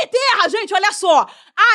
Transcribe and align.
aí, 0.00 0.06
terra, 0.08 0.48
gente, 0.48 0.74
olha 0.74 0.92
só. 0.92 1.26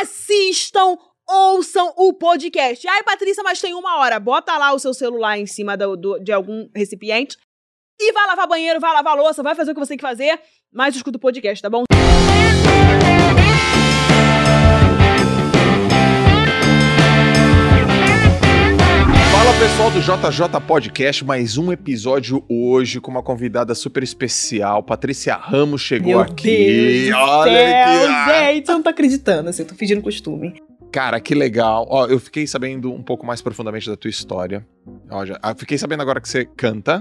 Assistam, 0.01 0.97
ouçam 1.29 1.93
o 1.97 2.13
podcast. 2.13 2.87
Ai, 2.87 3.03
Patrícia, 3.03 3.43
mas 3.43 3.59
tem 3.61 3.73
uma 3.73 3.97
hora. 3.99 4.19
Bota 4.19 4.57
lá 4.57 4.73
o 4.73 4.79
seu 4.79 4.93
celular 4.93 5.37
em 5.37 5.45
cima 5.45 5.75
do, 5.77 5.95
do- 5.95 6.19
de 6.19 6.31
algum 6.31 6.69
recipiente 6.75 7.37
e 7.99 8.11
vai 8.11 8.25
lavar 8.27 8.47
banheiro, 8.47 8.79
vai 8.79 8.93
lavar 8.93 9.15
louça, 9.15 9.43
vai 9.43 9.55
fazer 9.55 9.71
o 9.71 9.73
que 9.73 9.79
você 9.79 9.89
tem 9.89 9.97
que 9.97 10.01
fazer, 10.01 10.41
mas 10.73 10.95
escuta 10.95 11.17
o 11.17 11.21
podcast, 11.21 11.61
tá 11.61 11.69
bom? 11.69 11.83
Pessoal 19.61 19.91
do 19.91 20.01
JJ 20.01 20.59
Podcast, 20.65 21.23
mais 21.23 21.55
um 21.55 21.71
episódio 21.71 22.43
hoje 22.49 22.99
com 22.99 23.11
uma 23.11 23.21
convidada 23.21 23.75
super 23.75 24.01
especial. 24.01 24.81
Patrícia 24.81 25.35
Ramos 25.35 25.81
chegou 25.81 26.13
Meu 26.13 26.19
aqui. 26.19 27.05
Deus 27.05 27.15
Olha 27.15 27.51
céu, 27.51 28.25
que 28.25 28.53
gente, 28.55 28.67
eu 28.67 28.73
não 28.73 28.81
tô 28.81 28.89
acreditando, 28.89 29.49
assim, 29.49 29.61
eu 29.61 29.67
tô 29.67 29.75
fingindo 29.75 30.01
costume. 30.01 30.59
Cara, 30.91 31.19
que 31.19 31.35
legal. 31.35 31.85
Ó, 31.91 32.07
eu 32.07 32.19
fiquei 32.19 32.47
sabendo 32.47 32.91
um 32.91 33.03
pouco 33.03 33.23
mais 33.23 33.39
profundamente 33.39 33.87
da 33.87 33.95
tua 33.95 34.09
história. 34.09 34.65
Ó, 35.11 35.23
já, 35.27 35.37
ah, 35.43 35.53
fiquei 35.53 35.77
sabendo 35.77 36.01
agora 36.01 36.19
que 36.19 36.27
você 36.27 36.43
canta. 36.43 36.99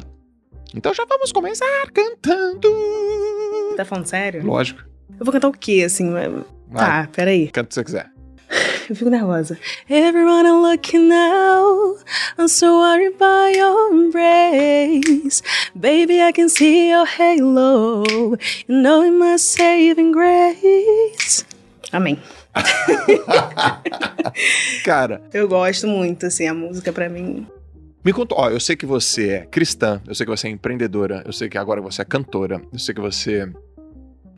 Então 0.75 0.93
já 0.93 1.07
vamos 1.07 1.33
começar 1.33 1.65
cantando. 1.95 2.69
Tá 3.75 3.87
falando 3.87 4.05
sério? 4.05 4.45
Lógico. 4.45 4.85
Eu 5.19 5.25
vou 5.25 5.33
cantar 5.33 5.49
o 5.49 5.53
quê, 5.53 5.85
assim? 5.87 6.13
Vai, 6.13 6.31
Tá, 6.75 7.09
peraí. 7.11 7.49
canta 7.49 7.65
o 7.65 7.69
que 7.69 7.75
você 7.75 7.85
quiser. 7.85 8.20
Eu 8.91 8.97
fico 8.97 9.09
nervosa. 9.09 9.57
Everyone 9.89 10.49
I'm 10.49 10.63
looking 10.63 11.07
now, 11.09 11.97
I'm 12.37 12.49
so 12.49 12.81
worried 12.81 13.17
by 13.19 13.53
your 13.57 13.93
embrace. 13.95 15.43
Baby, 15.77 16.21
I 16.21 16.33
can 16.33 16.49
see 16.49 16.91
your 16.91 17.07
halo. 17.07 18.03
You 18.67 18.83
know 18.83 19.05
it 19.05 19.13
my 19.13 19.39
saving 19.39 20.11
grace. 20.11 21.45
Amém. 21.93 22.19
Cara, 24.85 25.23
Eu 25.33 25.47
gosto 25.47 25.87
muito, 25.87 26.27
assim, 26.27 26.49
a 26.49 26.55
música 26.55 26.93
pra 26.93 27.09
mim. 27.09 27.47
me 28.05 28.13
conta. 28.13 28.35
Ó, 28.37 28.51
eu 28.51 28.59
sei 28.59 28.75
que 28.75 28.87
você 28.87 29.29
é 29.29 29.47
cristã, 29.47 30.03
eu 30.05 30.17
sei 30.17 30.27
que 30.27 30.31
você 30.37 30.49
é 30.49 30.51
empreendedora, 30.51 31.23
eu 31.25 31.33
sei 31.33 31.49
que 31.49 31.57
agora 31.57 31.81
você 31.81 32.03
é 32.03 32.05
cantora, 32.05 32.61
eu 32.73 32.79
sei 32.81 32.93
que 32.93 33.01
você 33.01 33.49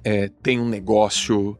é, 0.04 0.28
tem 0.42 0.60
um 0.60 0.68
negócio. 0.68 1.56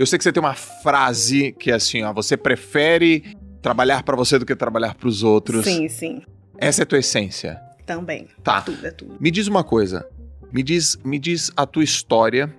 Eu 0.00 0.06
sei 0.06 0.16
que 0.16 0.24
você 0.24 0.32
tem 0.32 0.42
uma 0.42 0.54
frase 0.54 1.52
que 1.52 1.70
é 1.70 1.74
assim, 1.74 2.02
ó, 2.02 2.10
você 2.10 2.34
prefere 2.34 3.36
trabalhar 3.60 4.02
pra 4.02 4.16
você 4.16 4.38
do 4.38 4.46
que 4.46 4.56
trabalhar 4.56 4.94
pros 4.94 5.22
outros. 5.22 5.66
Sim, 5.66 5.90
sim. 5.90 6.22
Essa 6.56 6.80
é 6.80 6.84
a 6.84 6.86
tua 6.86 7.00
essência. 7.00 7.60
Também. 7.84 8.26
Tá. 8.42 8.62
Tudo, 8.62 8.86
é 8.86 8.90
tudo. 8.90 9.18
Me 9.20 9.30
diz 9.30 9.46
uma 9.46 9.62
coisa. 9.62 10.08
Me 10.50 10.62
diz, 10.62 10.96
me 11.04 11.18
diz 11.18 11.52
a 11.54 11.66
tua 11.66 11.84
história 11.84 12.50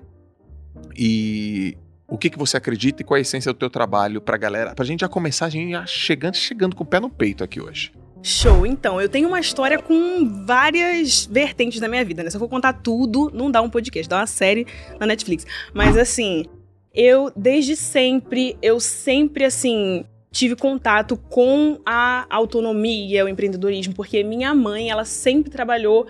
e 0.95 1.75
o 2.07 2.15
que 2.15 2.29
que 2.29 2.37
você 2.37 2.57
acredita 2.57 3.01
e 3.01 3.03
qual 3.03 3.17
é 3.17 3.21
a 3.21 3.23
essência 3.23 3.51
do 3.51 3.57
teu 3.57 3.71
trabalho 3.71 4.21
pra 4.21 4.37
galera, 4.37 4.75
pra 4.75 4.85
gente 4.85 4.99
já 4.99 5.09
começar 5.09 5.47
a 5.47 5.49
gente 5.49 5.71
já 5.71 5.83
chegando, 5.87 6.35
chegando 6.35 6.75
com 6.75 6.83
o 6.83 6.85
pé 6.85 6.99
no 6.99 7.09
peito 7.09 7.43
aqui 7.43 7.59
hoje. 7.59 7.91
Show, 8.21 8.67
então, 8.67 9.01
eu 9.01 9.09
tenho 9.09 9.27
uma 9.27 9.39
história 9.39 9.81
com 9.81 10.45
várias 10.45 11.25
vertentes 11.25 11.79
da 11.79 11.87
minha 11.87 12.05
vida, 12.05 12.21
né? 12.21 12.29
Se 12.29 12.37
eu 12.37 12.39
for 12.39 12.47
contar 12.47 12.73
tudo, 12.73 13.31
não 13.33 13.49
dá 13.49 13.63
um 13.63 13.69
podcast, 13.69 14.07
dá 14.07 14.17
uma 14.17 14.27
série 14.27 14.67
na 14.99 15.07
Netflix. 15.07 15.43
Mas 15.73 15.97
assim, 15.97 16.45
eu 16.93 17.31
desde 17.35 17.75
sempre, 17.75 18.57
eu 18.61 18.79
sempre 18.79 19.45
assim 19.45 20.05
tive 20.31 20.55
contato 20.55 21.17
com 21.17 21.79
a 21.85 22.25
autonomia, 22.29 23.25
o 23.25 23.29
empreendedorismo, 23.29 23.93
porque 23.93 24.23
minha 24.23 24.53
mãe, 24.55 24.89
ela 24.89 25.03
sempre 25.03 25.51
trabalhou 25.51 26.07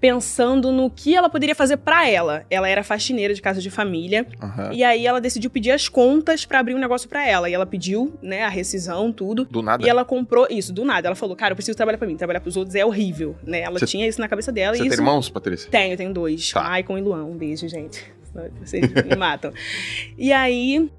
pensando 0.00 0.72
no 0.72 0.88
que 0.90 1.14
ela 1.14 1.28
poderia 1.28 1.54
fazer 1.54 1.76
pra 1.76 2.08
ela. 2.08 2.44
Ela 2.50 2.66
era 2.68 2.82
faxineira 2.82 3.34
de 3.34 3.42
casa 3.42 3.60
de 3.60 3.68
família 3.70 4.26
Aham. 4.42 4.70
e 4.72 4.82
aí 4.82 5.06
ela 5.06 5.20
decidiu 5.20 5.50
pedir 5.50 5.70
as 5.72 5.88
contas 5.90 6.46
pra 6.46 6.58
abrir 6.58 6.74
um 6.74 6.78
negócio 6.78 7.06
pra 7.08 7.24
ela. 7.28 7.50
E 7.50 7.52
ela 7.54 7.66
pediu, 7.66 8.14
né, 8.22 8.42
a 8.42 8.48
rescisão, 8.48 9.12
tudo. 9.12 9.44
Do 9.44 9.60
nada. 9.62 9.84
E 9.84 9.88
ela 9.90 10.02
comprou 10.04 10.46
isso, 10.50 10.72
do 10.72 10.86
nada. 10.86 11.06
Ela 11.06 11.14
falou, 11.14 11.36
cara, 11.36 11.52
eu 11.52 11.56
preciso 11.56 11.76
trabalhar 11.76 11.98
pra 11.98 12.08
mim. 12.08 12.16
Trabalhar 12.16 12.40
pros 12.40 12.56
outros 12.56 12.74
é 12.74 12.84
horrível, 12.84 13.36
né? 13.44 13.60
Ela 13.60 13.78
Cê- 13.78 13.86
tinha 13.86 14.08
isso 14.08 14.18
na 14.20 14.26
cabeça 14.26 14.50
dela 14.50 14.74
Você 14.74 14.80
tem 14.82 14.88
isso... 14.90 15.00
irmãos, 15.00 15.28
Patrícia? 15.28 15.70
Tenho, 15.70 15.96
tenho 15.98 16.14
dois. 16.14 16.50
Tá. 16.50 16.62
Maicon 16.62 16.96
e 16.96 17.02
Luan. 17.02 17.24
Um 17.26 17.36
beijo, 17.36 17.68
gente. 17.68 18.02
Vocês 18.60 18.90
me 18.92 19.16
matam. 19.16 19.52
E 20.16 20.32
aí, 20.32 20.90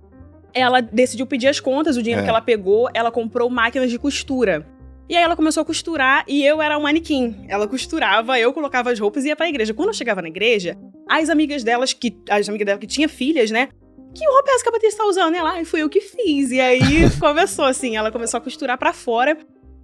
ela 0.54 0.82
decidiu 0.82 1.26
pedir 1.26 1.48
as 1.48 1.60
contas, 1.60 1.98
o 1.98 2.02
dinheiro 2.02 2.22
É. 2.22 2.24
que 2.24 2.30
ela 2.30 2.42
pegou, 2.42 2.90
ela 2.94 3.12
comprou 3.12 3.50
máquinas 3.50 3.90
de 3.90 3.98
costura. 3.98 4.66
E 5.10 5.16
aí 5.18 5.24
ela 5.24 5.36
começou 5.36 5.62
a 5.62 5.66
costurar 5.66 6.24
e 6.28 6.46
eu 6.46 6.62
era 6.62 6.78
um 6.78 6.82
manequim. 6.84 7.46
Ela 7.50 7.68
costurava, 7.68 8.40
eu 8.40 8.54
colocava 8.54 8.92
as 8.92 9.00
roupas 9.00 9.26
e 9.26 9.28
ia 9.28 9.36
pra 9.36 9.50
igreja. 9.50 9.74
Quando 9.74 9.90
eu 9.90 9.94
chegava 9.94 10.22
na 10.22 10.30
igreja, 10.30 10.78
as 11.10 11.30
amigas 11.30 11.64
delas, 11.64 11.92
que 11.92 12.16
as 12.30 12.48
amigas 12.48 12.66
dela 12.66 12.80
que 12.80 12.88
tinham 12.88 13.10
filhas, 13.10 13.52
né? 13.52 13.68
Que 14.14 14.26
roupa 14.26 14.52
é 14.52 14.54
essa 14.56 14.64
que 14.64 14.70
a 14.70 14.72
Patrícia 14.72 14.98
tá 14.98 15.06
usando? 15.06 15.36
Ela, 15.36 15.52
ai, 15.52 15.66
fui 15.66 15.82
eu 15.82 15.90
que 15.90 16.00
fiz. 16.02 16.52
E 16.52 16.62
aí 16.62 17.10
começou 17.20 17.66
assim, 17.66 17.98
ela 17.98 18.10
começou 18.12 18.38
a 18.38 18.42
costurar 18.42 18.78
pra 18.78 18.94
fora. 18.94 19.38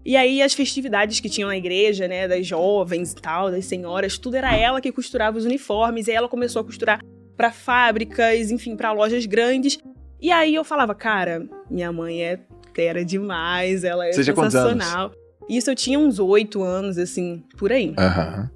E 0.06 0.16
aí 0.16 0.42
as 0.42 0.54
festividades 0.54 1.20
que 1.20 1.28
tinham 1.30 1.50
na 1.50 1.58
igreja, 1.58 2.08
né, 2.08 2.26
das 2.30 2.48
jovens 2.48 3.12
e 3.12 3.16
tal, 3.16 3.52
das 3.52 3.66
senhoras, 3.66 4.18
tudo 4.18 4.36
era 4.36 4.56
ela 4.56 4.80
que 4.80 4.92
costurava 4.94 5.38
os 5.38 5.44
uniformes. 5.44 6.08
E 6.08 6.12
aí 6.12 6.16
ela 6.18 6.30
começou 6.30 6.62
a 6.62 6.64
costurar 6.66 7.02
pra 7.38 7.52
fábricas, 7.52 8.52
enfim, 8.52 8.76
pra 8.76 8.92
lojas 8.92 9.26
grandes. 9.26 9.80
E 10.20 10.32
aí 10.32 10.56
eu 10.56 10.64
falava, 10.64 10.96
cara, 10.96 11.48
minha 11.70 11.92
mãe 11.92 12.24
é 12.24 12.40
fera 12.74 13.06
demais, 13.06 13.84
ela 13.84 14.06
é 14.06 14.12
anos? 14.12 14.26
sensacional. 14.26 15.12
Isso 15.48 15.70
eu 15.72 15.76
tinha 15.76 15.98
uns 15.98 16.20
oito 16.20 16.62
anos, 16.64 16.98
assim, 16.98 17.44
por 17.58 17.72
aí. 17.72 17.94
Aham. 17.98 18.50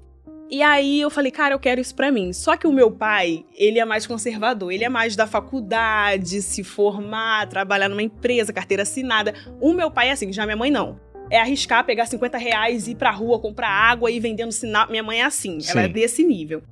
E 0.50 0.62
aí 0.62 1.00
eu 1.00 1.08
falei, 1.08 1.32
cara, 1.32 1.54
eu 1.54 1.58
quero 1.58 1.80
isso 1.80 1.94
pra 1.94 2.12
mim. 2.12 2.30
Só 2.32 2.58
que 2.58 2.66
o 2.66 2.72
meu 2.72 2.90
pai, 2.90 3.42
ele 3.56 3.78
é 3.78 3.84
mais 3.86 4.06
conservador, 4.06 4.70
ele 4.70 4.84
é 4.84 4.88
mais 4.88 5.16
da 5.16 5.26
faculdade, 5.26 6.42
se 6.42 6.62
formar, 6.62 7.48
trabalhar 7.48 7.88
numa 7.88 8.02
empresa, 8.02 8.52
carteira 8.52 8.82
assinada. 8.82 9.32
O 9.58 9.72
meu 9.72 9.90
pai 9.90 10.08
é 10.08 10.12
assim, 10.12 10.30
já 10.30 10.44
minha 10.44 10.56
mãe 10.56 10.70
não. 10.70 11.00
É 11.30 11.40
arriscar, 11.40 11.86
pegar 11.86 12.04
50 12.04 12.36
reais, 12.36 12.86
ir 12.86 12.96
pra 12.96 13.10
rua, 13.10 13.40
comprar 13.40 13.70
água 13.70 14.10
e 14.10 14.16
ir 14.16 14.20
vendendo 14.20 14.52
sinal. 14.52 14.90
Minha 14.90 15.02
mãe 15.02 15.22
é 15.22 15.24
assim, 15.24 15.58
ela 15.66 15.80
é 15.80 15.86
Sim. 15.86 15.92
desse 15.92 16.22
nível. 16.22 16.62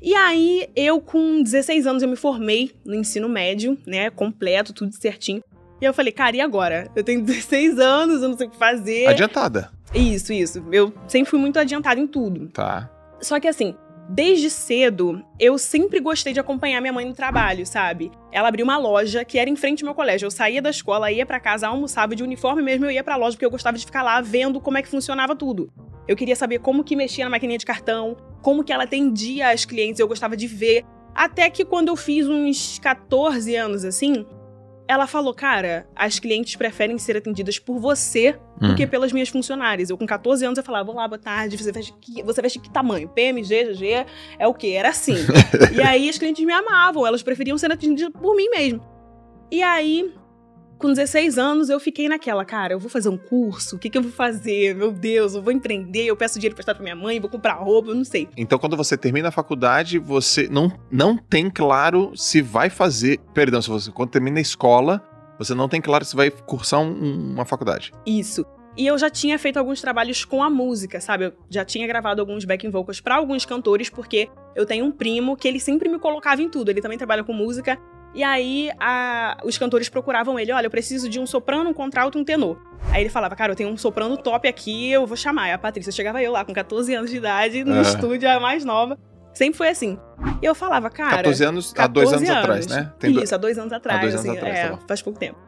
E 0.00 0.14
aí, 0.14 0.68
eu 0.76 1.00
com 1.00 1.42
16 1.42 1.86
anos, 1.86 2.02
eu 2.02 2.08
me 2.08 2.16
formei 2.16 2.72
no 2.84 2.94
ensino 2.94 3.28
médio, 3.28 3.76
né, 3.86 4.10
completo, 4.10 4.72
tudo 4.72 4.92
certinho. 4.94 5.42
E 5.80 5.84
eu 5.84 5.92
falei, 5.94 6.12
cara, 6.12 6.36
e 6.36 6.40
agora? 6.40 6.88
Eu 6.94 7.02
tenho 7.04 7.22
16 7.22 7.78
anos, 7.78 8.22
eu 8.22 8.28
não 8.28 8.36
sei 8.36 8.46
o 8.46 8.50
que 8.50 8.56
fazer. 8.56 9.06
Adiantada. 9.06 9.70
Isso, 9.94 10.32
isso. 10.32 10.64
Eu 10.70 10.92
sempre 11.06 11.30
fui 11.30 11.38
muito 11.38 11.58
adiantada 11.58 11.98
em 11.98 12.06
tudo. 12.06 12.48
Tá. 12.48 12.90
Só 13.20 13.40
que 13.40 13.48
assim, 13.48 13.74
desde 14.08 14.48
cedo, 14.48 15.22
eu 15.38 15.58
sempre 15.58 16.00
gostei 16.00 16.32
de 16.32 16.40
acompanhar 16.40 16.80
minha 16.80 16.92
mãe 16.92 17.04
no 17.04 17.12
trabalho, 17.12 17.66
sabe? 17.66 18.10
Ela 18.32 18.48
abriu 18.48 18.64
uma 18.64 18.78
loja 18.78 19.24
que 19.24 19.38
era 19.38 19.50
em 19.50 19.56
frente 19.56 19.82
ao 19.82 19.86
meu 19.86 19.94
colégio. 19.94 20.26
Eu 20.26 20.30
saía 20.30 20.62
da 20.62 20.70
escola, 20.70 21.12
ia 21.12 21.26
pra 21.26 21.38
casa, 21.38 21.68
almoçava 21.68 22.16
de 22.16 22.22
uniforme 22.22 22.62
mesmo, 22.62 22.86
eu 22.86 22.90
ia 22.90 23.04
pra 23.04 23.16
loja 23.16 23.32
porque 23.32 23.44
eu 23.44 23.50
gostava 23.50 23.76
de 23.76 23.84
ficar 23.84 24.02
lá 24.02 24.20
vendo 24.20 24.60
como 24.60 24.78
é 24.78 24.82
que 24.82 24.88
funcionava 24.88 25.36
tudo. 25.36 25.70
Eu 26.06 26.16
queria 26.16 26.34
saber 26.34 26.60
como 26.60 26.82
que 26.82 26.96
mexia 26.96 27.24
na 27.24 27.30
maquininha 27.30 27.58
de 27.58 27.66
cartão, 27.66 28.16
como 28.40 28.64
que 28.64 28.72
ela 28.72 28.84
atendia 28.84 29.50
as 29.50 29.66
clientes, 29.66 30.00
eu 30.00 30.08
gostava 30.08 30.36
de 30.36 30.46
ver. 30.46 30.84
Até 31.14 31.50
que 31.50 31.64
quando 31.64 31.88
eu 31.88 31.96
fiz 31.96 32.26
uns 32.26 32.78
14 32.78 33.54
anos 33.56 33.84
assim, 33.84 34.24
ela 34.88 35.06
falou: 35.06 35.34
Cara, 35.34 35.86
as 35.94 36.18
clientes 36.18 36.56
preferem 36.56 36.96
ser 36.98 37.16
atendidas 37.16 37.58
por 37.58 37.78
você 37.78 38.32
do 38.58 38.72
Hum. 38.72 38.74
que 38.74 38.86
pelas 38.86 39.12
minhas 39.12 39.28
funcionárias. 39.28 39.90
Eu 39.90 39.96
com 39.96 40.06
14 40.06 40.44
anos 40.44 40.56
eu 40.56 40.64
falava: 40.64 40.90
Olá, 40.90 41.06
boa 41.06 41.18
tarde, 41.18 41.56
você 41.56 41.70
veste 41.70 41.94
que, 42.00 42.22
você 42.22 42.40
veste 42.42 42.58
que 42.58 42.70
tamanho? 42.70 43.08
PMG, 43.10 43.74
GG, 43.74 44.06
é 44.38 44.48
o 44.48 44.54
quê? 44.54 44.68
Era 44.68 44.88
assim. 44.88 45.14
e 45.76 45.80
aí 45.82 46.08
as 46.08 46.16
clientes 46.18 46.44
me 46.44 46.52
amavam, 46.52 47.06
elas 47.06 47.22
preferiam 47.22 47.58
ser 47.58 47.70
atendidas 47.70 48.12
por 48.12 48.34
mim 48.34 48.48
mesmo. 48.48 48.80
E 49.50 49.62
aí, 49.62 50.12
com 50.78 50.88
16 50.88 51.36
anos, 51.38 51.68
eu 51.68 51.78
fiquei 51.80 52.08
naquela, 52.08 52.44
cara, 52.44 52.72
eu 52.74 52.78
vou 52.78 52.88
fazer 52.88 53.08
um 53.08 53.16
curso, 53.16 53.76
o 53.76 53.78
que, 53.78 53.90
que 53.90 53.98
eu 53.98 54.02
vou 54.02 54.12
fazer? 54.12 54.74
Meu 54.74 54.90
Deus, 54.92 55.34
eu 55.34 55.42
vou 55.42 55.52
empreender, 55.52 56.04
eu 56.06 56.16
peço 56.16 56.38
dinheiro 56.38 56.54
emprestado 56.54 56.76
pra 56.76 56.82
minha 56.84 56.96
mãe, 56.96 57.18
vou 57.20 57.28
comprar 57.28 57.54
roupa, 57.54 57.90
eu 57.90 57.94
não 57.94 58.04
sei. 58.04 58.28
Então, 58.36 58.58
quando 58.58 58.76
você 58.76 58.96
termina 58.96 59.28
a 59.28 59.32
faculdade, 59.32 59.98
você 59.98 60.48
não, 60.50 60.72
não 60.90 61.16
tem 61.16 61.50
claro 61.50 62.12
se 62.16 62.40
vai 62.40 62.70
fazer. 62.70 63.18
Perdão, 63.34 63.60
se 63.60 63.68
você 63.68 63.90
quando 63.90 64.10
termina 64.10 64.38
a 64.38 64.42
escola, 64.42 65.02
você 65.38 65.54
não 65.54 65.68
tem 65.68 65.80
claro 65.80 66.04
se 66.04 66.14
vai 66.16 66.30
cursar 66.30 66.80
um- 66.80 67.32
uma 67.34 67.44
faculdade. 67.44 67.92
Isso. 68.06 68.44
E 68.76 68.86
eu 68.86 68.96
já 68.96 69.10
tinha 69.10 69.36
feito 69.40 69.56
alguns 69.56 69.80
trabalhos 69.80 70.24
com 70.24 70.40
a 70.40 70.48
música, 70.48 71.00
sabe? 71.00 71.24
Eu 71.26 71.32
já 71.50 71.64
tinha 71.64 71.84
gravado 71.86 72.20
alguns 72.20 72.44
backing 72.44 72.70
vocals 72.70 73.00
pra 73.00 73.16
alguns 73.16 73.44
cantores, 73.44 73.90
porque 73.90 74.28
eu 74.54 74.64
tenho 74.64 74.84
um 74.84 74.92
primo 74.92 75.36
que 75.36 75.48
ele 75.48 75.58
sempre 75.58 75.88
me 75.88 75.98
colocava 75.98 76.40
em 76.42 76.48
tudo. 76.48 76.70
Ele 76.70 76.80
também 76.80 76.96
trabalha 76.96 77.24
com 77.24 77.32
música. 77.32 77.76
E 78.18 78.24
aí 78.24 78.68
a- 78.80 79.38
os 79.44 79.56
cantores 79.56 79.88
procuravam 79.88 80.36
ele: 80.40 80.50
olha, 80.50 80.66
eu 80.66 80.70
preciso 80.72 81.08
de 81.08 81.20
um 81.20 81.26
soprano, 81.26 81.70
um 81.70 81.72
contralto 81.72 82.18
e 82.18 82.20
um 82.20 82.24
tenor. 82.24 82.60
Aí 82.90 83.00
ele 83.02 83.08
falava: 83.08 83.36
cara, 83.36 83.52
eu 83.52 83.56
tenho 83.56 83.68
um 83.68 83.76
soprano 83.76 84.16
top 84.16 84.48
aqui, 84.48 84.90
eu 84.90 85.06
vou 85.06 85.16
chamar. 85.16 85.42
Aí 85.44 85.52
a 85.52 85.58
Patrícia 85.58 85.92
chegava 85.92 86.20
eu 86.20 86.32
lá 86.32 86.44
com 86.44 86.52
14 86.52 86.92
anos 86.96 87.12
de 87.12 87.16
idade, 87.18 87.62
no 87.62 87.74
Aham. 87.74 87.82
estúdio, 87.82 88.28
a 88.28 88.40
mais 88.40 88.64
nova. 88.64 88.98
Sempre 89.32 89.56
foi 89.56 89.68
assim. 89.68 89.96
E 90.42 90.44
eu 90.44 90.52
falava, 90.52 90.90
cara. 90.90 91.18
14 91.18 91.44
anos, 91.44 91.72
há 91.78 91.86
dois 91.86 92.10
14 92.10 92.26
anos, 92.28 92.42
atrás, 92.42 92.66
né? 92.66 92.92
Tem 92.98 93.22
Isso, 93.22 93.32
há 93.36 93.38
dois 93.38 93.56
anos 93.56 93.72
atrás. 93.72 94.00
dois 94.00 94.14
anos 94.14 94.26
assim, 94.26 94.36
atrás, 94.36 94.58
é, 94.58 94.68
tá 94.70 94.78
faz 94.88 95.00
pouco 95.00 95.16
tempo. 95.16 95.38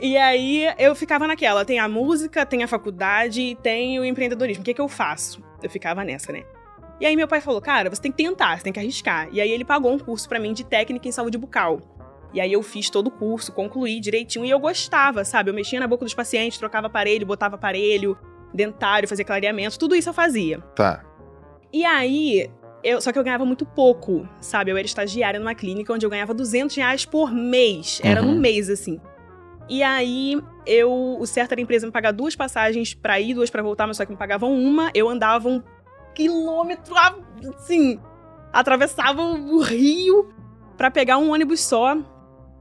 e 0.00 0.16
aí 0.16 0.66
eu 0.78 0.94
ficava 0.94 1.26
naquela: 1.26 1.62
tem 1.62 1.78
a 1.78 1.86
música, 1.86 2.46
tem 2.46 2.62
a 2.62 2.66
faculdade 2.68 3.42
e 3.42 3.54
tem 3.56 4.00
o 4.00 4.04
empreendedorismo. 4.04 4.62
O 4.62 4.64
que, 4.64 4.72
que 4.72 4.80
eu 4.80 4.88
faço? 4.88 5.42
Eu 5.62 5.68
ficava 5.68 6.02
nessa, 6.02 6.32
né? 6.32 6.42
E 6.98 7.04
aí 7.04 7.14
meu 7.16 7.28
pai 7.28 7.42
falou: 7.42 7.60
cara, 7.60 7.90
você 7.90 8.00
tem 8.00 8.10
que 8.10 8.16
tentar, 8.16 8.56
você 8.56 8.64
tem 8.64 8.72
que 8.72 8.80
arriscar. 8.80 9.28
E 9.30 9.42
aí 9.42 9.50
ele 9.50 9.64
pagou 9.64 9.92
um 9.92 9.98
curso 9.98 10.26
pra 10.26 10.38
mim 10.38 10.54
de 10.54 10.64
técnica 10.64 11.06
em 11.06 11.12
saúde 11.12 11.36
bucal. 11.36 11.82
E 12.34 12.40
aí 12.40 12.52
eu 12.52 12.62
fiz 12.62 12.90
todo 12.90 13.06
o 13.06 13.10
curso, 13.12 13.52
concluí 13.52 14.00
direitinho 14.00 14.44
e 14.44 14.50
eu 14.50 14.58
gostava, 14.58 15.24
sabe? 15.24 15.48
Eu 15.50 15.54
mexia 15.54 15.78
na 15.80 15.86
boca 15.86 16.04
dos 16.04 16.12
pacientes, 16.14 16.58
trocava 16.58 16.88
aparelho, 16.88 17.24
botava 17.24 17.54
aparelho, 17.54 18.18
dentário, 18.52 19.08
fazia 19.08 19.24
clareamento, 19.24 19.78
tudo 19.78 19.94
isso 19.94 20.08
eu 20.08 20.12
fazia. 20.12 20.58
Tá. 20.74 21.04
E 21.72 21.84
aí, 21.84 22.50
eu, 22.82 23.00
só 23.00 23.12
que 23.12 23.18
eu 23.18 23.24
ganhava 23.24 23.44
muito 23.44 23.64
pouco, 23.64 24.28
sabe? 24.40 24.70
Eu 24.72 24.76
era 24.76 24.84
estagiária 24.84 25.38
numa 25.38 25.54
clínica 25.54 25.92
onde 25.92 26.04
eu 26.04 26.10
ganhava 26.10 26.34
200 26.34 26.74
reais 26.76 27.04
por 27.06 27.32
mês. 27.32 28.00
Era 28.02 28.20
Uhum. 28.20 28.34
no 28.34 28.40
mês, 28.40 28.68
assim. 28.68 29.00
E 29.68 29.82
aí, 29.82 30.38
eu, 30.66 31.16
o 31.18 31.26
certo 31.26 31.52
era 31.52 31.60
a 31.60 31.62
empresa 31.62 31.86
me 31.86 31.92
pagar 31.92 32.12
duas 32.12 32.34
passagens 32.36 32.94
pra 32.94 33.18
ir, 33.20 33.32
duas 33.34 33.48
pra 33.48 33.62
voltar, 33.62 33.86
mas 33.86 33.96
só 33.96 34.04
que 34.04 34.10
me 34.10 34.18
pagavam 34.18 34.52
uma. 34.52 34.90
Eu 34.92 35.08
andava 35.08 35.48
um 35.48 35.62
quilômetro, 36.14 36.94
assim, 37.56 37.98
atravessava 38.52 39.22
o 39.22 39.60
rio 39.60 40.28
pra 40.76 40.90
pegar 40.90 41.18
um 41.18 41.32
ônibus 41.32 41.60
só. 41.60 41.96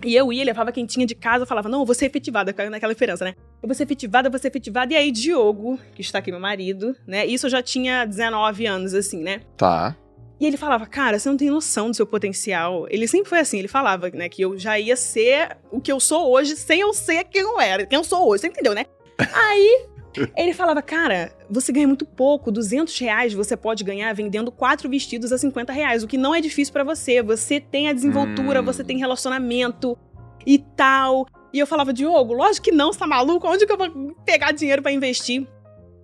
E 0.03 0.15
eu 0.15 0.31
ia, 0.31 0.44
levava 0.44 0.71
quem 0.71 0.85
tinha 0.85 1.05
de 1.05 1.15
casa, 1.15 1.45
falava, 1.45 1.69
não, 1.69 1.79
eu 1.79 1.85
vou 1.85 1.95
ser 1.95 2.05
efetivada, 2.05 2.53
naquela 2.69 2.94
diferença, 2.94 3.23
né? 3.23 3.35
Eu 3.61 3.67
vou 3.67 3.75
ser 3.75 3.83
efetivada, 3.83 4.27
eu 4.27 4.31
vou 4.31 4.39
ser 4.39 4.50
efetivada. 4.50 4.94
E 4.94 4.95
aí, 4.95 5.11
Diogo, 5.11 5.79
que 5.95 6.01
está 6.01 6.19
aqui, 6.19 6.31
meu 6.31 6.39
marido, 6.39 6.95
né? 7.07 7.25
Isso 7.25 7.45
eu 7.45 7.50
já 7.50 7.61
tinha 7.61 8.05
19 8.05 8.65
anos, 8.65 8.94
assim, 8.94 9.21
né? 9.21 9.41
Tá. 9.57 9.95
E 10.39 10.45
ele 10.45 10.57
falava, 10.57 10.85
cara, 10.85 11.17
você 11.17 11.29
não 11.29 11.38
tem 11.38 11.50
noção 11.50 11.89
do 11.89 11.95
seu 11.95 12.05
potencial. 12.05 12.85
Ele 12.89 13.07
sempre 13.07 13.29
foi 13.29 13.39
assim, 13.39 13.59
ele 13.59 13.69
falava, 13.69 14.09
né, 14.09 14.27
que 14.27 14.41
eu 14.41 14.57
já 14.57 14.77
ia 14.77 14.95
ser 14.95 15.57
o 15.71 15.79
que 15.79 15.91
eu 15.91 16.00
sou 16.00 16.29
hoje 16.29 16.55
sem 16.57 16.81
eu 16.81 16.94
ser 16.94 17.23
quem 17.25 17.41
eu 17.41 17.61
era, 17.61 17.85
quem 17.85 17.97
eu 17.97 18.03
sou 18.03 18.27
hoje, 18.27 18.41
você 18.41 18.47
entendeu, 18.47 18.73
né? 18.73 18.85
Aí, 19.33 19.85
ele 20.36 20.54
falava, 20.54 20.81
cara, 20.81 21.31
você 21.50 21.71
ganha 21.71 21.88
muito 21.88 22.06
pouco, 22.06 22.51
200 22.51 22.98
reais 23.00 23.33
você 23.33 23.56
pode 23.57 23.83
ganhar 23.83 24.13
vendendo 24.13 24.51
quatro 24.51 24.89
vestidos 24.89 25.31
a 25.31 25.38
50 25.38 25.71
reais, 25.74 26.04
o 26.04 26.07
que 26.07 26.18
não 26.18 26.33
é 26.33 26.42
difícil 26.42 26.74
pra 26.74 26.83
você. 26.83 27.21
Você 27.21 27.60
tem 27.60 27.88
a 27.88 27.94
desenvoltura, 27.94 28.62
Hum. 28.62 28.65
você 28.65 28.83
tem 28.83 28.98
relacionamento 28.98 29.98
e 30.45 30.57
tal. 30.60 31.25
E 31.54 31.60
eu 31.60 31.68
falava, 31.68 31.94
Diogo, 31.94 32.33
lógico 32.33 32.65
que 32.65 32.71
não, 32.71 32.92
você 32.92 33.00
tá 33.00 33.07
maluco? 33.07 33.48
Onde 33.48 33.65
que 33.65 33.71
eu 33.71 33.77
vou 33.77 34.15
pegar 34.25 34.51
dinheiro 34.51 34.81
pra 34.81 34.92
investir? 34.92 35.48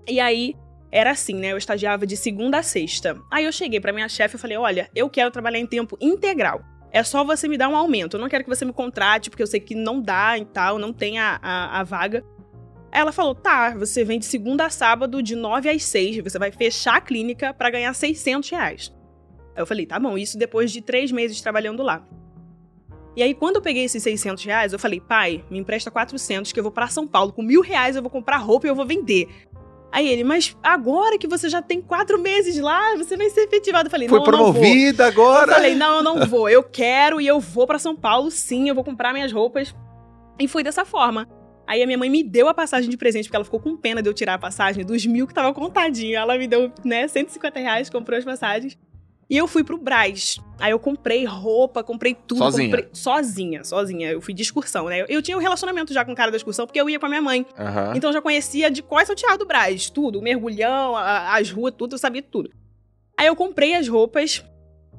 E 0.08 0.20
aí, 0.20 0.56
era 0.92 1.12
assim, 1.12 1.34
né? 1.34 1.52
Eu 1.52 1.58
estagiava 1.58 2.06
de 2.06 2.16
segunda 2.18 2.60
a 2.60 2.64
sexta. 2.64 3.20
Aí 3.32 3.46
eu 3.46 3.52
cheguei 3.52 3.80
pra 3.80 3.94
minha 3.94 4.08
chefe 4.10 4.36
e 4.36 4.40
falei: 4.40 4.58
olha, 4.58 4.90
eu 4.96 5.10
quero 5.10 5.32
trabalhar 5.32 5.60
em 5.60 5.66
tempo 5.68 5.98
integral. 6.02 6.62
É 6.92 7.04
só 7.04 7.24
você 7.24 7.48
me 7.48 7.58
dar 7.58 7.70
um 7.70 7.76
aumento. 7.76 8.18
Eu 8.18 8.22
não 8.22 8.30
quero 8.30 8.44
que 8.44 8.50
você 8.50 8.66
me 8.66 8.74
contrate, 8.74 9.30
porque 9.30 9.44
eu 9.44 9.48
sei 9.48 9.60
que 9.60 9.76
não 9.76 10.02
dá 10.02 10.38
e 10.38 10.46
tal, 10.46 10.80
não 10.80 10.92
tem 10.92 11.20
a, 11.20 11.40
a, 11.42 11.80
a 11.80 11.84
vaga. 11.84 12.24
Ela 12.91 13.12
falou: 13.12 13.36
tá, 13.36 13.75
você 13.75 14.03
vem 14.03 14.19
de 14.19 14.25
segunda 14.25 14.65
a 14.65 14.69
sábado, 14.69 15.21
de 15.21 15.36
9 15.36 15.69
às 15.69 15.83
6. 15.83 16.24
Você 16.24 16.39
vai 16.39 16.51
fechar 16.51 16.95
a 16.97 17.01
clínica 17.01 17.53
pra 17.53 17.69
ganhar 17.69 17.94
600 17.94 18.50
reais. 18.50 18.94
Aí 19.56 19.62
eu 19.62 19.68
falei: 19.68 19.86
tá 19.86 20.00
bom, 20.00 20.18
isso 20.18 20.38
depois 20.38 20.71
de 20.71 20.81
três 20.81 21.12
meses 21.12 21.41
trabalhando 21.41 21.83
lá. 21.83 22.06
E 23.15 23.24
aí, 23.24 23.33
quando 23.33 23.57
eu 23.57 23.62
peguei 23.62 23.83
esses 23.83 24.01
600 24.01 24.44
reais, 24.44 24.74
eu 24.74 24.80
falei: 24.80 25.00
pai, 25.00 25.44
me 25.50 25.59
empresta 25.59 25.91
400 25.91 26.51
que 26.51 26.59
eu 26.59 26.63
vou 26.63 26.71
pra 26.71 26.88
São 26.88 27.07
Paulo. 27.07 27.33
Com 27.33 27.41
mil 27.41 27.62
reais 27.62 27.95
eu 27.95 28.01
vou 28.01 28.09
comprar 28.09 28.38
roupa 28.38 28.68
e 28.68 28.69
eu 28.69 28.75
vou 28.75 28.86
vender. 28.86 29.27
Aí 29.91 30.07
ele, 30.07 30.24
mas 30.24 30.56
agora 30.62 31.18
que 31.18 31.27
você 31.27 31.50
já 31.50 31.63
tem 31.63 31.81
quatro 31.81 32.19
meses 32.19 32.59
lá, 32.59 32.95
você 32.95 33.18
vai 33.18 33.30
ser 33.30 33.41
efetivado. 33.41 33.88
Eu 33.88 33.91
falei, 33.91 34.07
Foi 34.07 34.19
não, 34.19 34.25
eu 34.25 34.31
não 34.31 34.38
vou. 34.38 34.53
promovida 34.53 35.07
agora. 35.07 35.51
Eu 35.51 35.56
falei, 35.56 35.75
não, 35.75 35.97
eu 35.97 36.03
não 36.03 36.27
vou. 36.27 36.47
Eu 36.47 36.62
quero 36.63 37.19
e 37.19 37.25
eu 37.25 37.39
vou 37.39 37.65
pra 37.65 37.80
São 37.80 37.95
Paulo, 37.95 38.30
sim, 38.30 38.69
eu 38.69 38.75
vou 38.75 38.83
comprar 38.83 39.13
minhas 39.13 39.31
roupas. 39.31 39.75
E 40.39 40.47
foi 40.47 40.62
dessa 40.63 40.86
forma. 40.86 41.27
Aí 41.69 41.83
a 41.83 41.86
minha 41.86 42.00
mãe 42.00 42.10
me 42.10 42.24
deu 42.24 42.48
a 42.48 42.54
passagem 42.54 42.89
de 42.89 42.98
presente, 42.98 43.25
porque 43.25 43.36
ela 43.36 43.45
ficou 43.45 43.60
com 43.60 43.77
pena 43.77 44.01
de 44.01 44.10
eu 44.10 44.13
tirar 44.13 44.33
a 44.33 44.38
passagem 44.39 44.83
dos 44.83 45.06
mil 45.06 45.27
que 45.27 45.33
tava 45.36 45.54
contadinho. 45.54 46.16
Ela 46.18 46.36
me 46.36 46.48
deu, 46.48 46.71
né, 46.83 47.07
150 47.07 47.60
reais, 47.60 47.92
comprou 47.92 48.18
as 48.18 48.25
passagens. 48.25 48.75
E 49.30 49.38
eu 49.38 49.48
fui 49.48 49.63
pro 49.63 49.77
Braz. 49.77 50.39
Aí 50.60 50.71
eu 50.71 50.80
comprei 50.80 51.24
roupa, 51.25 51.83
comprei 51.83 52.16
tudo. 52.16 52.39
Sozinha? 52.39 52.69
Comprei... 52.69 52.89
Sozinha, 52.92 53.63
sozinha. 53.63 54.10
Eu 54.10 54.19
fui 54.19 54.33
de 54.33 54.42
excursão, 54.42 54.86
né? 54.88 55.06
Eu, 55.07 55.21
tinha 55.21 55.38
um 55.38 55.39
relacionamento 55.39 55.94
já 55.94 56.04
com 56.04 56.12
o 56.12 56.16
cara 56.16 56.31
da 56.31 56.38
excursão, 56.38 56.66
porque 56.66 56.81
eu 56.81 56.89
ia 56.89 57.00
com 57.00 57.06
a 57.06 57.10
minha 57.10 57.21
mãe. 57.21 57.45
Aham. 57.56 57.94
Então 57.95 58.10
eu 58.10 58.13
já 58.15 58.22
conhecia 58.24 58.72
de 58.72 58.81
qual 58.81 59.00
é 59.00 59.04
o 59.04 59.13
Teatro 59.15 59.38
do 59.38 59.45
Braz, 59.45 59.88
tudo, 59.92 60.18
o 60.18 60.22
mergulhão, 60.24 60.95
a- 60.95 61.36
as 61.38 61.51
ruas, 61.51 61.75
tudo, 61.77 61.94
eu 61.94 62.00
sabia 62.00 62.24
tudo. 62.24 62.50
Aí 63.15 63.27
eu 63.27 63.36
comprei 63.36 63.75
as 63.75 63.88
roupas 63.88 64.44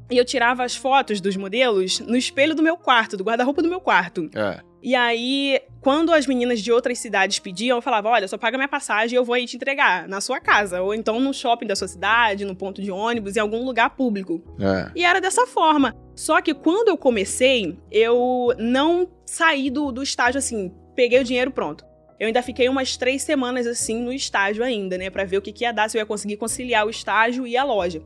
e 0.08 0.16
eu 0.16 0.24
tirava 0.24 0.62
as 0.62 0.76
fotos 0.76 1.20
dos 1.20 1.34
modelos 1.36 1.98
no 1.98 2.16
espelho 2.16 2.54
do 2.54 2.62
meu 2.62 2.76
quarto, 2.76 3.16
do 3.16 3.24
guarda-roupa 3.24 3.60
do 3.60 3.68
meu 3.68 3.80
quarto. 3.80 4.30
É. 4.36 4.60
E 4.82 4.94
aí, 4.94 5.60
quando 5.80 6.12
as 6.12 6.26
meninas 6.26 6.60
de 6.60 6.72
outras 6.72 6.98
cidades 6.98 7.38
pediam, 7.38 7.78
eu 7.78 7.82
falava: 7.82 8.08
olha, 8.08 8.26
só 8.26 8.38
paga 8.38 8.56
minha 8.56 8.68
passagem 8.68 9.14
e 9.14 9.18
eu 9.18 9.24
vou 9.24 9.34
aí 9.34 9.46
te 9.46 9.56
entregar 9.56 10.08
na 10.08 10.20
sua 10.20 10.40
casa. 10.40 10.80
Ou 10.82 10.94
então 10.94 11.20
no 11.20 11.34
shopping 11.34 11.66
da 11.66 11.76
sua 11.76 11.88
cidade, 11.88 12.44
no 12.44 12.54
ponto 12.54 12.82
de 12.82 12.90
ônibus, 12.90 13.36
em 13.36 13.40
algum 13.40 13.64
lugar 13.64 13.90
público. 13.90 14.42
É. 14.58 14.90
E 14.94 15.04
era 15.04 15.20
dessa 15.20 15.46
forma. 15.46 15.94
Só 16.14 16.40
que 16.40 16.54
quando 16.54 16.88
eu 16.88 16.96
comecei, 16.96 17.78
eu 17.90 18.54
não 18.58 19.08
saí 19.24 19.70
do, 19.70 19.92
do 19.92 20.02
estágio 20.02 20.38
assim, 20.38 20.72
peguei 20.94 21.20
o 21.20 21.24
dinheiro 21.24 21.50
pronto. 21.50 21.84
Eu 22.18 22.26
ainda 22.26 22.42
fiquei 22.42 22.68
umas 22.68 22.98
três 22.98 23.22
semanas 23.22 23.66
assim 23.66 24.02
no 24.02 24.12
estágio 24.12 24.62
ainda, 24.62 24.98
né? 24.98 25.08
Pra 25.08 25.24
ver 25.24 25.38
o 25.38 25.42
que, 25.42 25.52
que 25.52 25.64
ia 25.64 25.72
dar, 25.72 25.88
se 25.88 25.96
eu 25.96 26.00
ia 26.00 26.06
conseguir 26.06 26.36
conciliar 26.36 26.86
o 26.86 26.90
estágio 26.90 27.46
e 27.46 27.56
a 27.56 27.64
loja. 27.64 28.02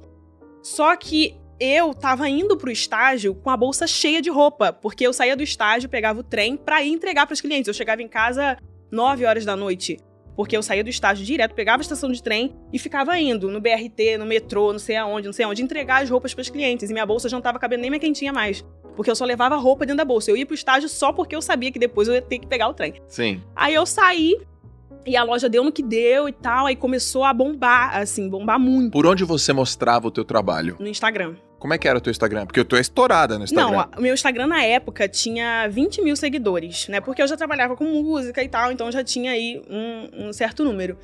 Só 0.63 0.95
que 0.97 1.37
eu 1.65 1.95
tava 1.95 2.29
indo 2.29 2.57
pro 2.57 2.71
estágio 2.71 3.35
com 3.35 3.51
a 3.51 3.57
bolsa 3.57 3.87
cheia 3.87 4.21
de 4.21 4.31
roupa, 4.31 4.73
porque 4.73 5.07
eu 5.07 5.13
saía 5.13 5.37
do 5.37 5.43
estágio, 5.43 5.89
pegava 5.89 6.21
o 6.21 6.23
trem 6.23 6.57
pra 6.57 6.83
ir 6.83 6.93
entregar 6.93 7.27
pros 7.27 7.41
clientes. 7.41 7.69
Eu 7.69 7.75
chegava 7.75 8.03
em 8.03 8.09
casa 8.09 8.57
9 8.91 9.25
horas 9.25 9.45
da 9.45 9.57
noite. 9.57 9.99
Porque 10.37 10.57
eu 10.57 10.63
saía 10.65 10.83
do 10.83 10.91
estágio 10.91 11.25
direto, 11.25 11.55
pegava 11.55 11.81
a 11.81 11.85
estação 11.85 12.11
de 12.11 12.21
trem 12.21 12.57
e 12.73 12.79
ficava 12.79 13.17
indo 13.19 13.49
no 13.49 13.61
BRT, 13.61 14.19
no 14.19 14.27
metrô, 14.27 14.73
não 14.73 14.81
sei 14.81 14.97
aonde, 14.97 15.27
não 15.29 15.33
sei 15.33 15.45
aonde, 15.45 15.63
entregar 15.63 16.03
as 16.03 16.11
roupas 16.11 16.35
pros 16.35 16.51
clientes. 16.51 16.91
E 16.91 16.93
minha 16.93 17.07
bolsa 17.07 17.29
já 17.29 17.37
não 17.37 17.43
tava 17.43 17.59
cabendo 17.59 17.83
nem 17.83 17.91
minha 17.91 18.01
quentinha 18.01 18.33
mais. 18.33 18.65
Porque 18.97 19.09
eu 19.09 19.15
só 19.15 19.25
levava 19.25 19.55
roupa 19.57 19.87
dentro 19.87 19.99
da 19.99 20.05
bolsa. 20.05 20.31
Eu 20.33 20.37
ia 20.37 20.45
pro 20.45 20.55
estágio 20.55 20.89
só 20.89 21.13
porque 21.13 21.37
eu 21.37 21.43
sabia 21.43 21.71
que 21.71 21.79
depois 21.79 22.09
eu 22.09 22.15
ia 22.15 22.23
ter 22.23 22.41
que 22.41 22.49
pegar 22.49 22.69
o 22.69 22.75
trem. 22.75 22.95
Sim. 23.07 23.41
Aí 23.55 23.75
eu 23.75 23.87
saí 23.87 24.37
e 25.07 25.17
a 25.17 25.23
loja 25.23 25.49
deu 25.49 25.63
no 25.63 25.71
que 25.71 25.83
deu 25.85 26.29
e 26.29 26.33
tal. 26.33 26.67
Aí 26.67 26.75
começou 26.75 27.23
a 27.23 27.33
bombar, 27.33 27.97
assim, 27.97 28.29
bombar 28.29 28.59
muito 28.59 28.91
Por 28.91 29.07
onde 29.07 29.25
você 29.25 29.53
mostrava 29.53 30.09
o 30.09 30.11
teu 30.11 30.25
trabalho? 30.25 30.77
no 30.81 30.89
Instagram. 30.89 31.37
Como 31.65 31.73
é 31.73 31.79
que 31.79 31.89
era 31.89 31.97
o 31.97 32.01
teu 32.03 32.11
Instagram? 32.11 32.45
Porque 32.45 32.63
tu 32.63 32.77
é 32.77 32.81
estourada 32.83 33.39
no 33.39 33.45
Instagram. 33.45 33.71
Não, 33.91 33.99
o 33.99 34.03
meu 34.03 34.13
Instagram 34.13 34.47
na 34.49 34.63
época 34.63 35.09
tinha 35.09 35.67
20 35.67 36.03
mil 36.03 36.15
seguidores, 36.15 36.89
né? 36.89 37.01
Porque 37.01 37.23
eu 37.23 37.27
já 37.27 37.39
trabalhava 37.39 37.75
com 37.75 37.85
música 37.85 38.43
e 38.45 38.49
tal, 38.51 38.71
então 38.71 38.93
já 38.93 39.03
tinha 39.03 39.31
aí 39.31 39.63
um, 39.71 40.27
um 40.29 40.33
certo 40.35 40.63
número. 40.63 40.99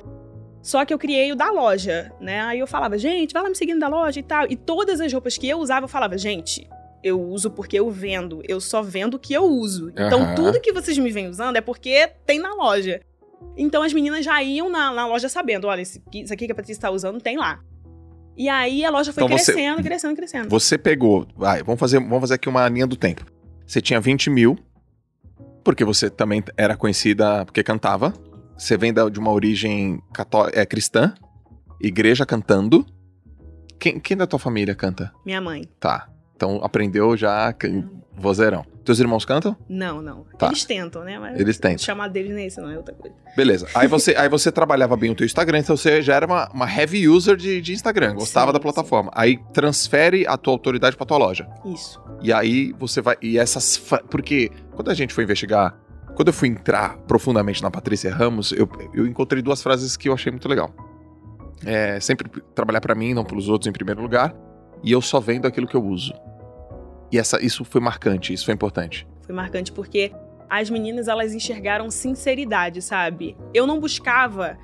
Só 0.61 0.85
que 0.85 0.93
eu 0.93 0.99
criei 0.99 1.31
o 1.31 1.35
da 1.35 1.49
loja, 1.49 2.11
né? 2.21 2.41
Aí 2.41 2.59
eu 2.59 2.67
falava, 2.67 2.95
gente, 2.95 3.33
vai 3.33 3.41
lá 3.41 3.49
me 3.49 3.55
seguindo 3.55 3.79
da 3.79 3.87
loja 3.87 4.19
e 4.19 4.21
tal. 4.21 4.45
E 4.51 4.55
todas 4.55 5.01
as 5.01 5.11
roupas 5.11 5.35
que 5.35 5.49
eu 5.49 5.57
usava, 5.57 5.85
eu 5.85 5.89
falava, 5.89 6.15
gente, 6.15 6.69
eu 7.03 7.19
uso 7.19 7.49
porque 7.49 7.79
eu 7.79 7.89
vendo. 7.89 8.43
Eu 8.47 8.61
só 8.61 8.83
vendo 8.83 9.15
o 9.15 9.19
que 9.19 9.33
eu 9.33 9.43
uso. 9.43 9.89
Então 9.89 10.21
Aham. 10.21 10.35
tudo 10.35 10.61
que 10.61 10.71
vocês 10.71 10.95
me 10.95 11.09
vêm 11.09 11.27
usando 11.27 11.55
é 11.55 11.61
porque 11.61 12.07
tem 12.23 12.37
na 12.37 12.53
loja. 12.53 13.01
Então 13.57 13.81
as 13.81 13.93
meninas 13.93 14.23
já 14.23 14.43
iam 14.43 14.69
na, 14.69 14.91
na 14.93 15.07
loja 15.07 15.27
sabendo, 15.27 15.65
olha, 15.65 15.81
esse- 15.81 16.03
isso 16.13 16.31
aqui 16.31 16.45
que 16.45 16.51
a 16.51 16.55
Patrícia 16.55 16.81
tá 16.83 16.91
usando 16.91 17.19
tem 17.19 17.35
lá. 17.35 17.59
E 18.37 18.47
aí 18.49 18.83
a 18.85 18.89
loja 18.89 19.11
foi 19.13 19.23
Então 19.23 19.37
você- 19.37 19.53
crescendo, 19.53 19.83
crescendo, 19.83 20.15
crescendo. 20.15 20.49
Você 20.49 20.77
pegou. 20.77 21.27
Vai, 21.35 21.63
vamos 21.63 21.79
fazer, 21.79 21.99
vamos 21.99 22.19
fazer 22.21 22.35
aqui 22.35 22.49
uma 22.49 22.67
linha 22.69 22.87
do 22.87 22.95
tempo. 22.95 23.25
Você 23.65 23.81
tinha 23.81 23.99
20 23.99 24.29
mil, 24.29 24.57
porque 25.63 25.83
você 25.85 26.09
também 26.09 26.43
era 26.57 26.75
conhecida 26.75 27.45
porque 27.45 27.63
cantava. 27.63 28.13
Você 28.57 28.77
vem 28.77 28.93
de 28.93 29.19
uma 29.19 29.31
origem 29.31 30.01
cató 30.13 30.47
é, 30.53 30.65
cristã, 30.65 31.13
igreja 31.79 32.25
cantando. 32.25 32.85
Quem, 33.79 33.99
quem 33.99 34.15
da 34.15 34.27
tua 34.27 34.37
família 34.39 34.75
canta? 34.75 35.11
Minha 35.25 35.41
mãe. 35.41 35.67
Tá. 35.79 36.07
Então 36.41 36.59
aprendeu 36.63 37.15
já 37.15 37.53
can- 37.53 37.87
vozeirão. 38.17 38.65
Teus 38.83 38.99
irmãos 38.99 39.23
cantam? 39.25 39.55
Não, 39.69 40.01
não. 40.01 40.25
Tá. 40.39 40.47
Eles 40.47 40.65
tentam, 40.65 41.03
né? 41.03 41.19
Mas 41.19 41.39
Eles 41.39 41.59
tentam. 41.59 41.77
chamar 41.77 42.07
deles 42.07 42.33
nem 42.33 42.47
isso, 42.47 42.59
não 42.59 42.71
é 42.71 42.77
outra 42.77 42.95
coisa. 42.95 43.15
Beleza. 43.37 43.67
Aí 43.75 43.87
você, 43.87 44.15
aí 44.15 44.27
você 44.27 44.51
trabalhava 44.51 44.97
bem 44.97 45.11
o 45.11 45.15
teu 45.15 45.23
Instagram, 45.23 45.59
então 45.59 45.77
você 45.77 46.01
já 46.01 46.15
era 46.15 46.25
uma, 46.25 46.49
uma 46.51 46.65
heavy 46.67 47.07
user 47.07 47.35
de, 47.35 47.61
de 47.61 47.73
Instagram, 47.73 48.15
gostava 48.15 48.47
Sim, 48.47 48.53
da 48.53 48.59
plataforma. 48.59 49.11
Aí 49.13 49.37
transfere 49.53 50.25
a 50.25 50.35
tua 50.35 50.51
autoridade 50.53 50.97
pra 50.97 51.05
tua 51.05 51.17
loja. 51.17 51.47
Isso. 51.63 52.01
E 52.23 52.33
aí 52.33 52.73
você 52.79 53.01
vai. 53.01 53.15
E 53.21 53.37
essas. 53.37 53.77
Porque 54.09 54.49
quando 54.71 54.89
a 54.89 54.95
gente 54.95 55.13
foi 55.13 55.23
investigar, 55.25 55.77
quando 56.15 56.29
eu 56.29 56.33
fui 56.33 56.47
entrar 56.49 56.97
profundamente 57.07 57.61
na 57.61 57.69
Patrícia 57.69 58.11
Ramos, 58.11 58.51
eu, 58.51 58.67
eu 58.95 59.05
encontrei 59.05 59.43
duas 59.43 59.61
frases 59.61 59.95
que 59.95 60.09
eu 60.09 60.13
achei 60.13 60.31
muito 60.31 60.49
legal. 60.49 60.73
É, 61.63 61.99
sempre 61.99 62.27
trabalhar 62.55 62.81
pra 62.81 62.95
mim, 62.95 63.13
não 63.13 63.23
pelos 63.23 63.47
outros 63.47 63.67
em 63.67 63.71
primeiro 63.71 64.01
lugar. 64.01 64.33
E 64.83 64.91
eu 64.91 65.01
só 65.01 65.19
vendo 65.19 65.45
aquilo 65.45 65.67
que 65.67 65.75
eu 65.75 65.83
uso. 65.83 66.13
E 67.11 67.17
essa, 67.17 67.43
isso 67.43 67.63
foi 67.65 67.81
marcante, 67.81 68.33
isso 68.33 68.45
foi 68.45 68.53
importante. 68.53 69.07
Foi 69.23 69.35
marcante 69.35 69.71
porque 69.71 70.11
as 70.49 70.69
meninas 70.69 71.07
elas 71.07 71.33
enxergaram 71.33 71.89
sinceridade, 71.89 72.81
sabe? 72.81 73.37
Eu 73.53 73.67
não 73.67 73.79
buscava 73.79 74.57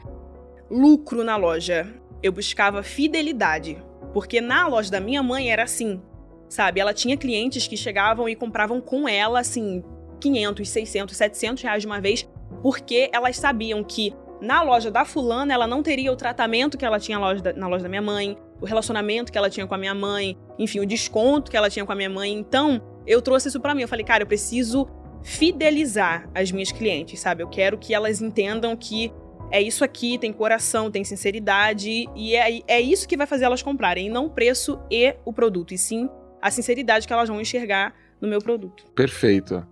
lucro 0.69 1.24
na 1.24 1.36
loja, 1.36 1.88
eu 2.21 2.31
buscava 2.31 2.83
fidelidade. 2.83 3.77
Porque 4.13 4.41
na 4.41 4.67
loja 4.67 4.89
da 4.89 5.00
minha 5.00 5.21
mãe 5.21 5.51
era 5.51 5.63
assim, 5.63 6.01
sabe? 6.50 6.79
Ela 6.79 6.93
tinha 6.93 7.17
clientes 7.17 7.67
que 7.67 7.77
chegavam 7.77 8.27
e 8.27 8.36
compravam 8.36 8.81
com 8.81 9.07
ela, 9.07 9.39
assim, 9.39 9.83
500, 10.19 10.67
600, 10.67 11.15
700 11.15 11.63
reais 11.63 11.81
de 11.81 11.88
uma 11.88 12.01
vez, 12.01 12.27
porque 12.62 13.09
elas 13.13 13.38
sabiam 13.38 13.83
que 13.83 14.13
na 14.41 14.62
loja 14.62 14.89
da 14.89 15.05
fulana 15.05 15.53
ela 15.53 15.67
não 15.67 15.83
teria 15.83 16.12
o 16.12 16.15
tratamento 16.15 16.77
que 16.77 16.86
ela 16.86 17.00
tinha 17.00 17.19
na 17.19 17.27
loja 17.27 17.41
da, 17.41 17.53
na 17.53 17.67
loja 17.67 17.83
da 17.83 17.89
minha 17.89 18.01
mãe, 18.01 18.38
o 18.61 18.65
relacionamento 18.65 19.31
que 19.31 19.37
ela 19.37 19.49
tinha 19.49 19.67
com 19.67 19.75
a 19.75 19.77
minha 19.77 19.93
mãe, 19.93 20.37
enfim, 20.57 20.79
o 20.79 20.85
desconto 20.85 21.51
que 21.51 21.57
ela 21.57 21.69
tinha 21.69 21.85
com 21.85 21.91
a 21.91 21.95
minha 21.95 22.09
mãe. 22.09 22.31
Então, 22.31 22.81
eu 23.05 23.21
trouxe 23.21 23.47
isso 23.49 23.59
para 23.59 23.75
mim. 23.75 23.83
Eu 23.83 23.87
falei, 23.87 24.05
cara, 24.05 24.23
eu 24.23 24.27
preciso 24.27 24.87
fidelizar 25.23 26.29
as 26.33 26.51
minhas 26.51 26.71
clientes, 26.71 27.19
sabe? 27.19 27.43
Eu 27.43 27.47
quero 27.47 27.77
que 27.77 27.93
elas 27.93 28.21
entendam 28.21 28.75
que 28.75 29.11
é 29.51 29.61
isso 29.61 29.83
aqui, 29.83 30.17
tem 30.17 30.31
coração, 30.33 30.91
tem 30.91 31.03
sinceridade, 31.03 32.07
e 32.15 32.35
é, 32.35 32.61
é 32.67 32.81
isso 32.81 33.07
que 33.07 33.15
vai 33.15 33.25
fazer 33.25 33.45
elas 33.45 33.61
comprarem, 33.61 34.09
não 34.09 34.25
o 34.25 34.29
preço 34.29 34.79
e 34.91 35.15
o 35.23 35.31
produto, 35.31 35.73
e 35.73 35.77
sim 35.77 36.09
a 36.41 36.51
sinceridade 36.51 37.07
que 37.07 37.13
elas 37.13 37.29
vão 37.29 37.39
enxergar 37.39 37.93
no 38.19 38.27
meu 38.27 38.41
produto. 38.41 38.85
Perfeito. 38.93 39.65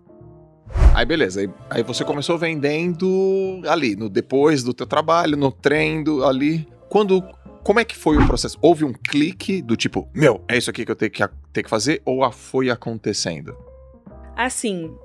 Aí 0.93 1.05
beleza, 1.05 1.41
aí, 1.41 1.49
aí, 1.69 1.83
você 1.83 2.03
começou 2.03 2.37
vendendo 2.37 3.61
ali, 3.67 3.95
no 3.95 4.09
depois 4.09 4.63
do 4.63 4.73
teu 4.73 4.87
trabalho, 4.87 5.37
no 5.37 5.51
trem 5.51 6.03
ali. 6.25 6.67
Quando 6.89 7.23
como 7.65 7.79
é 7.79 7.83
que 7.83 7.95
foi 7.95 8.15
o 8.15 8.27
processo? 8.27 8.59
Houve 8.61 8.85
um 8.85 8.93
clique 8.93 9.59
do 9.59 9.75
tipo, 9.75 10.07
meu, 10.13 10.39
é 10.47 10.55
isso 10.55 10.69
aqui 10.69 10.85
que 10.85 10.91
eu 10.91 10.95
tenho 10.95 11.09
que, 11.11 11.27
tenho 11.51 11.63
que 11.63 11.69
fazer 11.69 11.99
ou 12.05 12.31
foi 12.31 12.69
acontecendo? 12.69 13.57
Assim, 14.35 14.95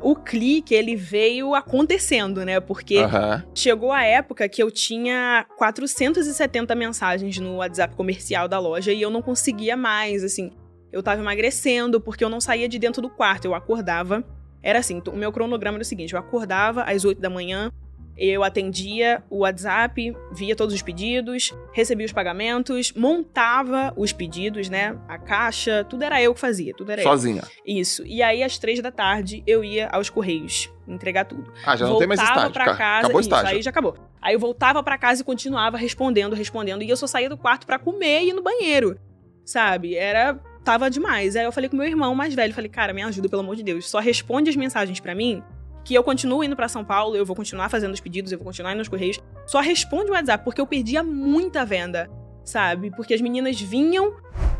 o 0.00 0.16
clique 0.16 0.74
ele 0.74 0.96
veio 0.96 1.54
acontecendo, 1.54 2.44
né? 2.44 2.58
Porque 2.58 2.98
uhum. 2.98 3.42
chegou 3.54 3.92
a 3.92 4.02
época 4.02 4.48
que 4.48 4.60
eu 4.60 4.68
tinha 4.68 5.46
470 5.56 6.74
mensagens 6.74 7.38
no 7.38 7.58
WhatsApp 7.58 7.94
comercial 7.94 8.48
da 8.48 8.58
loja 8.58 8.92
e 8.92 9.00
eu 9.00 9.10
não 9.10 9.22
conseguia 9.22 9.76
mais, 9.76 10.24
assim. 10.24 10.50
Eu 10.90 11.04
tava 11.04 11.20
emagrecendo 11.20 12.00
porque 12.00 12.24
eu 12.24 12.28
não 12.28 12.40
saía 12.40 12.68
de 12.68 12.80
dentro 12.80 13.00
do 13.00 13.08
quarto, 13.08 13.44
eu 13.44 13.54
acordava. 13.54 14.24
Era 14.60 14.80
assim, 14.80 15.00
o 15.06 15.16
meu 15.16 15.30
cronograma 15.30 15.76
era 15.76 15.82
o 15.82 15.86
seguinte: 15.86 16.14
eu 16.14 16.18
acordava 16.18 16.82
às 16.82 17.04
8 17.04 17.20
da 17.20 17.30
manhã, 17.30 17.70
eu 18.18 18.42
atendia 18.42 19.22
o 19.30 19.38
WhatsApp, 19.38 20.12
via 20.32 20.56
todos 20.56 20.74
os 20.74 20.82
pedidos, 20.82 21.54
recebia 21.72 22.04
os 22.04 22.12
pagamentos, 22.12 22.92
montava 22.92 23.92
os 23.96 24.12
pedidos, 24.12 24.68
né? 24.68 24.98
A 25.06 25.16
caixa, 25.16 25.84
tudo 25.84 26.02
era 26.02 26.20
eu 26.20 26.34
que 26.34 26.40
fazia, 26.40 26.74
tudo 26.74 26.90
era 26.90 27.02
Sozinha. 27.02 27.42
Eu. 27.64 27.76
Isso. 27.76 28.04
E 28.04 28.20
aí, 28.20 28.42
às 28.42 28.58
três 28.58 28.82
da 28.82 28.90
tarde, 28.90 29.44
eu 29.46 29.62
ia 29.62 29.88
aos 29.88 30.10
Correios 30.10 30.68
entregar 30.88 31.26
tudo. 31.26 31.52
Ah, 31.64 31.76
já 31.76 31.84
não 31.84 31.92
voltava 31.92 31.98
tem 31.98 32.08
mais 32.08 32.20
estágio. 32.20 32.52
Pra 32.52 32.76
casa, 32.76 32.98
acabou 33.00 33.16
o 33.16 33.20
isso, 33.20 33.28
estágio. 33.28 33.56
aí 33.56 33.62
já 33.62 33.70
acabou. 33.70 33.96
Aí 34.20 34.34
eu 34.34 34.40
voltava 34.40 34.82
para 34.82 34.98
casa 34.98 35.22
e 35.22 35.24
continuava 35.24 35.76
respondendo, 35.76 36.34
respondendo. 36.34 36.82
E 36.82 36.90
eu 36.90 36.96
só 36.96 37.06
saía 37.06 37.28
do 37.28 37.36
quarto 37.36 37.66
para 37.66 37.78
comer 37.78 38.22
e 38.22 38.30
ir 38.30 38.32
no 38.32 38.42
banheiro. 38.42 38.98
Sabe? 39.44 39.94
Era 39.94 40.34
tava 40.64 40.90
demais. 40.90 41.36
Aí 41.36 41.44
eu 41.44 41.52
falei 41.52 41.70
com 41.70 41.76
meu 41.76 41.86
irmão 41.86 42.14
mais 42.14 42.34
velho, 42.34 42.52
falei: 42.52 42.68
"Cara, 42.68 42.92
me 42.92 43.02
ajuda 43.02 43.28
pelo 43.28 43.42
amor 43.42 43.54
de 43.54 43.62
Deus. 43.62 43.88
Só 43.88 44.00
responde 44.00 44.50
as 44.50 44.56
mensagens 44.56 44.98
para 44.98 45.14
mim 45.14 45.42
que 45.88 45.94
eu 45.94 46.04
continuo 46.04 46.44
indo 46.44 46.54
para 46.54 46.68
São 46.68 46.84
Paulo, 46.84 47.16
eu 47.16 47.24
vou 47.24 47.34
continuar 47.34 47.70
fazendo 47.70 47.94
os 47.94 48.00
pedidos, 48.00 48.30
eu 48.30 48.36
vou 48.36 48.44
continuar 48.44 48.72
indo 48.72 48.78
nos 48.80 48.88
correios. 48.88 49.18
Só 49.46 49.58
responde 49.60 50.10
o 50.10 50.12
WhatsApp, 50.12 50.44
porque 50.44 50.60
eu 50.60 50.66
perdia 50.66 51.02
muita 51.02 51.64
venda, 51.64 52.10
sabe? 52.44 52.90
Porque 52.90 53.14
as 53.14 53.22
meninas 53.22 53.58
vinham, 53.58 54.14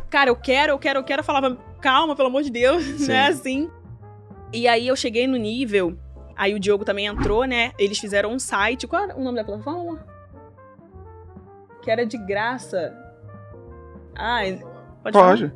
cara, 0.09 0.31
eu 0.31 0.35
quero, 0.35 0.71
eu 0.73 0.79
quero, 0.79 0.97
eu 0.97 1.03
quero, 1.03 1.19
eu 1.19 1.23
falava, 1.23 1.55
calma, 1.79 2.15
pelo 2.15 2.29
amor 2.29 2.41
de 2.41 2.49
Deus, 2.49 2.83
Sim. 2.97 3.09
né? 3.09 3.27
Assim. 3.27 3.69
E 4.51 4.67
aí 4.67 4.87
eu 4.87 4.95
cheguei 4.95 5.27
no 5.27 5.37
nível, 5.37 5.95
aí 6.35 6.55
o 6.55 6.59
Diogo 6.59 6.83
também 6.83 7.05
entrou, 7.05 7.45
né? 7.45 7.73
Eles 7.77 7.99
fizeram 7.99 8.31
um 8.31 8.39
site, 8.39 8.87
qual 8.87 9.03
era 9.03 9.15
o 9.15 9.23
nome 9.23 9.37
da 9.37 9.43
plataforma? 9.43 10.03
Que 11.83 11.91
era 11.91 12.07
de 12.07 12.17
graça. 12.17 12.91
Ah, 14.15 14.39
pode. 15.03 15.15
Pode. 15.15 15.53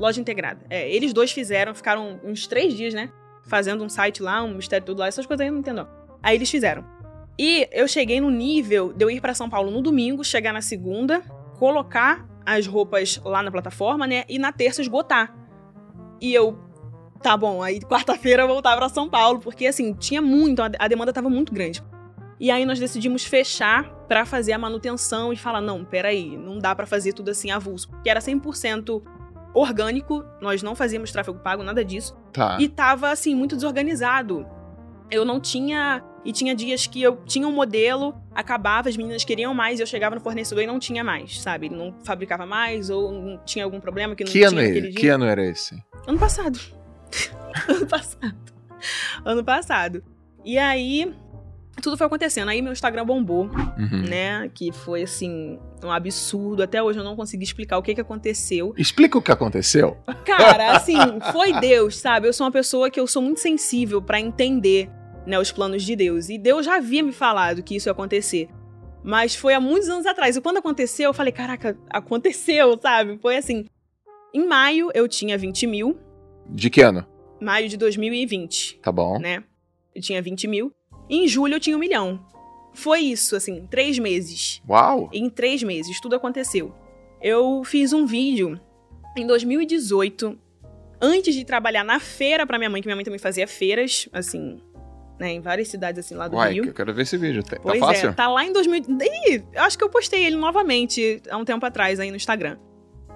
Loja 0.00 0.20
integrada. 0.20 0.66
É, 0.68 0.90
eles 0.90 1.12
dois 1.12 1.30
fizeram, 1.30 1.76
ficaram 1.76 2.18
uns 2.24 2.48
três 2.48 2.74
dias, 2.74 2.92
né? 2.92 3.12
Fazendo 3.46 3.84
um 3.84 3.88
site 3.88 4.22
lá, 4.22 4.42
um 4.42 4.54
mistério 4.54 4.84
tudo 4.84 5.00
lá, 5.00 5.06
essas 5.06 5.26
coisas 5.26 5.42
aí 5.42 5.48
eu 5.48 5.52
não 5.52 5.60
entendo. 5.60 5.88
Aí 6.22 6.36
eles 6.36 6.50
fizeram. 6.50 6.84
E 7.38 7.68
eu 7.70 7.86
cheguei 7.86 8.20
no 8.20 8.30
nível 8.30 8.92
de 8.92 9.04
eu 9.04 9.10
ir 9.10 9.20
para 9.20 9.34
São 9.34 9.48
Paulo 9.48 9.70
no 9.70 9.82
domingo, 9.82 10.24
chegar 10.24 10.52
na 10.52 10.62
segunda, 10.62 11.20
colocar 11.58 12.26
as 12.44 12.66
roupas 12.66 13.20
lá 13.24 13.42
na 13.42 13.50
plataforma, 13.50 14.06
né? 14.06 14.24
E 14.28 14.38
na 14.38 14.52
terça 14.52 14.80
esgotar. 14.80 15.34
E 16.20 16.32
eu, 16.32 16.58
tá 17.20 17.36
bom, 17.36 17.62
aí 17.62 17.80
quarta-feira 17.80 18.42
eu 18.42 18.48
voltar 18.48 18.76
para 18.76 18.88
São 18.88 19.08
Paulo, 19.08 19.40
porque 19.40 19.66
assim, 19.66 19.92
tinha 19.92 20.22
muito, 20.22 20.62
a 20.62 20.88
demanda 20.88 21.12
tava 21.12 21.28
muito 21.28 21.52
grande. 21.52 21.82
E 22.38 22.50
aí 22.50 22.64
nós 22.64 22.78
decidimos 22.78 23.24
fechar 23.24 23.90
para 24.06 24.24
fazer 24.24 24.52
a 24.52 24.58
manutenção 24.58 25.32
e 25.32 25.36
falar, 25.36 25.60
não, 25.60 25.84
peraí, 25.84 26.36
não 26.36 26.58
dá 26.58 26.74
para 26.74 26.86
fazer 26.86 27.12
tudo 27.12 27.30
assim 27.30 27.50
avulso, 27.50 27.88
porque 27.88 28.08
era 28.08 28.20
100% 28.20 29.02
orgânico, 29.60 30.24
nós 30.40 30.62
não 30.62 30.74
fazíamos 30.74 31.10
tráfego 31.10 31.38
pago, 31.38 31.62
nada 31.62 31.84
disso. 31.84 32.16
Tá. 32.32 32.58
E 32.60 32.68
tava, 32.68 33.10
assim, 33.10 33.34
muito 33.34 33.56
desorganizado. 33.56 34.46
Eu 35.10 35.24
não 35.24 35.40
tinha. 35.40 36.04
E 36.24 36.32
tinha 36.32 36.54
dias 36.56 36.86
que 36.88 37.00
eu 37.00 37.22
tinha 37.24 37.46
um 37.46 37.52
modelo, 37.52 38.14
acabava, 38.34 38.88
as 38.88 38.96
meninas 38.96 39.24
queriam 39.24 39.54
mais, 39.54 39.78
e 39.78 39.82
eu 39.82 39.86
chegava 39.86 40.16
no 40.16 40.20
fornecedor 40.20 40.64
e 40.64 40.66
não 40.66 40.80
tinha 40.80 41.04
mais, 41.04 41.40
sabe? 41.40 41.66
Ele 41.66 41.76
não 41.76 41.94
fabricava 42.04 42.44
mais, 42.44 42.90
ou 42.90 43.12
não 43.12 43.38
tinha 43.44 43.64
algum 43.64 43.78
problema 43.78 44.16
que 44.16 44.24
não 44.24 44.32
que 44.32 44.38
tinha 44.38 44.48
ano 44.48 44.56
naquele 44.56 44.88
é? 44.88 44.92
Que 44.92 45.08
ano 45.08 45.24
era 45.24 45.44
esse? 45.46 45.80
Ano 46.04 46.18
passado. 46.18 46.58
ano 47.68 47.86
passado. 47.86 48.52
Ano 49.24 49.44
passado. 49.44 50.02
E 50.44 50.58
aí, 50.58 51.14
tudo 51.86 51.96
foi 51.96 52.08
acontecendo. 52.08 52.48
Aí 52.48 52.60
meu 52.60 52.72
Instagram 52.72 53.06
bombou, 53.06 53.44
uhum. 53.44 54.02
né? 54.08 54.50
Que 54.52 54.72
foi 54.72 55.04
assim, 55.04 55.56
um 55.84 55.90
absurdo. 55.90 56.64
Até 56.64 56.82
hoje 56.82 56.98
eu 56.98 57.04
não 57.04 57.14
consegui 57.14 57.44
explicar 57.44 57.78
o 57.78 57.82
que, 57.82 57.94
que 57.94 58.00
aconteceu. 58.00 58.74
Explica 58.76 59.16
o 59.16 59.22
que 59.22 59.30
aconteceu. 59.30 59.96
Cara, 60.24 60.72
assim, 60.72 60.96
foi 61.30 61.52
Deus, 61.60 61.96
sabe? 61.96 62.26
Eu 62.26 62.32
sou 62.32 62.44
uma 62.44 62.52
pessoa 62.52 62.90
que 62.90 62.98
eu 62.98 63.06
sou 63.06 63.22
muito 63.22 63.38
sensível 63.38 64.02
para 64.02 64.18
entender 64.18 64.90
né, 65.24 65.38
os 65.38 65.52
planos 65.52 65.84
de 65.84 65.94
Deus. 65.94 66.28
E 66.28 66.36
Deus 66.36 66.66
já 66.66 66.76
havia 66.76 67.04
me 67.04 67.12
falado 67.12 67.62
que 67.62 67.76
isso 67.76 67.88
ia 67.88 67.92
acontecer. 67.92 68.48
Mas 69.04 69.36
foi 69.36 69.54
há 69.54 69.60
muitos 69.60 69.88
anos 69.88 70.06
atrás. 70.06 70.36
E 70.36 70.40
quando 70.40 70.56
aconteceu, 70.56 71.10
eu 71.10 71.14
falei, 71.14 71.32
caraca, 71.32 71.78
aconteceu, 71.88 72.76
sabe? 72.82 73.16
Foi 73.22 73.36
assim. 73.36 73.64
Em 74.34 74.44
maio 74.44 74.90
eu 74.92 75.06
tinha 75.06 75.38
20 75.38 75.68
mil. 75.68 75.96
De 76.50 76.68
que 76.68 76.82
ano? 76.82 77.06
Maio 77.40 77.68
de 77.68 77.76
2020. 77.76 78.80
Tá 78.82 78.90
bom. 78.90 79.20
Né? 79.20 79.44
Eu 79.94 80.02
tinha 80.02 80.20
20 80.20 80.48
mil. 80.48 80.72
Em 81.08 81.26
julho 81.28 81.54
eu 81.54 81.60
tinha 81.60 81.76
um 81.76 81.80
milhão. 81.80 82.20
Foi 82.72 83.00
isso, 83.00 83.34
assim, 83.34 83.66
três 83.70 83.98
meses. 83.98 84.62
Uau! 84.68 85.08
Em 85.12 85.30
três 85.30 85.62
meses, 85.62 86.00
tudo 86.00 86.14
aconteceu. 86.16 86.74
Eu 87.22 87.62
fiz 87.64 87.92
um 87.92 88.04
vídeo 88.04 88.60
em 89.16 89.26
2018, 89.26 90.38
antes 91.00 91.34
de 91.34 91.44
trabalhar 91.44 91.84
na 91.84 91.98
feira 91.98 92.46
para 92.46 92.58
minha 92.58 92.68
mãe, 92.68 92.82
que 92.82 92.88
minha 92.88 92.96
mãe 92.96 93.04
também 93.04 93.18
fazia 93.18 93.48
feiras, 93.48 94.08
assim, 94.12 94.60
né, 95.18 95.32
em 95.32 95.40
várias 95.40 95.68
cidades 95.68 96.04
assim 96.04 96.14
lá 96.14 96.28
do 96.28 96.36
Uai, 96.36 96.52
Rio. 96.52 96.66
eu 96.66 96.74
quero 96.74 96.92
ver 96.92 97.02
esse 97.02 97.16
vídeo. 97.16 97.42
Tá 97.42 97.56
pois 97.62 97.80
fácil? 97.80 98.10
é, 98.10 98.12
tá 98.12 98.28
lá 98.28 98.44
em 98.44 98.52
2000. 98.52 98.82
Ih, 99.00 99.42
eu 99.54 99.62
acho 99.62 99.78
que 99.78 99.84
eu 99.84 99.88
postei 99.88 100.24
ele 100.26 100.36
novamente 100.36 101.22
há 101.30 101.36
um 101.38 101.44
tempo 101.44 101.64
atrás 101.64 101.98
aí 101.98 102.10
no 102.10 102.16
Instagram 102.16 102.58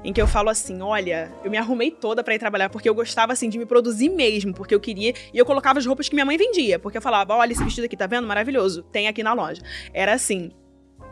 em 0.04 0.12
que 0.12 0.20
eu 0.20 0.26
falo 0.26 0.48
assim: 0.48 0.80
olha, 0.80 1.32
eu 1.44 1.50
me 1.50 1.58
arrumei 1.58 1.90
toda 1.90 2.22
para 2.22 2.34
ir 2.34 2.38
trabalhar 2.38 2.70
porque 2.70 2.88
eu 2.88 2.94
gostava 2.94 3.32
assim 3.32 3.48
de 3.48 3.58
me 3.58 3.66
produzir 3.66 4.08
mesmo, 4.08 4.54
porque 4.54 4.74
eu 4.74 4.80
queria. 4.80 5.14
E 5.32 5.38
eu 5.38 5.44
colocava 5.44 5.78
as 5.78 5.86
roupas 5.86 6.08
que 6.08 6.14
minha 6.14 6.24
mãe 6.24 6.36
vendia, 6.36 6.78
porque 6.78 6.98
eu 6.98 7.02
falava: 7.02 7.34
olha, 7.34 7.52
esse 7.52 7.62
vestido 7.62 7.84
aqui, 7.84 7.96
tá 7.96 8.06
vendo? 8.06 8.26
Maravilhoso, 8.26 8.82
tem 8.84 9.08
aqui 9.08 9.22
na 9.22 9.32
loja. 9.32 9.62
Era 9.92 10.14
assim. 10.14 10.50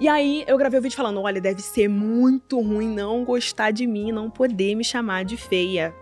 E 0.00 0.08
aí 0.08 0.44
eu 0.46 0.56
gravei 0.56 0.78
o 0.78 0.82
vídeo 0.82 0.96
falando: 0.96 1.20
olha, 1.20 1.40
deve 1.40 1.60
ser 1.60 1.88
muito 1.88 2.60
ruim 2.60 2.88
não 2.88 3.24
gostar 3.24 3.70
de 3.70 3.86
mim, 3.86 4.12
não 4.12 4.30
poder 4.30 4.74
me 4.74 4.84
chamar 4.84 5.24
de 5.24 5.36
feia. 5.36 5.94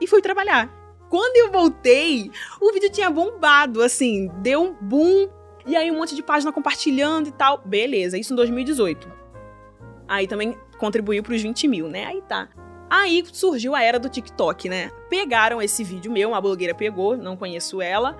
E 0.00 0.06
fui 0.06 0.20
trabalhar. 0.20 0.78
Quando 1.08 1.36
eu 1.36 1.50
voltei, 1.50 2.30
o 2.60 2.72
vídeo 2.72 2.90
tinha 2.90 3.10
bombado, 3.10 3.82
assim, 3.82 4.28
deu 4.38 4.62
um 4.62 4.74
boom. 4.74 5.28
E 5.66 5.76
aí 5.76 5.90
um 5.90 5.98
monte 5.98 6.14
de 6.14 6.22
página 6.22 6.52
compartilhando 6.52 7.28
e 7.28 7.32
tal. 7.32 7.58
Beleza, 7.64 8.16
isso 8.16 8.32
em 8.32 8.36
2018. 8.36 9.10
Aí 10.08 10.26
também 10.26 10.56
contribuiu 10.80 11.22
para 11.22 11.34
os 11.34 11.42
20 11.42 11.68
mil, 11.68 11.88
né? 11.88 12.06
Aí 12.06 12.22
tá. 12.22 12.48
Aí 12.88 13.22
surgiu 13.32 13.76
a 13.76 13.82
era 13.82 14.00
do 14.00 14.08
TikTok, 14.08 14.68
né? 14.68 14.90
Pegaram 15.08 15.62
esse 15.62 15.84
vídeo 15.84 16.10
meu, 16.10 16.30
uma 16.30 16.40
blogueira 16.40 16.74
pegou, 16.74 17.16
não 17.16 17.36
conheço 17.36 17.80
ela, 17.80 18.16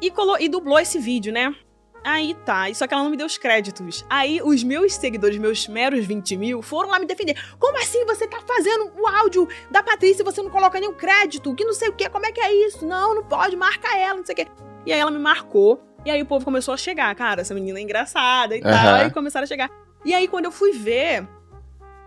e, 0.00 0.10
colo 0.10 0.38
e 0.38 0.48
dublou 0.48 0.78
esse 0.78 0.98
vídeo, 0.98 1.32
né? 1.32 1.54
Aí 2.02 2.34
tá, 2.44 2.72
só 2.72 2.86
que 2.86 2.94
ela 2.94 3.02
não 3.02 3.10
me 3.10 3.16
deu 3.16 3.26
os 3.26 3.36
créditos. 3.36 4.06
Aí 4.08 4.40
os 4.40 4.62
meus 4.62 4.94
seguidores, 4.94 5.36
meus 5.38 5.66
meros 5.66 6.06
20 6.06 6.36
mil, 6.36 6.62
foram 6.62 6.88
lá 6.88 7.00
me 7.00 7.04
defender. 7.04 7.36
Como 7.58 7.76
assim 7.78 8.04
você 8.06 8.28
tá 8.28 8.38
fazendo 8.46 8.92
o 8.96 9.08
áudio 9.08 9.48
da 9.72 9.82
Patrícia 9.82 10.22
e 10.22 10.24
você 10.24 10.40
não 10.40 10.48
coloca 10.48 10.78
nenhum 10.78 10.94
crédito? 10.94 11.52
Que 11.52 11.64
não 11.64 11.74
sei 11.74 11.88
o 11.88 11.92
que, 11.92 12.08
como 12.08 12.24
é 12.24 12.30
que 12.30 12.40
é 12.40 12.54
isso? 12.66 12.86
Não, 12.86 13.16
não 13.16 13.24
pode, 13.24 13.56
marca 13.56 13.98
ela, 13.98 14.18
não 14.18 14.24
sei 14.24 14.34
o 14.34 14.36
que. 14.36 14.46
E 14.86 14.92
aí 14.92 15.00
ela 15.00 15.10
me 15.10 15.18
marcou. 15.18 15.82
E 16.04 16.10
aí 16.10 16.22
o 16.22 16.26
povo 16.26 16.44
começou 16.44 16.72
a 16.72 16.76
chegar, 16.76 17.12
cara, 17.16 17.40
essa 17.40 17.52
menina 17.52 17.80
é 17.80 17.82
engraçada 17.82 18.56
e 18.56 18.60
uhum. 18.60 18.70
tal. 18.70 19.06
E 19.08 19.10
começaram 19.10 19.42
a 19.42 19.48
chegar. 19.48 19.68
E 20.04 20.14
aí 20.14 20.28
quando 20.28 20.44
eu 20.44 20.52
fui 20.52 20.70
ver, 20.72 21.26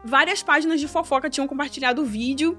várias 0.04 0.42
páginas 0.42 0.80
de 0.80 0.88
fofoca 0.88 1.30
tinham 1.30 1.48
compartilhado 1.48 2.02
o 2.02 2.06
vídeo 2.06 2.58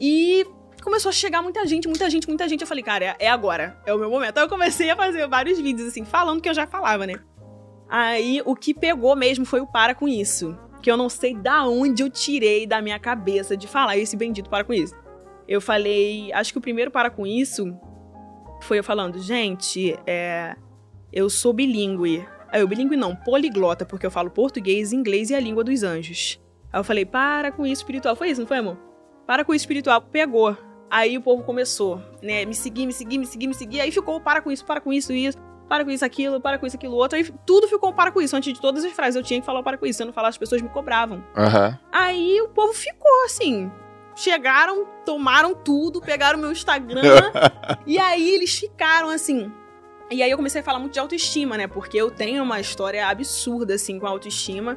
e 0.00 0.46
começou 0.82 1.08
a 1.08 1.12
chegar 1.12 1.42
muita 1.42 1.66
gente, 1.66 1.88
muita 1.88 2.10
gente, 2.10 2.28
muita 2.28 2.48
gente. 2.48 2.60
Eu 2.60 2.66
falei, 2.66 2.84
cara, 2.84 3.16
é, 3.18 3.28
agora, 3.28 3.80
é 3.86 3.94
o 3.94 3.98
meu 3.98 4.10
momento. 4.10 4.38
Aí 4.38 4.44
eu 4.44 4.48
comecei 4.48 4.90
a 4.90 4.96
fazer 4.96 5.26
vários 5.28 5.58
vídeos, 5.58 5.88
assim, 5.88 6.04
falando 6.04 6.40
que 6.40 6.48
eu 6.48 6.54
já 6.54 6.66
falava, 6.66 7.06
né? 7.06 7.14
Aí 7.88 8.42
o 8.44 8.54
que 8.54 8.74
pegou 8.74 9.14
mesmo 9.16 9.44
foi 9.44 9.60
o 9.60 9.66
para 9.66 9.94
com 9.94 10.08
isso. 10.08 10.58
Que 10.82 10.90
eu 10.90 10.96
não 10.96 11.08
sei 11.08 11.34
da 11.34 11.66
onde 11.66 12.02
eu 12.02 12.10
tirei 12.10 12.66
da 12.66 12.82
minha 12.82 12.98
cabeça 12.98 13.56
de 13.56 13.66
falar 13.66 13.96
esse 13.96 14.16
bendito 14.16 14.50
para 14.50 14.64
com 14.64 14.74
isso. 14.74 14.94
Eu 15.48 15.60
falei, 15.60 16.32
acho 16.32 16.52
que 16.52 16.58
o 16.58 16.62
primeiro 16.62 16.90
para 16.90 17.10
com 17.10 17.26
isso 17.26 17.74
foi 18.62 18.78
eu 18.78 18.84
falando, 18.84 19.18
gente, 19.18 19.98
é, 20.06 20.56
eu 21.12 21.28
sou 21.30 21.52
bilíngue. 21.52 22.26
Eu, 22.52 22.68
bilíngue 22.68 22.96
não, 22.96 23.16
poliglota, 23.16 23.84
porque 23.84 24.06
eu 24.06 24.10
falo 24.10 24.30
português, 24.30 24.92
inglês 24.92 25.30
e 25.30 25.34
a 25.34 25.40
língua 25.40 25.64
dos 25.64 25.82
anjos. 25.82 26.40
Aí 26.74 26.80
eu 26.80 26.84
falei, 26.84 27.06
para 27.06 27.52
com 27.52 27.64
isso 27.64 27.82
espiritual. 27.82 28.16
Foi 28.16 28.28
isso, 28.28 28.40
não 28.40 28.48
foi, 28.48 28.58
amor? 28.58 28.76
Para 29.24 29.44
com 29.44 29.54
isso 29.54 29.62
espiritual. 29.62 30.02
Pegou. 30.02 30.58
Aí 30.90 31.16
o 31.16 31.22
povo 31.22 31.44
começou, 31.44 32.02
né, 32.20 32.44
me 32.44 32.54
seguir, 32.54 32.84
me 32.84 32.92
seguir, 32.92 33.16
me 33.16 33.26
seguir, 33.26 33.46
me 33.46 33.54
seguir. 33.54 33.80
Aí 33.80 33.92
ficou, 33.92 34.20
para 34.20 34.40
com 34.40 34.50
isso, 34.50 34.64
para 34.64 34.80
com 34.80 34.92
isso, 34.92 35.12
isso. 35.12 35.38
Para 35.68 35.84
com 35.84 35.90
isso, 35.92 36.04
aquilo, 36.04 36.40
para 36.40 36.58
com 36.58 36.66
isso, 36.66 36.76
aquilo, 36.76 36.96
outro. 36.96 37.16
Aí 37.16 37.32
tudo 37.46 37.68
ficou 37.68 37.92
para 37.92 38.10
com 38.10 38.20
isso. 38.20 38.36
Antes 38.36 38.52
de 38.52 38.60
todas 38.60 38.84
as 38.84 38.92
frases 38.92 39.14
eu 39.14 39.22
tinha 39.22 39.38
que 39.38 39.46
falar 39.46 39.62
para 39.62 39.78
com 39.78 39.86
isso. 39.86 39.98
Se 39.98 40.02
eu 40.02 40.06
não 40.06 40.12
falar, 40.12 40.28
as 40.28 40.36
pessoas 40.36 40.60
me 40.60 40.68
cobravam. 40.68 41.24
Aham. 41.36 41.78
Aí 41.92 42.40
o 42.40 42.48
povo 42.48 42.72
ficou 42.72 43.24
assim. 43.24 43.70
Chegaram, 44.16 44.84
tomaram 45.06 45.54
tudo, 45.54 46.00
pegaram 46.00 46.40
meu 46.40 46.50
Instagram. 46.50 47.30
e 47.86 48.00
aí 48.00 48.30
eles 48.34 48.58
ficaram 48.58 49.10
assim. 49.10 49.50
E 50.10 50.24
aí 50.24 50.30
eu 50.30 50.36
comecei 50.36 50.60
a 50.60 50.64
falar 50.64 50.80
muito 50.80 50.92
de 50.92 50.98
autoestima, 50.98 51.56
né? 51.56 51.68
Porque 51.68 51.96
eu 51.96 52.10
tenho 52.10 52.42
uma 52.42 52.60
história 52.60 53.06
absurda, 53.06 53.74
assim, 53.74 53.98
com 53.98 54.06
autoestima. 54.08 54.76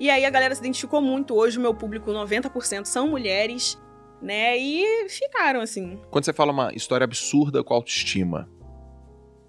E 0.00 0.08
aí 0.08 0.24
a 0.24 0.30
galera 0.30 0.54
se 0.54 0.62
identificou 0.62 1.02
muito. 1.02 1.34
Hoje 1.34 1.58
o 1.58 1.60
meu 1.60 1.74
público, 1.74 2.10
90% 2.10 2.86
são 2.86 3.06
mulheres, 3.06 3.78
né? 4.22 4.56
E 4.56 5.06
ficaram 5.10 5.60
assim. 5.60 6.00
Quando 6.10 6.24
você 6.24 6.32
fala 6.32 6.50
uma 6.50 6.72
história 6.72 7.04
absurda 7.04 7.62
com 7.62 7.74
autoestima, 7.74 8.48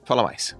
fala 0.03 0.22
mais. 0.22 0.60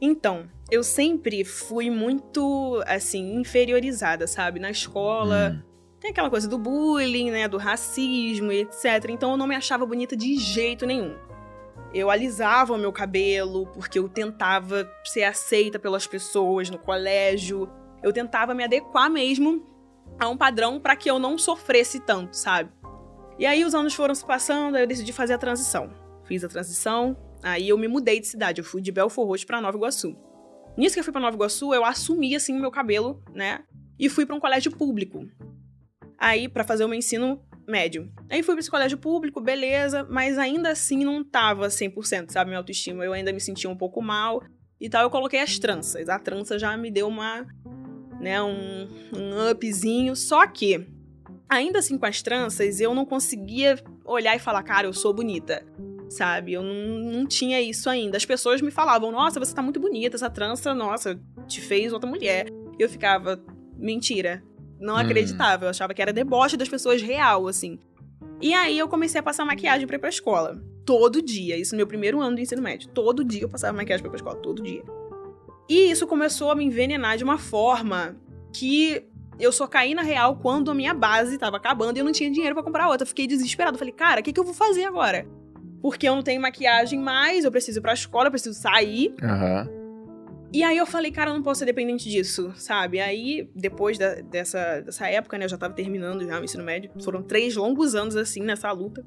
Então, 0.00 0.48
eu 0.68 0.82
sempre 0.82 1.44
fui 1.44 1.90
muito, 1.90 2.82
assim, 2.88 3.36
inferiorizada, 3.36 4.26
sabe? 4.26 4.58
Na 4.58 4.72
escola. 4.72 5.54
Hum. 5.54 5.62
Tem 6.00 6.10
aquela 6.10 6.30
coisa 6.30 6.48
do 6.48 6.58
bullying, 6.58 7.30
né? 7.30 7.46
Do 7.46 7.56
racismo 7.56 8.50
e 8.50 8.62
etc. 8.62 9.10
Então 9.10 9.30
eu 9.30 9.36
não 9.36 9.46
me 9.46 9.54
achava 9.54 9.86
bonita 9.86 10.16
de 10.16 10.36
jeito 10.38 10.84
nenhum. 10.84 11.16
Eu 11.94 12.10
alisava 12.10 12.72
o 12.72 12.78
meu 12.78 12.92
cabelo 12.92 13.66
porque 13.68 13.98
eu 13.98 14.08
tentava 14.08 14.90
ser 15.04 15.22
aceita 15.22 15.78
pelas 15.78 16.06
pessoas 16.06 16.68
no 16.68 16.78
colégio. 16.78 17.68
Eu 18.02 18.12
tentava 18.12 18.54
me 18.54 18.64
adequar 18.64 19.10
mesmo 19.10 19.66
a 20.18 20.28
um 20.28 20.36
padrão 20.36 20.80
para 20.80 20.96
que 20.96 21.10
eu 21.10 21.18
não 21.18 21.38
sofresse 21.38 22.00
tanto, 22.00 22.36
sabe? 22.36 22.70
E 23.38 23.46
aí 23.46 23.64
os 23.64 23.74
anos 23.74 23.94
foram 23.94 24.14
se 24.14 24.24
passando, 24.24 24.76
aí 24.76 24.82
eu 24.82 24.86
decidi 24.86 25.12
fazer 25.12 25.34
a 25.34 25.38
transição. 25.38 25.90
Fiz 26.24 26.44
a 26.44 26.48
transição, 26.48 27.16
aí 27.42 27.68
eu 27.68 27.78
me 27.78 27.88
mudei 27.88 28.20
de 28.20 28.26
cidade. 28.26 28.60
Eu 28.60 28.64
fui 28.64 28.82
de 28.82 28.92
Belfort 28.92 29.26
Roxo 29.26 29.46
para 29.46 29.60
Nova 29.60 29.76
Iguaçu. 29.76 30.16
Nisso 30.76 30.94
que 30.94 31.00
eu 31.00 31.04
fui 31.04 31.12
para 31.12 31.22
Nova 31.22 31.36
Iguaçu, 31.36 31.74
eu 31.74 31.84
assumi 31.84 32.36
assim 32.36 32.56
o 32.56 32.60
meu 32.60 32.70
cabelo, 32.70 33.22
né? 33.34 33.64
E 33.98 34.08
fui 34.08 34.26
para 34.26 34.36
um 34.36 34.40
colégio 34.40 34.70
público. 34.70 35.26
Aí 36.18 36.48
para 36.48 36.64
fazer 36.64 36.84
o 36.84 36.88
meu 36.88 36.98
ensino 36.98 37.42
médio. 37.66 38.12
Aí 38.28 38.42
fui 38.42 38.54
pra 38.54 38.60
esse 38.60 38.70
colégio 38.70 38.98
público, 38.98 39.40
beleza, 39.40 40.06
mas 40.10 40.36
ainda 40.36 40.70
assim 40.70 41.04
não 41.04 41.24
tava 41.24 41.68
100%, 41.68 42.30
sabe, 42.30 42.50
minha 42.50 42.58
autoestima. 42.58 43.04
Eu 43.04 43.12
ainda 43.12 43.32
me 43.32 43.40
sentia 43.40 43.70
um 43.70 43.76
pouco 43.76 44.02
mal 44.02 44.42
e 44.78 44.88
tal. 44.88 45.02
Eu 45.02 45.10
coloquei 45.10 45.40
as 45.40 45.58
tranças. 45.58 46.08
A 46.08 46.18
trança 46.18 46.58
já 46.58 46.76
me 46.76 46.90
deu 46.90 47.08
uma, 47.08 47.46
né, 48.20 48.40
um, 48.42 48.86
um 49.16 49.50
upzinho. 49.50 50.14
Só 50.14 50.46
que, 50.46 50.86
ainda 51.48 51.78
assim 51.80 51.98
com 51.98 52.06
as 52.06 52.22
tranças, 52.22 52.80
eu 52.80 52.94
não 52.94 53.04
conseguia 53.04 53.78
olhar 54.04 54.36
e 54.36 54.38
falar, 54.38 54.62
cara, 54.62 54.86
eu 54.86 54.92
sou 54.92 55.12
bonita. 55.12 55.64
Sabe? 56.08 56.52
Eu 56.54 56.62
não, 56.62 56.74
não 57.12 57.26
tinha 57.26 57.60
isso 57.60 57.88
ainda. 57.88 58.16
As 58.16 58.24
pessoas 58.24 58.60
me 58.60 58.70
falavam, 58.72 59.12
nossa, 59.12 59.38
você 59.38 59.54
tá 59.54 59.62
muito 59.62 59.78
bonita, 59.78 60.16
essa 60.16 60.28
trança, 60.28 60.74
nossa, 60.74 61.20
te 61.46 61.60
fez 61.60 61.92
outra 61.92 62.10
mulher. 62.10 62.46
Eu 62.78 62.88
ficava, 62.88 63.40
mentira, 63.76 64.42
não 64.80 64.94
Hum. 64.94 64.98
acreditava. 64.98 65.66
Eu 65.66 65.70
achava 65.70 65.94
que 65.94 66.02
era 66.02 66.12
deboche 66.12 66.56
das 66.56 66.68
pessoas 66.68 67.00
real, 67.00 67.46
assim. 67.46 67.78
E 68.40 68.52
aí 68.54 68.76
eu 68.76 68.88
comecei 68.88 69.20
a 69.20 69.22
passar 69.22 69.44
maquiagem 69.44 69.86
pra 69.86 69.96
ir 69.96 69.98
pra 70.00 70.08
escola. 70.08 70.60
Todo 70.84 71.22
dia. 71.22 71.56
Isso 71.56 71.74
no 71.74 71.76
meu 71.76 71.86
primeiro 71.86 72.20
ano 72.20 72.34
do 72.34 72.40
ensino 72.40 72.60
médio. 72.62 72.88
Todo 72.88 73.22
dia 73.22 73.42
eu 73.42 73.48
passava 73.48 73.76
maquiagem 73.76 74.02
pra 74.02 74.08
ir 74.08 74.10
pra 74.10 74.16
escola. 74.16 74.36
Todo 74.42 74.62
dia. 74.62 74.82
E 75.70 75.90
isso 75.90 76.04
começou 76.06 76.50
a 76.50 76.54
me 76.56 76.64
envenenar 76.64 77.16
de 77.16 77.22
uma 77.22 77.38
forma 77.38 78.16
que 78.52 79.04
eu 79.38 79.52
só 79.52 79.66
caí 79.68 79.94
na 79.94 80.02
real 80.02 80.36
quando 80.36 80.68
a 80.70 80.74
minha 80.74 80.92
base 80.92 81.38
tava 81.38 81.56
acabando 81.58 81.96
e 81.96 82.00
eu 82.00 82.04
não 82.04 82.10
tinha 82.12 82.28
dinheiro 82.28 82.54
pra 82.56 82.64
comprar 82.64 82.88
outra. 82.88 83.06
Fiquei 83.06 83.26
desesperado. 83.26 83.78
Falei, 83.78 83.92
cara, 83.94 84.20
o 84.20 84.22
que, 84.24 84.32
que 84.32 84.40
eu 84.40 84.44
vou 84.44 84.52
fazer 84.52 84.84
agora? 84.84 85.26
Porque 85.80 86.08
eu 86.08 86.14
não 86.16 86.22
tenho 86.22 86.42
maquiagem 86.42 86.98
mais, 86.98 87.44
eu 87.44 87.52
preciso 87.52 87.78
ir 87.78 87.82
pra 87.82 87.94
escola, 87.94 88.26
eu 88.26 88.30
preciso 88.32 88.58
sair. 88.60 89.14
Aham. 89.22 89.68
E 90.52 90.64
aí 90.64 90.76
eu 90.76 90.84
falei, 90.84 91.12
cara, 91.12 91.30
eu 91.30 91.34
não 91.34 91.42
posso 91.44 91.60
ser 91.60 91.66
dependente 91.66 92.10
disso, 92.10 92.52
sabe? 92.56 92.98
Aí, 92.98 93.48
depois 93.54 93.96
da- 93.96 94.16
dessa, 94.16 94.80
dessa 94.80 95.06
época, 95.08 95.38
né, 95.38 95.44
eu 95.44 95.48
já 95.48 95.56
tava 95.56 95.72
terminando 95.74 96.26
já 96.26 96.40
o 96.40 96.44
ensino 96.44 96.64
médio. 96.64 96.90
Foram 97.04 97.22
três 97.22 97.54
longos 97.54 97.94
anos, 97.94 98.16
assim, 98.16 98.40
nessa 98.42 98.72
luta. 98.72 99.06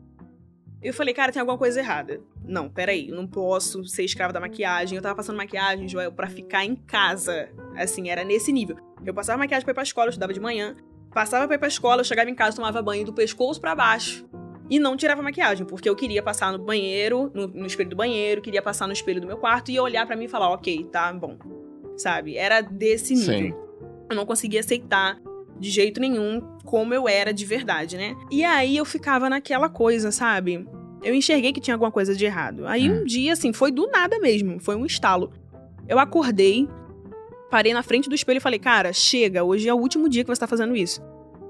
Eu 0.83 0.93
falei, 0.93 1.13
cara, 1.13 1.31
tem 1.31 1.39
alguma 1.39 1.57
coisa 1.57 1.79
errada. 1.79 2.19
Não, 2.45 2.69
peraí, 2.69 3.09
eu 3.09 3.15
não 3.15 3.25
posso 3.25 3.85
ser 3.85 4.03
escrava 4.03 4.33
da 4.33 4.39
maquiagem. 4.39 4.97
Eu 4.97 5.01
tava 5.01 5.15
passando 5.15 5.37
maquiagem, 5.37 5.87
Joel, 5.87 6.11
pra 6.11 6.27
ficar 6.27 6.65
em 6.65 6.75
casa. 6.75 7.49
Assim, 7.77 8.09
era 8.09 8.23
nesse 8.23 8.51
nível. 8.51 8.77
Eu 9.05 9.13
passava 9.13 9.37
maquiagem 9.37 9.63
pra 9.63 9.71
ir 9.71 9.75
pra 9.75 9.83
escola, 9.83 10.07
eu 10.07 10.09
estudava 10.09 10.33
de 10.33 10.39
manhã. 10.41 10.75
Passava 11.13 11.45
pra 11.47 11.55
ir 11.55 11.59
pra 11.59 11.67
escola, 11.67 12.01
eu 12.01 12.05
chegava 12.05 12.29
em 12.29 12.35
casa, 12.35 12.57
tomava 12.57 12.81
banho 12.81 13.05
do 13.05 13.13
pescoço 13.13 13.61
pra 13.61 13.73
baixo. 13.73 14.27
E 14.69 14.79
não 14.79 14.97
tirava 14.97 15.21
maquiagem, 15.21 15.65
porque 15.65 15.87
eu 15.87 15.95
queria 15.95 16.23
passar 16.23 16.51
no 16.51 16.59
banheiro, 16.59 17.31
no, 17.33 17.47
no 17.47 17.65
espelho 17.65 17.89
do 17.89 17.95
banheiro, 17.95 18.41
queria 18.41 18.61
passar 18.61 18.87
no 18.87 18.93
espelho 18.93 19.21
do 19.21 19.27
meu 19.27 19.37
quarto 19.37 19.71
e 19.71 19.79
olhar 19.79 20.05
pra 20.05 20.15
mim 20.15 20.25
e 20.25 20.29
falar, 20.29 20.49
ok, 20.49 20.85
tá 20.85 21.13
bom. 21.13 21.37
Sabe? 21.95 22.35
Era 22.35 22.61
desse 22.61 23.13
nível. 23.13 23.51
Sim. 23.51 23.53
Eu 24.09 24.15
não 24.15 24.25
conseguia 24.25 24.61
aceitar 24.61 25.19
de 25.59 25.69
jeito 25.69 25.99
nenhum 25.99 26.41
como 26.65 26.93
eu 26.93 27.07
era 27.07 27.33
de 27.33 27.45
verdade, 27.45 27.97
né? 27.97 28.15
E 28.31 28.43
aí 28.43 28.75
eu 28.75 28.85
ficava 28.85 29.29
naquela 29.29 29.69
coisa, 29.69 30.11
sabe? 30.11 30.67
Eu 31.03 31.13
enxerguei 31.13 31.51
que 31.51 31.59
tinha 31.59 31.75
alguma 31.75 31.91
coisa 31.91 32.15
de 32.15 32.25
errado. 32.25 32.65
Aí 32.65 32.89
Hum. 32.89 33.01
um 33.01 33.03
dia, 33.03 33.33
assim, 33.33 33.51
foi 33.51 33.71
do 33.71 33.87
nada 33.87 34.19
mesmo, 34.19 34.59
foi 34.59 34.75
um 34.75 34.85
estalo. 34.85 35.31
Eu 35.87 35.99
acordei, 35.99 36.67
parei 37.51 37.73
na 37.73 37.83
frente 37.83 38.07
do 38.07 38.15
espelho 38.15 38.37
e 38.37 38.41
falei, 38.41 38.59
cara, 38.59 38.93
chega, 38.93 39.43
hoje 39.43 39.67
é 39.67 39.73
o 39.73 39.77
último 39.77 40.07
dia 40.07 40.23
que 40.23 40.29
você 40.29 40.39
tá 40.39 40.47
fazendo 40.47 40.75
isso. 40.75 41.01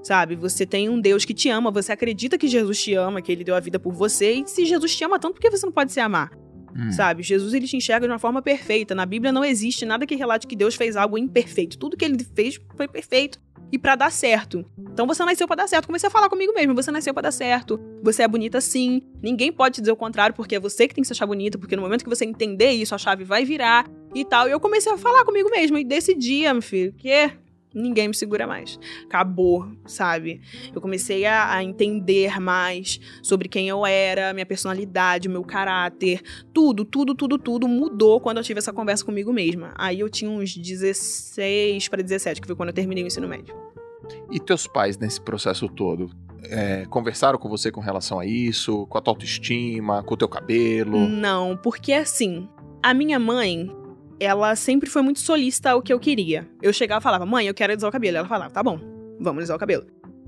Sabe? 0.02 0.36
Você 0.36 0.66
tem 0.66 0.88
um 0.88 1.00
Deus 1.00 1.24
que 1.24 1.32
te 1.32 1.48
ama, 1.48 1.70
você 1.70 1.92
acredita 1.92 2.36
que 2.36 2.46
Jesus 2.46 2.82
te 2.82 2.94
ama, 2.94 3.22
que 3.22 3.32
ele 3.32 3.42
deu 3.44 3.54
a 3.54 3.60
vida 3.60 3.78
por 3.78 3.94
você, 3.94 4.32
e 4.32 4.46
se 4.46 4.66
Jesus 4.66 4.94
te 4.94 5.04
ama 5.04 5.18
tanto, 5.18 5.34
por 5.34 5.40
que 5.40 5.50
você 5.50 5.64
não 5.64 5.72
pode 5.72 5.92
se 5.92 6.00
amar? 6.00 6.30
Hum. 6.76 6.90
Sabe? 6.90 7.22
Jesus 7.22 7.54
ele 7.54 7.66
te 7.66 7.76
enxerga 7.76 8.06
de 8.06 8.12
uma 8.12 8.18
forma 8.18 8.42
perfeita. 8.42 8.94
Na 8.94 9.06
Bíblia 9.06 9.32
não 9.32 9.44
existe 9.44 9.86
nada 9.86 10.04
que 10.04 10.16
relate 10.16 10.46
que 10.46 10.56
Deus 10.56 10.74
fez 10.74 10.96
algo 10.96 11.16
imperfeito. 11.16 11.78
Tudo 11.78 11.96
que 11.96 12.04
ele 12.04 12.18
fez 12.34 12.60
foi 12.76 12.88
perfeito 12.88 13.40
e 13.74 13.78
pra 13.78 13.96
dar 13.96 14.12
certo. 14.12 14.64
Então 14.78 15.04
você 15.04 15.24
nasceu 15.24 15.48
pra 15.48 15.56
dar 15.56 15.68
certo. 15.68 15.86
Comecei 15.86 16.06
a 16.06 16.10
falar 16.10 16.28
comigo 16.28 16.52
mesmo, 16.54 16.76
você 16.76 16.92
nasceu 16.92 17.12
pra 17.12 17.24
dar 17.24 17.32
certo. 17.32 17.80
Você 18.04 18.22
é 18.22 18.28
bonita 18.28 18.60
sim. 18.60 19.02
Ninguém 19.20 19.52
pode 19.52 19.74
te 19.74 19.80
dizer 19.80 19.90
o 19.90 19.96
contrário 19.96 20.32
porque 20.32 20.54
é 20.54 20.60
você 20.60 20.86
que 20.86 20.94
tem 20.94 21.02
que 21.02 21.08
se 21.08 21.12
achar 21.12 21.26
bonita, 21.26 21.58
porque 21.58 21.74
no 21.74 21.82
momento 21.82 22.04
que 22.04 22.08
você 22.08 22.24
entender 22.24 22.70
isso, 22.70 22.94
a 22.94 22.98
chave 22.98 23.24
vai 23.24 23.44
virar 23.44 23.90
e 24.14 24.24
tal. 24.24 24.46
E 24.46 24.52
eu 24.52 24.60
comecei 24.60 24.92
a 24.92 24.96
falar 24.96 25.24
comigo 25.24 25.50
mesmo 25.50 25.76
e 25.76 25.82
desse 25.82 26.14
dia, 26.14 26.54
meu 26.54 26.62
filho, 26.62 26.92
que 26.92 27.10
ninguém 27.74 28.08
me 28.08 28.14
segura 28.14 28.46
mais. 28.46 28.78
Acabou, 29.04 29.66
sabe? 29.86 30.40
Eu 30.74 30.80
comecei 30.80 31.24
a, 31.26 31.54
a 31.54 31.64
entender 31.64 32.40
mais 32.40 33.00
sobre 33.22 33.48
quem 33.48 33.68
eu 33.68 33.84
era, 33.84 34.32
minha 34.32 34.46
personalidade, 34.46 35.28
meu 35.28 35.42
caráter, 35.42 36.22
tudo, 36.52 36.84
tudo, 36.84 37.14
tudo, 37.14 37.38
tudo 37.38 37.68
mudou 37.68 38.20
quando 38.20 38.38
eu 38.38 38.42
tive 38.42 38.58
essa 38.58 38.72
conversa 38.72 39.04
comigo 39.04 39.32
mesma. 39.32 39.74
Aí 39.76 40.00
eu 40.00 40.08
tinha 40.08 40.30
uns 40.30 40.56
16 40.56 41.88
para 41.88 42.02
17, 42.02 42.40
que 42.40 42.46
foi 42.46 42.56
quando 42.56 42.68
eu 42.68 42.74
terminei 42.74 43.02
o 43.02 43.06
ensino 43.06 43.28
médio. 43.28 43.54
E 44.30 44.38
teus 44.38 44.66
pais 44.66 44.98
nesse 44.98 45.20
processo 45.20 45.68
todo? 45.68 46.10
é, 46.50 46.84
conversaram 46.86 47.38
com 47.38 47.48
você 47.48 47.70
com 47.70 47.80
relação 47.80 48.18
a 48.18 48.26
isso? 48.26 48.86
Com 48.86 48.98
a 48.98 49.00
tua 49.00 49.12
autoestima? 49.12 50.02
Com 50.02 50.14
o 50.14 50.16
teu 50.16 50.28
cabelo? 50.28 51.08
Não, 51.08 51.56
porque 51.56 51.92
assim, 51.92 52.48
a 52.82 52.92
minha 52.92 53.18
mãe, 53.18 53.70
ela 54.18 54.54
sempre 54.56 54.88
foi 54.88 55.02
muito 55.02 55.20
solícita 55.20 55.70
ao 55.70 55.82
que 55.82 55.92
eu 55.92 55.98
queria. 55.98 56.48
Eu 56.62 56.72
chegava 56.72 57.00
e 57.00 57.02
falava, 57.02 57.26
mãe, 57.26 57.46
eu 57.46 57.54
quero 57.54 57.72
alisar 57.72 57.88
o 57.88 57.92
cabelo. 57.92 58.18
Ela 58.18 58.28
falava, 58.28 58.50
tá 58.52 58.62
bom, 58.62 58.78
vamos 59.20 59.38
alisar 59.38 59.56
o 59.56 59.60
cabelo. 59.60 59.86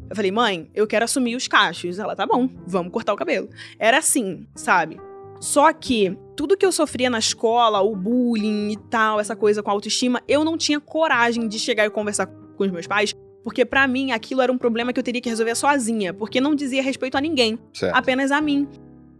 Eu 0.09 0.14
falei, 0.14 0.31
mãe, 0.31 0.70
eu 0.75 0.87
quero 0.87 1.05
assumir 1.05 1.35
os 1.37 1.49
cachos. 1.49 1.99
Ela, 1.99 2.14
tá 2.14 2.27
bom, 2.27 2.49
vamos 2.66 2.92
cortar 2.92 3.12
o 3.12 3.16
cabelo. 3.16 3.49
Era 3.79 3.99
assim, 3.99 4.46
sabe? 4.55 5.01
Só 5.40 5.72
que 5.72 6.16
tudo 6.37 6.57
que 6.57 6.64
eu 6.64 6.72
sofria 6.72 7.11
na 7.11 7.18
escola, 7.18 7.81
o 7.81 7.94
bullying 7.94 8.72
e 8.72 8.77
tal, 8.77 9.20
essa 9.20 9.37
coisa 9.37 9.62
com 9.62 9.70
a 9.70 9.72
autoestima, 9.72 10.22
eu 10.27 10.44
não 10.44 10.57
tinha 10.57 10.81
coragem 10.81 11.49
de 11.49 11.59
chegar 11.59 11.85
e 11.87 11.90
conversar 11.90 12.27
com 12.27 12.64
os 12.64 12.70
meus 12.70 12.87
pais, 12.87 13.14
porque 13.44 13.64
pra 13.64 13.87
mim 13.87 14.12
aquilo 14.12 14.40
era 14.40 14.51
um 14.51 14.59
problema 14.59 14.92
que 14.92 14.99
eu 14.99 15.05
teria 15.05 15.20
que 15.20 15.29
resolver 15.29 15.55
sozinha, 15.55 16.14
porque 16.14 16.40
não 16.40 16.55
dizia 16.55 16.83
respeito 16.83 17.16
a 17.16 17.20
ninguém 17.20 17.59
Certo. 17.72 17.94
apenas 17.94 18.31
a 18.31 18.40
mim. 18.40 18.66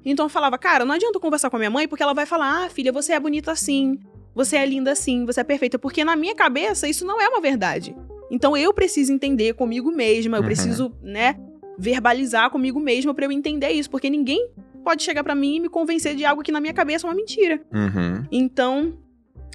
Então 0.05 0.27
eu 0.27 0.31
falava, 0.31 0.57
cara, 0.57 0.85
não 0.85 0.95
adianta 0.95 1.17
eu 1.17 1.21
conversar 1.21 1.51
com 1.51 1.57
a 1.57 1.59
minha 1.59 1.71
mãe, 1.71 1.87
porque 1.89 2.03
ela 2.03 2.15
vai 2.15 2.25
falar, 2.25 2.65
ah, 2.65 2.69
filha, 2.71 2.93
você 2.93 3.13
é 3.13 3.21
bonita 3.21 3.51
assim, 3.53 3.99
você 4.37 4.57
é 4.57 4.65
linda 4.67 4.93
assim, 4.93 5.25
você 5.25 5.41
é 5.41 5.45
perfeita. 5.45 5.79
Porque 5.79 6.05
na 6.05 6.15
minha 6.15 6.35
cabeça 6.35 6.87
isso 6.89 7.05
não 7.05 7.21
é 7.21 7.27
uma 7.27 7.41
verdade. 7.41 7.97
Então 8.31 8.57
eu 8.57 8.73
preciso 8.75 9.13
entender 9.13 9.55
comigo 9.55 9.91
mesma, 9.91 10.37
eu 10.37 10.41
Uhum. 10.43 10.47
preciso, 10.47 10.93
né, 11.03 11.35
verbalizar 11.79 12.51
comigo 12.51 12.79
mesma 12.79 13.15
pra 13.15 13.25
eu 13.25 13.33
entender 13.33 13.71
isso, 13.71 13.91
porque 13.91 14.11
ninguém 14.11 14.49
pode 14.85 15.03
chegar 15.03 15.25
pra 15.25 15.35
mim 15.35 15.57
e 15.57 15.61
me 15.61 15.69
convencer 15.69 16.15
de 16.15 16.25
algo 16.25 16.43
que 16.43 16.53
na 16.53 16.61
minha 16.61 16.73
cabeça 16.75 17.07
é 17.07 17.11
uma 17.11 17.17
mentira. 17.17 17.61
Uhum. 17.73 18.25
Então, 18.31 18.95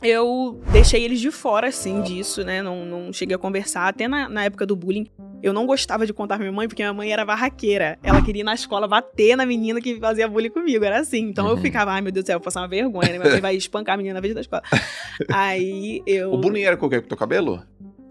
eu 0.01 0.59
deixei 0.71 1.03
eles 1.03 1.19
de 1.19 1.31
fora, 1.31 1.67
assim, 1.67 2.01
disso, 2.01 2.43
né? 2.43 2.61
Não, 2.61 2.85
não 2.85 3.13
cheguei 3.13 3.35
a 3.35 3.39
conversar. 3.39 3.87
Até 3.87 4.07
na, 4.07 4.27
na 4.27 4.43
época 4.45 4.65
do 4.65 4.75
bullying, 4.75 5.07
eu 5.43 5.53
não 5.53 5.65
gostava 5.65 6.05
de 6.05 6.13
contar 6.13 6.35
pra 6.35 6.43
minha 6.45 6.51
mãe, 6.55 6.67
porque 6.67 6.81
minha 6.81 6.93
mãe 6.93 7.11
era 7.11 7.23
barraqueira. 7.25 7.97
Ela 8.03 8.21
queria 8.21 8.41
ir 8.41 8.43
na 8.43 8.53
escola 8.53 8.87
bater 8.87 9.35
na 9.35 9.45
menina 9.45 9.79
que 9.81 9.99
fazia 9.99 10.27
bullying 10.27 10.49
comigo. 10.49 10.83
Era 10.83 10.99
assim. 10.99 11.19
Então 11.29 11.47
eu 11.47 11.55
Uhum. 11.55 11.61
ficava, 11.61 11.91
ai 11.91 12.01
meu 12.01 12.11
Deus 12.11 12.23
do 12.23 12.27
céu, 12.27 12.39
vou 12.39 12.43
passar 12.45 12.61
uma 12.61 12.67
vergonha, 12.67 13.11
né? 13.11 13.17
Minha 13.19 13.31
mãe 13.31 13.41
vai 13.41 13.55
espancar 13.55 13.93
a 13.95 13.97
menina 13.97 14.15
na 14.15 14.21
vez 14.21 14.33
da 14.33 14.41
escola. 14.41 14.63
Aí 15.29 16.01
eu. 16.05 16.33
O 16.33 16.37
bullying 16.37 16.61
era 16.63 16.77
com 16.77 16.85
o 16.85 16.89
quê? 16.89 16.99
Com 16.99 17.05
o 17.05 17.09
teu 17.09 17.17
cabelo? 17.17 17.63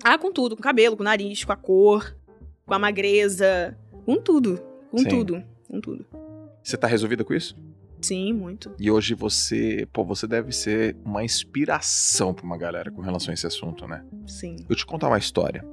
Ah, 0.03 0.17
com 0.17 0.33
tudo, 0.33 0.57
com 0.57 0.61
o 0.61 0.65
cabelo, 0.65 0.97
com 0.97 1.03
o 1.03 1.05
nariz, 1.05 1.45
com 1.45 1.53
a 1.53 1.57
cor, 1.57 2.17
com 2.67 2.75
a 2.75 2.79
magreza, 2.79 3.77
com 4.07 4.17
tudo. 4.17 4.61
Com 4.91 4.99
Sim. 4.99 5.09
tudo. 5.09 5.43
Com 5.69 5.81
tudo. 5.81 6.07
Você 6.63 6.77
tá 6.77 6.87
resolvida 6.87 7.25
com 7.25 7.35
isso? 7.35 7.57
Sim, 8.01 8.33
muito. 8.33 8.75
E 8.79 8.91
hoje 8.91 9.15
você, 9.15 9.87
pô, 9.93 10.05
você 10.05 10.27
deve 10.27 10.53
ser 10.53 10.97
uma 11.05 11.23
inspiração 11.23 12.33
pra 12.33 12.45
uma 12.45 12.57
galera 12.57 12.91
com 12.91 13.03
relação 13.03 13.31
a 13.31 13.35
esse 13.35 13.47
assunto, 13.47 13.87
né? 13.87 14.05
Sim, 14.27 14.57
Eu 14.69 14.77
te 14.77 14.87
contar 14.87 15.09
uma 15.09 15.19
história. 15.19 15.65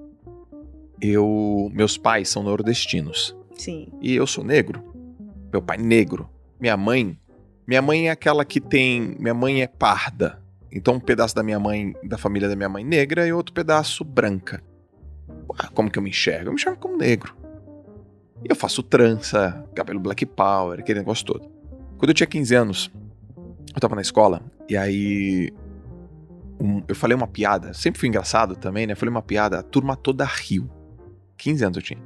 Eu, 1.02 1.70
meus 1.74 1.98
pais 1.98 2.28
são 2.28 2.44
nordestinos 2.44 3.36
sim. 3.56 3.88
e 4.02 4.16
eu 4.16 4.26
sou 4.26 4.44
negro. 4.44 4.84
Meu 5.52 5.62
pai 5.62 5.78
negro. 5.78 6.30
Minha 6.60 6.76
mãe, 6.76 7.20
minha 7.68 7.82
mãe 7.82 8.08
é 8.08 8.12
aquela 8.12 8.44
que 8.44 8.60
tem, 8.60 9.16
minha 9.20 9.34
mãe 9.34 9.62
é 9.62 9.68
parda. 9.68 10.42
Então 10.72 10.96
um 10.96 11.00
pedaço 11.00 11.36
da 11.36 11.44
minha 11.44 11.60
mãe, 11.60 11.94
da 12.04 12.18
família 12.18 12.50
da 12.50 12.56
minha 12.56 12.70
mãe 12.70 12.84
negra 12.84 13.28
e 13.28 13.32
outro 13.32 13.54
pedaço 13.54 14.04
branca. 14.04 14.62
Como 15.74 15.90
que 15.90 15.98
eu 15.98 16.04
me 16.04 16.10
enxergo? 16.10 16.48
Eu 16.48 16.54
me 16.54 16.56
enxergo 16.56 16.80
como 16.80 16.98
negro. 16.98 17.36
E 18.44 18.48
eu 18.50 18.56
faço 18.56 18.84
trança, 18.84 19.66
cabelo 19.74 20.00
black 20.00 20.26
power, 20.26 20.80
aquele 20.80 21.00
negócio 21.00 21.26
todo. 21.26 21.57
Quando 21.98 22.10
eu 22.10 22.14
tinha 22.14 22.28
15 22.28 22.54
anos, 22.56 22.92
eu 23.74 23.80
tava 23.80 23.96
na 23.96 24.02
escola 24.02 24.42
e 24.70 24.76
aí 24.78 25.52
um- 26.60 26.82
eu 26.88 26.96
falei 26.96 27.16
uma 27.16 27.28
piada, 27.28 27.74
sempre 27.74 28.00
fui 28.00 28.10
engraçado 28.10 28.56
também, 28.56 28.88
né? 28.88 28.96
Falei 28.96 29.12
uma 29.12 29.22
piada, 29.22 29.60
a 29.60 29.64
turma 29.64 29.96
toda 29.96 30.26
riu. 30.26 30.70
15 31.38 31.64
anos 31.64 31.78
eu 31.78 31.84
tinha. 31.84 32.02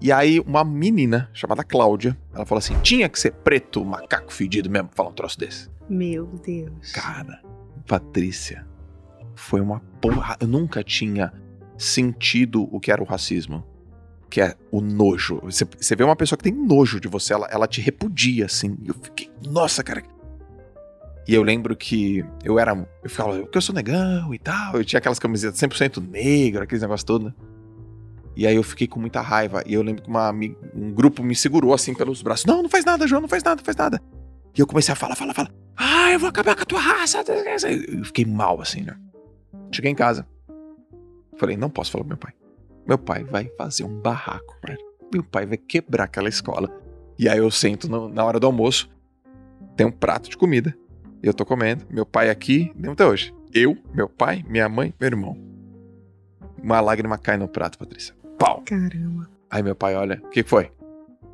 E 0.00 0.10
aí 0.10 0.40
uma 0.40 0.64
menina 0.64 1.30
chamada 1.32 1.62
Cláudia, 1.62 2.18
ela 2.34 2.44
falou 2.44 2.58
assim: 2.58 2.74
"Tinha 2.82 3.08
que 3.08 3.18
ser 3.18 3.32
preto, 3.32 3.84
macaco 3.84 4.32
fedido 4.32 4.68
mesmo, 4.68 4.88
pra 4.88 4.96
falar 4.96 5.10
um 5.10 5.14
troço 5.14 5.38
desse". 5.38 5.70
Meu 5.88 6.26
Deus. 6.44 6.92
Cara, 6.92 7.40
Patrícia, 7.86 8.66
foi 9.34 9.60
uma 9.60 9.80
porra. 10.00 10.36
Eu 10.40 10.48
nunca 10.48 10.82
tinha 10.82 11.32
sentido 11.76 12.68
o 12.74 12.78
que 12.80 12.90
era 12.92 13.02
o 13.02 13.06
racismo. 13.06 13.64
Que 14.32 14.40
é 14.40 14.56
o 14.70 14.80
nojo. 14.80 15.40
Você, 15.42 15.66
você 15.78 15.94
vê 15.94 16.02
uma 16.02 16.16
pessoa 16.16 16.38
que 16.38 16.44
tem 16.44 16.54
nojo 16.54 16.98
de 16.98 17.06
você, 17.06 17.34
ela, 17.34 17.46
ela 17.50 17.66
te 17.66 17.82
repudia, 17.82 18.46
assim. 18.46 18.78
E 18.82 18.88
eu 18.88 18.94
fiquei, 18.94 19.30
nossa, 19.46 19.84
cara. 19.84 20.02
E 21.28 21.34
eu 21.34 21.42
lembro 21.42 21.76
que 21.76 22.24
eu 22.42 22.58
era. 22.58 22.72
Eu 23.04 23.10
ficava, 23.10 23.38
porque 23.40 23.58
eu 23.58 23.60
sou 23.60 23.74
negão 23.74 24.32
e 24.32 24.38
tal. 24.38 24.76
Eu 24.76 24.86
tinha 24.86 24.96
aquelas 24.96 25.18
camisetas 25.18 25.60
100% 25.60 26.02
negro, 26.10 26.62
aqueles 26.62 26.80
negócios 26.80 27.04
todos, 27.04 27.26
né? 27.26 27.34
E 28.34 28.46
aí 28.46 28.56
eu 28.56 28.62
fiquei 28.62 28.86
com 28.86 28.98
muita 28.98 29.20
raiva. 29.20 29.62
E 29.66 29.74
eu 29.74 29.82
lembro 29.82 30.02
que 30.02 30.08
uma, 30.08 30.32
um 30.74 30.90
grupo 30.94 31.22
me 31.22 31.36
segurou 31.36 31.74
assim 31.74 31.92
pelos 31.92 32.22
braços. 32.22 32.46
Não, 32.46 32.62
não 32.62 32.70
faz 32.70 32.86
nada, 32.86 33.06
João, 33.06 33.20
não 33.20 33.28
faz 33.28 33.42
nada, 33.42 33.56
não 33.56 33.64
faz 33.66 33.76
nada. 33.76 34.00
E 34.56 34.60
eu 34.60 34.66
comecei 34.66 34.94
a 34.94 34.96
falar, 34.96 35.14
falar, 35.14 35.34
falar. 35.34 35.52
Ah, 35.76 36.10
eu 36.10 36.18
vou 36.18 36.30
acabar 36.30 36.56
com 36.56 36.62
a 36.62 36.64
tua 36.64 36.80
raça. 36.80 37.22
Eu 37.22 38.02
fiquei 38.06 38.24
mal 38.24 38.62
assim, 38.62 38.80
né? 38.80 38.96
Cheguei 39.70 39.90
em 39.90 39.94
casa. 39.94 40.26
Falei, 41.36 41.54
não 41.54 41.68
posso 41.68 41.90
falar 41.92 42.04
pro 42.04 42.08
meu 42.08 42.16
pai. 42.16 42.32
Meu 42.86 42.98
pai 42.98 43.24
vai 43.24 43.50
fazer 43.56 43.84
um 43.84 44.00
barraco, 44.00 44.56
velho. 44.66 44.78
Meu 45.12 45.22
pai 45.22 45.46
vai 45.46 45.56
quebrar 45.56 46.04
aquela 46.04 46.28
escola. 46.28 46.68
E 47.18 47.28
aí 47.28 47.38
eu 47.38 47.50
sento 47.50 47.88
no- 47.88 48.08
na 48.08 48.24
hora 48.24 48.40
do 48.40 48.46
almoço, 48.46 48.88
tem 49.76 49.86
um 49.86 49.90
prato 49.92 50.28
de 50.28 50.36
comida. 50.36 50.74
E 51.22 51.26
eu 51.26 51.34
tô 51.34 51.44
comendo. 51.44 51.84
Meu 51.90 52.04
pai 52.04 52.30
aqui, 52.30 52.72
nem 52.74 52.90
até 52.92 53.06
hoje. 53.06 53.32
Eu, 53.54 53.76
meu 53.94 54.08
pai, 54.08 54.42
minha 54.48 54.68
mãe, 54.68 54.92
meu 54.98 55.06
irmão. 55.06 55.36
Uma 56.62 56.80
lágrima 56.80 57.18
cai 57.18 57.36
no 57.36 57.46
prato, 57.48 57.78
Patrícia. 57.78 58.14
Pau! 58.38 58.62
Caramba. 58.64 59.28
Aí 59.50 59.62
meu 59.62 59.74
pai 59.76 59.94
olha, 59.94 60.20
o 60.24 60.28
que 60.30 60.42
foi? 60.42 60.70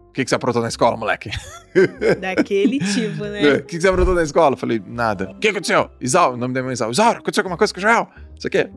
O 0.08 0.12
que 0.12 0.24
que 0.24 0.28
você 0.30 0.34
aprontou 0.34 0.60
na 0.60 0.68
escola, 0.68 0.96
moleque? 0.96 1.30
Daquele 2.20 2.78
tipo, 2.80 3.22
O 3.22 3.28
né? 3.28 3.58
que, 3.60 3.76
que 3.76 3.80
você 3.80 3.88
aprontou 3.88 4.14
na 4.14 4.22
escola? 4.24 4.54
Eu 4.54 4.58
falei, 4.58 4.82
nada. 4.84 5.30
O 5.30 5.38
que 5.38 5.48
aconteceu? 5.48 5.90
Isauro, 6.00 6.34
o 6.34 6.36
nome 6.36 6.52
da 6.52 6.60
minha 6.60 6.64
mãe 6.64 6.72
é 6.72 6.74
Isauro. 6.74 6.92
Isauro, 6.92 7.18
aconteceu 7.20 7.42
alguma 7.42 7.56
coisa 7.56 7.72
com 7.72 7.78
o 7.78 7.82
Joel? 7.82 8.08
Isso 8.36 8.46
aqui? 8.48 8.68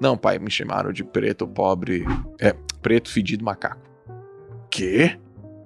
Não, 0.00 0.16
pai, 0.16 0.38
me 0.38 0.50
chamaram 0.50 0.92
de 0.92 1.04
preto 1.04 1.46
pobre. 1.46 2.04
É, 2.40 2.54
preto 2.80 3.10
fedido 3.10 3.44
macaco. 3.44 3.80
Quê? 4.70 5.18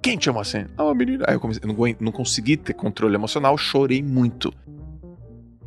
Quem 0.02 0.18
te 0.18 0.24
chamou 0.26 0.42
assim? 0.42 0.66
Ah, 0.76 0.84
uma 0.84 0.94
menina. 0.94 1.24
Aí 1.28 1.34
eu 1.34 1.40
comecei, 1.40 1.62
não, 1.64 1.76
não 2.00 2.12
consegui 2.12 2.56
ter 2.56 2.74
controle 2.74 3.14
emocional, 3.14 3.56
chorei 3.56 4.02
muito. 4.02 4.52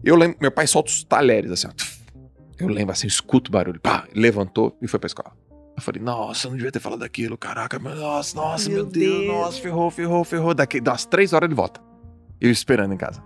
Eu 0.04 0.16
lembro, 0.16 0.38
meu 0.40 0.52
pai 0.52 0.68
solta 0.68 0.90
os 0.92 1.04
talheres 1.04 1.50
assim, 1.52 1.68
ó. 1.68 1.72
Eu 2.60 2.68
lembro 2.68 2.92
assim, 2.92 3.08
escuto 3.08 3.50
o 3.50 3.52
barulho. 3.52 3.80
Pá, 3.80 4.06
levantou 4.14 4.76
e 4.82 4.88
foi 4.88 5.00
pra 5.00 5.08
escola. 5.08 5.32
Eu 5.76 5.82
falei, 5.82 6.02
nossa, 6.02 6.48
eu 6.48 6.50
não 6.52 6.58
devia 6.58 6.72
ter 6.72 6.80
falado 6.80 7.04
aquilo, 7.04 7.38
caraca, 7.38 7.78
nossa, 7.78 8.36
nossa, 8.36 8.68
meu, 8.68 8.84
Meu 8.84 8.86
Deus, 8.92 9.20
Deus. 9.20 9.28
nossa, 9.28 9.62
ferrou, 9.62 9.92
ferrou, 9.92 10.24
ferrou. 10.24 10.54
Daqui, 10.54 10.82
das 10.82 11.06
três 11.06 11.34
horas 11.34 11.48
ele 11.48 11.56
volta. 11.56 11.80
Eu 12.42 12.50
esperando 12.52 12.94
em 12.94 12.98
casa. 12.98 13.24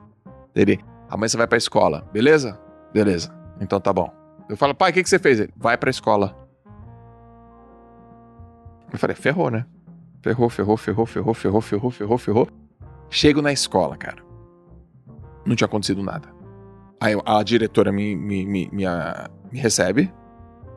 Ele, 0.54 0.80
amanhã 1.10 1.30
você 1.30 1.38
vai 1.38 1.47
pra 1.47 1.58
escola, 1.58 2.08
beleza? 2.12 2.60
Beleza. 2.93 3.34
Então 3.60 3.80
tá 3.80 3.93
bom. 3.93 4.13
Eu 4.51 4.57
falo, 4.57 4.75
pai, 4.75 4.91
o 4.91 4.93
que, 4.93 5.01
que 5.01 5.09
você 5.09 5.17
fez? 5.17 5.39
Ele, 5.39 5.53
vai 5.55 5.77
pra 5.77 5.89
escola. 5.89 6.35
Eu 8.91 8.99
falei, 8.99 9.15
ferrou, 9.15 9.49
né? 9.49 9.65
Ferrou, 10.21 10.49
ferrou, 10.49 10.75
ferrou, 10.75 11.05
ferrou, 11.05 11.33
ferrou, 11.33 11.61
ferrou, 11.61 11.91
ferrou, 11.91 12.17
ferrou. 12.17 12.47
Chego 13.09 13.41
na 13.41 13.53
escola, 13.53 13.95
cara. 13.95 14.21
Não 15.45 15.55
tinha 15.55 15.65
acontecido 15.65 16.03
nada. 16.03 16.27
Aí 16.99 17.13
a 17.25 17.41
diretora 17.43 17.91
me, 17.93 18.13
me, 18.15 18.45
me, 18.45 18.69
me, 18.71 18.85
ah, 18.85 19.29
me 19.51 19.57
recebe. 19.57 20.13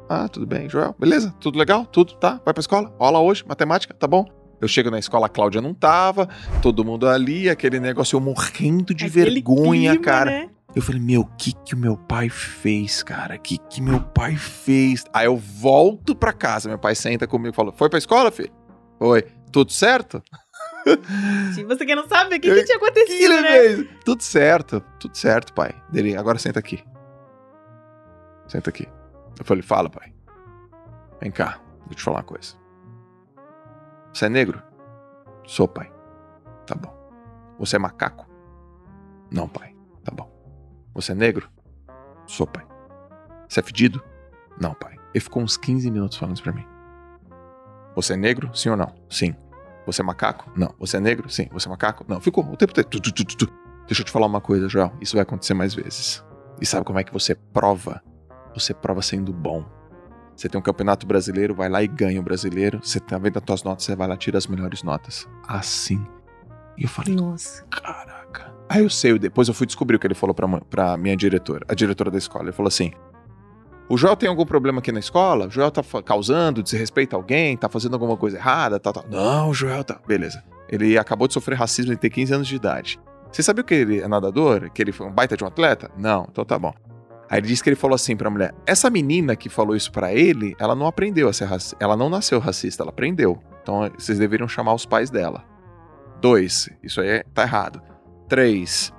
Ah, 0.08 0.28
tudo 0.28 0.46
bem, 0.46 0.68
Joel. 0.70 0.94
Beleza? 0.98 1.34
Tudo 1.40 1.58
legal? 1.58 1.84
Tudo, 1.84 2.14
tá? 2.14 2.40
Vai 2.44 2.54
pra 2.54 2.60
escola? 2.60 2.94
Aula 2.98 3.18
hoje, 3.18 3.44
matemática, 3.46 3.92
tá 3.92 4.06
bom? 4.06 4.24
Eu 4.60 4.68
chego 4.68 4.90
na 4.90 4.98
escola, 5.00 5.26
a 5.26 5.28
Cláudia 5.28 5.60
não 5.60 5.74
tava, 5.74 6.28
todo 6.62 6.84
mundo 6.84 7.08
ali, 7.08 7.50
aquele 7.50 7.80
negócio, 7.80 8.16
eu 8.16 8.20
morrendo 8.20 8.94
de 8.94 9.06
Aquele 9.06 9.34
vergonha, 9.42 9.90
clima, 9.90 10.04
cara. 10.04 10.30
né? 10.30 10.48
Eu 10.74 10.82
falei, 10.82 11.00
meu, 11.00 11.20
o 11.20 11.26
que 11.36 11.52
que 11.52 11.74
o 11.74 11.78
meu 11.78 11.96
pai 11.96 12.28
fez, 12.28 13.02
cara? 13.02 13.36
O 13.36 13.38
que 13.40 13.58
que 13.58 13.80
meu 13.80 14.00
pai 14.00 14.34
fez? 14.36 15.04
Aí 15.12 15.26
eu 15.26 15.36
volto 15.36 16.16
pra 16.16 16.32
casa, 16.32 16.68
meu 16.68 16.78
pai 16.78 16.94
senta 16.96 17.26
comigo 17.28 17.54
e 17.54 17.56
fala, 17.56 17.72
foi 17.72 17.88
pra 17.88 17.98
escola, 17.98 18.30
filho? 18.32 18.52
Foi. 18.98 19.22
Tudo 19.52 19.70
certo? 19.72 20.20
Se 21.54 21.62
você 21.64 21.86
quer 21.86 21.94
não 21.94 22.08
saber 22.08 22.36
o 22.36 22.40
que, 22.40 22.48
Eu- 22.48 22.56
que 22.56 22.64
tinha 22.64 22.78
que 22.78 22.84
acontecido, 22.84 23.32
ele 23.34 23.40
né? 23.42 23.48
fez? 23.50 23.88
Tudo 24.04 24.22
certo, 24.22 24.80
tudo 24.98 25.16
certo, 25.16 25.52
pai. 25.54 25.72
Dele, 25.90 26.16
agora 26.16 26.38
senta 26.38 26.58
aqui. 26.58 26.82
Senta 28.48 28.70
aqui. 28.70 28.88
Eu 29.38 29.44
falei, 29.44 29.62
fala, 29.62 29.88
pai. 29.88 30.12
Vem 31.20 31.30
cá, 31.30 31.60
deixa 31.86 31.92
eu 31.92 31.96
te 31.96 32.02
falar 32.02 32.16
uma 32.18 32.24
coisa. 32.24 32.54
Você 34.12 34.26
é 34.26 34.28
negro? 34.28 34.60
Sou, 35.46 35.68
pai. 35.68 35.90
Tá 36.66 36.74
bom. 36.74 36.92
Você 37.58 37.76
é 37.76 37.78
macaco? 37.78 38.26
Não, 39.30 39.48
pai. 39.48 39.73
Você 40.94 41.12
é 41.12 41.14
negro? 41.14 41.48
Sou, 42.26 42.46
pai. 42.46 42.64
Você 43.48 43.60
é 43.60 43.62
fedido? 43.62 44.02
Não, 44.60 44.74
pai. 44.74 44.96
Ele 45.12 45.22
ficou 45.22 45.42
uns 45.42 45.56
15 45.56 45.90
minutos 45.90 46.16
falando 46.16 46.36
isso 46.36 46.42
pra 46.42 46.52
mim. 46.52 46.66
Você 47.94 48.14
é 48.14 48.16
negro? 48.16 48.50
Sim 48.54 48.70
ou 48.70 48.76
não? 48.76 48.94
Sim. 49.08 49.34
Você 49.86 50.00
é 50.00 50.04
macaco? 50.04 50.50
Não. 50.56 50.74
Você 50.78 50.96
é 50.96 51.00
negro? 51.00 51.28
Sim. 51.28 51.48
Você 51.52 51.68
é 51.68 51.70
macaco? 51.70 52.04
Não. 52.08 52.20
Ficou 52.20 52.44
o 52.44 52.56
tempo 52.56 52.72
todo. 52.72 52.88
Deixa 53.86 54.00
eu 54.00 54.04
te 54.04 54.10
falar 54.10 54.26
uma 54.26 54.40
coisa, 54.40 54.68
Joel. 54.68 54.92
Isso 55.00 55.14
vai 55.14 55.22
acontecer 55.22 55.54
mais 55.54 55.74
vezes. 55.74 56.24
E 56.60 56.66
sabe 56.66 56.86
como 56.86 56.98
é 56.98 57.04
que 57.04 57.12
você 57.12 57.34
prova? 57.34 58.02
Você 58.54 58.72
prova 58.72 59.02
sendo 59.02 59.32
bom. 59.32 59.64
Você 60.34 60.48
tem 60.48 60.58
um 60.58 60.62
campeonato 60.62 61.06
brasileiro, 61.06 61.54
vai 61.54 61.68
lá 61.68 61.82
e 61.82 61.86
ganha 61.86 62.20
o 62.20 62.22
brasileiro. 62.22 62.80
Você 62.82 62.98
tá 62.98 63.18
vendo 63.18 63.36
as 63.36 63.44
tuas 63.44 63.62
notas, 63.62 63.84
você 63.84 63.94
vai 63.94 64.08
lá 64.08 64.14
e 64.14 64.18
tira 64.18 64.38
as 64.38 64.46
melhores 64.46 64.82
notas. 64.82 65.28
Assim. 65.46 66.04
E 66.76 66.84
eu 66.84 66.88
falei, 66.88 67.14
Nossa. 67.14 67.64
Caraca. 67.66 68.13
Aí 68.68 68.82
eu 68.82 68.90
sei, 68.90 69.18
depois 69.18 69.46
eu 69.48 69.54
fui 69.54 69.66
descobrir 69.66 69.96
o 69.96 69.98
que 69.98 70.06
ele 70.06 70.14
falou 70.14 70.34
pra, 70.34 70.48
pra 70.62 70.96
minha 70.96 71.16
diretora, 71.16 71.64
a 71.68 71.74
diretora 71.74 72.10
da 72.10 72.18
escola. 72.18 72.44
Ele 72.44 72.52
falou 72.52 72.68
assim: 72.68 72.92
O 73.88 73.96
Joel 73.96 74.16
tem 74.16 74.28
algum 74.28 74.46
problema 74.46 74.78
aqui 74.78 74.90
na 74.90 75.00
escola? 75.00 75.46
O 75.46 75.50
Joel 75.50 75.70
tá 75.70 75.82
causando 76.04 76.62
desrespeito 76.62 77.14
a 77.14 77.18
alguém? 77.18 77.56
Tá 77.56 77.68
fazendo 77.68 77.94
alguma 77.94 78.16
coisa 78.16 78.36
errada? 78.38 78.80
Tal, 78.80 78.92
tal. 78.92 79.04
Não, 79.10 79.50
o 79.50 79.54
Joel 79.54 79.84
tá. 79.84 80.00
Beleza. 80.06 80.42
Ele 80.68 80.96
acabou 80.96 81.28
de 81.28 81.34
sofrer 81.34 81.56
racismo 81.58 81.92
e 81.92 81.96
tem 81.96 82.10
15 82.10 82.34
anos 82.34 82.48
de 82.48 82.56
idade. 82.56 82.98
Você 83.30 83.42
sabia 83.42 83.62
que 83.62 83.74
ele 83.74 84.00
é 84.00 84.08
nadador? 84.08 84.70
Que 84.70 84.80
ele 84.80 84.92
foi 84.92 85.06
um 85.06 85.12
baita 85.12 85.36
de 85.36 85.44
um 85.44 85.46
atleta? 85.46 85.90
Não, 85.98 86.26
então 86.30 86.44
tá 86.44 86.58
bom. 86.58 86.72
Aí 87.28 87.40
ele 87.40 87.46
disse 87.48 87.62
que 87.62 87.68
ele 87.68 87.76
falou 87.76 87.94
assim 87.94 88.16
pra 88.16 88.30
mulher: 88.30 88.54
Essa 88.66 88.88
menina 88.88 89.36
que 89.36 89.48
falou 89.50 89.76
isso 89.76 89.92
pra 89.92 90.12
ele, 90.12 90.56
ela 90.58 90.74
não 90.74 90.86
aprendeu 90.86 91.28
a 91.28 91.32
ser 91.32 91.44
racista. 91.44 91.76
Ela 91.78 91.96
não 91.96 92.08
nasceu 92.08 92.38
racista, 92.38 92.82
ela 92.82 92.90
aprendeu. 92.90 93.38
Então 93.62 93.90
vocês 93.98 94.18
deveriam 94.18 94.48
chamar 94.48 94.72
os 94.74 94.86
pais 94.86 95.10
dela. 95.10 95.44
Dois, 96.20 96.70
isso 96.82 97.00
aí 97.00 97.08
é- 97.08 97.24
tá 97.34 97.42
errado. 97.42 97.82
Três, 98.28 98.92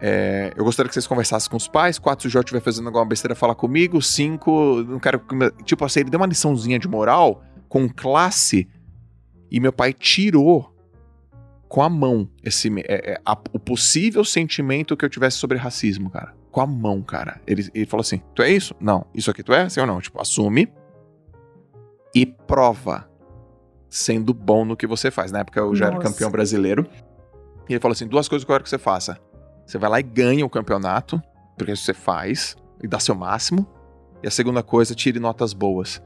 é, 0.00 0.52
eu 0.56 0.64
gostaria 0.64 0.88
que 0.88 0.94
vocês 0.94 1.06
conversassem 1.06 1.50
com 1.50 1.56
os 1.56 1.68
pais. 1.68 1.98
Quatro, 1.98 2.22
se 2.22 2.28
o 2.28 2.30
João 2.30 2.40
estiver 2.40 2.60
fazendo 2.60 2.86
alguma 2.86 3.04
besteira, 3.04 3.34
fala 3.34 3.54
comigo. 3.54 4.00
Cinco, 4.02 4.82
não 4.82 4.98
quero. 4.98 5.20
Tipo 5.64 5.84
assim, 5.84 6.00
ele 6.00 6.10
deu 6.10 6.18
uma 6.18 6.26
liçãozinha 6.26 6.78
de 6.78 6.88
moral 6.88 7.42
com 7.68 7.88
classe 7.88 8.68
e 9.50 9.60
meu 9.60 9.72
pai 9.72 9.92
tirou 9.92 10.70
com 11.68 11.82
a 11.82 11.88
mão 11.88 12.28
esse, 12.42 12.68
é, 12.80 13.12
é, 13.12 13.20
a- 13.24 13.38
o 13.52 13.58
possível 13.58 14.24
sentimento 14.24 14.96
que 14.96 15.04
eu 15.04 15.08
tivesse 15.08 15.36
sobre 15.38 15.56
racismo, 15.56 16.10
cara. 16.10 16.34
Com 16.50 16.60
a 16.60 16.66
mão, 16.66 17.00
cara. 17.02 17.40
Ele, 17.46 17.66
ele 17.74 17.86
falou 17.86 18.02
assim: 18.02 18.20
Tu 18.34 18.42
é 18.42 18.50
isso? 18.50 18.74
Não. 18.80 19.06
Isso 19.14 19.30
aqui 19.30 19.42
tu 19.42 19.52
é? 19.54 19.68
Sim 19.68 19.80
ou 19.80 19.86
não? 19.86 20.00
Tipo, 20.00 20.20
assume 20.20 20.68
e 22.14 22.26
prova 22.26 23.08
sendo 23.88 24.34
bom 24.34 24.64
no 24.64 24.76
que 24.76 24.86
você 24.86 25.10
faz. 25.10 25.30
Na 25.32 25.40
época 25.40 25.60
eu 25.60 25.74
já 25.74 25.86
era 25.86 25.94
Nossa. 25.96 26.08
campeão 26.08 26.30
brasileiro. 26.30 26.86
E 27.68 27.72
ele 27.74 27.80
falou 27.80 27.92
assim: 27.92 28.06
duas 28.06 28.28
coisas 28.28 28.44
que 28.44 28.50
eu 28.50 28.54
quero 28.54 28.64
que 28.64 28.70
você 28.70 28.78
faça. 28.78 29.18
Você 29.66 29.78
vai 29.78 29.88
lá 29.90 30.00
e 30.00 30.02
ganha 30.02 30.44
o 30.44 30.50
campeonato, 30.50 31.22
porque 31.56 31.74
você 31.74 31.94
faz, 31.94 32.56
e 32.82 32.88
dá 32.88 32.98
seu 32.98 33.14
máximo. 33.14 33.66
E 34.22 34.26
a 34.28 34.30
segunda 34.30 34.62
coisa, 34.62 34.94
tire 34.94 35.18
notas 35.18 35.52
boas. 35.52 36.02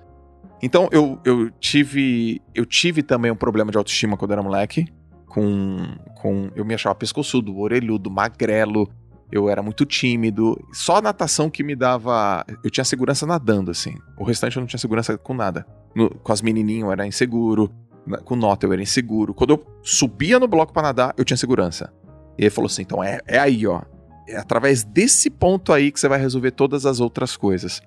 Então 0.62 0.88
eu, 0.92 1.19
eu 1.25 1.51
tive. 1.51 2.40
Eu 2.55 2.64
tive 2.64 3.03
também 3.03 3.31
um 3.31 3.37
problema 3.37 3.71
de 3.71 3.77
autoestima 3.79 4.16
quando 4.16 4.33
era 4.33 4.42
moleque. 4.42 4.87
com, 5.27 5.77
com. 6.21 6.51
Eu 6.55 6.64
me 6.64 6.75
achava 6.75 6.95
pescoçudo, 6.95 7.59
orelhudo, 7.59 8.11
magrelo. 8.11 8.88
Eu 9.31 9.49
era 9.51 9.61
muito 9.62 9.85
tímido. 9.85 10.57
Só 10.73 10.97
a 10.97 11.03
natação 11.03 11.51
que 11.51 11.62
me 11.64 11.75
dava. 11.75 12.45
Eu 12.62 12.71
tinha 12.71 12.85
segurança 12.85 13.27
nadando, 13.27 13.71
assim. 13.71 13.95
O 14.16 14.25
restante 14.25 14.57
eu 14.57 14.61
não 14.61 14.66
tinha 14.66 14.79
segurança 14.79 15.19
com 15.19 15.35
nada. 15.35 15.66
No- 15.95 16.11
com 16.11 16.33
as 16.33 16.40
menininhas 16.40 16.85
eu 16.85 16.92
era 16.92 17.07
inseguro. 17.07 17.71
Na- 18.07 18.19
com 18.19 18.37
nota 18.37 18.66
eu 18.66 18.73
era 18.73 18.83
inseguro. 18.83 19.35
Quando 19.35 19.51
eu 19.51 19.66
subia 19.83 20.38
no 20.38 20.47
bloco 20.47 20.73
pra 20.73 20.83
nadar, 20.83 21.14
eu 21.16 21.25
tinha 21.25 21.37
segurança. 21.37 21.92
E 22.38 22.42
ele 22.42 22.51
falou 22.51 22.66
assim: 22.66 22.83
então 22.83 23.03
é, 23.03 23.21
é 23.27 23.38
aí, 23.38 23.66
ó. 23.66 23.83
É 24.29 24.37
através 24.37 24.85
desse 24.85 25.31
ponto 25.31 25.73
aí 25.73 25.90
que 25.92 26.01
você 26.01 26.09
vai 26.09 26.19
resolver 26.19 26.51
todas 26.51 26.85
as 26.87 27.01
outras 27.01 27.37
coisas. 27.37 27.81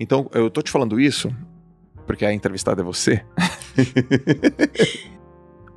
Então, 0.00 0.28
eu 0.32 0.50
tô 0.50 0.62
te 0.62 0.70
falando 0.70 1.00
isso 1.00 1.30
porque 2.06 2.24
a 2.24 2.32
entrevistada 2.32 2.80
é 2.80 2.84
você. 2.84 3.22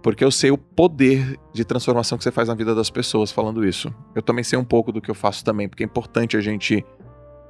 porque 0.02 0.24
eu 0.24 0.32
sei 0.32 0.50
o 0.50 0.58
poder 0.58 1.38
de 1.54 1.63
transformação 1.63 2.17
que 2.17 2.24
você 2.24 2.32
faz 2.32 2.48
na 2.48 2.56
vida 2.56 2.74
das 2.74 2.89
pessoas 2.89 3.32
falando 3.32 3.65
isso. 3.65 3.94
Eu 4.15 4.22
também 4.22 4.44
sei 4.44 4.58
um 4.58 4.63
pouco 4.63 4.91
do 4.91 5.02
que 5.02 5.12
eu 5.12 5.15
faço 5.15 5.44
também, 5.44 5.67
porque 5.67 5.84
é 5.84 5.86
importante 5.86 6.38
a 6.38 6.41
gente 6.41 6.84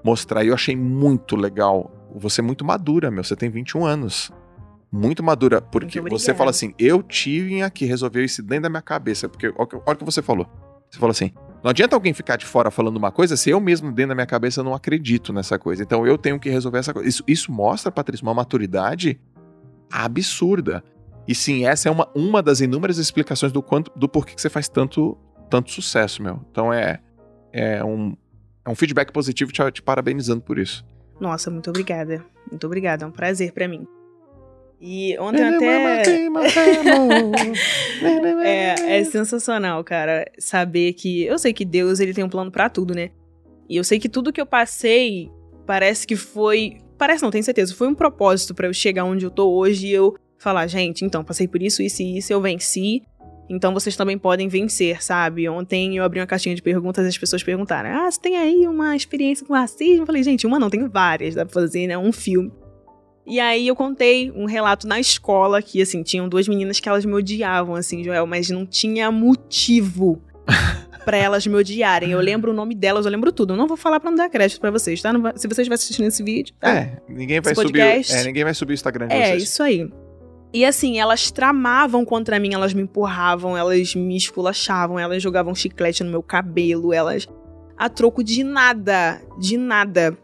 mostrar. 0.04 0.44
E 0.44 0.48
eu 0.48 0.54
achei 0.54 0.76
muito 0.76 1.36
legal. 1.36 1.92
Você 2.16 2.42
é 2.42 2.44
muito 2.44 2.66
madura, 2.66 3.10
meu. 3.10 3.24
Você 3.24 3.36
tem 3.36 3.50
21 3.50 3.86
anos. 3.86 4.32
Muito 4.92 5.24
madura, 5.24 5.62
porque 5.62 6.02
Muito 6.02 6.18
você 6.20 6.34
fala 6.34 6.50
assim: 6.50 6.74
eu 6.78 7.02
tinha 7.02 7.70
que 7.70 7.86
resolver 7.86 8.24
isso 8.24 8.44
dentro 8.44 8.64
da 8.64 8.70
minha 8.70 8.82
cabeça. 8.82 9.30
Porque 9.30 9.48
olha 9.48 9.56
o 9.60 9.96
que- 9.96 10.04
você 10.04 10.22
falou. 10.22 10.46
Você 10.90 11.00
falou 11.00 11.12
assim: 11.12 11.32
não 11.64 11.70
adianta 11.72 11.96
alguém 11.96 12.14
ficar 12.14 12.36
de 12.36 12.46
fora 12.46 12.70
falando 12.70 12.98
uma 12.98 13.12
coisa 13.12 13.38
se 13.38 13.50
eu 13.50 13.60
mesmo 13.62 13.90
dentro 13.92 14.10
da 14.10 14.16
minha 14.16 14.28
cabeça 14.28 14.62
não 14.62 14.74
acredito 14.74 15.32
nessa 15.32 15.58
coisa. 15.58 15.82
Então 15.82 16.06
eu 16.06 16.18
tenho 16.18 16.38
que 16.40 16.50
resolver 16.50 16.80
essa 16.80 16.94
coisa. 16.94 17.08
Isso, 17.08 17.24
isso 17.26 17.52
mostra, 17.52 17.90
Patrícia, 17.92 18.26
uma 18.26 18.34
maturidade 18.34 19.18
absurda. 19.92 20.84
E 21.28 21.36
sim, 21.36 21.66
essa 21.66 21.88
é 21.88 21.92
uma, 21.92 22.10
uma 22.16 22.42
das 22.42 22.60
inúmeras 22.62 22.98
explicações 22.98 23.52
do 23.54 23.62
quanto 23.62 23.92
do 23.96 24.10
porquê 24.10 24.34
que 24.36 24.42
você 24.42 24.50
faz 24.50 24.68
tanto, 24.68 25.18
tanto 25.50 25.72
sucesso, 25.72 26.22
meu. 26.22 26.42
Então 26.52 26.74
é, 26.74 27.00
é, 27.54 27.84
um, 27.84 28.18
é 28.66 28.70
um 28.70 28.76
feedback 28.76 29.12
positivo 29.12 29.52
te, 29.52 29.72
te 29.72 29.82
parabenizando 29.82 30.42
por 30.42 30.58
isso. 30.58 30.84
Nossa, 31.20 31.52
muito 31.52 31.70
obrigada. 31.70 32.26
Muito 32.50 32.66
obrigada, 32.66 33.06
é 33.06 33.08
um 33.08 33.12
prazer 33.12 33.54
pra 33.54 33.68
mim. 33.68 33.88
E 34.82 35.16
ontem 35.20 35.44
até. 35.44 36.28
É, 38.44 38.98
é 38.98 39.04
sensacional, 39.04 39.84
cara, 39.84 40.26
saber 40.40 40.94
que. 40.94 41.24
Eu 41.24 41.38
sei 41.38 41.54
que 41.54 41.64
Deus 41.64 42.00
ele 42.00 42.14
tem 42.14 42.24
um 42.24 42.30
plano 42.30 42.50
pra 42.52 42.68
tudo, 42.68 42.96
né? 42.96 43.12
E 43.70 43.78
eu 43.78 43.84
sei 43.84 44.00
que 44.00 44.10
tudo 44.10 44.34
que 44.34 44.42
eu 44.42 44.46
passei 44.46 45.30
parece 45.68 46.08
que 46.08 46.16
foi. 46.16 46.80
Parece 46.98 47.22
não, 47.22 47.30
tenho 47.30 47.44
certeza. 47.44 47.76
Foi 47.76 47.88
um 47.88 47.94
propósito 47.94 48.56
pra 48.56 48.68
eu 48.68 48.74
chegar 48.74 49.04
onde 49.06 49.24
eu 49.24 49.30
tô 49.30 49.52
hoje 49.52 49.88
e 49.88 49.92
eu 49.92 50.16
falar, 50.38 50.66
gente, 50.66 51.06
então, 51.06 51.24
passei 51.24 51.48
por 51.48 51.62
isso, 51.62 51.84
isso 51.84 52.02
e 52.02 52.18
isso, 52.18 52.34
eu 52.34 52.42
venci. 52.42 53.04
Então 53.48 53.74
vocês 53.74 53.96
também 53.96 54.18
podem 54.18 54.48
vencer, 54.48 55.04
sabe? 55.04 55.48
Ontem 55.48 55.98
eu 55.98 56.04
abri 56.04 56.20
uma 56.20 56.26
caixinha 56.26 56.56
de 56.56 56.62
perguntas 56.62 57.06
e 57.06 57.10
as 57.10 57.18
pessoas 57.18 57.44
perguntaram: 57.44 57.90
Ah, 57.90 58.10
você 58.10 58.20
tem 58.20 58.38
aí 58.38 58.66
uma 58.66 58.96
experiência 58.96 59.46
com 59.46 59.54
racismo? 59.54 60.04
Eu 60.04 60.06
falei, 60.06 60.24
gente, 60.24 60.48
uma 60.48 60.58
não, 60.58 60.70
tenho 60.70 60.90
várias, 60.90 61.36
dá 61.36 61.46
pra 61.46 61.54
fazer, 61.54 61.86
né? 61.86 61.98
Um 61.98 62.12
filme. 62.12 62.52
E 63.32 63.40
aí 63.40 63.68
eu 63.70 63.76
contei 63.78 64.30
um 64.32 64.44
relato 64.46 64.86
na 64.86 65.00
escola 65.00 65.62
que, 65.62 65.82
assim, 65.82 66.04
tinham 66.04 66.28
duas 66.28 66.48
meninas 66.50 66.82
que 66.82 66.90
elas 66.90 67.06
me 67.06 67.14
odiavam, 67.14 67.76
assim, 67.76 68.04
Joel, 68.04 68.28
mas 68.28 68.50
não 68.50 68.66
tinha 68.66 69.10
motivo 69.10 70.22
pra 71.06 71.16
elas 71.16 71.48
me 71.48 71.56
odiarem. 71.56 72.12
Eu 72.12 72.20
lembro 72.20 72.52
o 72.52 72.54
nome 72.54 72.76
delas, 72.76 73.06
eu 73.06 73.12
lembro 73.12 73.32
tudo. 73.32 73.54
Eu 73.54 73.58
não 73.58 73.68
vou 73.70 73.78
falar 73.78 74.02
pra 74.02 74.12
não 74.12 74.18
dar 74.18 74.30
crédito 74.30 74.60
pra 74.60 74.70
vocês, 74.70 75.02
tá? 75.02 75.12
Vai- 75.18 75.32
se 75.38 75.48
vocês 75.48 75.60
estiverem 75.60 75.76
assistindo 75.76 76.08
esse 76.08 76.22
vídeo, 76.22 76.54
tá? 76.60 76.70
É, 76.72 77.02
ninguém 77.08 77.40
vai 77.40 77.54
Esse 77.54 77.62
subir. 77.62 77.80
podcast- 77.80 78.14
É, 78.14 78.24
ninguém 78.26 78.44
vai 78.44 78.54
subir 78.54 78.74
o 78.74 78.76
Instagram 78.76 79.08
de 79.08 79.16
É, 79.16 79.28
vocês. 79.30 79.44
isso 79.44 79.64
aí. 79.64 79.90
E 80.54 80.66
assim, 80.66 81.00
elas 81.00 81.32
tramavam 81.32 82.04
contra 82.04 82.38
mim, 82.38 82.54
elas 82.54 82.74
me 82.74 82.82
empurravam, 82.82 83.56
elas 83.58 83.96
me 83.96 84.18
esculachavam, 84.18 85.00
elas 85.00 85.24
jogavam 85.24 85.56
chiclete 85.56 86.04
no 86.04 86.12
meu 86.12 86.22
cabelo, 86.22 86.92
elas. 86.94 87.26
A 87.78 87.88
troco 87.88 88.22
de 88.22 88.44
nada, 88.44 89.22
de 89.40 89.56
nada. 89.56 90.18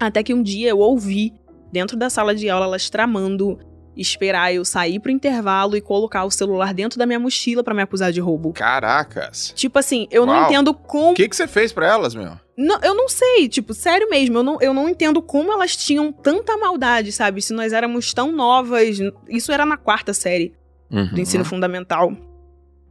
Até 0.00 0.24
que 0.24 0.34
um 0.34 0.42
dia 0.42 0.68
eu 0.70 0.78
ouvi, 0.80 1.32
dentro 1.72 1.96
da 1.96 2.08
sala 2.10 2.34
de 2.34 2.48
aula, 2.48 2.66
elas 2.66 2.88
tramando 2.90 3.58
esperar 3.96 4.54
eu 4.54 4.64
sair 4.64 5.00
pro 5.00 5.10
intervalo 5.10 5.76
e 5.76 5.80
colocar 5.80 6.24
o 6.24 6.30
celular 6.30 6.72
dentro 6.72 6.96
da 6.98 7.04
minha 7.04 7.18
mochila 7.18 7.64
pra 7.64 7.74
me 7.74 7.82
acusar 7.82 8.12
de 8.12 8.20
roubo. 8.20 8.52
Caracas. 8.52 9.52
Tipo 9.56 9.78
assim, 9.80 10.06
eu 10.10 10.24
não 10.24 10.34
Uau. 10.34 10.44
entendo 10.46 10.72
como 10.72 11.10
O 11.10 11.14
que, 11.14 11.28
que 11.28 11.34
você 11.34 11.48
fez 11.48 11.72
pra 11.72 11.88
elas, 11.88 12.14
meu? 12.14 12.32
não, 12.56 12.78
eu 12.80 12.94
não 12.94 13.08
sei, 13.08 13.48
tipo, 13.48 13.74
sério 13.74 14.08
mesmo, 14.08 14.38
eu 14.38 14.42
não, 14.44 14.58
eu 14.60 14.72
não 14.72 14.88
entendo 14.88 15.20
como 15.20 15.52
elas 15.52 15.76
tinham 15.76 16.12
tanta 16.12 16.56
maldade, 16.56 17.10
sabe? 17.10 17.42
Se 17.42 17.52
nós 17.52 17.72
éramos 17.72 18.12
tão 18.14 18.30
novas. 18.30 18.98
Isso 19.28 19.50
era 19.50 19.66
na 19.66 19.76
quarta 19.76 20.14
série 20.14 20.54
Uhum. 20.90 21.08
do 21.14 21.20
ensino 21.20 21.44
fundamental. 21.44 22.12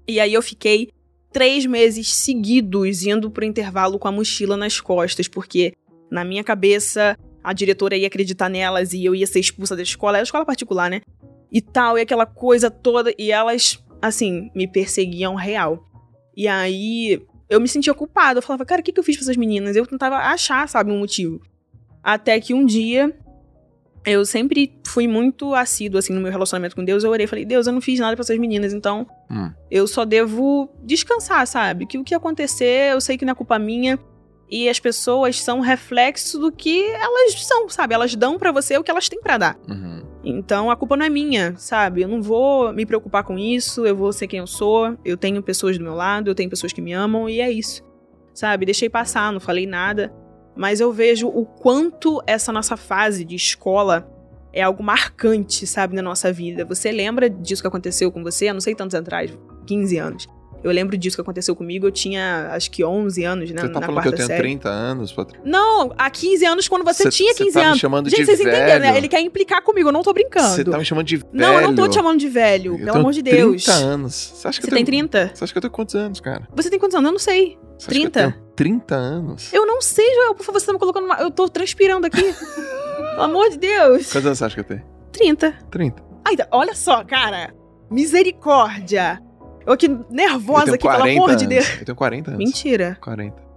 E 0.08 0.20
aí 0.20 0.34
eu 0.34 0.42
fiquei 0.42 0.90
três 1.32 1.66
meses 1.66 2.14
seguidos 2.14 3.04
indo 3.06 3.32
pro 3.32 3.44
intervalo 3.46 3.98
com 3.98 4.08
a 4.08 4.12
mochila 4.12 4.56
nas 4.58 4.80
costas, 4.82 5.28
porque 5.28 5.74
na 6.12 6.24
minha 6.24 6.44
cabeça 6.44 7.18
a 7.48 7.54
diretora 7.54 7.96
ia 7.96 8.08
acreditar 8.08 8.50
nelas 8.50 8.92
e 8.92 9.06
eu 9.06 9.16
ia 9.16 9.26
ser 9.26 9.40
expulsa 9.40 9.74
da 9.74 9.82
escola. 9.82 10.18
Era 10.18 10.24
escola 10.26 10.46
particular, 10.46 10.90
né? 10.90 11.00
E 11.50 11.62
tal, 11.62 11.98
e 11.98 12.02
aquela 12.02 12.26
coisa 12.26 12.70
toda. 12.70 13.14
E 13.18 13.32
elas, 13.32 13.82
assim, 14.02 14.52
me 14.54 14.68
perseguiam 14.68 15.34
real. 15.34 15.82
E 16.36 16.46
aí 16.46 17.26
eu 17.50 17.62
me 17.62 17.68
sentia 17.70 17.94
culpada. 17.94 18.40
Eu 18.40 18.44
falava, 18.44 18.66
cara, 18.66 18.82
o 18.82 18.84
que, 18.84 18.92
que 18.92 19.00
eu 19.00 19.04
fiz 19.04 19.16
pra 19.16 19.24
essas 19.24 19.38
meninas? 19.38 19.78
Eu 19.78 19.86
tentava 19.86 20.18
achar, 20.18 20.68
sabe, 20.68 20.92
um 20.92 21.00
motivo. 21.00 21.40
Até 22.04 22.38
que 22.42 22.54
um 22.54 22.66
dia 22.66 23.18
eu 24.06 24.26
sempre 24.26 24.78
fui 24.86 25.08
muito 25.08 25.56
assíduo, 25.56 26.00
assim, 26.00 26.12
no 26.12 26.20
meu 26.20 26.32
relacionamento 26.32 26.76
com 26.76 26.84
Deus. 26.84 27.06
Eu 27.06 27.12
orei 27.12 27.24
e 27.24 27.28
falei, 27.28 27.46
Deus, 27.46 27.66
eu 27.66 27.72
não 27.72 27.80
fiz 27.80 27.98
nada 27.98 28.14
pra 28.14 28.24
essas 28.24 28.38
meninas, 28.38 28.74
então 28.74 29.08
Hum. 29.32 29.50
eu 29.72 29.88
só 29.88 30.04
devo 30.04 30.70
descansar, 30.84 31.48
sabe? 31.48 31.86
Que 31.86 31.98
o 31.98 32.04
que 32.04 32.14
acontecer, 32.14 32.92
eu 32.92 33.00
sei 33.00 33.18
que 33.18 33.24
não 33.24 33.32
é 33.32 33.36
culpa 33.36 33.58
minha. 33.58 33.98
E 34.50 34.70
as 34.70 34.80
pessoas 34.80 35.42
são 35.42 35.60
reflexo 35.60 36.40
do 36.40 36.52
que 36.52 36.82
elas 36.84 37.44
são, 37.44 37.68
sabe? 37.68 37.94
Elas 37.94 38.16
dão 38.16 38.38
pra 38.38 38.52
você 38.52 38.78
o 38.78 38.84
que 38.84 38.90
elas 38.90 39.10
têm 39.10 39.22
pra 39.22 39.38
dar. 39.38 39.60
Uhum. 39.68 40.04
Então 40.24 40.72
a 40.72 40.76
culpa 40.76 40.96
não 40.96 41.06
é 41.06 41.10
minha, 41.10 41.56
sabe? 41.58 42.02
Eu 42.02 42.08
não 42.08 42.22
vou 42.22 42.72
me 42.74 42.86
preocupar 42.86 43.24
com 43.24 43.38
isso, 43.38 43.86
eu 43.86 43.96
vou 43.96 44.12
ser 44.14 44.28
quem 44.28 44.40
eu 44.40 44.48
sou, 44.48 44.98
eu 45.04 45.18
tenho 45.18 45.42
pessoas 45.44 45.78
do 45.78 45.84
meu 45.84 45.94
lado, 45.94 46.30
eu 46.30 46.36
tenho 46.36 46.50
pessoas 46.50 46.72
que 46.72 46.82
me 46.82 46.94
amam 46.94 47.30
e 47.30 47.42
é 47.42 47.52
isso. 47.52 47.84
Sabe? 48.34 48.66
Deixei 48.66 48.90
passar, 48.90 49.32
não 49.34 49.40
falei 49.40 49.66
nada. 49.66 50.14
Mas 50.56 50.80
eu 50.80 50.92
vejo 50.92 51.28
o 51.28 51.46
quanto 51.46 52.22
essa 52.26 52.52
nossa 52.52 52.76
fase 52.76 53.24
de 53.24 53.36
escola 53.36 54.10
é 54.54 54.62
algo 54.64 54.82
marcante, 54.82 55.68
sabe, 55.68 55.96
na 55.96 56.02
nossa 56.02 56.32
vida. 56.32 56.66
Você 56.66 56.92
lembra 56.92 57.30
disso 57.30 57.62
que 57.62 57.68
aconteceu 57.68 58.12
com 58.12 58.24
você? 58.24 58.50
Eu 58.50 58.54
não 58.54 58.62
sei 58.62 58.74
tantos 58.74 58.96
atrás, 58.96 59.38
15 59.68 59.98
anos. 59.98 60.28
Eu 60.64 60.72
lembro 60.72 60.98
disso 60.98 61.16
que 61.16 61.22
aconteceu 61.22 61.56
comigo, 61.56 61.86
eu 61.88 61.92
tinha 61.92 62.50
acho 62.52 62.70
que 62.72 62.84
11 62.84 63.24
anos, 63.24 63.52
né? 63.52 63.62
Você 63.62 63.70
tá 63.70 63.80
na 63.80 63.86
falando 63.86 64.02
que 64.02 64.08
eu 64.10 64.14
tenho 64.14 64.28
série. 64.28 64.42
30 64.42 64.70
anos, 64.70 65.12
Patrícia? 65.14 65.42
Não, 65.46 65.94
há 65.98 66.10
15 66.10 66.46
anos 66.46 66.68
quando 66.68 66.84
você 66.84 67.04
Cê- 67.04 67.10
tinha 67.10 67.34
cê 67.34 67.44
15 67.44 67.54
tá 67.54 67.60
me 67.60 67.66
anos. 67.68 67.80
chamando 67.80 68.10
Gente, 68.10 68.20
de 68.20 68.26
vocês 68.26 68.40
entenderam, 68.42 68.68
né? 68.80 68.80
velho. 68.88 68.98
Ele 68.98 69.08
quer 69.08 69.22
implicar 69.22 69.62
comigo, 69.62 69.90
eu 69.90 69.94
não 69.94 70.02
tô 70.04 70.12
brincando. 70.14 70.48
Você 70.50 70.64
tá 70.64 70.78
me 70.78 70.84
chamando 70.86 71.06
de 71.06 71.18
velho. 71.18 71.30
Não, 71.32 71.54
eu 71.54 71.62
não 71.62 71.76
tô 71.76 71.88
te 71.88 71.96
chamando 71.96 72.20
de 72.20 72.28
velho, 72.28 72.74
Eu 72.74 72.86
pelo 72.86 72.98
amor 72.98 73.14
de 73.14 73.22
Deus. 73.22 73.64
30 73.64 73.78
anos. 73.80 74.14
Você 74.36 74.48
acha 74.48 74.60
que 74.60 74.66
Você 74.66 74.72
eu 74.74 74.76
tem 74.78 74.86
tenho... 74.86 75.08
30? 75.08 75.32
Você 75.36 75.44
acha 75.44 75.54
que 75.54 75.58
eu 75.58 75.62
tenho 75.62 75.72
quantos 75.72 75.96
anos, 75.96 76.20
cara? 76.20 76.48
Você 76.56 76.70
tem 76.70 76.80
quantos 76.80 76.96
anos? 76.96 77.08
Eu 77.08 77.12
não 77.14 77.20
sei. 77.20 77.58
Você 77.78 77.86
acha 77.92 78.00
que 78.00 78.06
eu 78.06 78.12
30? 78.12 78.20
tenho 78.32 78.34
30 78.56 78.96
anos? 78.96 79.54
Eu 79.54 79.66
não 79.66 79.80
sei, 79.82 80.12
Joel. 80.16 80.34
Por 80.36 80.44
favor, 80.44 80.60
você 80.60 80.66
tá 80.66 80.74
me 80.74 80.80
colocando 80.80 81.06
uma... 81.06 81.16
Eu 81.22 81.30
tô 81.32 81.48
transpirando 81.48 82.08
aqui. 82.08 82.22
pelo 83.12 83.22
amor 83.22 83.50
de 83.52 83.58
Deus. 83.60 84.12
Quantos 84.12 84.26
anos 84.26 84.38
você 84.40 84.46
acha 84.46 84.56
que 84.56 84.62
eu 84.62 84.64
tenho? 84.78 84.84
30. 85.12 85.52
30. 85.70 86.04
Ai, 86.26 86.36
tá- 86.36 86.48
olha 86.52 86.74
só, 86.76 87.04
cara. 87.06 87.54
Misericórdia. 87.90 89.22
Eu 89.68 89.74
aqui 89.74 89.86
eu 89.88 90.06
nervosa 90.10 90.64
tenho 90.66 90.76
aqui, 90.76 90.88
pelo 90.88 90.98
40 91.00 91.18
amor 91.20 91.30
anos. 91.30 91.42
de 91.42 91.48
Deus. 91.48 91.80
Eu 91.80 91.86
tenho 91.86 91.96
40 91.96 92.32
anos. 92.32 92.38
Mentira. 92.40 92.98
40. 93.02 93.48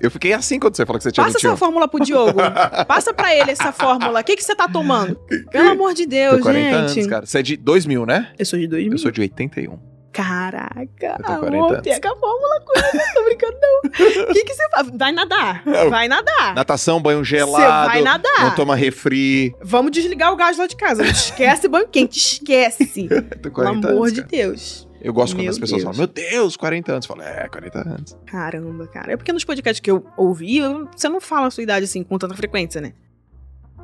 Eu 0.00 0.10
fiquei 0.10 0.32
assim 0.32 0.58
quando 0.58 0.76
você 0.76 0.84
falou 0.86 0.98
que 0.98 1.04
você 1.04 1.12
tinha 1.12 1.24
Passa 1.24 1.38
21. 1.38 1.50
essa 1.50 1.56
fórmula 1.58 1.86
pro 1.88 2.02
Diogo. 2.04 2.38
Passa 2.88 3.12
pra 3.14 3.34
ele 3.34 3.50
essa 3.52 3.72
fórmula. 3.72 4.20
O 4.20 4.24
que, 4.24 4.36
que 4.36 4.42
você 4.42 4.54
tá 4.54 4.68
tomando? 4.68 5.16
Pelo 5.50 5.70
amor 5.70 5.94
de 5.94 6.02
Eu 6.04 6.08
Deus, 6.08 6.30
tenho 6.32 6.42
40 6.42 6.88
gente. 6.88 6.98
anos, 7.00 7.10
cara. 7.10 7.26
Você 7.26 7.38
é 7.38 7.42
de 7.42 7.56
2000, 7.56 8.04
né? 8.06 8.32
Eu 8.38 8.44
sou 8.46 8.58
de 8.58 8.66
2000. 8.66 8.92
Eu 8.92 8.98
sou 8.98 9.10
de 9.10 9.20
81. 9.20 9.78
Caraca, 10.12 10.84
Eu 11.00 11.24
tenho 11.24 11.38
40 11.40 11.46
amor, 11.48 11.72
anos. 11.72 11.82
pega 11.82 12.08
a 12.12 12.16
fórmula 12.16 12.60
com 12.64 12.78
ele, 12.78 13.04
não 13.04 13.14
tô 13.14 13.24
brincando 13.24 13.56
não. 13.60 14.24
O 14.30 14.32
que 14.34 14.44
que 14.44 14.54
você 14.54 14.68
faz? 14.70 14.90
Vai 14.94 15.10
nadar, 15.12 15.62
Eu- 15.66 15.90
vai 15.90 16.06
nadar. 16.08 16.54
Natação, 16.54 17.00
banho 17.02 17.18
Você 17.24 17.36
gelado. 17.36 17.88
vai 17.90 18.00
nadar. 18.00 18.40
Não 18.42 18.54
toma 18.54 18.76
refri. 18.76 19.54
Vamos 19.60 19.90
desligar 19.90 20.32
o 20.32 20.36
gás 20.36 20.56
lá 20.56 20.66
de 20.68 20.76
casa, 20.76 21.04
esquece 21.04 21.66
banho 21.66 21.88
quente, 21.88 22.16
esquece. 22.18 23.06
Eu 23.10 23.22
Pelo 23.24 23.54
40 23.54 23.88
amor 23.88 23.98
anos, 23.98 24.12
de. 24.12 24.22
Deus. 24.22 24.88
Eu 25.04 25.12
gosto 25.12 25.34
quando 25.36 25.42
Meu 25.42 25.50
as 25.50 25.58
pessoas 25.58 25.82
Deus. 25.84 25.96
falam, 25.96 25.98
meu 25.98 26.30
Deus, 26.30 26.56
40 26.56 26.92
anos. 26.92 27.04
Eu 27.04 27.08
falo, 27.14 27.22
é, 27.22 27.46
40 27.48 27.78
anos. 27.88 28.16
Caramba, 28.26 28.86
cara. 28.88 29.12
É 29.12 29.16
porque 29.16 29.32
nos 29.32 29.44
podcasts 29.44 29.78
que 29.80 29.90
eu 29.90 30.04
ouvi, 30.16 30.60
você 30.96 31.08
não 31.08 31.20
fala 31.20 31.46
a 31.48 31.50
sua 31.50 31.62
idade 31.62 31.84
assim 31.84 32.02
com 32.02 32.16
tanta 32.18 32.34
frequência, 32.34 32.80
né? 32.80 32.94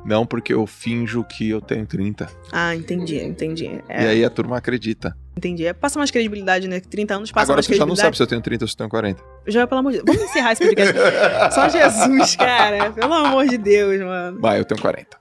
Não 0.03 0.25
porque 0.25 0.51
eu 0.51 0.65
finjo 0.65 1.23
que 1.23 1.47
eu 1.51 1.61
tenho 1.61 1.85
30. 1.85 2.27
Ah, 2.51 2.75
entendi, 2.75 3.19
entendi. 3.19 3.67
É, 3.87 4.03
E 4.03 4.07
aí 4.07 4.25
a 4.25 4.31
turma 4.31 4.57
acredita. 4.57 5.15
entendi. 5.37 5.63
É, 5.63 5.73
passa 5.73 5.99
mais 5.99 6.09
credibilidade, 6.09 6.67
né? 6.67 6.79
30 6.79 7.13
anos 7.15 7.31
passa 7.31 7.43
Agora 7.45 7.57
mais 7.57 7.67
você 7.67 7.75
já 7.75 7.85
não 7.85 7.95
sabe 7.95 8.09
credibilidade. 8.09 8.17
se 8.17 8.23
eu 8.23 8.27
tenho 8.27 8.41
30 8.41 8.63
ou 8.63 8.67
se 8.67 8.73
eu 8.73 8.77
tenho 8.79 8.89
40. 8.89 9.23
Já, 9.45 9.67
pelo 9.67 9.79
amor 9.79 9.91
de 9.91 10.01
Deus. 10.01 10.17
Vamos 10.17 10.31
encerrar 10.31 10.53
esse 10.53 10.65
podcast. 10.65 10.93
Só 11.53 11.69
Jesus, 11.69 12.35
cara. 12.35 12.91
Pelo 12.93 13.13
amor 13.13 13.45
de 13.47 13.59
Deus, 13.59 14.01
mano. 14.01 14.41
Vai, 14.41 14.59
eu 14.59 14.65
tenho 14.65 14.81
40. 14.81 15.17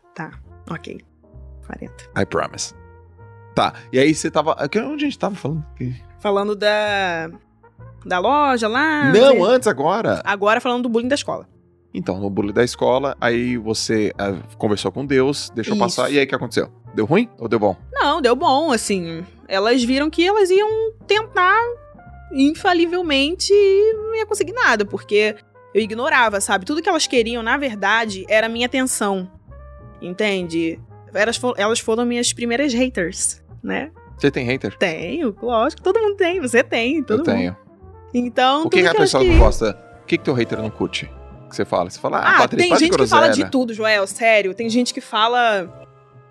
Ok. 0.71 0.99
40. 1.67 1.93
I 2.19 2.25
promise. 2.25 2.75
Tá, 3.55 3.75
e 3.93 3.99
aí 3.99 4.15
você 4.15 4.31
tava. 4.31 4.55
que- 4.69 4.79
Onde 4.81 5.05
a 5.05 5.09
gente 5.09 5.19
tava 5.19 5.35
falando? 5.35 5.65
Falando 6.21 6.55
da. 6.55 7.31
Da 8.05 8.19
loja 8.19 8.67
lá. 8.67 9.13
Não, 9.13 9.35
né? 9.35 9.55
antes, 9.55 9.69
agora. 9.69 10.23
Agora 10.25 10.61
falando 10.61 10.85
do 10.85 10.89
bullying 10.89 11.09
da 11.09 11.15
escola. 11.15 11.47
Então, 11.93 12.19
no 12.21 12.31
bullying 12.31 12.53
da 12.53 12.63
escola, 12.65 13.17
aí 13.21 13.57
você 13.57 14.13
ah, 14.17 14.35
conversou 14.57 14.93
com 14.93 15.05
Deus, 15.05 15.51
deixou 15.51 15.75
Isso. 15.75 15.83
passar, 15.85 16.11
e 16.11 16.19
aí 16.19 16.25
o 16.25 16.29
que 16.29 16.35
aconteceu? 16.35 16.71
Deu 16.95 17.05
ruim 17.05 17.29
ou 17.39 17.49
deu 17.49 17.59
bom? 17.59 17.77
Não, 17.93 18.23
deu 18.23 18.35
bom, 18.37 18.71
assim. 18.73 19.27
Elas 19.49 19.83
viram 19.83 20.09
que 20.09 20.25
elas 20.25 20.51
iam 20.51 20.93
tentar 21.07 21.61
infalivelmente 22.33 23.53
e 23.53 23.93
não 23.95 24.15
ia 24.15 24.25
conseguir 24.27 24.53
nada, 24.53 24.85
porque 24.85 25.37
eu 25.75 25.83
ignorava, 25.83 26.41
sabe? 26.41 26.65
Tudo 26.65 26.81
que 26.81 26.89
elas 26.89 27.07
queriam, 27.07 27.43
na 27.43 27.57
verdade, 27.57 28.25
era 28.29 28.49
minha 28.49 28.67
atenção. 28.67 29.31
Entende? 30.01 30.81
Elas, 31.15 31.41
elas 31.57 31.79
foram 31.81 32.05
minhas 32.05 32.33
primeiras 32.33 32.73
haters, 32.73 33.43
né? 33.63 33.91
Você 34.19 34.31
tem 34.31 34.45
hater? 34.45 34.77
Tenho, 34.77 35.35
lógico, 35.43 35.81
todo 35.83 35.99
mundo 36.01 36.17
tem, 36.17 36.41
você 36.41 36.63
tem, 36.63 37.03
todo 37.03 37.21
eu 37.21 37.25
mundo. 37.25 37.37
tenho. 37.37 37.57
Então, 38.13 38.65
o 38.67 38.71
que, 38.71 38.83
que 38.83 38.89
a 38.89 38.95
pessoa 38.95 39.23
não 39.23 39.31
queriam- 39.31 39.45
gosta? 39.47 39.79
O 40.03 40.07
que, 40.07 40.19
que 40.19 40.25
teu 40.25 40.35
hater 40.35 40.59
não 40.59 40.69
curte? 40.71 41.11
Que 41.49 41.57
você 41.57 41.65
fala? 41.65 41.89
Você 41.91 41.99
fala, 41.99 42.19
ah, 42.19 42.37
Ah, 42.37 42.39
Patrícia, 42.39 42.59
tem 42.59 42.69
para 42.69 42.79
gente 42.79 42.97
que 42.99 43.07
fala 43.07 43.29
de 43.29 43.51
tudo, 43.51 43.73
Joel, 43.73 44.07
sério. 44.07 44.53
Tem 44.55 44.69
gente 44.69 44.93
que 44.93 45.01
fala 45.01 45.87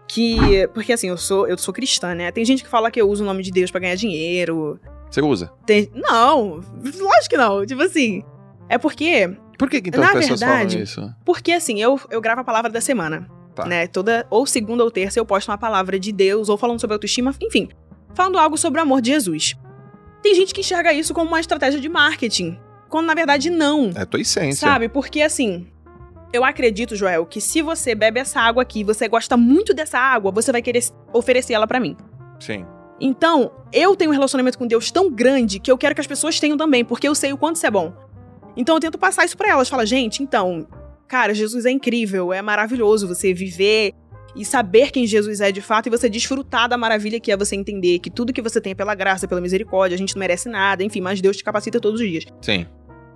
que. 0.08 0.68
Porque 0.74 0.94
assim, 0.94 1.08
eu 1.10 1.18
sou, 1.18 1.48
eu 1.48 1.58
sou 1.58 1.74
cristã, 1.74 2.14
né? 2.16 2.32
Tem 2.32 2.44
gente 2.46 2.64
que 2.64 2.70
fala 2.70 2.90
que 2.92 3.02
eu 3.02 3.10
uso 3.10 3.24
o 3.24 3.26
nome 3.26 3.44
de 3.44 3.52
Deus 3.52 3.72
pra 3.72 3.80
ganhar 3.80 3.96
dinheiro. 3.96 4.80
Você 5.10 5.22
usa? 5.22 5.52
Tem... 5.66 5.90
Não, 5.94 6.62
lógico 6.84 7.30
que 7.30 7.38
não. 7.38 7.66
Tipo 7.66 7.82
assim. 7.82 8.24
É 8.68 8.78
porque. 8.78 9.36
Por 9.58 9.70
que, 9.70 9.82
que 9.82 9.90
então 9.90 10.02
Na 10.02 10.08
as 10.12 10.14
pessoas 10.14 10.40
verdade, 10.40 10.70
falam 10.72 10.84
isso? 10.84 11.16
Porque 11.26 11.52
assim, 11.52 11.82
eu, 11.82 12.00
eu 12.10 12.22
gravo 12.22 12.42
a 12.42 12.44
palavra 12.44 12.70
da 12.72 12.80
semana. 12.80 13.28
Tá. 13.64 13.70
Né? 13.70 13.88
Toda. 13.88 14.26
Ou 14.30 14.46
segunda 14.46 14.84
ou 14.84 14.92
terça 14.92 15.20
eu 15.20 15.26
posto 15.26 15.50
uma 15.50 15.58
palavra 15.58 16.00
de 16.00 16.12
Deus, 16.12 16.50
ou 16.50 16.58
falando 16.58 16.80
sobre 16.80 16.94
autoestima, 16.94 17.34
enfim. 17.42 17.70
Falando 18.14 18.38
algo 18.38 18.58
sobre 18.58 18.80
o 18.80 18.84
amor 18.84 19.02
de 19.02 19.12
Jesus. 19.12 19.56
Tem 20.22 20.36
gente 20.36 20.54
que 20.54 20.62
enxerga 20.62 20.92
isso 20.94 21.14
como 21.14 21.30
uma 21.30 21.40
estratégia 21.40 21.80
de 21.80 21.88
marketing. 21.88 22.58
Quando 22.90 23.06
na 23.06 23.14
verdade 23.14 23.50
não. 23.50 23.92
É 23.96 24.06
tua 24.06 24.22
essência. 24.22 24.68
Sabe? 24.68 24.90
Porque 24.90 25.22
assim, 25.22 25.68
eu 26.34 26.44
acredito, 26.44 26.96
Joel, 26.96 27.26
que 27.26 27.40
se 27.42 27.62
você 27.62 27.96
bebe 27.96 28.20
essa 28.20 28.40
água 28.40 28.62
aqui, 28.62 28.84
você 28.84 29.08
gosta 29.08 29.36
muito 29.38 29.74
dessa 29.74 29.98
água, 29.98 30.32
você 30.32 30.52
vai 30.52 30.62
querer 30.62 30.84
oferecer 31.14 31.54
ela 31.54 31.68
pra 31.68 31.80
mim. 31.80 31.96
Sim. 32.40 32.66
Então, 33.00 33.52
eu 33.72 33.96
tenho 33.96 34.12
um 34.12 34.14
relacionamento 34.14 34.58
com 34.58 34.68
Deus 34.68 34.92
tão 34.92 35.10
grande 35.10 35.60
que 35.60 35.72
eu 35.72 35.78
quero 35.78 35.96
que 35.96 36.02
as 36.02 36.08
pessoas 36.08 36.40
tenham 36.40 36.58
também, 36.58 36.84
porque 36.84 37.08
eu 37.08 37.16
sei 37.16 37.32
o 37.32 37.38
quanto 37.38 37.56
isso 37.56 37.66
é 37.66 37.72
bom. 37.72 37.94
Então 38.58 38.76
eu 38.76 38.80
tento 38.80 38.98
passar 38.98 39.26
isso 39.26 39.38
pra 39.38 39.50
elas, 39.50 39.70
fala, 39.70 39.86
gente, 39.86 40.22
então, 40.22 40.68
cara, 41.10 41.34
Jesus 41.34 41.66
é 41.66 41.72
incrível, 41.72 42.32
é 42.32 42.42
maravilhoso 42.42 43.08
você 43.08 43.34
viver 43.34 43.94
e 44.36 44.46
saber 44.46 44.92
quem 44.92 45.08
Jesus 45.08 45.42
é 45.42 45.52
de 45.52 45.60
fato 45.60 45.88
e 45.88 45.90
você 45.90 46.08
desfrutar 46.08 46.70
da 46.70 46.78
maravilha 46.78 47.20
que 47.20 47.32
é 47.32 47.36
você 47.36 47.56
entender 47.56 47.98
que 48.00 48.12
tudo 48.12 48.32
que 48.32 48.42
você 48.42 48.62
tem 48.62 48.72
é 48.72 48.76
pela 48.76 48.94
graça, 48.94 49.28
pela 49.28 49.42
misericórdia, 49.42 49.96
a 49.96 49.98
gente 49.98 50.16
não 50.16 50.20
merece 50.20 50.48
nada, 50.48 50.84
enfim, 50.84 51.02
mas 51.02 51.20
Deus 51.20 51.36
te 51.36 51.44
capacita 51.44 51.80
todos 51.80 52.00
os 52.00 52.08
dias. 52.08 52.26
Sim. 52.42 52.68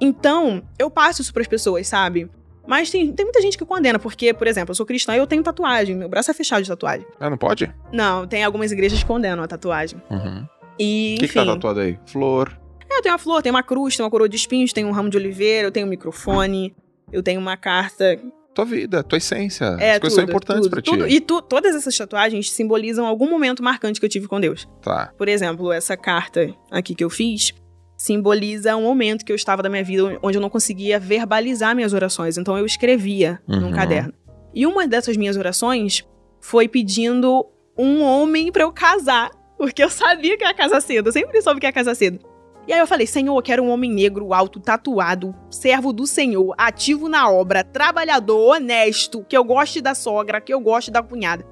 Então, 0.02 0.64
eu 0.78 0.90
passo 0.90 1.22
isso 1.22 1.32
pras 1.32 1.48
pessoas, 1.48 1.88
sabe? 1.88 2.30
Mas 2.66 2.90
tem, 2.90 3.12
tem 3.12 3.26
muita 3.26 3.42
gente 3.42 3.58
que 3.58 3.66
condena, 3.66 4.00
porque, 4.00 4.34
por 4.34 4.48
exemplo, 4.48 4.72
eu 4.72 4.76
sou 4.76 4.86
cristã 4.86 5.14
e 5.16 5.20
eu 5.20 5.28
tenho 5.28 5.44
tatuagem, 5.44 5.96
meu 5.96 6.10
braço 6.10 6.32
é 6.32 6.34
fechado 6.34 6.64
de 6.64 6.70
tatuagem. 6.70 7.06
Ah, 7.20 7.30
não 7.30 7.38
pode? 7.38 7.72
Não, 7.92 8.26
tem 8.26 8.44
algumas 8.44 8.72
igrejas 8.72 9.00
que 9.00 9.06
condenam 9.06 9.44
a 9.44 9.48
tatuagem. 9.48 10.02
Uhum. 10.10 10.46
E, 10.80 11.16
O 11.18 11.20
que, 11.22 11.28
que 11.28 11.34
tá 11.34 11.46
tatuado 11.46 11.82
aí? 11.82 12.00
Flor. 12.08 12.58
É, 12.90 12.98
eu 12.98 13.02
tenho 13.02 13.14
uma 13.14 13.20
flor, 13.20 13.42
tenho 13.44 13.54
uma 13.54 13.64
cruz, 13.64 13.96
tenho 13.96 14.06
uma 14.06 14.12
coroa 14.12 14.28
de 14.28 14.36
espinhos, 14.36 14.74
tenho 14.74 14.88
um 14.88 14.92
ramo 14.92 15.10
de 15.10 15.18
oliveira, 15.18 15.68
eu 15.68 15.72
tenho 15.72 15.86
um 15.86 15.90
microfone, 15.90 16.74
eu 17.14 17.24
tenho 17.24 17.40
uma 17.40 17.56
carta. 17.56 18.20
Tua 18.54 18.66
vida, 18.66 19.02
tua 19.04 19.18
essência. 19.18 19.66
É, 19.80 19.94
As 19.94 20.00
coisas 20.00 20.16
são 20.16 20.24
importantes 20.24 20.68
pra 20.68 20.82
ti. 20.82 20.92
tudo. 20.92 21.08
E 21.08 21.20
tu- 21.20 21.42
todas 21.42 21.76
essas 21.76 21.98
tatuagens 21.98 22.52
simbolizam 22.52 23.06
algum 23.06 23.30
momento 23.30 23.64
marcante 23.64 24.00
que 24.00 24.06
eu 24.06 24.10
tive 24.10 24.28
com 24.28 24.40
Deus. 24.40 24.68
Tá. 24.82 25.12
Por 25.18 25.28
exemplo, 25.28 25.72
essa 25.72 25.98
carta 25.98 26.54
aqui 26.70 26.94
que 26.94 27.04
eu 27.04 27.10
fiz 27.10 27.52
simboliza 27.98 28.76
um 28.76 28.84
momento 28.84 29.24
que 29.26 29.32
eu 29.32 29.36
estava 29.36 29.64
da 29.64 29.70
minha 29.70 29.84
vida 29.84 30.20
onde 30.22 30.38
eu 30.38 30.42
não 30.42 30.50
conseguia 30.50 31.00
verbalizar 31.00 31.76
minhas 31.76 31.94
orações. 31.94 32.38
Então 32.38 32.58
eu 32.58 32.66
escrevia 32.66 33.40
num 33.48 33.68
Uhum. 33.68 33.72
caderno. 33.72 34.14
E 34.54 34.68
uma 34.68 34.88
dessas 34.88 35.18
minhas 35.18 35.36
orações 35.38 36.04
foi 36.42 36.68
pedindo 36.68 37.46
um 37.78 38.02
homem 38.04 38.52
pra 38.52 38.64
eu 38.64 38.72
casar. 38.72 39.32
Porque 39.58 39.82
eu 39.84 39.90
sabia 39.90 40.38
que 40.38 40.44
ia 40.44 40.54
casar 40.54 40.82
cedo. 40.82 41.08
Eu 41.08 41.14
sempre 41.14 41.42
soube 41.42 41.60
que 41.60 41.66
ia 41.66 41.72
casar 41.72 41.96
cedo. 41.96 42.20
E 42.66 42.72
aí 42.72 42.80
eu 42.80 42.88
falei, 42.88 43.06
Senhor, 43.06 43.38
eu 43.38 43.42
quero 43.42 43.62
um 43.62 43.70
homem 43.70 43.92
negro, 43.92 44.34
alto, 44.34 44.60
tatuado, 44.60 45.36
servo 45.50 45.92
do 45.92 46.08
Senhor, 46.08 46.56
ativo 46.58 47.10
na 47.10 47.30
obra, 47.30 47.64
trabalhador, 47.64 48.56
honesto, 48.56 49.26
que 49.28 49.36
eu 49.36 49.44
goste 49.44 49.82
da 49.82 49.94
sogra, 49.94 50.40
que 50.40 50.54
eu 50.54 50.62
goste 50.62 50.90
da 50.90 51.04
cunhada. 51.04 51.46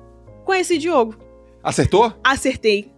Conheci 0.46 0.78
Diogo. 0.78 1.18
Acertou? 1.62 2.14
Acertei. 2.24 2.92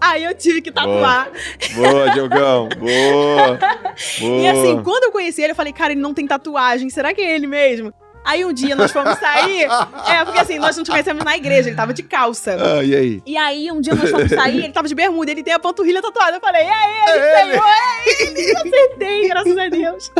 Aí 0.00 0.24
eu 0.24 0.34
tive 0.34 0.62
que 0.62 0.72
tatuar. 0.72 1.30
Boa, 1.74 2.10
Diogão. 2.10 2.68
Boa. 2.78 3.58
Boa. 4.18 4.42
E 4.42 4.48
assim, 4.48 4.82
quando 4.82 5.04
eu 5.04 5.12
conheci 5.12 5.42
ele, 5.42 5.52
eu 5.52 5.56
falei, 5.56 5.74
cara, 5.74 5.92
ele 5.92 6.00
não 6.00 6.14
tem 6.14 6.26
tatuagem, 6.26 6.88
será 6.88 7.12
que 7.12 7.20
é 7.20 7.34
ele 7.34 7.46
mesmo? 7.46 7.92
Aí 8.24 8.44
um 8.44 8.52
dia 8.52 8.76
nós 8.76 8.92
fomos 8.92 9.18
sair. 9.18 9.62
é, 10.08 10.24
porque 10.24 10.38
assim, 10.38 10.58
nós 10.58 10.76
nos 10.76 10.88
conhecemos 10.88 11.24
na 11.24 11.36
igreja, 11.36 11.68
ele 11.68 11.76
tava 11.76 11.92
de 11.94 12.02
calça. 12.02 12.56
Ah, 12.60 12.84
e 12.84 12.94
aí? 12.94 13.22
E 13.24 13.36
aí, 13.36 13.72
um 13.72 13.80
dia 13.80 13.94
nós 13.94 14.10
fomos 14.10 14.28
sair, 14.30 14.58
ele 14.64 14.72
tava 14.72 14.86
de 14.88 14.94
bermuda, 14.94 15.30
ele 15.30 15.42
tem 15.42 15.54
a 15.54 15.58
panturrilha 15.58 16.02
tatuada. 16.02 16.36
Eu 16.36 16.40
falei, 16.40 16.62
é 16.62 16.66
ele, 16.66 17.20
É 17.20 17.42
ele. 17.42 17.52
Senhor, 17.52 17.66
é 17.66 18.22
ele. 18.22 18.56
Acertei, 18.56 19.28
graças 19.28 19.58
a 19.58 19.68
Deus. 19.68 20.12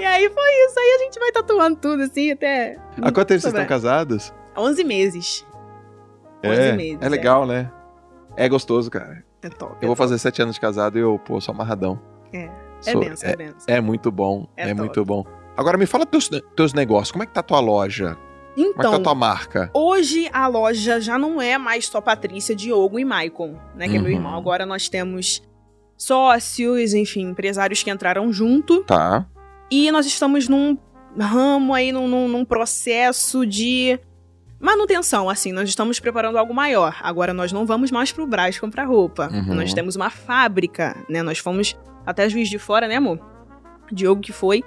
E 0.00 0.04
aí 0.04 0.30
foi 0.30 0.50
isso, 0.66 0.78
aí 0.80 0.94
a 0.96 1.04
gente 1.04 1.18
vai 1.20 1.30
tatuando 1.32 1.76
tudo, 1.76 2.02
assim, 2.02 2.32
até... 2.32 2.78
Há 3.00 3.12
quanto 3.12 3.28
tempo 3.28 3.40
vocês 3.40 3.44
estão 3.52 3.66
casados? 3.66 4.32
11 4.56 4.84
meses. 4.84 5.46
11 6.44 6.60
É, 6.60 6.72
meses. 6.72 6.98
é 7.00 7.08
legal, 7.08 7.46
né? 7.46 7.70
É 8.36 8.48
gostoso, 8.48 8.90
cara. 8.90 9.22
É, 9.42 9.46
é 9.46 9.50
top. 9.50 9.76
Eu 9.82 9.86
vou 9.88 9.96
fazer 9.96 10.16
sete 10.18 10.40
anos 10.42 10.54
de 10.54 10.60
casado 10.60 10.98
e 10.98 11.02
eu, 11.02 11.18
pô, 11.18 11.40
sou 11.40 11.54
amarradão. 11.54 12.00
É, 12.32 12.48
é 12.86 12.94
benção, 12.96 13.30
é 13.30 13.36
benção. 13.36 13.56
é 13.68 13.80
muito 13.80 14.10
bom. 14.10 14.48
É 14.56 14.64
É, 14.64 14.68
top. 14.68 14.80
muito 14.80 15.04
bom. 15.04 15.24
Agora 15.56 15.78
me 15.78 15.86
fala 15.86 16.04
teus, 16.04 16.28
teus 16.56 16.72
negócios. 16.72 17.12
Como 17.12 17.22
é 17.22 17.26
que 17.26 17.32
tá 17.32 17.40
a 17.40 17.42
tua 17.44 17.60
loja? 17.60 18.16
Como 18.54 18.66
é 18.66 18.68
que 18.70 18.74
tá 18.74 18.80
Então, 18.80 18.94
a 18.94 19.00
tua 19.00 19.14
marca? 19.14 19.70
Hoje 19.74 20.28
a 20.32 20.46
loja 20.46 21.00
já 21.00 21.18
não 21.18 21.40
é 21.40 21.56
mais 21.58 21.86
só 21.86 22.00
Patrícia, 22.00 22.54
Diogo 22.54 22.98
e 22.98 23.04
Maicon, 23.04 23.56
né? 23.74 23.88
Que 23.88 23.96
é 23.96 23.98
meu 24.00 24.10
Uhum. 24.10 24.16
irmão. 24.16 24.34
Agora 24.36 24.66
nós 24.66 24.88
temos 24.88 25.42
sócios, 25.96 26.92
enfim, 26.94 27.22
empresários 27.30 27.82
que 27.82 27.90
entraram 27.90 28.32
junto. 28.32 28.82
Tá. 28.84 29.26
E 29.70 29.90
nós 29.90 30.06
estamos 30.06 30.48
num 30.48 30.76
ramo 31.18 31.72
aí, 31.72 31.92
num, 31.92 32.08
num, 32.08 32.28
num 32.28 32.44
processo 32.44 33.46
de 33.46 33.98
manutenção, 34.60 35.28
assim. 35.28 35.52
Nós 35.52 35.68
estamos 35.68 36.00
preparando 36.00 36.36
algo 36.38 36.52
maior. 36.54 36.96
Agora 37.02 37.32
nós 37.32 37.52
não 37.52 37.64
vamos 37.64 37.90
mais 37.90 38.10
pro 38.12 38.26
Brás 38.26 38.58
comprar 38.58 38.84
roupa. 38.84 39.28
Uhum. 39.32 39.54
Nós 39.54 39.72
temos 39.72 39.94
uma 39.96 40.10
fábrica, 40.10 40.96
né? 41.08 41.22
Nós 41.22 41.38
fomos 41.38 41.76
até 42.04 42.28
Juiz 42.28 42.48
de 42.48 42.58
Fora, 42.58 42.86
né, 42.88 42.96
amor? 42.96 43.18
Diogo 43.92 44.20
que 44.20 44.32
foi. 44.32 44.62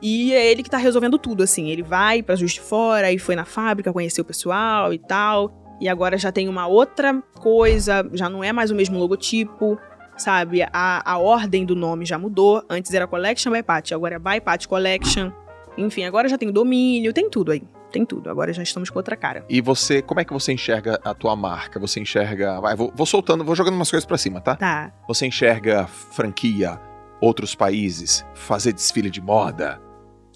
E 0.00 0.32
é 0.32 0.50
ele 0.50 0.62
que 0.62 0.70
tá 0.70 0.76
resolvendo 0.76 1.18
tudo, 1.18 1.42
assim. 1.42 1.68
Ele 1.68 1.82
vai 1.82 2.22
pra 2.22 2.36
Juiz 2.36 2.52
de 2.52 2.60
Fora, 2.60 3.08
aí 3.08 3.18
foi 3.18 3.34
na 3.34 3.44
fábrica, 3.44 3.92
conheceu 3.92 4.22
o 4.22 4.26
pessoal 4.26 4.92
e 4.92 4.98
tal. 4.98 5.52
E 5.80 5.88
agora 5.88 6.18
já 6.18 6.32
tem 6.32 6.48
uma 6.48 6.66
outra 6.66 7.22
coisa, 7.40 8.08
já 8.12 8.28
não 8.28 8.42
é 8.42 8.52
mais 8.52 8.70
o 8.70 8.74
mesmo 8.74 8.98
logotipo, 8.98 9.78
sabe? 10.16 10.62
A, 10.62 11.02
a 11.04 11.18
ordem 11.18 11.64
do 11.64 11.76
nome 11.76 12.04
já 12.04 12.18
mudou. 12.18 12.62
Antes 12.68 12.92
era 12.92 13.06
Collection 13.06 13.52
by 13.52 13.62
Pat, 13.62 13.92
agora 13.92 14.16
é 14.16 14.18
by 14.18 14.40
Pat 14.40 14.66
Collection. 14.66 15.30
Enfim, 15.76 16.04
agora 16.04 16.28
já 16.28 16.36
tem 16.36 16.48
o 16.48 16.52
domínio, 16.52 17.12
tem 17.12 17.30
tudo 17.30 17.52
aí. 17.52 17.62
Tem 17.92 18.04
tudo. 18.04 18.28
Agora 18.28 18.52
já 18.52 18.62
estamos 18.62 18.90
com 18.90 18.98
outra 18.98 19.16
cara. 19.16 19.44
E 19.48 19.60
você, 19.60 20.02
como 20.02 20.20
é 20.20 20.24
que 20.24 20.32
você 20.32 20.52
enxerga 20.52 21.00
a 21.02 21.14
tua 21.14 21.34
marca? 21.34 21.80
Você 21.80 22.00
enxerga. 22.00 22.60
Vai, 22.60 22.76
vou, 22.76 22.92
vou 22.94 23.06
soltando, 23.06 23.44
vou 23.44 23.54
jogando 23.54 23.74
umas 23.74 23.90
coisas 23.90 24.04
pra 24.04 24.18
cima, 24.18 24.40
tá? 24.40 24.56
Tá. 24.56 24.92
Você 25.06 25.26
enxerga 25.26 25.86
franquia, 25.86 26.78
outros 27.20 27.54
países, 27.54 28.26
fazer 28.34 28.72
desfile 28.72 29.08
de 29.08 29.22
moda? 29.22 29.80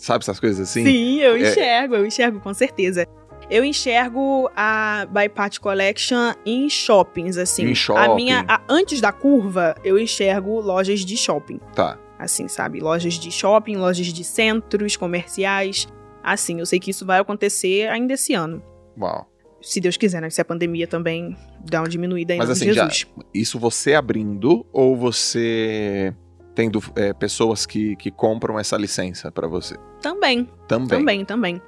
Sabe 0.02 0.24
essas 0.24 0.40
coisas 0.40 0.68
assim? 0.68 0.84
Sim, 0.84 1.20
eu 1.20 1.36
É. 1.36 1.40
enxergo, 1.42 1.94
eu 1.94 2.04
enxergo 2.04 2.40
com 2.40 2.52
certeza. 2.52 3.06
Eu 3.48 3.64
enxergo 3.64 4.50
a 4.56 5.06
By 5.08 5.28
Pat 5.28 5.58
Collection 5.60 6.32
em 6.44 6.68
shoppings, 6.68 7.36
assim. 7.36 7.66
Em 7.66 7.70
A 7.72 7.74
shopping. 7.74 8.14
minha, 8.16 8.44
a- 8.48 8.60
antes 8.68 9.00
da 9.00 9.12
curva, 9.12 9.76
eu 9.84 9.96
enxergo 9.98 10.58
lojas 10.60 11.00
de 11.04 11.16
shopping. 11.16 11.60
Tá. 11.74 11.98
Assim, 12.18 12.48
sabe? 12.48 12.80
Lojas 12.80 13.14
de 13.14 13.30
shopping, 13.30 13.76
lojas 13.76 14.06
de 14.06 14.24
centros 14.24 14.96
comerciais. 14.96 15.86
Assim, 16.22 16.58
eu 16.58 16.66
sei 16.66 16.80
que 16.80 16.90
isso 16.90 17.06
vai 17.06 17.20
acontecer 17.20 17.88
ainda 17.88 18.14
esse 18.14 18.34
ano. 18.34 18.60
Uau. 18.98 19.28
Se 19.60 19.80
Deus 19.80 19.96
quiser, 19.96 20.20
né? 20.20 20.30
Se 20.30 20.40
a 20.40 20.44
pandemia 20.44 20.88
também 20.88 21.36
dá 21.64 21.80
uma 21.82 21.88
diminuída 21.88 22.32
aí 22.32 22.38
Mas 22.38 22.50
assim, 22.50 22.66
de 22.66 22.72
já- 22.72 22.88
Jesus. 22.88 23.06
Isso 23.32 23.56
você 23.58 23.94
abrindo 23.94 24.66
ou 24.72 24.96
você 24.96 26.12
tendo 26.54 26.80
é, 26.96 27.12
pessoas 27.12 27.66
que, 27.66 27.96
que 27.96 28.10
compram 28.10 28.58
essa 28.58 28.76
licença 28.76 29.30
pra 29.30 29.46
você? 29.46 29.76
Também. 30.00 30.48
Também. 30.68 30.98
Também, 30.98 31.24
também. 31.24 31.62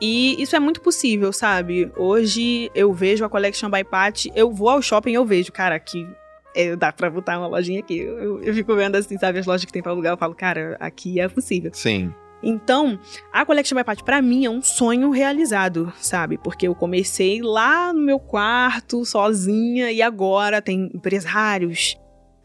E 0.00 0.40
isso 0.42 0.54
é 0.54 0.60
muito 0.60 0.80
possível, 0.80 1.32
sabe? 1.32 1.90
Hoje 1.96 2.70
eu 2.74 2.92
vejo 2.92 3.24
a 3.24 3.28
Collection 3.28 3.70
by 3.70 3.82
Pat, 3.82 4.26
eu 4.34 4.52
vou 4.52 4.68
ao 4.68 4.82
shopping 4.82 5.12
e 5.12 5.14
eu 5.14 5.24
vejo, 5.24 5.50
cara, 5.50 5.74
aqui 5.74 6.06
é, 6.54 6.76
dá 6.76 6.92
pra 6.92 7.10
botar 7.10 7.38
uma 7.38 7.46
lojinha 7.46 7.80
aqui. 7.80 7.98
Eu, 7.98 8.42
eu 8.42 8.54
fico 8.54 8.74
vendo 8.74 8.96
assim, 8.96 9.18
sabe, 9.18 9.38
as 9.38 9.46
lojas 9.46 9.64
que 9.64 9.72
tem 9.72 9.82
pra 9.82 9.92
alugar, 9.92 10.12
eu 10.12 10.18
falo, 10.18 10.34
cara, 10.34 10.76
aqui 10.80 11.20
é 11.20 11.28
possível. 11.28 11.70
Sim. 11.72 12.12
Então, 12.42 12.98
a 13.32 13.44
Collection 13.44 13.76
by 13.76 13.84
Pat, 13.84 14.02
pra 14.02 14.20
mim, 14.20 14.44
é 14.44 14.50
um 14.50 14.62
sonho 14.62 15.10
realizado, 15.10 15.92
sabe? 15.98 16.38
Porque 16.38 16.68
eu 16.68 16.74
comecei 16.74 17.40
lá 17.42 17.92
no 17.92 18.00
meu 18.00 18.18
quarto, 18.18 19.04
sozinha, 19.04 19.90
e 19.90 20.02
agora 20.02 20.60
tem 20.60 20.90
empresários, 20.94 21.96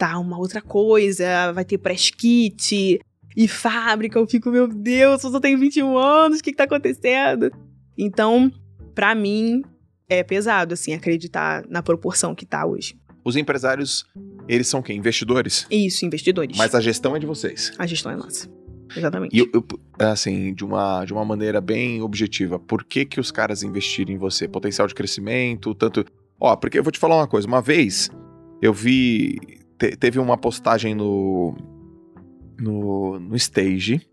tá 0.01 0.17
uma 0.17 0.39
outra 0.39 0.63
coisa, 0.63 1.51
vai 1.53 1.63
ter 1.63 1.77
press 1.77 2.09
kit 2.09 2.99
e 3.37 3.47
fábrica. 3.47 4.17
Eu 4.17 4.25
fico, 4.25 4.49
meu 4.49 4.67
Deus, 4.67 5.23
eu 5.23 5.29
só 5.29 5.39
tenho 5.39 5.59
21 5.59 5.95
anos, 5.95 6.39
o 6.39 6.43
que, 6.43 6.49
que 6.49 6.57
tá 6.57 6.63
acontecendo? 6.63 7.51
Então, 7.95 8.51
pra 8.95 9.13
mim, 9.13 9.61
é 10.09 10.23
pesado, 10.23 10.73
assim, 10.73 10.93
acreditar 10.93 11.63
na 11.69 11.83
proporção 11.83 12.33
que 12.33 12.47
tá 12.47 12.65
hoje. 12.65 12.99
Os 13.23 13.35
empresários, 13.35 14.03
eles 14.47 14.67
são 14.67 14.81
quem? 14.81 14.97
Investidores? 14.97 15.67
Isso, 15.69 16.03
investidores. 16.03 16.57
Mas 16.57 16.73
a 16.73 16.81
gestão 16.81 17.15
é 17.15 17.19
de 17.19 17.27
vocês. 17.27 17.71
A 17.77 17.85
gestão 17.85 18.11
é 18.11 18.15
nossa. 18.15 18.49
Exatamente. 18.97 19.35
E 19.35 19.39
eu, 19.39 19.51
eu, 19.53 19.63
assim, 19.99 20.51
de 20.55 20.65
uma, 20.65 21.05
de 21.05 21.13
uma 21.13 21.23
maneira 21.23 21.61
bem 21.61 22.01
objetiva, 22.01 22.57
por 22.57 22.83
que 22.83 23.05
que 23.05 23.19
os 23.19 23.31
caras 23.31 23.61
investiram 23.61 24.11
em 24.11 24.17
você? 24.17 24.47
Potencial 24.47 24.87
de 24.87 24.95
crescimento, 24.95 25.75
tanto... 25.75 26.03
Ó, 26.39 26.55
porque 26.55 26.79
eu 26.79 26.83
vou 26.83 26.91
te 26.91 26.97
falar 26.97 27.17
uma 27.17 27.27
coisa. 27.27 27.47
Uma 27.47 27.61
vez, 27.61 28.09
eu 28.63 28.73
vi... 28.73 29.60
te- 29.81 29.95
teve 29.95 30.19
uma 30.19 30.37
postagem 30.37 30.93
no... 30.93 31.55
No, 32.59 33.19
no 33.19 33.35
Stage. 33.35 34.07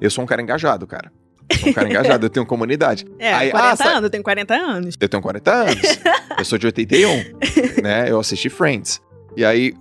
Eu 0.00 0.08
sou 0.08 0.22
um 0.22 0.26
cara 0.26 0.40
engajado, 0.40 0.86
cara. 0.86 1.10
Eu 1.50 1.58
sou 1.58 1.70
um 1.70 1.72
cara 1.72 1.88
engajado, 1.88 2.26
eu 2.26 2.30
tenho 2.30 2.46
comunidade. 2.46 3.04
É, 3.18 3.32
Aí, 3.34 3.50
40 3.50 3.84
ah, 3.84 3.88
anos, 3.88 4.02
eu 4.04 4.10
tenho 4.10 4.22
40 4.22 4.54
anos. 4.54 4.96
Eu 5.00 5.08
tenho 5.08 5.22
40 5.22 5.52
anos. 5.52 5.82
eu 6.38 6.44
sou 6.44 6.58
de 6.58 6.66
81, 6.66 7.82
né? 7.82 8.08
Eu 8.08 8.20
assisti 8.20 8.48
Friends. 8.48 9.02
E 9.36 9.44
aí... 9.44 9.74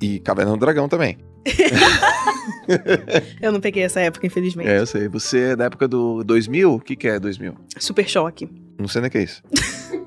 E 0.00 0.18
Caverna 0.20 0.52
do 0.52 0.56
Dragão 0.56 0.88
também. 0.88 1.18
Eu 3.42 3.52
não 3.52 3.60
peguei 3.60 3.82
essa 3.82 4.00
época, 4.00 4.26
infelizmente. 4.26 4.68
É, 4.68 4.78
eu 4.78 4.86
sei. 4.86 5.08
Você 5.08 5.40
é 5.40 5.56
da 5.56 5.64
época 5.64 5.86
do 5.86 6.24
2000? 6.24 6.74
O 6.74 6.80
que, 6.80 6.96
que 6.96 7.08
é 7.08 7.18
2000? 7.18 7.54
Super 7.78 8.08
choque. 8.08 8.48
Não 8.78 8.88
sei 8.88 9.02
nem 9.02 9.08
o 9.08 9.10
que 9.10 9.18
é 9.18 9.22
isso. 9.22 9.42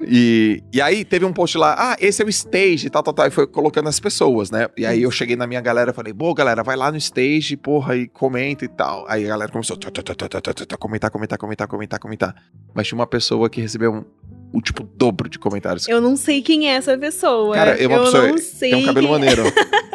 E, 0.08 0.64
e 0.74 0.82
aí 0.82 1.04
teve 1.06 1.26
um 1.26 1.34
post 1.34 1.58
lá, 1.58 1.76
ah, 1.78 1.96
esse 2.00 2.22
é 2.22 2.26
o 2.26 2.30
stage, 2.30 2.90
tal, 2.90 3.04
tal, 3.04 3.14
tal, 3.14 3.28
e 3.28 3.32
foi 3.32 3.48
colocando 3.48 3.90
as 3.90 4.00
pessoas, 4.00 4.50
né? 4.52 4.68
E 4.78 4.86
aí 4.86 5.04
eu 5.04 5.12
cheguei 5.12 5.36
na 5.36 5.48
minha 5.48 5.62
galera 5.62 5.92
e 5.92 5.94
falei, 5.94 6.14
pô, 6.14 6.34
galera, 6.34 6.64
vai 6.64 6.76
lá 6.76 6.92
no 6.92 6.98
stage, 6.98 7.56
porra, 7.58 7.96
e 7.96 8.08
comenta 8.08 8.66
e 8.66 8.68
tal. 8.68 9.06
Aí 9.08 9.26
a 9.26 9.30
galera 9.30 9.52
começou 9.52 9.76
a 9.76 10.78
comentar, 10.78 11.10
comentar, 11.10 11.38
comentar, 11.38 11.68
comentar, 11.68 12.00
comentar. 12.00 12.36
Mas 12.74 12.88
tinha 12.88 12.98
uma 12.98 13.08
pessoa 13.08 13.50
que 13.50 13.62
recebeu 13.62 13.94
um, 13.94 14.04
o 14.52 14.62
tipo 14.62 14.84
dobro 14.84 15.30
de 15.30 15.40
comentários. 15.40 15.88
Eu 15.88 16.02
não 16.02 16.16
sei 16.16 16.42
quem 16.42 16.70
é 16.70 16.76
essa 16.76 16.98
pessoa. 16.98 17.56
Cara, 17.56 17.72
é 17.82 17.88
uma 17.88 17.98
eu 17.98 18.04
pessoa- 18.04 18.28
não 18.28 18.38
sei. 18.38 18.72
Tem 18.72 18.84
um 18.84 18.86
cabelo 18.86 19.08
quem 19.08 19.16
é. 19.16 19.20
maneiro. 19.20 19.44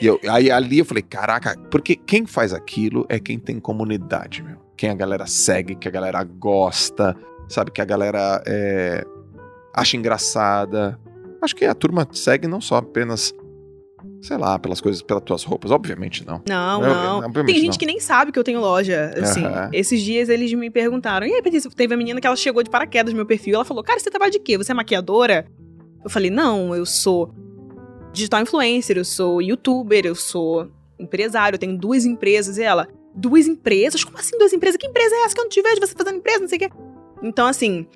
E 0.00 0.06
eu, 0.06 0.20
aí 0.28 0.50
ali 0.50 0.78
eu 0.78 0.84
falei, 0.84 1.02
caraca, 1.02 1.58
porque 1.70 1.96
quem 1.96 2.24
faz 2.24 2.52
aquilo 2.52 3.04
é 3.08 3.18
quem 3.18 3.38
tem 3.38 3.58
comunidade, 3.58 4.42
meu. 4.42 4.56
Quem 4.76 4.90
a 4.90 4.94
galera 4.94 5.26
segue, 5.26 5.74
que 5.74 5.88
a 5.88 5.90
galera 5.90 6.22
gosta, 6.22 7.16
sabe? 7.48 7.72
Que 7.72 7.80
a 7.80 7.84
galera 7.84 8.40
é, 8.46 9.04
acha 9.78 9.96
engraçada. 9.96 10.98
Acho 11.40 11.54
que 11.54 11.64
a 11.64 11.74
turma 11.74 12.06
segue 12.12 12.48
não 12.48 12.60
só 12.60 12.76
apenas, 12.76 13.32
sei 14.20 14.36
lá, 14.36 14.58
pelas 14.58 14.80
coisas, 14.80 15.00
pelas 15.02 15.22
tuas 15.22 15.44
roupas. 15.44 15.70
Obviamente 15.70 16.26
não. 16.26 16.42
Não, 16.48 16.82
não. 16.82 17.18
obviamente 17.18 17.46
Tem 17.46 17.60
gente 17.60 17.72
não. 17.72 17.78
que 17.78 17.86
nem 17.86 18.00
sabe 18.00 18.32
que 18.32 18.38
eu 18.38 18.44
tenho 18.44 18.60
loja, 18.60 19.12
assim. 19.16 19.44
Aham. 19.44 19.70
Esses 19.72 20.00
dias 20.00 20.28
eles 20.28 20.52
me 20.52 20.70
perguntaram, 20.70 21.26
e 21.26 21.32
aí, 21.32 21.42
Patrícia, 21.42 21.70
teve 21.70 21.94
a 21.94 21.96
menina 21.96 22.20
que 22.20 22.26
ela 22.26 22.36
chegou 22.36 22.62
de 22.62 22.70
paraquedas 22.70 23.12
no 23.12 23.16
meu 23.16 23.26
perfil, 23.26 23.54
ela 23.54 23.64
falou, 23.64 23.82
cara, 23.82 24.00
você 24.00 24.10
trabalha 24.10 24.30
de 24.30 24.40
quê? 24.40 24.58
Você 24.58 24.72
é 24.72 24.74
maquiadora? 24.74 25.46
Eu 26.02 26.10
falei, 26.10 26.30
não, 26.30 26.74
eu 26.74 26.84
sou 26.84 27.32
digital 28.12 28.40
influencer, 28.42 28.96
eu 28.96 29.04
sou 29.04 29.40
youtuber, 29.40 30.04
eu 30.06 30.14
sou 30.14 30.68
empresário, 30.98 31.54
eu 31.56 31.60
tenho 31.60 31.78
duas 31.78 32.04
empresas. 32.04 32.58
E 32.58 32.62
ela, 32.62 32.88
duas 33.14 33.46
empresas? 33.46 34.02
Como 34.02 34.18
assim 34.18 34.36
duas 34.38 34.52
empresas? 34.52 34.76
Que 34.76 34.86
empresa 34.86 35.14
é 35.14 35.24
essa 35.24 35.34
que 35.34 35.40
eu 35.40 35.44
não 35.44 35.50
te 35.50 35.62
vejo 35.62 35.80
você 35.80 35.94
fazendo 35.94 36.16
empresa, 36.16 36.40
não 36.40 36.48
sei 36.48 36.56
o 36.56 36.60
quê? 36.60 36.70
Então, 37.22 37.46
assim, 37.46 37.86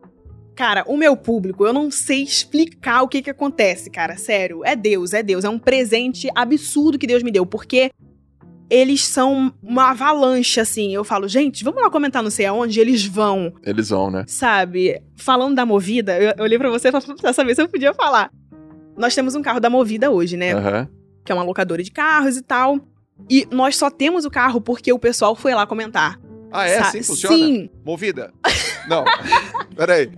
cara, 0.55 0.85
o 0.87 0.97
meu 0.97 1.17
público, 1.17 1.67
eu 1.67 1.73
não 1.73 1.91
sei 1.91 2.23
explicar 2.23 3.03
o 3.03 3.09
que 3.09 3.23
que 3.23 3.31
acontece, 3.31 3.91
cara, 3.91 4.17
sério. 4.17 4.65
É 4.65 4.77
Deus, 4.77 5.13
é 5.13 5.23
Deus, 5.23 5.45
é 5.45 5.49
um 5.49 5.59
presente 5.59 6.29
absurdo 6.35 6.99
que 6.99 7.07
Deus 7.07 7.23
me 7.23 7.31
deu, 7.31 7.45
porque 7.47 7.91
eles 8.71 9.05
são 9.05 9.53
uma 9.63 9.91
avalanche, 9.91 10.59
assim. 10.59 10.95
Eu 10.95 11.05
falo, 11.05 11.29
gente, 11.29 11.63
vamos 11.63 11.83
lá 11.83 11.91
comentar 11.91 12.23
não 12.23 12.31
sei 12.31 12.47
aonde, 12.47 12.81
eles 12.81 13.05
vão 13.05 13.53
Eles 13.63 13.91
vão, 13.91 14.11
né? 14.11 14.25
sabe, 14.27 15.03
falando 15.17 15.55
da 15.55 15.67
Movida, 15.67 16.17
eu, 16.19 16.33
eu 16.37 16.45
olhei 16.45 16.59
pra 16.59 16.71
você 16.71 16.91
pra, 16.91 17.01
pra 17.01 17.33
saber 17.33 17.55
se 17.55 17.63
eu 17.63 17.69
podia 17.69 17.93
falar. 17.93 18.31
Nós 18.97 19.15
temos 19.15 19.35
um 19.35 19.43
carro 19.43 19.61
da 19.61 19.71
Movida 19.71 20.11
hoje, 20.11 20.37
né? 20.37 20.53
Aham. 20.55 20.89
Que 21.25 21.33
é 21.33 21.35
uma 21.35 21.45
locadora 21.45 21.83
de 21.83 21.91
carros 21.91 22.37
e 22.37 22.43
tal. 22.43 22.79
E 23.31 23.47
nós 23.51 23.77
só 23.77 23.91
temos 23.91 24.25
o 24.25 24.31
carro 24.31 24.61
porque 24.61 24.93
o 24.93 24.99
pessoal 24.99 25.37
foi 25.37 25.55
lá 25.55 25.67
comentar. 25.67 26.19
Ah, 26.53 26.69
é? 26.69 26.79
Assim 26.79 27.03
funciona? 27.03 27.37
Sim, 27.37 27.71
Movida? 27.85 28.33
Não. 28.89 29.05
Peraí. 29.75 30.11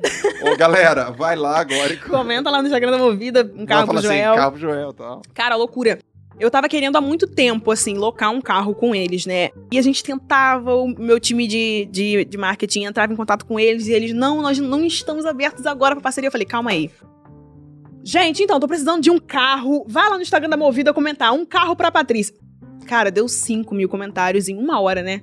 Ô, 0.43 0.57
galera, 0.57 1.11
vai 1.11 1.37
lá 1.37 1.61
agora 1.61 1.93
e 1.93 1.97
comenta 1.97 2.51
lá 2.51 2.61
no 2.61 2.66
Instagram 2.66 2.91
da 2.91 2.99
Movida, 2.99 3.51
um 3.55 3.64
carro 3.64 3.87
Fala 3.87 4.01
pro 4.01 4.09
assim, 4.11 4.18
Joel. 4.18 4.35
carro 4.35 4.51
pro 4.53 4.61
Joel 4.61 4.93
tal. 4.93 5.22
Cara, 5.32 5.57
loucura. 5.57 5.99
Eu 6.41 6.51
tava 6.51 6.68
querendo 6.68 6.97
há 6.97 7.01
muito 7.01 7.28
tempo, 7.28 7.70
assim, 7.70 7.95
locar 7.95 8.30
um 8.30 8.41
carro 8.41 8.74
com 8.74 8.93
eles, 8.93 9.24
né? 9.24 9.51
E 9.70 9.78
a 9.78 9.82
gente 9.82 10.03
tentava, 10.03 10.74
o 10.74 10.89
meu 10.89 11.20
time 11.20 11.47
de, 11.47 11.89
de, 11.93 12.24
de 12.24 12.37
marketing 12.37 12.85
entrava 12.85 13.12
em 13.12 13.16
contato 13.16 13.47
com 13.47 13.59
eles 13.61 13.87
e 13.87 13.93
eles, 13.93 14.12
não, 14.12 14.43
nós 14.43 14.59
não 14.59 14.85
estamos 14.85 15.24
abertos 15.26 15.64
agora 15.64 15.95
pra 15.95 16.03
parceria. 16.03 16.26
Eu 16.26 16.32
falei, 16.32 16.45
calma 16.47 16.72
aí. 16.72 16.91
Gente, 18.03 18.43
então, 18.43 18.59
tô 18.59 18.66
precisando 18.66 19.01
de 19.01 19.11
um 19.11 19.18
carro. 19.18 19.85
Vai 19.89 20.11
lá 20.11 20.16
no 20.16 20.22
Instagram 20.22 20.49
da 20.49 20.57
Movida 20.57 20.93
comentar, 20.93 21.32
um 21.32 21.47
carro 21.47 21.76
pra 21.76 21.93
Patrícia. 21.93 22.35
Cara, 22.87 23.11
deu 23.11 23.28
5 23.28 23.72
mil 23.74 23.89
comentários 23.89 24.49
em 24.49 24.59
uma 24.59 24.80
hora, 24.80 25.03
né? 25.03 25.22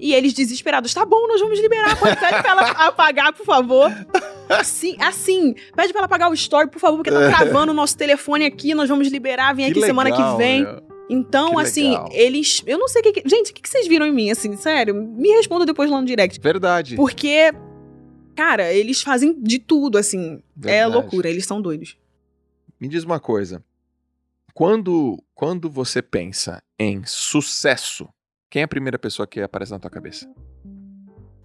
E 0.00 0.14
eles 0.14 0.32
desesperados, 0.32 0.94
tá 0.94 1.04
bom, 1.04 1.26
nós 1.28 1.40
vamos 1.40 1.60
liberar, 1.60 1.98
pode 1.98 2.16
pede 2.18 2.40
pra 2.42 2.50
ela 2.52 2.62
apagar, 2.88 3.32
por 3.34 3.44
favor. 3.44 3.90
Assim, 4.48 4.96
assim, 4.98 5.54
pede 5.76 5.92
pra 5.92 6.00
ela 6.00 6.06
apagar 6.06 6.30
o 6.30 6.34
story, 6.34 6.70
por 6.70 6.78
favor, 6.78 6.96
porque 6.96 7.10
tá 7.10 7.28
travando 7.28 7.72
o 7.72 7.74
nosso 7.74 7.96
telefone 7.96 8.44
aqui, 8.46 8.74
nós 8.74 8.88
vamos 8.88 9.08
liberar, 9.08 9.54
vem 9.54 9.66
aqui 9.66 9.80
semana 9.82 10.10
que 10.10 10.16
legal, 10.16 10.36
vem. 10.38 10.62
meu. 10.62 10.82
Então, 11.12 11.56
Que 11.56 11.60
assim, 11.62 11.88
legal. 11.90 12.08
eles. 12.12 12.62
Eu 12.66 12.78
não 12.78 12.86
sei 12.88 13.00
o 13.00 13.04
que. 13.04 13.12
que- 13.20 13.28
Gente, 13.28 13.50
o 13.50 13.54
que, 13.54 13.60
que 13.60 13.68
vocês 13.68 13.86
viram 13.88 14.06
em 14.06 14.12
mim, 14.12 14.30
assim, 14.30 14.56
sério? 14.56 14.94
Me 14.94 15.28
responda 15.30 15.66
depois 15.66 15.90
lá 15.90 16.00
no 16.00 16.06
direct. 16.06 16.40
Verdade. 16.40 16.94
Porque, 16.96 17.52
cara, 18.36 18.72
eles 18.72 19.02
fazem 19.02 19.34
de 19.42 19.58
tudo, 19.58 19.98
assim. 19.98 20.34
É 20.34 20.40
Verdade. 20.56 20.92
loucura, 20.94 21.28
eles 21.28 21.44
são 21.46 21.60
doidos. 21.60 21.96
Me 22.80 22.86
diz 22.88 23.02
uma 23.04 23.18
coisa. 23.20 23.62
Quando, 24.54 25.22
quando 25.34 25.68
você 25.68 26.00
pensa 26.00 26.62
em 26.78 27.02
sucesso, 27.04 28.08
quem 28.50 28.62
é 28.62 28.64
a 28.64 28.68
primeira 28.68 28.98
pessoa 28.98 29.26
que 29.26 29.40
aparece 29.40 29.72
na 29.72 29.78
tua 29.78 29.90
cabeça? 29.90 30.28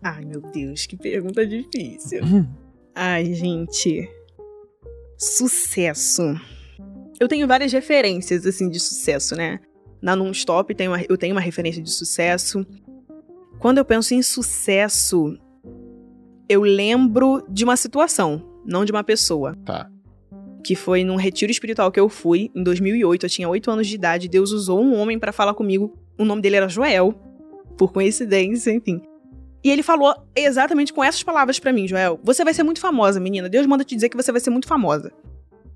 Ai, 0.04 0.26
meu 0.26 0.42
Deus, 0.42 0.86
que 0.86 0.98
pergunta 0.98 1.46
difícil. 1.46 2.20
Ai, 2.94 3.34
gente. 3.34 4.10
Sucesso. 5.18 6.22
Eu 7.20 7.28
tenho 7.28 7.48
várias 7.48 7.72
referências, 7.72 8.46
assim, 8.46 8.70
de 8.70 8.80
sucesso, 8.80 9.36
né? 9.36 9.60
Na 10.02 10.16
Nonstop 10.16 10.74
tem 10.76 10.88
uma- 10.88 11.02
eu 11.08 11.18
tenho 11.18 11.34
uma 11.34 11.42
referência 11.42 11.82
de 11.82 11.90
sucesso. 11.90 12.66
Quando 13.60 13.78
eu 13.78 13.86
penso 13.86 14.14
em 14.14 14.22
sucesso, 14.22 15.38
eu 16.50 16.62
lembro 16.62 17.44
de 17.50 17.64
uma 17.64 17.78
situação, 17.78 18.62
não 18.66 18.84
de 18.84 18.92
uma 18.92 19.04
pessoa. 19.04 19.56
Tá. 19.66 19.90
Que 20.64 20.76
foi 20.76 21.04
num 21.04 21.16
retiro 21.16 21.52
espiritual 21.52 21.92
que 21.92 22.00
eu 22.00 22.10
fui, 22.10 22.52
em 22.54 22.62
2008. 22.62 23.26
Eu 23.26 23.30
tinha 23.30 23.48
8 23.50 23.72
anos 23.72 23.88
de 23.88 23.96
idade. 23.96 24.28
Deus 24.28 24.52
usou 24.52 24.82
um 24.84 24.96
homem 24.96 25.18
pra 25.18 25.32
falar 25.32 25.54
comigo. 25.54 25.98
O 26.18 26.26
nome 26.26 26.42
dele 26.42 26.58
era 26.58 26.70
Joel, 26.70 27.14
por 27.78 27.92
coincidência, 27.92 28.72
enfim. 28.72 29.02
E 29.64 29.70
ele 29.72 29.82
falou 29.82 30.16
exatamente 30.36 30.94
com 30.94 31.04
essas 31.04 31.24
palavras 31.24 31.58
pra 31.60 31.74
mim, 31.74 31.88
Joel. 31.88 32.20
Você 32.24 32.44
vai 32.44 32.54
ser 32.54 32.64
muito 32.64 32.80
famosa, 32.80 33.20
menina. 33.20 33.50
Deus 33.50 33.66
manda 33.66 33.84
te 33.84 33.96
dizer 33.96 34.10
que 34.10 34.16
você 34.16 34.32
vai 34.32 34.40
ser 34.40 34.52
muito 34.52 34.68
famosa. 34.68 35.12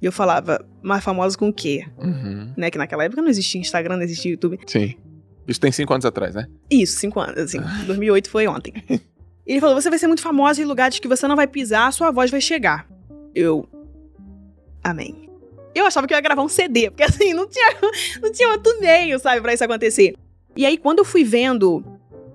E 0.01 0.05
eu 0.05 0.11
falava, 0.11 0.65
mas 0.81 1.03
famosa 1.03 1.37
com 1.37 1.49
o 1.49 1.53
quê? 1.53 1.85
Uhum. 1.97 2.53
Né? 2.55 2.69
Que 2.69 2.77
naquela 2.77 3.03
época 3.03 3.21
não 3.21 3.29
existia 3.29 3.59
Instagram, 3.59 3.97
não 3.97 4.03
existia 4.03 4.31
YouTube. 4.31 4.59
Sim. 4.65 4.95
Isso 5.47 5.59
tem 5.59 5.71
cinco 5.71 5.91
anos 5.91 6.05
atrás, 6.05 6.35
né? 6.35 6.47
Isso, 6.69 6.97
cinco 6.97 7.19
anos, 7.19 7.39
assim. 7.39 7.59
2008 7.87 8.29
foi 8.29 8.47
ontem. 8.47 8.73
Ele 9.45 9.59
falou, 9.59 9.81
você 9.81 9.89
vai 9.89 9.97
ser 9.97 10.05
muito 10.05 10.21
famosa 10.21 10.61
em 10.61 10.65
lugares 10.65 10.99
que 10.99 11.07
você 11.07 11.27
não 11.27 11.35
vai 11.35 11.47
pisar, 11.47 11.91
sua 11.91 12.11
voz 12.11 12.29
vai 12.29 12.39
chegar. 12.39 12.87
Eu... 13.33 13.67
Amém. 14.83 15.27
Eu 15.73 15.87
achava 15.87 16.05
que 16.05 16.13
eu 16.13 16.17
ia 16.17 16.21
gravar 16.21 16.43
um 16.43 16.47
CD, 16.47 16.91
porque 16.91 17.01
assim, 17.01 17.33
não 17.33 17.47
tinha, 17.49 17.75
não 18.21 18.31
tinha 18.31 18.49
outro 18.49 18.79
meio, 18.79 19.17
sabe, 19.19 19.41
pra 19.41 19.51
isso 19.51 19.63
acontecer. 19.63 20.13
E 20.55 20.65
aí, 20.65 20.77
quando 20.77 20.99
eu 20.99 21.05
fui 21.05 21.23
vendo 21.23 21.83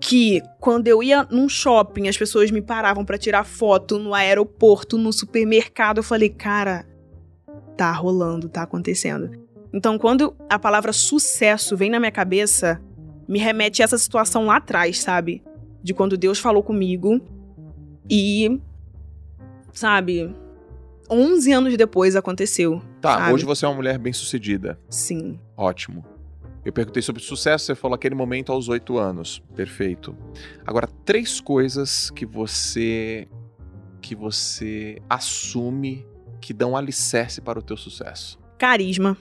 que 0.01 0.43
quando 0.61 0.87
eu 0.87 1.03
ia 1.03 1.25
num 1.31 1.49
shopping, 1.49 2.09
as 2.09 2.17
pessoas 2.17 2.51
me 2.51 2.61
paravam 2.61 3.05
pra 3.05 3.19
tirar 3.19 3.45
foto 3.45 3.99
no 3.99 4.15
aeroporto, 4.15 4.99
no 4.99 5.13
supermercado, 5.13 5.99
eu 5.99 6.03
falei, 6.03 6.29
cara, 6.29 6.87
tá 7.77 7.91
rolando, 7.93 8.49
tá 8.49 8.63
acontecendo. 8.63 9.31
Então, 9.73 9.99
quando 9.99 10.37
a 10.49 10.59
palavra 10.59 10.93
sucesso 10.93 11.77
vem 11.77 11.91
na 11.91 11.99
minha 11.99 12.13
cabeça, 12.13 12.81
me 13.27 13.39
remete 13.39 13.83
a 13.83 13.85
essa 13.85 13.99
situação 13.99 14.47
lá 14.47 14.57
atrás, 14.57 15.01
sabe? 15.01 15.43
De 15.83 15.93
quando 15.93 16.17
Deus 16.17 16.39
falou 16.39 16.63
comigo 16.63 17.21
e, 18.09 18.61
sabe, 19.73 20.35
11 21.11 21.53
anos 21.53 21.77
depois 21.77 22.17
aconteceu. 22.17 22.81
Tá, 23.01 23.19
Sabe? 23.19 23.33
hoje 23.33 23.45
você 23.45 23.65
é 23.65 23.69
uma 23.69 23.75
mulher 23.75 23.99
bem 23.99 24.13
sucedida. 24.13 24.79
Sim. 24.89 25.39
Ótimo. 25.57 26.05
Eu 26.65 26.73
perguntei 26.73 27.03
sobre 27.03 27.23
sucesso, 27.23 27.67
você 27.67 27.75
falou 27.75 27.95
aquele 27.95 28.15
momento 28.15 28.51
aos 28.53 28.69
oito 28.69 28.97
anos. 28.99 29.43
Perfeito. 29.55 30.17
Agora, 30.67 30.89
três 31.05 31.41
coisas 31.41 32.11
que 32.11 32.25
você 32.25 33.29
que 34.01 34.15
você 34.15 34.99
assume 35.09 36.07
que 36.41 36.53
dão 36.53 36.77
alicerce 36.77 37.41
para 37.41 37.59
o 37.59 37.63
teu 37.63 37.77
sucesso. 37.77 38.39
Carisma. 38.59 39.17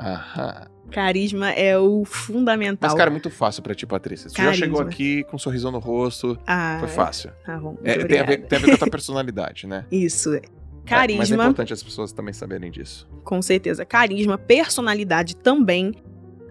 Aham. 0.00 0.66
Carisma 0.92 1.50
é 1.50 1.76
o 1.78 2.04
fundamental. 2.04 2.88
Mas, 2.88 2.96
cara, 2.96 3.10
é 3.10 3.12
muito 3.12 3.30
fácil 3.30 3.62
pra 3.62 3.74
ti, 3.74 3.84
Patrícia. 3.84 4.28
Você 4.30 4.36
já 4.36 4.44
Carisma. 4.44 4.64
chegou 4.66 4.80
aqui 4.80 5.24
com 5.24 5.36
um 5.36 5.38
sorrisão 5.38 5.70
no 5.72 5.78
rosto. 5.80 6.38
ah, 6.46 6.76
Foi 6.80 6.88
fácil. 6.88 7.30
Ah, 7.46 7.58
bom, 7.58 7.76
É, 7.84 7.98
tem, 8.04 8.20
a 8.20 8.22
ver, 8.24 8.38
tem 8.46 8.58
a 8.58 8.60
ver 8.60 8.68
com 8.68 8.74
a 8.74 8.78
tua 8.78 8.90
personalidade, 8.90 9.66
né? 9.66 9.84
Isso. 9.90 10.32
É, 10.34 10.40
mas 10.40 10.50
é 10.84 10.84
Carisma, 10.88 11.34
importante 11.44 11.72
as 11.72 11.82
pessoas 11.82 12.12
também 12.12 12.32
saberem 12.32 12.70
disso. 12.70 13.06
com 13.24 13.42
certeza. 13.42 13.84
Carisma, 13.84 14.38
personalidade 14.38 15.36
também. 15.36 15.94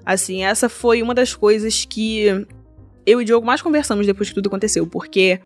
Assim, 0.08 0.46
essa 0.46 0.70
foi 0.70 1.02
uma 1.02 1.14
das 1.14 1.36
coisas 1.36 1.84
que 1.84 2.28
eu 3.06 3.20
e 3.20 3.24
o 3.24 3.26
Diogo 3.26 3.46
mais 3.46 3.62
conversamos 3.62 4.08
depois 4.08 4.30
que 4.30 4.36
tudo 4.36 4.48
aconteceu, 4.48 4.88
porque 4.88 5.42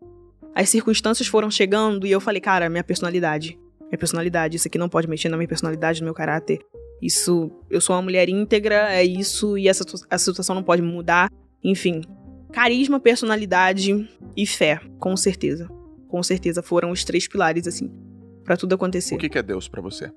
as 0.54 0.70
circunstâncias 0.70 1.28
foram 1.28 1.50
chegando 1.50 2.06
e 2.06 2.12
eu 2.12 2.22
falei, 2.22 2.40
cara, 2.40 2.70
minha 2.70 2.84
personalidade. 2.84 3.58
Minha 3.88 3.98
personalidade, 3.98 4.58
isso 4.58 4.68
aqui 4.68 4.78
não 4.78 4.88
pode 4.88 5.08
mexer 5.08 5.30
na 5.30 5.36
minha 5.36 5.48
personalidade, 5.48 6.00
no 6.02 6.06
meu 6.06 6.14
caráter. 6.14 6.60
Isso, 7.02 7.50
eu 7.72 7.82
sou 7.82 7.96
uma 7.96 8.04
mulher 8.04 8.30
íntegra, 8.30 8.94
é 8.94 9.04
isso, 9.04 9.58
e 9.58 9.68
essa, 9.68 9.84
essa 10.12 10.26
situação 10.26 10.54
não 10.54 10.62
pode 10.62 10.84
mudar. 10.84 11.28
Enfim, 11.64 12.02
carisma, 12.52 13.00
personalidade 13.00 14.08
e 14.38 14.46
fé, 14.46 14.80
com 15.00 15.18
certeza. 15.18 15.68
Com 16.08 16.22
certeza 16.22 16.62
foram 16.62 16.92
os 16.92 17.04
três 17.04 17.28
pilares, 17.28 17.66
assim, 17.66 17.92
pra 18.44 18.56
tudo 18.56 18.76
acontecer 18.76 19.16
O 19.16 19.18
que, 19.18 19.28
que 19.28 19.40
é 19.40 19.42
Deus 19.42 19.68
pra 19.68 19.82
você? 19.82 20.12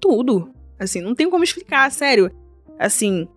tudo. 0.00 0.50
Assim, 0.78 1.02
não 1.02 1.14
tem 1.14 1.28
como 1.28 1.44
explicar, 1.44 1.92
sério. 1.92 2.30
Assim, 2.78 3.28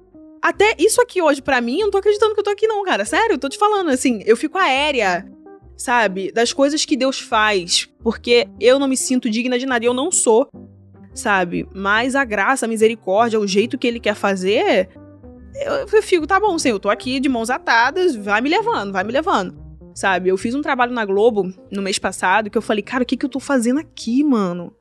até 0.44 0.76
isso 0.78 1.02
aqui 1.02 1.22
hoje 1.22 1.42
pra 1.42 1.62
mim, 1.62 1.80
eu 1.80 1.86
não 1.86 1.92
tô 1.92 2.00
acreditando 2.00 2.34
que 2.34 2.40
eu 2.42 2.44
tô 2.44 2.50
aqui 2.50 2.68
não, 2.68 2.84
cara. 2.84 3.06
Sério, 3.06 3.36
eu 3.36 3.40
tô 3.40 3.48
te 3.48 3.58
falando, 3.58 3.90
assim, 3.90 4.22
eu 4.26 4.36
fico 4.36 4.58
aérea, 4.58 5.26
sabe? 5.78 6.34
Das 6.34 6.52
coisas 6.52 6.84
que 6.84 6.98
Deus 6.98 7.18
faz, 7.18 7.90
porque 8.04 8.50
eu 8.60 8.78
não 8.78 8.90
me 8.90 8.98
sinto 8.98 9.30
digna 9.30 9.58
de 9.58 9.66
nada 9.66 9.86
e 9.86 9.88
eu 9.88 9.94
não 9.94 10.12
sou, 10.12 10.50
sabe? 11.14 11.66
Mas 11.74 12.14
a 12.14 12.26
graça, 12.26 12.66
a 12.66 12.68
misericórdia, 12.68 13.40
o 13.40 13.48
jeito 13.48 13.78
que 13.78 13.88
ele 13.88 14.02
quer 14.02 14.16
fazer, 14.16 14.90
eu, 15.56 15.74
eu 15.88 16.04
fico, 16.04 16.28
tá 16.28 16.42
bom, 16.42 16.60
Senhor, 16.60 16.76
eu 16.76 16.80
tô 16.80 16.90
aqui 16.90 17.22
de 17.22 17.30
mãos 17.30 17.50
atadas, 17.50 18.14
vai 18.14 18.42
me 18.42 18.50
levando, 18.50 18.92
vai 18.92 19.06
me 19.06 19.14
levando. 19.14 19.64
Sabe, 19.96 20.28
eu 20.28 20.38
fiz 20.38 20.54
um 20.56 20.62
trabalho 20.62 20.92
na 20.92 21.06
Globo 21.06 21.54
no 21.72 21.82
mês 21.82 21.98
passado 21.98 22.50
que 22.50 22.58
eu 22.58 22.62
falei, 22.62 22.84
cara, 22.84 23.04
o 23.04 23.06
que 23.06 23.16
que 23.16 23.26
eu 23.26 23.30
tô 23.30 23.40
fazendo 23.40 23.80
aqui, 23.80 24.26
mano? 24.26 24.76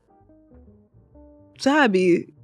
Sabe? 1.57 2.35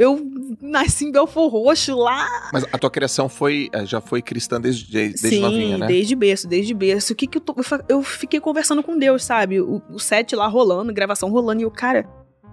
Eu 0.00 0.18
nasci 0.62 1.04
em 1.04 1.12
Belfor 1.12 1.50
Roxo 1.50 1.94
lá. 1.94 2.26
Mas 2.54 2.64
a 2.72 2.78
tua 2.78 2.90
criação 2.90 3.28
foi, 3.28 3.68
eh, 3.70 3.84
já 3.84 4.00
foi 4.00 4.22
cristã 4.22 4.58
desde, 4.58 4.90
desde 4.90 5.28
Sim, 5.28 5.40
novinha, 5.40 5.76
né? 5.76 5.86
desde 5.86 6.16
berço, 6.16 6.48
desde 6.48 6.72
berço. 6.72 7.12
O 7.12 7.16
que 7.16 7.26
que 7.26 7.36
eu 7.36 7.42
tô. 7.42 7.54
Eu 7.86 8.02
fiquei 8.02 8.40
conversando 8.40 8.82
com 8.82 8.96
Deus, 8.96 9.22
sabe? 9.22 9.60
O, 9.60 9.82
o 9.90 9.98
set 9.98 10.34
lá 10.34 10.46
rolando, 10.46 10.90
gravação 10.90 11.28
rolando, 11.30 11.60
e 11.60 11.64
eu, 11.64 11.70
cara, 11.70 12.08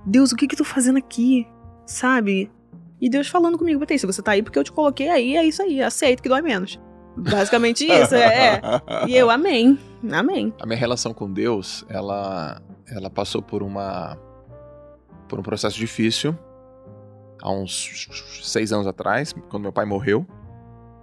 Deus, 0.06 0.34
o 0.34 0.36
que 0.36 0.46
que 0.46 0.56
eu 0.56 0.58
tô 0.58 0.66
fazendo 0.66 0.98
aqui? 0.98 1.48
Sabe? 1.86 2.52
E 3.00 3.10
Deus 3.10 3.30
falando 3.30 3.58
comigo, 3.58 3.82
se 3.98 4.06
você 4.06 4.22
tá 4.22 4.32
aí 4.32 4.44
porque 4.44 4.60
eu 4.60 4.64
te 4.66 4.72
coloquei 4.74 5.08
aí, 5.08 5.38
é 5.38 5.46
isso 5.46 5.62
aí, 5.62 5.82
aceito 5.82 6.22
que 6.22 6.28
dói 6.28 6.42
menos. 6.42 6.78
Basicamente 7.16 7.86
isso, 7.90 8.14
é. 8.14 8.56
é. 8.56 8.62
E 9.08 9.16
eu, 9.16 9.30
amém. 9.30 9.80
Amém. 10.12 10.54
A 10.60 10.66
minha 10.66 10.78
relação 10.78 11.14
com 11.14 11.32
Deus, 11.32 11.86
ela, 11.88 12.62
ela 12.90 13.10
passou 13.10 13.42
por 13.42 13.64
uma 13.64 14.18
por 15.30 15.40
um 15.40 15.44
processo 15.44 15.78
difícil 15.78 16.38
há 17.42 17.52
uns 17.52 18.08
seis 18.42 18.72
anos 18.72 18.88
atrás, 18.88 19.34
quando 19.50 19.64
meu 19.64 19.74
pai 19.74 19.86
morreu. 19.86 20.26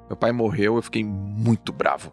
Meu 0.09 0.17
pai 0.17 0.33
morreu, 0.33 0.77
eu 0.77 0.83
fiquei 0.83 1.03
muito 1.03 1.73
bravo. 1.73 2.13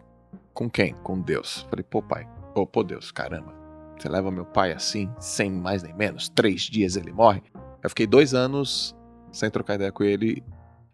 Com 0.54 0.68
quem? 0.68 0.94
Com 0.94 1.20
Deus. 1.20 1.66
Falei, 1.68 1.84
pô, 1.84 2.02
pai, 2.02 2.28
pô, 2.54 2.66
pô, 2.66 2.82
Deus, 2.82 3.10
caramba. 3.10 3.54
Você 3.98 4.08
leva 4.08 4.30
meu 4.30 4.44
pai 4.44 4.72
assim, 4.72 5.10
sem 5.18 5.50
mais 5.50 5.82
nem 5.82 5.94
menos, 5.94 6.28
três 6.28 6.62
dias 6.62 6.96
ele 6.96 7.12
morre. 7.12 7.42
Eu 7.82 7.88
fiquei 7.88 8.06
dois 8.06 8.34
anos 8.34 8.96
sem 9.30 9.50
trocar 9.50 9.74
ideia 9.74 9.92
com 9.92 10.02
ele. 10.02 10.42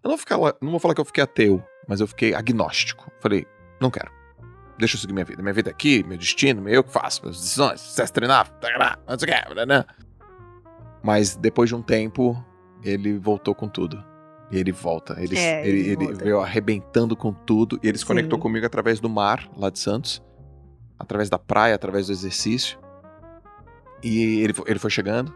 Eu 0.02 0.08
não, 0.08 0.10
vou 0.10 0.18
ficar, 0.18 0.36
não 0.60 0.70
vou 0.70 0.78
falar 0.78 0.94
que 0.94 1.00
eu 1.00 1.04
fiquei 1.04 1.24
ateu, 1.24 1.62
mas 1.88 2.00
eu 2.00 2.06
fiquei 2.06 2.34
agnóstico. 2.34 3.10
Falei, 3.20 3.46
não 3.80 3.90
quero. 3.90 4.10
Deixa 4.78 4.96
eu 4.96 5.00
seguir 5.00 5.12
minha 5.12 5.24
vida. 5.24 5.42
Minha 5.42 5.54
vida 5.54 5.70
é 5.70 5.72
aqui, 5.72 6.04
meu 6.04 6.16
destino, 6.16 6.68
eu 6.68 6.84
que 6.84 6.92
faço, 6.92 7.22
minhas 7.22 7.40
decisões, 7.40 7.80
sucesso 7.80 8.12
treinar, 8.12 8.48
tarará, 8.60 8.98
não 9.08 9.18
sei 9.18 9.28
o 9.28 9.54
que, 9.54 9.66
né? 9.66 9.84
Mas 11.02 11.36
depois 11.36 11.68
de 11.68 11.74
um 11.74 11.82
tempo, 11.82 12.44
ele 12.82 13.18
voltou 13.18 13.54
com 13.54 13.68
tudo. 13.68 14.02
E 14.50 14.58
ele 14.58 14.72
volta. 14.72 15.16
Ele, 15.18 15.36
É, 15.36 15.66
ele, 15.66 15.80
ele 15.90 16.04
ele 16.04 16.14
veio 16.14 16.40
arrebentando 16.40 17.14
com 17.14 17.32
tudo. 17.32 17.78
E 17.82 17.88
ele 17.88 17.98
se 17.98 18.02
Sim. 18.02 18.08
conectou 18.08 18.38
comigo 18.38 18.64
através 18.64 18.98
do 19.00 19.08
mar, 19.08 19.48
lá 19.56 19.68
de 19.70 19.78
Santos. 19.78 20.22
Através 20.98 21.28
da 21.28 21.38
praia, 21.38 21.74
através 21.74 22.06
do 22.06 22.12
exercício. 22.12 22.78
E 24.02 24.40
ele, 24.40 24.54
ele 24.66 24.78
foi 24.78 24.90
chegando, 24.90 25.34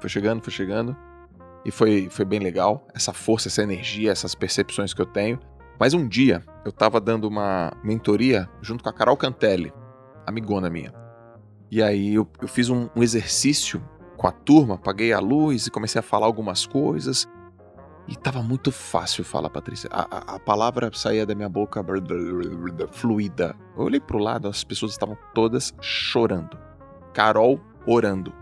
foi 0.00 0.08
chegando, 0.08 0.42
foi 0.42 0.52
chegando. 0.52 0.96
E 1.64 1.70
foi, 1.70 2.08
foi 2.10 2.24
bem 2.24 2.40
legal. 2.40 2.86
Essa 2.94 3.12
força, 3.12 3.48
essa 3.48 3.62
energia, 3.62 4.10
essas 4.10 4.34
percepções 4.34 4.94
que 4.94 5.00
eu 5.00 5.06
tenho. 5.06 5.38
Mas 5.78 5.92
um 5.94 6.06
dia, 6.06 6.42
eu 6.64 6.72
tava 6.72 7.00
dando 7.00 7.26
uma 7.26 7.72
mentoria 7.82 8.48
junto 8.62 8.82
com 8.82 8.88
a 8.88 8.92
Carol 8.92 9.16
Cantelli, 9.16 9.72
amigona 10.26 10.70
minha. 10.70 10.92
E 11.70 11.82
aí 11.82 12.14
eu, 12.14 12.28
eu 12.40 12.46
fiz 12.46 12.70
um, 12.70 12.88
um 12.94 13.02
exercício 13.02 13.82
com 14.24 14.28
a 14.28 14.32
turma, 14.32 14.76
apaguei 14.76 15.12
a 15.12 15.20
luz 15.20 15.66
e 15.66 15.70
comecei 15.70 15.98
a 15.98 16.02
falar 16.02 16.24
algumas 16.24 16.64
coisas. 16.64 17.28
E 18.08 18.16
tava 18.16 18.42
muito 18.42 18.72
fácil 18.72 19.22
falar, 19.22 19.50
Patrícia. 19.50 19.90
A, 19.92 20.00
a, 20.00 20.36
a 20.36 20.40
palavra 20.40 20.90
saía 20.94 21.26
da 21.26 21.34
minha 21.34 21.48
boca 21.48 21.84
fluida. 22.90 23.54
Eu 23.76 23.84
olhei 23.84 24.00
pro 24.00 24.16
lado, 24.16 24.48
as 24.48 24.64
pessoas 24.64 24.92
estavam 24.92 25.14
todas 25.34 25.74
chorando. 25.78 26.58
Carol 27.12 27.60
orando. 27.86 28.32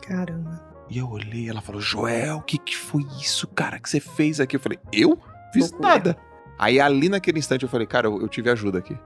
Caramba. 0.00 0.64
E 0.88 0.96
eu 0.96 1.10
olhei, 1.10 1.50
ela 1.50 1.60
falou: 1.60 1.82
Joel, 1.82 2.38
o 2.38 2.42
que, 2.42 2.56
que 2.56 2.74
foi 2.74 3.02
isso, 3.20 3.46
cara, 3.48 3.78
que 3.78 3.90
você 3.90 4.00
fez 4.00 4.40
aqui? 4.40 4.56
Eu 4.56 4.60
falei: 4.60 4.78
Eu? 4.90 5.18
Fiz 5.52 5.70
Loucura. 5.70 5.88
nada. 5.90 6.16
Aí 6.58 6.80
ali 6.80 7.10
naquele 7.10 7.38
instante 7.38 7.62
eu 7.62 7.68
falei: 7.68 7.86
Cara, 7.86 8.06
eu, 8.06 8.22
eu 8.22 8.28
tive 8.28 8.48
ajuda 8.48 8.78
aqui. 8.78 8.98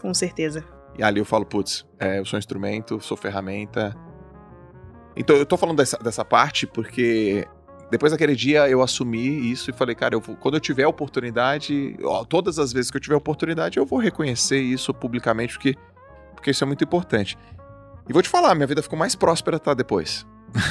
Com 0.00 0.12
certeza. 0.12 0.64
E 0.98 1.04
ali 1.04 1.20
eu 1.20 1.24
falo: 1.24 1.46
Putz, 1.46 1.86
é, 2.00 2.18
eu 2.18 2.24
sou 2.24 2.36
instrumento, 2.36 3.00
sou 3.00 3.16
ferramenta. 3.16 3.96
Então 5.18 5.36
eu 5.36 5.44
tô 5.44 5.56
falando 5.56 5.76
dessa, 5.76 5.98
dessa 5.98 6.24
parte 6.24 6.66
porque 6.66 7.46
depois 7.90 8.12
daquele 8.12 8.36
dia 8.36 8.68
eu 8.68 8.80
assumi 8.80 9.50
isso 9.50 9.68
e 9.70 9.72
falei: 9.74 9.94
Cara, 9.94 10.14
eu 10.14 10.20
vou- 10.20 10.36
quando 10.36 10.54
eu 10.54 10.60
tiver 10.60 10.84
a 10.84 10.88
oportunidade, 10.88 11.96
ó, 12.02 12.24
todas 12.24 12.58
as 12.58 12.72
vezes 12.72 12.90
que 12.90 12.96
eu 12.96 13.00
tiver 13.00 13.16
oportunidade, 13.16 13.78
eu 13.78 13.84
vou 13.84 13.98
reconhecer 13.98 14.60
isso 14.60 14.94
publicamente 14.94 15.54
porque, 15.54 15.74
porque 16.34 16.50
isso 16.52 16.62
é 16.62 16.66
muito 16.66 16.84
importante. 16.84 17.36
E 18.08 18.12
vou 18.12 18.22
te 18.22 18.28
falar: 18.28 18.54
minha 18.54 18.66
vida 18.66 18.82
ficou 18.82 18.98
mais 18.98 19.14
próspera, 19.14 19.58
tá? 19.58 19.74
Depois. 19.74 20.24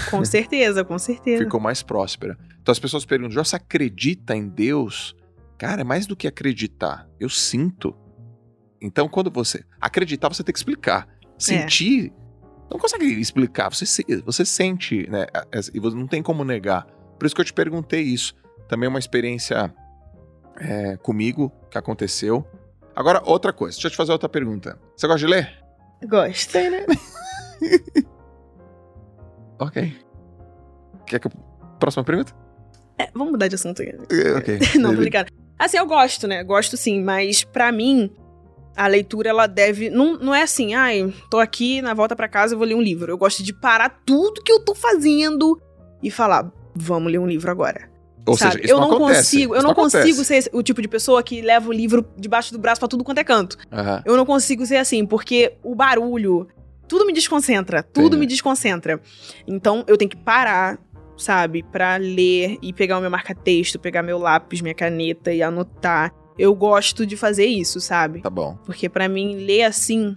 Com 0.09 0.23
certeza, 0.25 0.83
com 0.83 0.97
certeza. 0.97 1.43
ficou 1.43 1.59
mais 1.59 1.83
próspera. 1.83 2.37
Então 2.61 2.71
as 2.71 2.79
pessoas 2.79 3.05
perguntam: 3.05 3.31
"Já 3.33 3.43
você 3.43 3.55
acredita 3.57 4.35
em 4.35 4.47
Deus? 4.47 5.15
Cara, 5.57 5.81
é 5.81 5.83
mais 5.83 6.05
do 6.07 6.15
que 6.15 6.27
acreditar. 6.27 7.07
Eu 7.19 7.29
sinto. 7.29 7.95
Então, 8.79 9.09
quando 9.09 9.31
você 9.31 9.63
acreditar, 9.81 10.29
você 10.29 10.43
tem 10.43 10.53
que 10.53 10.59
explicar. 10.59 11.07
Sentir, 11.35 12.13
não 12.69 12.77
consegue 12.79 13.05
explicar. 13.05 13.69
Você, 13.69 14.03
você 14.25 14.45
sente, 14.45 15.09
né? 15.09 15.25
E 15.73 15.79
você 15.79 15.95
não 15.95 16.07
tem 16.07 16.21
como 16.21 16.43
negar. 16.43 16.85
Por 17.17 17.25
isso 17.25 17.35
que 17.35 17.41
eu 17.41 17.45
te 17.45 17.53
perguntei 17.53 18.01
isso. 18.01 18.35
Também 18.67 18.87
é 18.87 18.89
uma 18.89 18.99
experiência 18.99 19.73
é, 20.59 20.97
comigo 20.97 21.51
que 21.69 21.77
aconteceu. 21.77 22.45
Agora, 22.95 23.21
outra 23.25 23.53
coisa. 23.53 23.75
Deixa 23.75 23.87
eu 23.87 23.91
te 23.91 23.97
fazer 23.97 24.11
outra 24.11 24.27
pergunta. 24.29 24.79
Você 24.95 25.07
gosta 25.07 25.19
de 25.25 25.27
ler? 25.27 25.63
Gosto. 26.03 26.57
Ok. 29.59 29.91
Quer 31.05 31.19
que 31.19 31.27
eu... 31.27 31.31
Próxima 31.79 32.03
pergunta? 32.03 32.33
É, 32.97 33.09
vamos 33.13 33.31
mudar 33.31 33.47
de 33.47 33.55
assunto 33.55 33.81
aqui. 33.81 33.91
É, 34.11 34.33
Ok. 34.37 34.59
Não, 34.79 34.95
brincando. 34.95 35.31
Assim, 35.57 35.77
eu 35.77 35.85
gosto, 35.87 36.27
né? 36.27 36.43
Gosto 36.43 36.77
sim, 36.77 37.03
mas 37.03 37.43
pra 37.43 37.71
mim, 37.71 38.11
a 38.77 38.87
leitura, 38.87 39.29
ela 39.29 39.47
deve. 39.47 39.89
Não, 39.89 40.17
não 40.17 40.33
é 40.33 40.43
assim, 40.43 40.75
ai, 40.75 41.11
tô 41.29 41.39
aqui, 41.39 41.81
na 41.81 41.93
volta 41.95 42.15
pra 42.15 42.27
casa 42.27 42.53
eu 42.53 42.57
vou 42.59 42.67
ler 42.67 42.75
um 42.75 42.81
livro. 42.81 43.11
Eu 43.11 43.17
gosto 43.17 43.43
de 43.43 43.51
parar 43.51 44.01
tudo 44.05 44.43
que 44.43 44.51
eu 44.51 44.59
tô 44.59 44.75
fazendo 44.75 45.59
e 46.01 46.11
falar, 46.11 46.51
vamos 46.75 47.11
ler 47.11 47.17
um 47.17 47.27
livro 47.27 47.49
agora. 47.49 47.89
Ou 48.25 48.37
sabe? 48.37 48.53
seja, 48.53 48.65
isso 48.65 48.73
eu 48.73 48.79
não, 48.79 48.89
não 48.89 48.97
consigo, 48.99 49.55
eu 49.55 49.63
não 49.63 49.73
consigo 49.73 50.23
ser 50.23 50.49
o 50.51 50.61
tipo 50.61 50.81
de 50.81 50.87
pessoa 50.87 51.23
que 51.23 51.41
leva 51.41 51.69
o 51.69 51.71
livro 51.71 52.05
debaixo 52.17 52.51
do 52.51 52.59
braço 52.59 52.79
pra 52.79 52.87
tudo 52.87 53.03
quanto 53.03 53.17
é 53.17 53.23
canto. 53.23 53.57
Aham. 53.71 54.03
Eu 54.05 54.15
não 54.15 54.25
consigo 54.25 54.65
ser 54.65 54.75
assim, 54.75 55.05
porque 55.05 55.53
o 55.63 55.73
barulho, 55.73 56.47
tudo 56.87 57.05
me 57.05 57.13
desconcentra, 57.13 57.81
tudo 57.81 58.07
Entendi. 58.07 58.19
me 58.19 58.27
desconcentra. 58.27 59.01
Então 59.47 59.83
eu 59.87 59.97
tenho 59.97 60.11
que 60.11 60.17
parar, 60.17 60.77
sabe, 61.17 61.63
pra 61.63 61.95
ler 61.95 62.57
e 62.61 62.73
pegar 62.73 62.97
o 62.97 63.01
meu 63.01 63.09
marca-texto, 63.09 63.79
pegar 63.79 64.03
meu 64.03 64.19
lápis, 64.19 64.61
minha 64.61 64.75
caneta 64.75 65.33
e 65.33 65.41
anotar. 65.41 66.13
Eu 66.37 66.53
gosto 66.55 67.05
de 67.05 67.17
fazer 67.17 67.45
isso, 67.45 67.79
sabe? 67.79 68.21
Tá 68.21 68.29
bom. 68.29 68.57
Porque 68.65 68.87
pra 68.89 69.07
mim 69.09 69.35
ler 69.45 69.63
assim 69.63 70.15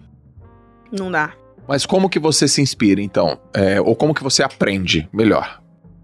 não 0.92 1.10
dá. 1.10 1.32
Mas 1.68 1.86
como 1.86 2.08
que 2.08 2.18
você 2.18 2.48
se 2.48 2.60
inspira, 2.60 3.00
então? 3.00 3.38
É, 3.54 3.80
ou 3.80 3.94
como 3.94 4.12
que 4.14 4.22
você 4.22 4.42
aprende 4.42 5.08
melhor? 5.12 5.60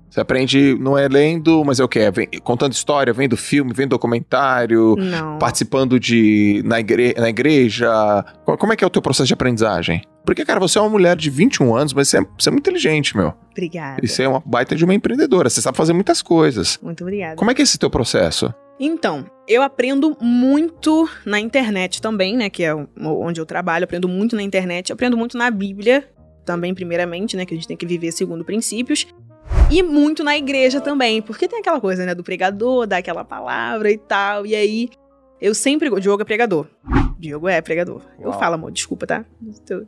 Você 0.09 0.21
aprende, 0.21 0.75
não 0.81 0.97
é 0.97 1.09
lendo, 1.09 1.63
mas 1.65 1.79
é 1.79 1.85
o 1.85 1.89
quê? 1.89 1.99
É 1.99 2.11
vem- 2.11 2.29
contando 2.43 2.73
história, 2.73 3.13
vendo 3.13 3.37
filme, 3.37 3.73
vendo 3.75 3.91
documentário, 3.91 4.95
Não. 4.97 5.39
participando 5.39 6.01
de 6.01 6.63
na, 6.65 6.81
igre- 6.81 7.15
na 7.19 7.29
igreja. 7.29 7.91
Co- 8.45 8.57
Como 8.57 8.73
é 8.73 8.77
que 8.77 8.85
é 8.85 8.87
o 8.87 8.91
teu 8.91 9.03
processo 9.03 9.27
de 9.27 9.35
aprendizagem? 9.35 10.03
Porque, 10.25 10.45
cara, 10.45 10.59
você 10.59 10.79
é 10.79 10.81
uma 10.81 10.89
mulher 10.89 11.17
de 11.17 11.29
21 11.29 11.75
anos, 11.77 11.93
mas 11.93 12.09
você 12.09 12.19
é, 12.19 12.27
você 12.39 12.49
é 12.49 12.53
muito 12.53 12.63
inteligente, 12.67 13.15
meu. 13.17 13.35
Obrigada. 13.51 14.01
E 14.03 14.09
você 14.09 14.23
é 14.23 14.29
uma 14.29 14.43
baita 14.45 14.75
de 14.75 14.85
uma 14.85 14.95
empreendedora. 14.95 15.51
Você 15.51 15.61
sabe 15.61 15.77
fazer 15.77 15.93
muitas 15.93 16.23
coisas. 16.23 16.79
Muito 16.83 17.03
obrigada. 17.05 17.37
Como 17.37 17.51
é 17.51 17.55
que 17.55 17.61
é 17.61 17.65
esse 17.65 17.77
teu 17.79 17.91
processo? 17.91 18.55
Então, 18.79 19.25
eu 19.49 19.63
aprendo 19.63 20.17
muito 20.21 21.09
na 21.25 21.41
internet 21.41 22.03
também, 22.03 22.37
né? 22.37 22.51
Que 22.51 22.65
é 22.65 22.75
onde 22.75 23.41
eu 23.41 23.47
trabalho. 23.47 23.85
Aprendo 23.85 24.09
muito 24.09 24.37
na 24.37 24.43
internet. 24.43 24.93
Aprendo 24.93 25.17
muito 25.17 25.39
na 25.39 25.51
Bíblia, 25.51 26.09
também, 26.45 26.75
primeiramente, 26.75 27.37
né? 27.37 27.47
Que 27.47 27.55
a 27.55 27.57
gente 27.57 27.69
tem 27.69 27.77
que 27.77 27.87
viver 27.87 28.13
segundo 28.13 28.45
princípios. 28.45 29.07
E 29.71 29.83
muito 29.83 30.23
na 30.23 30.37
igreja 30.37 30.81
também. 30.81 31.23
Porque 31.23 31.49
tem 31.49 31.59
aquela 31.59 31.81
coisa, 31.81 32.05
né? 32.05 32.15
Do 32.15 32.23
pregador, 32.23 32.87
dar 32.87 32.99
aquela 32.99 33.25
palavra 33.25 33.91
e 33.91 33.97
tal. 33.97 34.47
E 34.47 34.55
aí, 34.55 34.89
eu 35.41 35.55
sempre. 35.55 35.89
Diogo 36.01 36.23
é 36.23 36.25
pregador. 36.25 36.67
Diogo 37.19 37.49
é 37.49 37.61
pregador. 37.61 38.03
Eu 38.21 38.31
Uau. 38.31 38.39
falo, 38.39 38.55
amor, 38.55 38.71
desculpa, 38.73 39.07
tá? 39.07 39.25
Teu. 39.65 39.87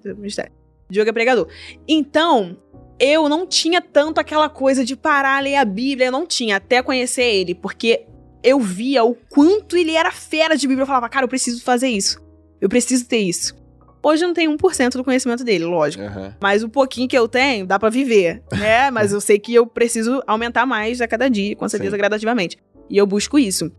Diogo 0.91 1.11
é 1.11 1.13
pregador. 1.13 1.47
Então, 1.87 2.57
eu 2.99 3.29
não 3.29 3.47
tinha 3.47 3.81
tanto 3.83 4.19
aquela 4.19 4.49
coisa 4.49 4.85
de 4.85 4.97
parar, 4.97 5.43
ler 5.43 5.57
a 5.57 5.65
Bíblia. 5.65 6.07
Eu 6.07 6.13
não 6.13 6.27
tinha, 6.27 6.57
até 6.57 6.83
conhecer 6.83 7.25
ele. 7.25 7.55
Porque 7.55 8.07
eu 8.43 8.61
via 8.61 9.05
o 9.05 9.15
quanto 9.15 9.77
ele 9.77 9.93
era 9.95 10.11
fera 10.11 10.57
de 10.57 10.67
Bíblia. 10.67 10.83
Eu 10.83 10.87
falava, 10.87 11.09
cara, 11.09 11.25
eu 11.25 11.29
preciso 11.29 11.63
fazer 11.63 11.89
isso. 11.89 12.21
Eu 12.61 12.69
preciso 12.69 13.07
ter 13.07 13.19
isso. 13.19 13.57
Hoje 14.03 14.25
eu 14.25 14.29
não 14.29 14.35
tenho 14.35 14.57
1% 14.57 14.93
do 14.93 15.05
conhecimento 15.05 15.43
dele, 15.45 15.65
lógico. 15.65 16.05
Mas 16.41 16.63
o 16.63 16.69
pouquinho 16.69 17.09
que 17.09 17.19
eu 17.19 17.27
tenho, 17.29 17.67
dá 17.67 17.79
pra 17.79 17.89
viver, 17.89 18.43
né? 18.53 18.91
Mas 18.93 19.13
eu 19.13 19.21
sei 19.21 19.39
que 19.39 19.53
eu 19.53 19.67
preciso 19.67 20.23
aumentar 20.27 20.65
mais 20.65 21.01
a 21.01 21.09
cada 21.09 21.29
dia, 21.29 21.57
com 21.57 21.69
certeza, 21.69 21.93
Sim. 21.93 21.99
gradativamente. 21.99 22.59
E 22.89 22.97
eu 22.97 23.07
busco 23.07 23.39
isso. 23.39 23.71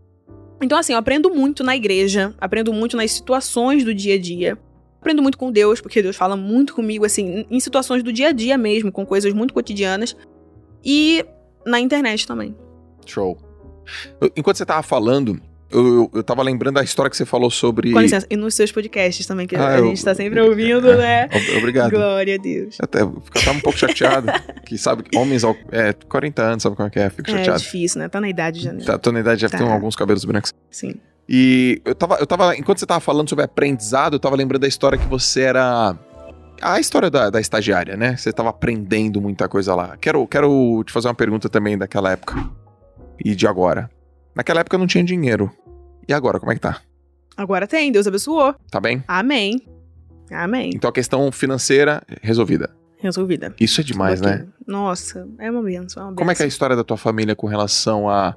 Então, 0.60 0.78
assim, 0.78 0.92
eu 0.92 0.98
aprendo 0.98 1.30
muito 1.30 1.64
na 1.64 1.74
igreja, 1.74 2.34
aprendo 2.38 2.72
muito 2.72 2.96
nas 2.96 3.10
situações 3.12 3.82
do 3.82 3.94
dia 3.94 4.14
a 4.14 4.18
dia. 4.18 4.58
Aprendo 5.00 5.22
muito 5.22 5.38
com 5.38 5.50
Deus, 5.50 5.80
porque 5.80 6.02
Deus 6.02 6.14
fala 6.14 6.36
muito 6.36 6.74
comigo, 6.74 7.06
assim, 7.06 7.46
em 7.50 7.58
situações 7.58 8.02
do 8.02 8.12
dia 8.12 8.28
a 8.28 8.32
dia 8.32 8.58
mesmo, 8.58 8.92
com 8.92 9.06
coisas 9.06 9.32
muito 9.32 9.54
cotidianas. 9.54 10.14
E 10.84 11.24
na 11.64 11.80
internet 11.80 12.26
também. 12.26 12.54
Show. 13.06 13.38
Enquanto 14.36 14.56
você 14.56 14.66
tava 14.66 14.82
falando, 14.82 15.40
eu, 15.70 15.86
eu, 15.86 16.10
eu 16.14 16.22
tava 16.22 16.42
lembrando 16.42 16.74
da 16.76 16.82
história 16.82 17.08
que 17.10 17.16
você 17.16 17.24
falou 17.24 17.50
sobre. 17.50 17.92
Com 17.92 18.00
licença. 18.00 18.26
E 18.30 18.36
nos 18.36 18.54
seus 18.54 18.72
podcasts 18.72 19.26
também, 19.26 19.46
que 19.46 19.56
Ah, 19.56 19.68
a 19.68 19.78
eu- 19.78 19.86
gente 19.86 20.04
tá 20.04 20.14
sempre 20.14 20.40
ouvindo, 20.42 20.96
né? 20.96 21.24
Ob- 21.32 21.58
Obrigado. 21.58 21.90
Glória 21.90 22.34
a 22.34 22.38
Deus. 22.38 22.76
Eu 22.80 22.84
até 22.84 23.02
eu 23.02 23.22
tava 23.44 23.58
um 23.58 23.60
pouco 23.60 23.78
chateado. 23.78 24.26
que 24.66 24.76
sabe, 24.78 25.04
homens, 25.14 25.44
ao- 25.44 25.56
é, 25.70 25.92
40 25.92 26.42
anos, 26.42 26.62
sabe 26.62 26.76
como 26.76 26.88
é 26.88 26.90
que 26.90 26.98
é? 26.98 27.10
Fico 27.10 27.30
É 27.30 27.38
chateado. 27.38 27.58
difícil, 27.60 28.00
né? 28.00 28.08
Tá 28.08 28.20
na 28.20 28.28
idade 28.28 28.60
já, 28.60 28.72
né? 28.72 28.84
Tá, 28.84 28.98
tô 28.98 29.12
na 29.12 29.20
idade, 29.20 29.40
já 29.40 29.48
Tá. 29.48 29.58
tenho 29.58 29.70
alguns 29.70 29.94
cabelos 29.96 30.24
brancos. 30.24 30.52
Sim. 30.70 30.94
E 31.28 31.80
eu 31.84 31.94
tava, 31.94 32.16
eu 32.16 32.26
tava, 32.26 32.56
enquanto 32.56 32.78
você 32.80 32.86
tava 32.86 32.98
falando 33.00 33.28
sobre 33.28 33.44
aprendizado, 33.44 34.14
eu 34.14 34.18
tava 34.20 34.34
lembrando 34.34 34.62
da 34.62 34.68
história 34.68 34.98
que 34.98 35.06
você 35.06 35.42
era. 35.42 35.96
A 36.62 36.78
história 36.80 37.08
da, 37.08 37.30
da 37.30 37.40
estagiária, 37.40 37.96
né? 37.96 38.16
Você 38.16 38.32
tava 38.32 38.50
aprendendo 38.50 39.20
muita 39.20 39.48
coisa 39.48 39.74
lá. 39.74 39.96
Quero, 39.98 40.26
quero 40.26 40.82
te 40.84 40.92
fazer 40.92 41.08
uma 41.08 41.14
pergunta 41.14 41.48
também 41.48 41.78
daquela 41.78 42.10
época. 42.12 42.34
E 43.24 43.34
de 43.34 43.46
agora. 43.46 43.90
Naquela 44.34 44.60
época 44.60 44.78
não 44.78 44.86
tinha 44.86 45.04
dinheiro. 45.04 45.50
E 46.08 46.12
agora, 46.12 46.38
como 46.40 46.50
é 46.52 46.54
que 46.54 46.60
tá? 46.60 46.80
Agora 47.36 47.66
tem, 47.66 47.90
Deus 47.92 48.06
abençoou. 48.06 48.54
Tá 48.70 48.80
bem? 48.80 49.02
Amém. 49.06 49.60
Amém. 50.30 50.70
Então 50.74 50.88
a 50.90 50.92
questão 50.92 51.30
financeira 51.32 52.02
resolvida. 52.22 52.70
Resolvida. 52.98 53.54
Isso 53.58 53.80
é 53.80 53.84
demais, 53.84 54.20
né? 54.20 54.46
Nossa, 54.66 55.26
é 55.38 55.50
uma 55.50 55.62
benção, 55.62 56.02
é 56.02 56.06
uma 56.06 56.14
Como 56.14 56.30
é 56.30 56.34
que 56.34 56.42
é 56.42 56.44
a 56.44 56.46
benção. 56.46 56.48
história 56.48 56.76
da 56.76 56.84
tua 56.84 56.98
família 56.98 57.34
com 57.34 57.46
relação 57.46 58.08
a, 58.10 58.36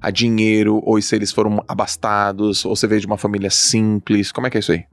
a 0.00 0.10
dinheiro? 0.10 0.80
Ou 0.84 1.00
se 1.02 1.14
eles 1.14 1.30
foram 1.30 1.62
abastados? 1.68 2.64
Ou 2.64 2.74
você 2.74 2.86
veio 2.86 3.00
de 3.00 3.06
uma 3.06 3.18
família 3.18 3.50
simples? 3.50 4.32
Como 4.32 4.46
é 4.46 4.50
que 4.50 4.56
é 4.56 4.60
isso 4.60 4.72
aí? 4.72 4.84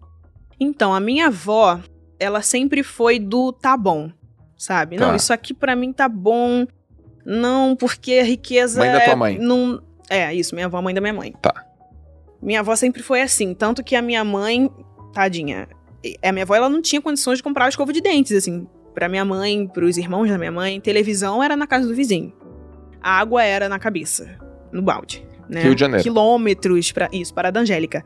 Então, 0.59 0.93
a 0.93 0.99
minha 0.99 1.28
avó, 1.28 1.80
ela 2.19 2.41
sempre 2.41 2.84
foi 2.84 3.17
do 3.17 3.53
tá 3.53 3.78
bom, 3.78 4.11
sabe? 4.57 4.97
Tá. 4.97 5.07
Não, 5.07 5.15
isso 5.15 5.32
aqui 5.32 5.53
pra 5.53 5.75
mim 5.75 5.93
tá 5.93 6.09
bom. 6.09 6.67
Não, 7.30 7.75
porque 7.75 8.19
a 8.21 8.23
riqueza 8.23 8.80
Mãe 8.80 8.89
da 8.89 9.01
é, 9.01 9.05
tua 9.05 9.15
mãe. 9.17 9.38
Não, 9.38 9.82
é, 10.09 10.34
isso, 10.34 10.55
minha 10.55 10.67
avó, 10.67 10.82
mãe 10.82 10.95
da 10.95 11.01
minha 11.01 11.11
mãe. 11.11 11.34
Tá. 11.41 11.53
Minha 12.41 12.61
avó 12.61 12.73
sempre 12.73 13.03
foi 13.03 13.21
assim, 13.21 13.53
tanto 13.53 13.84
que 13.84 13.97
a 13.97 14.01
minha 14.01 14.23
mãe, 14.23 14.71
tadinha, 15.11 15.67
a 16.23 16.32
minha 16.32 16.43
avó 16.45 16.55
ela 16.55 16.69
não 16.69 16.82
tinha 16.82 17.01
condições 17.01 17.39
de 17.39 17.43
comprar 17.43 17.67
escova 17.67 17.91
de 17.91 17.99
dentes, 17.99 18.32
assim, 18.32 18.65
pra 18.93 19.09
minha 19.09 19.25
mãe, 19.25 19.67
pros 19.67 19.97
irmãos 19.97 20.30
da 20.30 20.38
minha 20.38 20.53
mãe, 20.53 20.80
televisão 20.80 21.43
era 21.43 21.57
na 21.57 21.67
casa 21.67 21.86
do 21.86 21.93
vizinho. 21.93 22.32
A 23.01 23.19
água 23.19 23.43
era 23.43 23.67
na 23.67 23.78
cabeça, 23.78 24.39
no 24.71 24.82
balde, 24.82 25.28
né? 25.49 25.63
Rio 25.63 25.75
de 25.75 25.82
Janeiro. 25.82 26.03
Quilômetros 26.03 26.93
para 26.93 27.09
isso, 27.11 27.34
para 27.34 27.51
da 27.51 27.59
Angélica. 27.59 28.05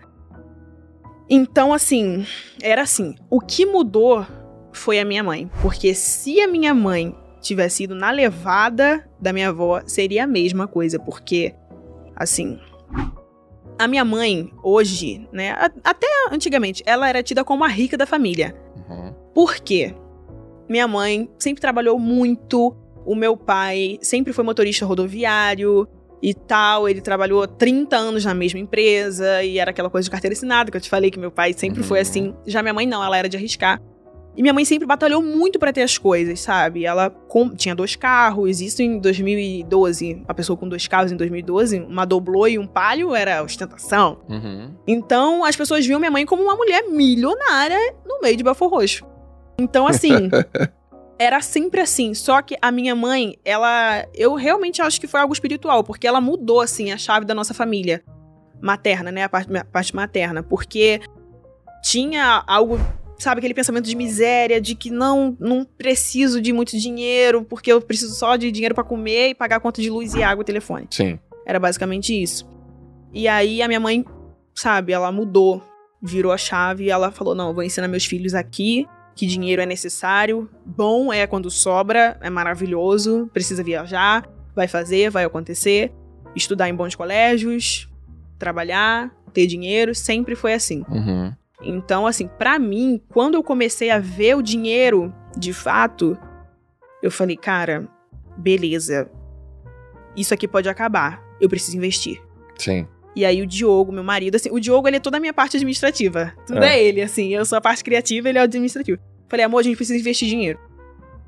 Então, 1.30 1.72
assim, 1.72 2.26
era 2.60 2.82
assim. 2.82 3.14
O 3.30 3.40
que 3.40 3.68
mudou 3.68 4.26
foi 4.74 5.00
a 5.00 5.06
minha 5.06 5.24
mãe. 5.24 5.50
Porque 5.62 5.94
se 5.94 6.42
a 6.42 6.48
minha 6.48 6.74
mãe 6.74 7.16
tivesse 7.42 7.84
ido 7.84 7.96
na 7.96 8.12
levada 8.12 9.06
da 9.20 9.34
minha 9.34 9.50
avó, 9.50 9.82
seria 9.86 10.24
a 10.24 10.28
mesma 10.28 10.68
coisa. 10.68 11.00
Porque, 11.00 11.54
assim. 12.16 12.60
A 13.80 13.88
minha 13.88 14.06
mãe, 14.06 14.52
hoje, 14.64 15.28
né? 15.32 15.56
Até 15.84 16.08
antigamente, 16.32 16.84
ela 16.86 17.10
era 17.10 17.24
tida 17.24 17.44
como 17.44 17.64
a 17.64 17.68
rica 17.68 17.98
da 17.98 18.06
família. 18.06 18.56
Uhum. 18.88 19.14
Por 19.34 19.56
quê? 19.56 19.96
Minha 20.70 20.88
mãe 20.88 21.30
sempre 21.40 21.60
trabalhou 21.62 21.98
muito. 21.98 22.76
O 23.06 23.16
meu 23.16 23.36
pai 23.36 23.98
sempre 24.02 24.32
foi 24.34 24.44
motorista 24.44 24.86
rodoviário 24.86 25.88
e 26.22 26.34
tal. 26.36 26.88
Ele 26.88 27.02
trabalhou 27.02 27.48
30 27.48 27.96
anos 27.98 28.24
na 28.24 28.36
mesma 28.36 28.60
empresa 28.60 29.42
e 29.44 29.58
era 29.58 29.72
aquela 29.72 29.90
coisa 29.90 30.06
de 30.06 30.12
carteira 30.12 30.34
assinada 30.34 30.70
que 30.70 30.78
eu 30.78 30.82
te 30.82 30.90
falei 30.90 31.10
que 31.10 31.18
meu 31.20 31.32
pai 31.32 31.52
sempre 31.54 31.82
foi 31.82 31.98
Uhum. 31.98 32.02
assim. 32.04 32.36
Já 32.46 32.62
minha 32.62 32.74
mãe 32.76 32.86
não, 32.86 33.04
ela 33.04 33.18
era 33.18 33.28
de 33.28 33.36
arriscar. 33.36 33.82
E 34.36 34.42
minha 34.42 34.54
mãe 34.54 34.64
sempre 34.64 34.88
batalhou 34.88 35.22
muito 35.22 35.60
pra 35.60 35.74
ter 35.74 35.82
as 35.82 35.98
coisas, 35.98 36.40
sabe? 36.40 36.86
Ela 36.86 37.10
com- 37.10 37.50
tinha 37.54 37.76
dois 37.76 37.96
carros, 37.98 38.62
isso 38.62 38.82
em 38.82 38.98
2012. 38.98 40.24
Uma 40.26 40.34
pessoa 40.34 40.56
com 40.58 40.70
dois 40.70 40.88
carros 40.88 41.12
em 41.12 41.18
2012, 41.18 41.80
uma 41.82 42.06
doblô 42.06 42.48
e 42.48 42.58
um 42.58 42.66
palio 42.66 43.14
era 43.14 43.44
ostentação. 43.44 44.20
Uhum. 44.30 44.72
Então, 44.88 45.44
as 45.44 45.56
pessoas 45.56 45.86
viam 45.86 46.00
minha 46.00 46.12
mãe 46.12 46.26
como 46.26 46.44
uma 46.44 46.56
mulher 46.56 46.84
milionária 46.90 47.78
no 48.06 48.22
meio 48.22 48.38
de 48.38 48.44
Belfor 48.44 48.70
Roxo. 48.70 49.06
Então, 49.60 49.86
assim, 49.86 50.30
era 51.20 51.42
sempre 51.42 51.82
assim. 51.82 52.14
Só 52.14 52.42
que 52.42 52.56
a 52.62 52.72
minha 52.72 52.96
mãe, 52.96 53.36
ela. 53.44 54.06
Eu 54.16 54.34
realmente 54.36 54.82
acho 54.82 55.00
que 55.00 55.08
foi 55.08 55.20
algo 55.20 55.34
espiritual, 55.34 55.84
porque 55.84 56.08
ela 56.08 56.22
mudou, 56.22 56.62
assim, 56.62 56.92
a 56.92 56.98
chave 56.98 57.26
da 57.26 57.36
nossa 57.36 57.54
família 57.54 58.02
materna, 58.62 59.12
né? 59.12 59.24
A 59.24 59.30
parte, 59.30 59.56
a 59.58 59.66
parte 59.66 59.94
materna. 59.96 60.42
Porque 60.42 61.02
tinha 61.84 62.44
algo. 62.48 62.80
Sabe, 63.22 63.38
aquele 63.38 63.54
pensamento 63.54 63.86
de 63.86 63.96
miséria, 63.96 64.60
de 64.60 64.74
que 64.74 64.90
não, 64.90 65.38
não 65.40 65.64
preciso 65.64 66.42
de 66.42 66.52
muito 66.52 66.76
dinheiro, 66.76 67.44
porque 67.44 67.72
eu 67.72 67.80
preciso 67.80 68.16
só 68.16 68.36
de 68.36 68.52
dinheiro 68.52 68.74
pra 68.74 68.84
comer 68.84 69.30
e 69.30 69.36
pagar 69.36 69.58
a 69.58 69.60
conta 69.60 69.80
de 69.80 69.92
luz 69.92 70.16
e 70.16 70.24
água 70.24 70.42
e 70.42 70.46
telefone. 70.46 70.88
Sim. 70.90 71.20
Era 71.46 71.60
basicamente 71.60 72.20
isso. 72.20 72.50
E 73.14 73.28
aí 73.28 73.62
a 73.62 73.68
minha 73.68 73.80
mãe, 73.80 74.04
sabe, 74.56 74.92
ela 74.92 75.12
mudou, 75.12 75.62
virou 76.02 76.32
a 76.32 76.38
chave 76.38 76.86
e 76.86 76.90
ela 76.90 77.12
falou: 77.12 77.36
não, 77.36 77.50
eu 77.50 77.54
vou 77.54 77.64
ensinar 77.64 77.88
meus 77.88 78.06
filhos 78.06 78.34
aqui 78.34 78.88
que 79.16 79.28
dinheiro 79.28 79.62
é 79.62 79.68
necessário, 79.68 80.50
bom 80.66 81.14
é 81.14 81.28
quando 81.28 81.52
sobra, 81.52 82.18
é 82.22 82.30
maravilhoso, 82.30 83.30
precisa 83.32 83.62
viajar, 83.62 84.28
vai 84.56 84.68
fazer, 84.68 85.12
vai 85.12 85.26
acontecer, 85.26 85.92
estudar 86.36 86.70
em 86.70 86.74
bons 86.74 86.96
colégios, 86.96 87.88
trabalhar, 88.40 89.12
ter 89.32 89.46
dinheiro, 89.46 89.94
sempre 89.94 90.36
foi 90.36 90.54
assim. 90.54 90.84
Uhum. 90.90 91.34
Então, 91.64 92.08
assim, 92.08 92.28
pra 92.28 92.58
mim, 92.58 93.02
quando 93.10 93.36
eu 93.36 93.44
comecei 93.44 93.90
a 93.90 94.00
ver 94.00 94.36
o 94.36 94.42
dinheiro 94.42 95.14
de 95.38 95.54
fato, 95.54 96.18
eu 97.02 97.12
falei, 97.12 97.38
cara, 97.38 97.88
beleza. 98.38 99.10
Isso 100.16 100.34
aqui 100.34 100.48
pode 100.48 100.68
acabar. 100.68 101.22
Eu 101.40 101.48
preciso 101.50 101.78
investir. 101.78 102.22
Sim. 102.58 102.88
E 103.16 103.26
aí 103.26 103.42
o 103.42 103.48
Diogo, 103.48 103.92
meu 103.92 104.04
marido, 104.04 104.36
assim, 104.36 104.50
o 104.52 104.60
Diogo 104.60 104.88
ele 104.88 104.98
é 104.98 105.00
toda 105.00 105.18
a 105.18 105.20
minha 105.20 105.34
parte 105.34 105.58
administrativa. 105.58 106.34
Tudo 106.46 106.64
É. 106.64 106.76
é, 106.78 106.84
ele, 106.84 107.02
assim. 107.02 107.34
Eu 107.34 107.46
sou 107.46 107.58
a 107.58 107.62
parte 107.62 107.84
criativa, 107.84 108.30
ele 108.30 108.38
é 108.38 108.42
o 108.42 108.46
administrativo. 108.46 109.00
Falei, 109.28 109.46
amor, 109.46 109.60
a 109.60 109.64
gente 109.64 109.76
precisa 109.76 110.00
investir 110.00 110.28
dinheiro. 110.28 110.60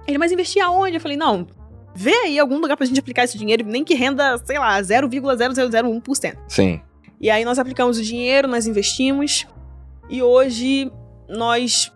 Ele, 0.08 0.18
mas 0.18 0.32
investir 0.32 0.62
aonde? 0.62 0.96
Eu 0.98 1.02
falei, 1.02 1.18
não, 1.18 1.48
vê 1.96 2.14
aí 2.14 2.40
algum 2.40 2.58
lugar 2.60 2.76
pra 2.76 2.86
gente 2.86 3.00
aplicar 3.00 3.24
esse 3.24 3.38
dinheiro, 3.38 3.66
nem 3.66 3.84
que 3.84 3.94
renda, 3.96 4.38
sei 4.46 4.60
lá, 4.60 4.80
0,0001%. 4.82 6.38
Sim. 6.48 6.82
E 7.20 7.30
aí 7.30 7.46
nós 7.46 7.58
aplicamos 7.60 7.98
o 7.98 8.04
dinheiro, 8.04 8.48
nós 8.48 8.68
investimos. 8.68 9.48
E 10.10 10.22
hoje 10.22 10.92
nós. 11.30 11.92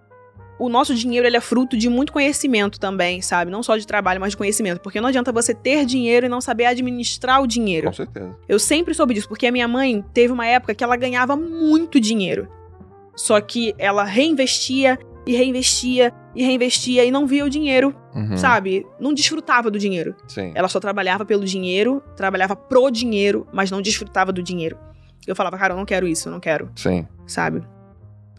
O 0.59 0.69
nosso 0.69 0.95
dinheiro 0.95 1.27
ele 1.27 1.37
é 1.37 1.41
fruto 1.41 1.77
de 1.77 1.87
muito 1.87 2.11
conhecimento 2.11 2.79
também, 2.79 3.21
sabe? 3.21 3.51
Não 3.51 3.61
só 3.61 3.77
de 3.77 3.85
trabalho, 3.85 4.19
mas 4.19 4.31
de 4.31 4.37
conhecimento. 4.37 4.79
Porque 4.81 4.99
não 4.99 5.07
adianta 5.09 5.31
você 5.31 5.53
ter 5.53 5.85
dinheiro 5.85 6.25
e 6.25 6.29
não 6.29 6.41
saber 6.41 6.65
administrar 6.65 7.43
o 7.43 7.45
dinheiro. 7.47 7.85
Com 7.87 7.93
certeza. 7.93 8.35
Eu 8.49 8.57
sempre 8.57 8.95
soube 8.95 9.13
disso, 9.13 9.27
porque 9.29 9.45
a 9.45 9.51
minha 9.51 9.67
mãe 9.67 10.03
teve 10.15 10.33
uma 10.33 10.47
época 10.47 10.73
que 10.73 10.83
ela 10.83 10.95
ganhava 10.95 11.35
muito 11.35 11.99
dinheiro. 11.99 12.47
Só 13.15 13.39
que 13.39 13.75
ela 13.77 14.03
reinvestia 14.03 14.97
e 15.27 15.35
reinvestia 15.35 16.11
e 16.35 16.43
reinvestia 16.43 17.05
e 17.05 17.11
não 17.11 17.27
via 17.27 17.45
o 17.45 17.49
dinheiro, 17.51 17.95
Uhum. 18.15 18.35
sabe? 18.37 18.83
Não 18.99 19.13
desfrutava 19.13 19.69
do 19.69 19.77
dinheiro. 19.77 20.15
Sim. 20.27 20.51
Ela 20.55 20.67
só 20.67 20.79
trabalhava 20.79 21.23
pelo 21.23 21.45
dinheiro, 21.45 22.01
trabalhava 22.15 22.55
pro 22.55 22.89
dinheiro, 22.89 23.45
mas 23.53 23.69
não 23.69 23.79
desfrutava 23.81 24.31
do 24.31 24.41
dinheiro. 24.41 24.75
Eu 25.27 25.35
falava, 25.35 25.55
cara, 25.57 25.73
eu 25.73 25.77
não 25.77 25.85
quero 25.85 26.07
isso, 26.07 26.29
eu 26.29 26.31
não 26.31 26.39
quero, 26.39 26.71
Sim. 26.75 27.05
sabe? 27.27 27.61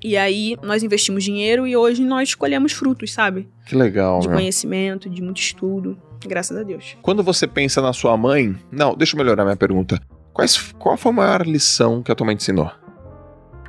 E 0.03 0.17
aí 0.17 0.57
nós 0.63 0.83
investimos 0.83 1.25
dinheiro 1.25 1.67
e 1.67 1.77
hoje 1.77 2.05
nós 2.05 2.35
colhemos 2.35 2.73
frutos, 2.73 3.13
sabe? 3.13 3.49
Que 3.67 3.75
legal, 3.75 4.21
De 4.21 4.29
meu. 4.29 4.37
conhecimento, 4.37 5.09
de 5.11 5.21
muito 5.23 5.41
estudo, 5.41 5.97
graças 6.27 6.57
a 6.57 6.63
Deus. 6.63 6.97
Quando 7.03 7.23
você 7.23 7.47
pensa 7.47 7.81
na 7.83 7.93
sua 7.93 8.17
mãe. 8.17 8.57
Não, 8.71 8.95
deixa 8.95 9.17
eu 9.17 9.19
melhorar 9.19 9.45
minha 9.45 9.57
pergunta. 9.57 10.01
Quais, 10.33 10.73
qual 10.79 10.97
foi 10.97 11.11
a 11.11 11.15
maior 11.15 11.47
lição 11.47 12.03
que 12.03 12.13
a 12.13 12.15
tua 12.15 12.27
mãe 12.27 12.37
te 12.37 12.43
ensinou? 12.43 12.71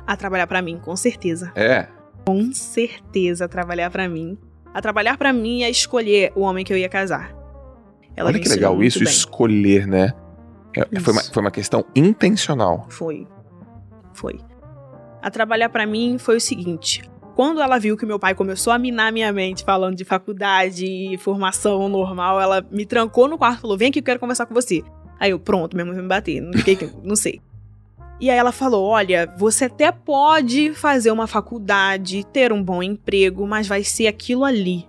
A 0.06 0.16
trabalhar 0.16 0.46
pra 0.46 0.62
mim, 0.62 0.78
com 0.78 0.94
certeza. 0.96 1.52
É. 1.56 1.88
Com 2.24 2.52
certeza, 2.52 3.46
a 3.46 3.48
trabalhar 3.48 3.90
pra 3.90 4.08
mim. 4.08 4.38
A 4.72 4.80
trabalhar 4.80 5.16
pra 5.18 5.32
mim 5.32 5.62
é 5.64 5.70
escolher 5.70 6.32
o 6.36 6.42
homem 6.42 6.64
que 6.64 6.72
eu 6.72 6.76
ia 6.76 6.88
casar. 6.88 7.34
Ela 8.16 8.28
Olha 8.30 8.38
que 8.38 8.48
legal 8.48 8.80
isso, 8.84 9.00
bem. 9.00 9.08
escolher, 9.08 9.86
né? 9.86 10.12
É, 10.76 11.00
foi, 11.00 11.12
uma, 11.12 11.22
foi 11.22 11.42
uma 11.42 11.50
questão 11.50 11.84
intencional. 11.96 12.86
Foi. 12.88 13.26
Foi. 14.12 14.38
A 15.22 15.30
trabalhar 15.30 15.68
pra 15.68 15.86
mim 15.86 16.18
foi 16.18 16.36
o 16.36 16.40
seguinte. 16.40 17.02
Quando 17.34 17.60
ela 17.60 17.78
viu 17.78 17.96
que 17.96 18.04
meu 18.04 18.18
pai 18.18 18.34
começou 18.34 18.72
a 18.72 18.78
minar 18.78 19.12
minha 19.12 19.32
mente 19.32 19.64
falando 19.64 19.96
de 19.96 20.04
faculdade 20.04 20.84
e 20.84 21.16
formação 21.18 21.88
normal, 21.88 22.40
ela 22.40 22.66
me 22.70 22.84
trancou 22.84 23.28
no 23.28 23.38
quarto 23.38 23.58
e 23.58 23.60
falou: 23.62 23.78
Vem 23.78 23.88
aqui, 23.88 24.00
eu 24.00 24.02
quero 24.02 24.20
conversar 24.20 24.46
com 24.46 24.54
você. 24.54 24.82
Aí 25.18 25.30
eu, 25.30 25.38
pronto, 25.38 25.74
minha 25.74 25.84
mãe 25.84 25.94
vai 25.94 26.02
me 26.02 26.08
bater. 26.08 26.40
Não, 26.40 26.52
fiquei, 26.52 26.90
não 27.02 27.16
sei. 27.16 27.40
E 28.20 28.28
aí 28.28 28.36
ela 28.36 28.52
falou: 28.52 28.86
Olha, 28.86 29.32
você 29.38 29.66
até 29.66 29.90
pode 29.90 30.74
fazer 30.74 31.10
uma 31.10 31.26
faculdade, 31.26 32.26
ter 32.32 32.52
um 32.52 32.62
bom 32.62 32.82
emprego, 32.82 33.46
mas 33.46 33.66
vai 33.66 33.82
ser 33.84 34.06
aquilo 34.06 34.44
ali. 34.44 34.86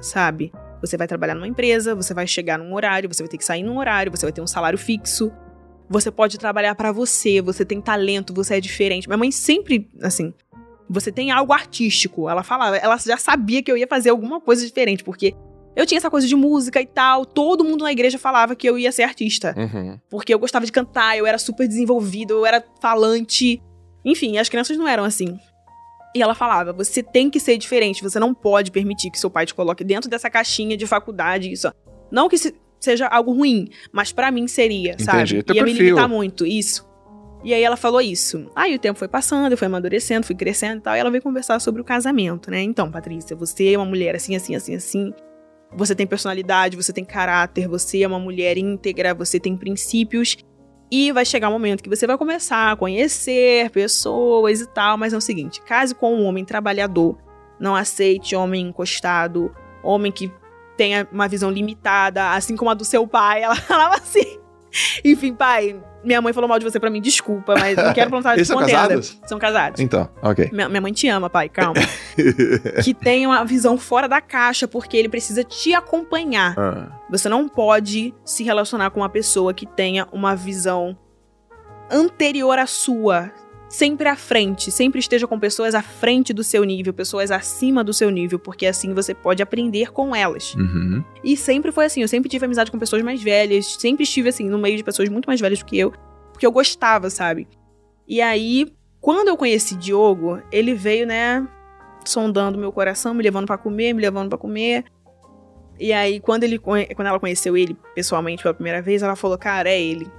Sabe? 0.00 0.52
Você 0.80 0.96
vai 0.96 1.08
trabalhar 1.08 1.34
numa 1.34 1.48
empresa, 1.48 1.94
você 1.94 2.14
vai 2.14 2.26
chegar 2.26 2.58
num 2.58 2.74
horário, 2.74 3.12
você 3.12 3.22
vai 3.22 3.28
ter 3.28 3.38
que 3.38 3.44
sair 3.44 3.62
num 3.62 3.78
horário, 3.78 4.12
você 4.12 4.26
vai 4.26 4.32
ter 4.32 4.42
um 4.42 4.46
salário 4.46 4.78
fixo. 4.78 5.32
Você 5.88 6.10
pode 6.10 6.38
trabalhar 6.38 6.74
pra 6.74 6.90
você, 6.90 7.40
você 7.40 7.64
tem 7.64 7.80
talento, 7.80 8.34
você 8.34 8.56
é 8.56 8.60
diferente. 8.60 9.06
Minha 9.08 9.16
mãe 9.18 9.30
sempre, 9.30 9.88
assim, 10.02 10.34
você 10.90 11.12
tem 11.12 11.30
algo 11.30 11.52
artístico. 11.52 12.28
Ela 12.28 12.42
falava, 12.42 12.76
ela 12.76 12.96
já 12.98 13.16
sabia 13.16 13.62
que 13.62 13.70
eu 13.70 13.76
ia 13.76 13.86
fazer 13.86 14.10
alguma 14.10 14.40
coisa 14.40 14.64
diferente, 14.66 15.04
porque 15.04 15.34
eu 15.76 15.86
tinha 15.86 15.98
essa 15.98 16.10
coisa 16.10 16.26
de 16.26 16.34
música 16.34 16.80
e 16.80 16.86
tal. 16.86 17.24
Todo 17.24 17.62
mundo 17.64 17.84
na 17.84 17.92
igreja 17.92 18.18
falava 18.18 18.56
que 18.56 18.68
eu 18.68 18.76
ia 18.78 18.90
ser 18.90 19.04
artista. 19.04 19.54
Uhum. 19.56 19.98
Porque 20.10 20.34
eu 20.34 20.38
gostava 20.38 20.66
de 20.66 20.72
cantar, 20.72 21.16
eu 21.16 21.26
era 21.26 21.38
super 21.38 21.68
desenvolvido, 21.68 22.34
eu 22.34 22.46
era 22.46 22.64
falante. 22.80 23.62
Enfim, 24.04 24.38
as 24.38 24.48
crianças 24.48 24.76
não 24.76 24.88
eram 24.88 25.04
assim. 25.04 25.38
E 26.16 26.22
ela 26.22 26.34
falava: 26.34 26.72
você 26.72 27.02
tem 27.02 27.28
que 27.30 27.38
ser 27.38 27.58
diferente, 27.58 28.02
você 28.02 28.18
não 28.18 28.32
pode 28.34 28.70
permitir 28.70 29.10
que 29.10 29.18
seu 29.20 29.28
pai 29.30 29.44
te 29.46 29.54
coloque 29.54 29.84
dentro 29.84 30.08
dessa 30.10 30.30
caixinha 30.30 30.76
de 30.76 30.86
faculdade, 30.86 31.52
isso. 31.52 31.70
Não 32.10 32.28
que 32.28 32.38
se- 32.38 32.54
seja 32.80 33.06
algo 33.06 33.32
ruim, 33.32 33.68
mas 33.92 34.12
pra 34.12 34.30
mim 34.30 34.46
seria, 34.46 34.92
Entendi, 34.92 35.04
sabe? 35.04 35.42
teu 35.42 35.56
Ia 35.56 35.62
me 35.62 35.70
perfil. 35.70 35.86
limitar 35.86 36.08
muito, 36.08 36.46
isso. 36.46 36.86
E 37.44 37.54
aí 37.54 37.62
ela 37.62 37.76
falou 37.76 38.00
isso. 38.00 38.50
Aí 38.56 38.74
o 38.74 38.78
tempo 38.78 38.98
foi 38.98 39.08
passando, 39.08 39.52
eu 39.52 39.56
fui 39.58 39.66
amadurecendo, 39.66 40.26
fui 40.26 40.34
crescendo 40.34 40.78
e 40.78 40.82
tal, 40.82 40.96
e 40.96 40.98
ela 40.98 41.10
veio 41.10 41.22
conversar 41.22 41.60
sobre 41.60 41.80
o 41.80 41.84
casamento, 41.84 42.50
né? 42.50 42.62
Então, 42.62 42.90
Patrícia, 42.90 43.36
você 43.36 43.72
é 43.72 43.78
uma 43.78 43.84
mulher 43.86 44.16
assim, 44.16 44.34
assim, 44.34 44.54
assim, 44.56 44.74
assim. 44.74 45.14
Você 45.74 45.94
tem 45.94 46.06
personalidade, 46.06 46.76
você 46.76 46.92
tem 46.92 47.04
caráter, 47.04 47.68
você 47.68 48.02
é 48.02 48.06
uma 48.06 48.18
mulher 48.18 48.56
íntegra, 48.56 49.14
você 49.14 49.38
tem 49.38 49.56
princípios. 49.56 50.36
E 50.90 51.10
vai 51.10 51.24
chegar 51.24 51.48
um 51.48 51.52
momento 51.52 51.82
que 51.82 51.88
você 51.88 52.06
vai 52.06 52.16
começar 52.16 52.72
a 52.72 52.76
conhecer 52.76 53.70
pessoas 53.70 54.60
e 54.60 54.66
tal, 54.68 54.96
mas 54.96 55.12
é 55.12 55.16
o 55.16 55.20
seguinte: 55.20 55.60
case 55.62 55.94
com 55.94 56.14
um 56.14 56.24
homem 56.24 56.44
trabalhador. 56.44 57.18
Não 57.58 57.74
aceite 57.74 58.36
homem 58.36 58.68
encostado, 58.68 59.52
homem 59.82 60.12
que 60.12 60.30
tenha 60.76 61.06
uma 61.10 61.28
visão 61.28 61.50
limitada, 61.50 62.30
assim 62.32 62.56
como 62.56 62.70
a 62.70 62.74
do 62.74 62.84
seu 62.84 63.06
pai. 63.06 63.42
Ela 63.44 63.56
falava 63.56 63.96
assim. 63.96 64.38
Enfim, 65.04 65.32
pai, 65.32 65.80
minha 66.04 66.20
mãe 66.20 66.32
falou 66.34 66.48
mal 66.48 66.58
de 66.58 66.64
você 66.64 66.78
pra 66.78 66.90
mim, 66.90 67.00
desculpa, 67.00 67.54
mas 67.58 67.76
não 67.76 67.94
quero 67.94 68.10
plantar 68.10 68.34
de 68.36 68.40
Eles 68.40 68.48
são 68.48 68.58
casados? 68.58 69.20
São 69.26 69.38
casados. 69.38 69.80
Então, 69.80 70.08
ok. 70.22 70.50
Minha, 70.52 70.68
minha 70.68 70.80
mãe 70.82 70.92
te 70.92 71.08
ama, 71.08 71.30
pai, 71.30 71.48
calma. 71.48 71.80
que 72.84 72.92
tenha 72.92 73.26
uma 73.28 73.42
visão 73.44 73.78
fora 73.78 74.06
da 74.06 74.20
caixa, 74.20 74.68
porque 74.68 74.96
ele 74.96 75.08
precisa 75.08 75.42
te 75.42 75.74
acompanhar. 75.74 76.54
Ah, 76.58 76.88
Você 77.10 77.28
não 77.28 77.48
pode 77.48 78.14
se 78.24 78.44
relacionar 78.44 78.90
com 78.90 79.00
uma 79.00 79.08
pessoa 79.08 79.54
que 79.54 79.66
tenha 79.66 80.06
uma 80.12 80.36
visão 80.36 80.96
anterior 81.90 82.58
à 82.58 82.66
sua. 82.66 83.30
Sempre 83.76 84.08
à 84.08 84.16
frente. 84.16 84.70
Sempre 84.70 85.00
esteja 85.00 85.26
com 85.26 85.38
pessoas 85.38 85.74
à 85.74 85.82
frente 85.82 86.32
do 86.32 86.42
seu 86.42 86.64
nível, 86.64 86.94
pessoas 86.94 87.30
acima 87.30 87.84
do 87.84 87.92
seu 87.92 88.08
nível, 88.08 88.38
porque 88.38 88.64
assim 88.64 88.94
você 88.94 89.12
pode 89.14 89.42
aprender 89.42 89.92
com 89.92 90.16
elas. 90.16 90.54
uhum. 90.54 91.04
E 91.22 91.36
sempre 91.36 91.70
foi 91.70 91.84
assim. 91.84 92.00
Eu 92.00 92.08
sempre 92.08 92.30
tive 92.30 92.46
amizade 92.46 92.70
com 92.70 92.78
pessoas 92.78 93.02
mais 93.02 93.22
velhas. 93.22 93.76
Sempre 93.78 94.04
estive 94.04 94.30
assim, 94.30 94.48
no 94.48 94.56
meio 94.56 94.78
de 94.78 94.82
pessoas 94.82 95.10
muito 95.10 95.26
mais 95.26 95.42
velhas 95.42 95.58
do 95.58 95.66
que 95.66 95.78
eu. 95.78 95.92
Porque 96.32 96.46
eu 96.46 96.50
gostava, 96.50 97.10
sabe? 97.10 97.46
E 98.08 98.22
aí, 98.22 98.72
quando 98.98 99.28
eu 99.28 99.36
conheci 99.36 99.76
Diogo, 99.76 100.40
ele 100.50 100.72
veio, 100.72 101.06
né? 101.06 101.46
Sondando 102.02 102.56
meu 102.56 102.72
coração, 102.72 103.12
me 103.12 103.22
levando 103.22 103.46
pra 103.46 103.58
comer, 103.58 103.92
me 103.92 104.00
levando 104.00 104.30
pra 104.30 104.38
comer. 104.38 104.86
E 105.78 105.92
aí, 105.92 106.18
quando, 106.18 106.44
ele, 106.44 106.58
quando 106.58 107.06
ela 107.06 107.20
conheceu 107.20 107.54
ele 107.54 107.76
pessoalmente 107.94 108.42
pela 108.42 108.54
primeira 108.54 108.80
vez, 108.80 109.02
ela 109.02 109.16
falou: 109.16 109.36
Cara, 109.36 109.68
é 109.68 109.78
ele. 109.78 110.10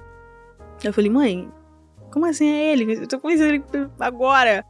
Eu 0.84 0.92
falei: 0.92 1.10
Mãe, 1.10 1.50
como 2.10 2.26
assim 2.26 2.48
é 2.48 2.72
ele? 2.72 2.94
Eu 2.94 3.06
tô 3.06 3.18
conhecendo 3.18 3.54
ele 3.54 3.64
agora. 3.98 4.64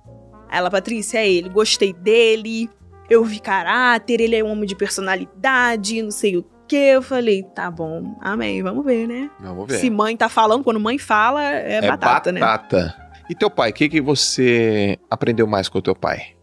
Aí 0.48 0.58
ela, 0.58 0.70
Patrícia, 0.70 1.18
é 1.18 1.28
ele. 1.28 1.48
Gostei 1.48 1.92
dele. 1.92 2.70
Eu 3.08 3.24
vi 3.24 3.40
caráter, 3.40 4.20
ele 4.20 4.36
é 4.36 4.44
um 4.44 4.50
homem 4.50 4.66
de 4.66 4.74
personalidade, 4.74 6.02
não 6.02 6.10
sei 6.10 6.36
o 6.36 6.44
quê. 6.66 6.92
Eu 6.94 7.02
falei, 7.02 7.42
tá 7.42 7.70
bom, 7.70 8.16
amém, 8.20 8.62
vamos 8.62 8.84
ver, 8.84 9.08
né? 9.08 9.30
Vamos 9.40 9.66
ver. 9.66 9.78
Se 9.78 9.88
mãe 9.88 10.14
tá 10.16 10.28
falando, 10.28 10.62
quando 10.62 10.78
mãe 10.78 10.98
fala, 10.98 11.42
é, 11.42 11.80
batata, 11.80 12.30
né? 12.30 12.40
batata. 12.40 12.94
E 13.30 13.34
teu 13.34 13.50
pai, 13.50 13.70
o 13.70 13.72
que, 13.72 13.88
que 13.88 14.00
você 14.00 14.98
aprendeu 15.10 15.46
mais 15.46 15.68
com 15.68 15.78
o 15.78 15.82
teu 15.82 15.94
pai? 15.94 16.34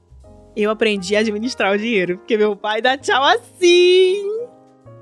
Eu 0.55 0.71
aprendi 0.71 1.15
a 1.15 1.19
administrar 1.19 1.73
o 1.73 1.77
dinheiro, 1.77 2.17
porque 2.17 2.37
meu 2.37 2.55
pai 2.55 2.81
dá 2.81 2.97
tchau 2.97 3.23
assim. 3.23 4.23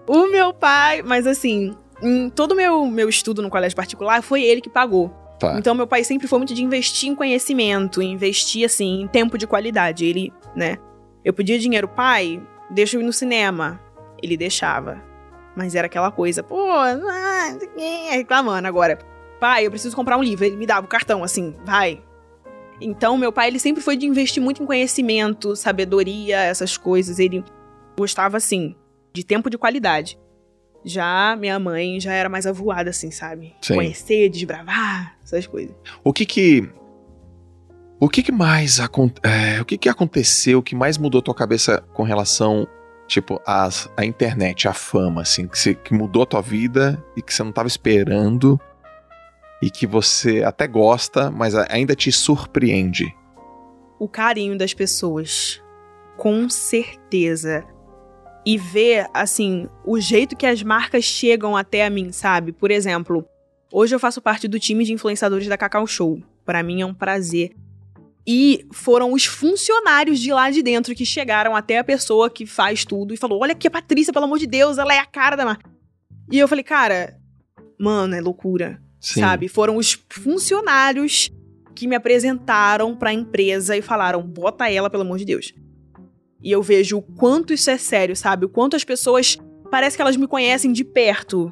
O 0.07 0.27
meu 0.27 0.53
pai, 0.53 1.01
mas 1.01 1.25
assim, 1.27 1.73
em 2.01 2.29
todo 2.29 2.51
o 2.51 2.55
meu, 2.55 2.85
meu 2.85 3.07
estudo 3.07 3.41
no 3.41 3.49
colégio 3.49 3.75
particular, 3.75 4.21
foi 4.21 4.43
ele 4.43 4.59
que 4.59 4.69
pagou. 4.69 5.22
Tá. 5.39 5.55
Então, 5.57 5.75
meu 5.75 5.87
pai 5.87 6.03
sempre 6.03 6.27
foi 6.27 6.37
muito 6.39 6.53
de 6.53 6.63
investir 6.63 7.09
em 7.09 7.15
conhecimento, 7.15 8.01
investir, 8.01 8.65
assim, 8.65 9.01
em 9.01 9.07
tempo 9.07 9.37
de 9.37 9.47
qualidade. 9.47 10.05
Ele, 10.05 10.31
né? 10.55 10.77
Eu 11.23 11.33
pedia 11.33 11.59
dinheiro, 11.59 11.87
pai, 11.87 12.41
deixa 12.69 12.97
eu 12.97 13.01
ir 13.01 13.05
no 13.05 13.13
cinema. 13.13 13.79
Ele 14.21 14.37
deixava. 14.37 15.01
Mas 15.55 15.75
era 15.75 15.87
aquela 15.87 16.11
coisa, 16.11 16.41
pô, 16.41 16.69
ah, 16.71 17.57
reclamando 18.09 18.67
agora. 18.67 18.97
Pai, 19.39 19.65
eu 19.65 19.71
preciso 19.71 19.95
comprar 19.95 20.17
um 20.17 20.23
livro. 20.23 20.45
Ele 20.45 20.55
me 20.55 20.65
dava 20.65 20.85
o 20.85 20.89
cartão, 20.89 21.23
assim, 21.23 21.55
vai. 21.65 22.01
Então, 22.81 23.17
meu 23.17 23.31
pai, 23.31 23.49
ele 23.49 23.59
sempre 23.59 23.81
foi 23.81 23.95
de 23.95 24.05
investir 24.05 24.41
muito 24.41 24.63
em 24.63 24.65
conhecimento, 24.65 25.55
sabedoria, 25.55 26.39
essas 26.41 26.77
coisas. 26.77 27.19
Ele 27.19 27.43
gostava, 27.97 28.37
assim, 28.37 28.75
de 29.13 29.23
tempo 29.23 29.49
de 29.49 29.57
qualidade. 29.57 30.17
Já 30.85 31.35
minha 31.39 31.57
mãe 31.59 31.99
já 31.99 32.11
era 32.13 32.27
mais 32.29 32.45
avoada, 32.45 32.89
assim, 32.89 33.09
sabe? 33.11 33.55
Sim. 33.61 33.75
Conhecer, 33.75 34.29
desbravar, 34.29 35.15
essas 35.23 35.47
coisas. 35.47 35.73
O 36.03 36.11
que 36.11 36.25
que. 36.25 36.69
O 37.99 38.09
que 38.09 38.21
que 38.21 38.31
mais 38.33 38.79
é, 38.79 39.61
o 39.61 39.65
que 39.65 39.77
que 39.77 39.87
aconteceu, 39.87 40.59
o 40.59 40.63
que 40.63 40.75
mais 40.75 40.97
mudou 40.97 41.21
tua 41.21 41.33
cabeça 41.33 41.81
com 41.93 42.03
relação, 42.03 42.67
tipo, 43.07 43.39
às, 43.45 43.89
à 43.95 44.03
internet, 44.03 44.67
à 44.67 44.73
fama, 44.73 45.21
assim, 45.21 45.47
que, 45.47 45.57
se- 45.57 45.75
que 45.75 45.93
mudou 45.93 46.23
a 46.23 46.25
tua 46.25 46.41
vida 46.41 47.01
e 47.15 47.21
que 47.21 47.33
você 47.33 47.43
não 47.43 47.51
tava 47.53 47.67
esperando 47.69 48.59
e 49.61 49.69
que 49.69 49.87
você 49.87 50.43
até 50.43 50.67
gosta, 50.67 51.31
mas 51.31 51.55
ainda 51.55 51.95
te 51.95 52.11
surpreende? 52.11 53.05
o 53.99 54.07
carinho 54.09 54.57
das 54.57 54.73
pessoas. 54.73 55.61
Com 56.17 56.49
certeza. 56.49 57.63
E 58.45 58.57
ver, 58.57 59.07
assim, 59.13 59.67
o 59.85 59.99
jeito 59.99 60.35
que 60.35 60.45
as 60.45 60.61
marcas 60.61 61.03
chegam 61.03 61.55
até 61.55 61.85
a 61.85 61.89
mim, 61.89 62.11
sabe? 62.11 62.51
Por 62.51 62.71
exemplo, 62.71 63.25
hoje 63.71 63.95
eu 63.95 63.99
faço 63.99 64.21
parte 64.21 64.47
do 64.47 64.59
time 64.59 64.83
de 64.83 64.93
influenciadores 64.93 65.47
da 65.47 65.57
Cacau 65.57 65.87
Show. 65.87 66.21
Pra 66.45 66.61
mim 66.61 66.81
é 66.81 66.85
um 66.85 66.93
prazer. 66.93 67.55
E 68.25 68.65
foram 68.71 69.13
os 69.13 69.25
funcionários 69.25 70.19
de 70.19 70.31
lá 70.31 70.49
de 70.49 70.61
dentro 70.61 70.95
que 70.95 71.05
chegaram 71.05 71.55
até 71.55 71.77
a 71.77 71.83
pessoa 71.83 72.29
que 72.29 72.45
faz 72.45 72.85
tudo 72.85 73.13
e 73.13 73.17
falou: 73.17 73.41
Olha 73.41 73.51
aqui 73.51 73.67
a 73.67 73.71
Patrícia, 73.71 74.13
pelo 74.13 74.25
amor 74.25 74.39
de 74.39 74.47
Deus, 74.47 74.77
ela 74.77 74.93
é 74.93 74.99
a 74.99 75.05
cara 75.05 75.35
da 75.35 75.45
marca. 75.45 75.69
E 76.31 76.39
eu 76.39 76.47
falei, 76.47 76.63
cara, 76.63 77.17
mano, 77.77 78.15
é 78.15 78.21
loucura 78.21 78.81
Sim. 78.99 79.19
sabe? 79.19 79.49
Foram 79.49 79.75
os 79.75 80.01
funcionários 80.09 81.29
que 81.75 81.87
me 81.87 81.95
apresentaram 81.95 82.95
pra 82.95 83.13
empresa 83.13 83.75
e 83.75 83.81
falaram: 83.81 84.21
bota 84.21 84.71
ela, 84.71 84.89
pelo 84.89 85.03
amor 85.03 85.17
de 85.17 85.25
Deus. 85.25 85.53
E 86.43 86.51
eu 86.51 86.61
vejo 86.61 86.97
o 86.97 87.01
quanto 87.01 87.53
isso 87.53 87.69
é 87.69 87.77
sério, 87.77 88.15
sabe? 88.15 88.45
O 88.45 88.49
quanto 88.49 88.75
as 88.75 88.83
pessoas. 88.83 89.37
Parece 89.71 89.95
que 89.95 90.01
elas 90.01 90.17
me 90.17 90.27
conhecem 90.27 90.71
de 90.71 90.83
perto. 90.83 91.51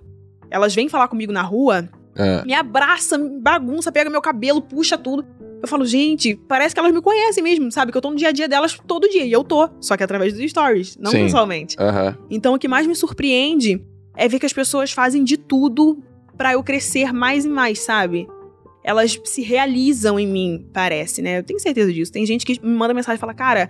Elas 0.50 0.76
vêm 0.76 0.90
falar 0.90 1.08
comigo 1.08 1.32
na 1.32 1.42
rua, 1.42 1.90
É. 2.16 2.44
me 2.44 2.54
abraça, 2.54 3.18
me 3.18 3.40
bagunça, 3.40 3.92
pega 3.92 4.10
meu 4.10 4.22
cabelo, 4.22 4.62
puxa 4.62 4.98
tudo. 4.98 5.26
Eu 5.62 5.68
falo, 5.68 5.86
gente, 5.86 6.36
parece 6.48 6.74
que 6.76 6.80
elas 6.80 6.92
me 6.92 7.02
conhecem 7.02 7.44
mesmo, 7.44 7.72
sabe? 7.72 7.92
Que 7.92 7.98
eu 7.98 8.02
tô 8.02 8.10
no 8.10 8.16
dia 8.18 8.30
a 8.30 8.32
dia 8.32 8.48
delas 8.50 8.78
todo 8.86 9.08
dia. 9.08 9.24
E 9.26 9.32
eu 9.32 9.44
tô, 9.44 9.70
só 9.80 9.96
que 9.96 10.04
através 10.04 10.34
dos 10.34 10.50
stories, 10.52 10.98
não 10.98 11.12
Sim. 11.12 11.24
pessoalmente. 11.24 11.76
Aham. 11.80 12.18
Então 12.30 12.54
o 12.54 12.60
que 12.60 12.68
mais 12.68 12.86
me 12.86 12.96
surpreende 12.96 13.82
é 14.18 14.28
ver 14.28 14.40
que 14.40 14.46
as 14.46 14.54
pessoas 14.54 14.92
fazem 14.92 15.24
de 15.24 15.38
tudo 15.38 16.04
pra 16.38 16.54
eu 16.54 16.64
crescer 16.64 17.14
mais 17.14 17.46
e 17.46 17.50
mais, 17.50 17.80
sabe? 17.80 18.28
Elas 18.84 19.20
se 19.24 19.42
realizam 19.44 20.20
em 20.20 20.28
mim, 20.28 20.68
parece, 20.74 21.22
né? 21.22 21.38
Eu 21.40 21.44
tenho 21.44 21.60
certeza 21.60 21.94
disso. 21.94 22.12
Tem 22.12 22.26
gente 22.26 22.44
que 22.46 22.60
me 22.62 22.74
manda 22.76 22.94
mensagem 22.94 23.18
e 23.18 23.20
fala, 23.20 23.34
cara, 23.34 23.70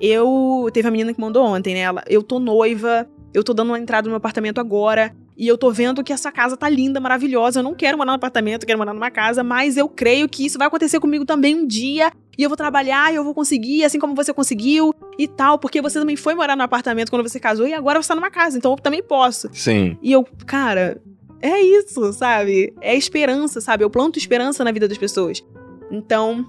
eu. 0.00 0.68
Teve 0.72 0.88
a 0.88 0.90
menina 0.90 1.12
que 1.12 1.20
mandou 1.20 1.44
ontem, 1.44 1.74
né? 1.74 1.80
Ela, 1.80 2.02
eu 2.08 2.22
tô 2.22 2.38
noiva, 2.38 3.08
eu 3.32 3.42
tô 3.42 3.52
dando 3.52 3.68
uma 3.68 3.78
entrada 3.78 4.06
no 4.06 4.10
meu 4.10 4.16
apartamento 4.16 4.58
agora. 4.58 5.14
E 5.36 5.48
eu 5.48 5.58
tô 5.58 5.70
vendo 5.72 6.04
que 6.04 6.12
essa 6.12 6.30
casa 6.30 6.56
tá 6.56 6.68
linda, 6.68 7.00
maravilhosa. 7.00 7.58
Eu 7.58 7.64
não 7.64 7.74
quero 7.74 7.98
morar 7.98 8.12
no 8.12 8.16
apartamento, 8.16 8.62
eu 8.62 8.66
quero 8.66 8.78
morar 8.78 8.94
numa 8.94 9.10
casa, 9.10 9.42
mas 9.42 9.76
eu 9.76 9.88
creio 9.88 10.28
que 10.28 10.46
isso 10.46 10.56
vai 10.58 10.68
acontecer 10.68 11.00
comigo 11.00 11.24
também 11.24 11.56
um 11.56 11.66
dia. 11.66 12.12
E 12.38 12.42
eu 12.42 12.48
vou 12.48 12.56
trabalhar 12.56 13.12
e 13.12 13.16
eu 13.16 13.24
vou 13.24 13.34
conseguir, 13.34 13.84
assim 13.84 13.98
como 13.98 14.14
você 14.14 14.32
conseguiu 14.32 14.94
e 15.18 15.26
tal. 15.26 15.58
Porque 15.58 15.82
você 15.82 15.98
também 15.98 16.16
foi 16.16 16.34
morar 16.34 16.56
no 16.56 16.62
apartamento 16.62 17.10
quando 17.10 17.28
você 17.28 17.40
casou 17.40 17.66
e 17.66 17.74
agora 17.74 18.00
você 18.00 18.08
tá 18.08 18.14
numa 18.14 18.30
casa, 18.30 18.56
então 18.56 18.72
eu 18.72 18.76
também 18.76 19.02
posso. 19.02 19.48
Sim. 19.52 19.96
E 20.00 20.12
eu, 20.12 20.24
cara, 20.46 21.00
é 21.40 21.60
isso, 21.60 22.12
sabe? 22.12 22.72
É 22.80 22.94
esperança, 22.94 23.60
sabe? 23.60 23.84
Eu 23.84 23.90
planto 23.90 24.18
esperança 24.18 24.64
na 24.64 24.72
vida 24.72 24.88
das 24.88 24.98
pessoas. 24.98 25.44
Então, 25.90 26.46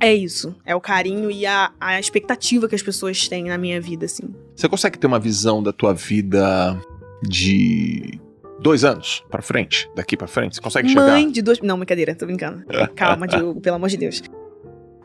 é 0.00 0.14
isso. 0.14 0.54
É 0.64 0.74
o 0.74 0.80
carinho 0.80 1.30
e 1.30 1.44
a, 1.46 1.72
a 1.80 2.00
expectativa 2.00 2.68
que 2.68 2.74
as 2.74 2.82
pessoas 2.82 3.28
têm 3.28 3.44
na 3.44 3.58
minha 3.58 3.80
vida, 3.80 4.06
assim. 4.06 4.34
Você 4.56 4.68
consegue 4.68 4.98
ter 4.98 5.06
uma 5.06 5.18
visão 5.18 5.62
da 5.62 5.72
tua 5.72 5.92
vida 5.92 6.78
de 7.22 8.18
dois 8.60 8.84
anos 8.84 9.24
pra 9.30 9.42
frente? 9.42 9.90
Daqui 9.94 10.16
pra 10.16 10.26
frente? 10.26 10.56
Você 10.56 10.60
consegue 10.60 10.88
chegar? 10.88 11.06
Mãe 11.06 11.30
de 11.30 11.42
duas. 11.42 11.60
Não, 11.60 11.76
brincadeira, 11.76 12.14
tô 12.14 12.26
brincando. 12.26 12.64
Calma, 12.96 13.26
Diogo, 13.26 13.60
pelo 13.60 13.76
amor 13.76 13.88
de 13.88 13.96
Deus. 13.96 14.22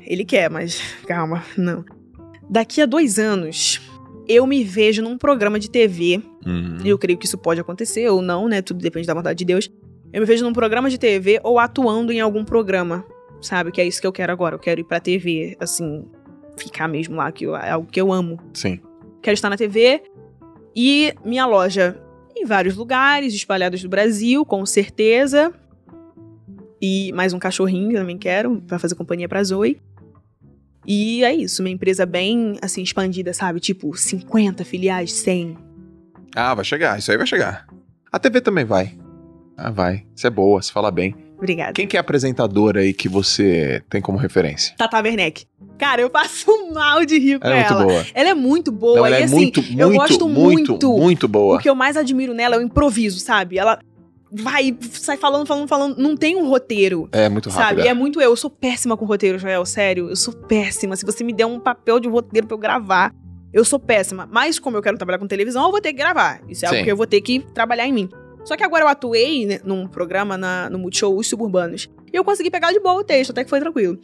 Ele 0.02 0.24
quer, 0.24 0.50
mas 0.50 0.80
calma, 1.08 1.44
não. 1.58 1.84
Daqui 2.48 2.80
a 2.80 2.86
dois 2.86 3.18
anos, 3.18 3.82
eu 4.28 4.46
me 4.46 4.64
vejo 4.64 5.02
num 5.02 5.18
programa 5.18 5.60
de 5.60 5.70
TV. 5.70 6.22
Uhum. 6.46 6.78
Eu 6.86 6.98
creio 6.98 7.18
que 7.18 7.26
isso 7.26 7.38
pode 7.38 7.60
acontecer 7.60 8.08
ou 8.10 8.22
não, 8.22 8.48
né? 8.48 8.62
Tudo 8.62 8.82
depende 8.82 9.08
da 9.08 9.14
vontade 9.14 9.40
de 9.40 9.46
Deus. 9.46 9.70
Eu 10.14 10.22
me 10.22 10.28
vejo 10.28 10.46
num 10.46 10.54
programa 10.54 10.90
de 10.90 10.98
TV 10.98 11.40
ou 11.44 11.58
atuando 11.58 12.12
em 12.12 12.22
algum 12.22 12.46
programa, 12.46 13.04
sabe? 13.46 13.72
Que 13.72 13.80
é 13.82 13.86
isso 13.86 14.02
que 14.02 14.08
eu 14.08 14.12
quero 14.12 14.32
agora. 14.34 14.56
Eu 14.56 14.60
quero 14.60 14.82
ir 14.82 14.84
pra 14.84 15.00
TV, 15.00 15.56
assim, 15.60 16.06
ficar 16.58 16.88
mesmo 16.88 17.16
lá, 17.16 17.32
que 17.32 17.46
eu- 17.46 17.56
é 17.56 17.70
algo 17.72 17.88
que 17.90 18.00
eu 18.02 18.12
amo. 18.12 18.40
Sim. 18.54 18.80
Quero 19.22 19.34
estar 19.34 19.50
na 19.50 19.58
TV 19.58 20.02
e 20.76 21.14
minha 21.24 21.46
loja 21.46 22.02
em 22.36 22.46
vários 22.46 22.76
lugares, 22.76 23.34
espalhados 23.34 23.82
do 23.82 23.90
Brasil, 23.90 24.46
com 24.46 24.66
certeza. 24.66 25.54
E 26.82 27.12
mais 27.14 27.34
um 27.34 27.40
cachorrinho 27.40 27.90
que 27.90 27.96
eu 27.96 28.02
também 28.02 28.18
quero, 28.18 28.62
pra 28.62 28.78
fazer 28.78 28.96
companhia 28.96 29.28
pra 29.30 29.44
Zoe. 29.44 29.82
E 30.86 31.24
é 31.24 31.34
isso, 31.34 31.64
minha 31.64 31.74
empresa 31.74 32.06
bem, 32.06 32.58
assim, 32.62 32.84
expandida, 32.84 33.34
sabe? 33.34 33.60
Tipo, 33.60 33.96
50 33.98 34.64
filiais, 34.64 35.12
100. 35.14 35.58
Ah, 36.36 36.54
vai 36.54 36.64
chegar. 36.66 37.00
Isso 37.00 37.10
aí 37.10 37.18
vai 37.18 37.26
chegar. 37.26 37.66
A 38.12 38.20
TV 38.20 38.40
também 38.42 38.66
vai. 38.66 38.96
Ah, 39.58 39.72
vai. 39.72 40.06
Você 40.14 40.28
é 40.28 40.30
boa, 40.30 40.62
você 40.62 40.72
fala 40.72 40.92
bem. 40.92 41.16
Obrigada. 41.46 41.74
Quem 41.74 41.88
que 41.88 41.96
é 41.96 42.00
a 42.00 42.02
apresentadora 42.02 42.82
aí 42.82 42.94
que 42.94 43.08
você 43.08 43.84
tem 43.90 44.02
como 44.02 44.18
referência? 44.18 44.74
Tata 44.78 45.02
Werneck. 45.02 45.46
Cara, 45.78 46.02
eu 46.02 46.10
passo 46.10 46.72
mal 46.74 47.06
de 47.06 47.20
rir 47.20 47.40
com 47.40 47.48
Ela 47.48 47.56
é 47.58 47.62
ela. 47.62 47.76
muito 47.76 47.88
boa. 47.88 48.06
Ela 48.14 48.30
é 48.30 48.34
muito 48.34 48.72
boa. 48.72 48.96
Não, 48.98 49.06
ela 49.06 49.20
e 49.20 49.22
é 49.22 49.26
assim, 49.26 49.36
muito, 49.36 49.60
eu 49.60 49.90
muito, 49.90 50.00
gosto 50.00 50.30
muito, 50.30 50.72
muito. 50.72 50.98
muito 50.98 51.28
boa. 51.28 51.56
O 51.58 51.60
que 51.60 51.70
eu 51.70 51.76
mais 51.76 51.96
admiro 51.96 52.34
nela 52.34 52.56
é 52.56 52.60
o 52.60 52.62
improviso, 52.62 53.20
sabe? 53.20 53.58
Ela 53.58 53.80
vai, 54.32 54.76
sai 54.92 55.18
falando, 55.18 55.46
falando, 55.46 55.68
falando. 55.68 55.98
Não 55.98 56.18
tem 56.18 56.36
um 56.36 56.48
roteiro. 56.48 57.08
É 57.12 57.30
muito 57.30 57.50
Sabe? 57.52 57.64
rápida. 57.64 57.86
E 57.86 57.88
é 57.88 57.94
muito 57.94 58.20
eu. 58.20 58.32
Eu 58.32 58.36
sou 58.36 58.50
péssima 58.50 58.98
com 58.98 59.06
roteiro, 59.06 59.38
Joel. 59.38 59.66
Sério. 59.66 60.10
Eu 60.10 60.16
sou 60.16 60.34
péssima. 60.34 60.96
Se 60.96 61.06
você 61.06 61.24
me 61.24 61.34
der 61.34 61.46
um 61.46 61.60
papel 61.60 62.00
de 62.00 62.08
roteiro 62.08 62.48
pra 62.48 62.56
eu 62.56 62.60
gravar, 62.60 63.14
eu 63.54 63.64
sou 63.64 63.80
péssima. 63.80 64.28
Mas 64.32 64.60
como 64.60 64.76
eu 64.78 64.82
quero 64.82 64.98
trabalhar 64.98 65.20
com 65.20 65.28
televisão, 65.28 65.66
eu 65.66 65.72
vou 65.72 65.82
ter 65.82 65.94
que 65.94 66.00
gravar. 66.00 66.42
Isso 66.50 66.66
é 66.66 66.68
algo 66.68 66.80
Sim. 66.80 66.84
que 66.84 66.92
eu 66.92 66.98
vou 66.98 67.08
ter 67.08 67.22
que 67.22 67.40
trabalhar 67.54 67.88
em 67.88 67.94
mim. 67.94 68.10
Só 68.46 68.56
que 68.56 68.64
agora 68.64 68.84
eu 68.84 68.88
atuei 68.88 69.46
né, 69.46 69.60
num 69.66 69.88
programa 69.88 70.38
na, 70.38 70.70
no 70.70 70.80
Multishow 70.80 71.18
Os 71.18 71.28
Suburbanos. 71.28 71.90
E 72.14 72.16
eu 72.16 72.24
consegui 72.24 72.50
pegar 72.50 72.72
de 72.72 72.80
boa 72.80 73.02
o 73.02 73.04
texto, 73.04 73.32
até 73.32 73.44
que 73.44 73.50
foi 73.50 73.60
tranquilo. 73.60 73.98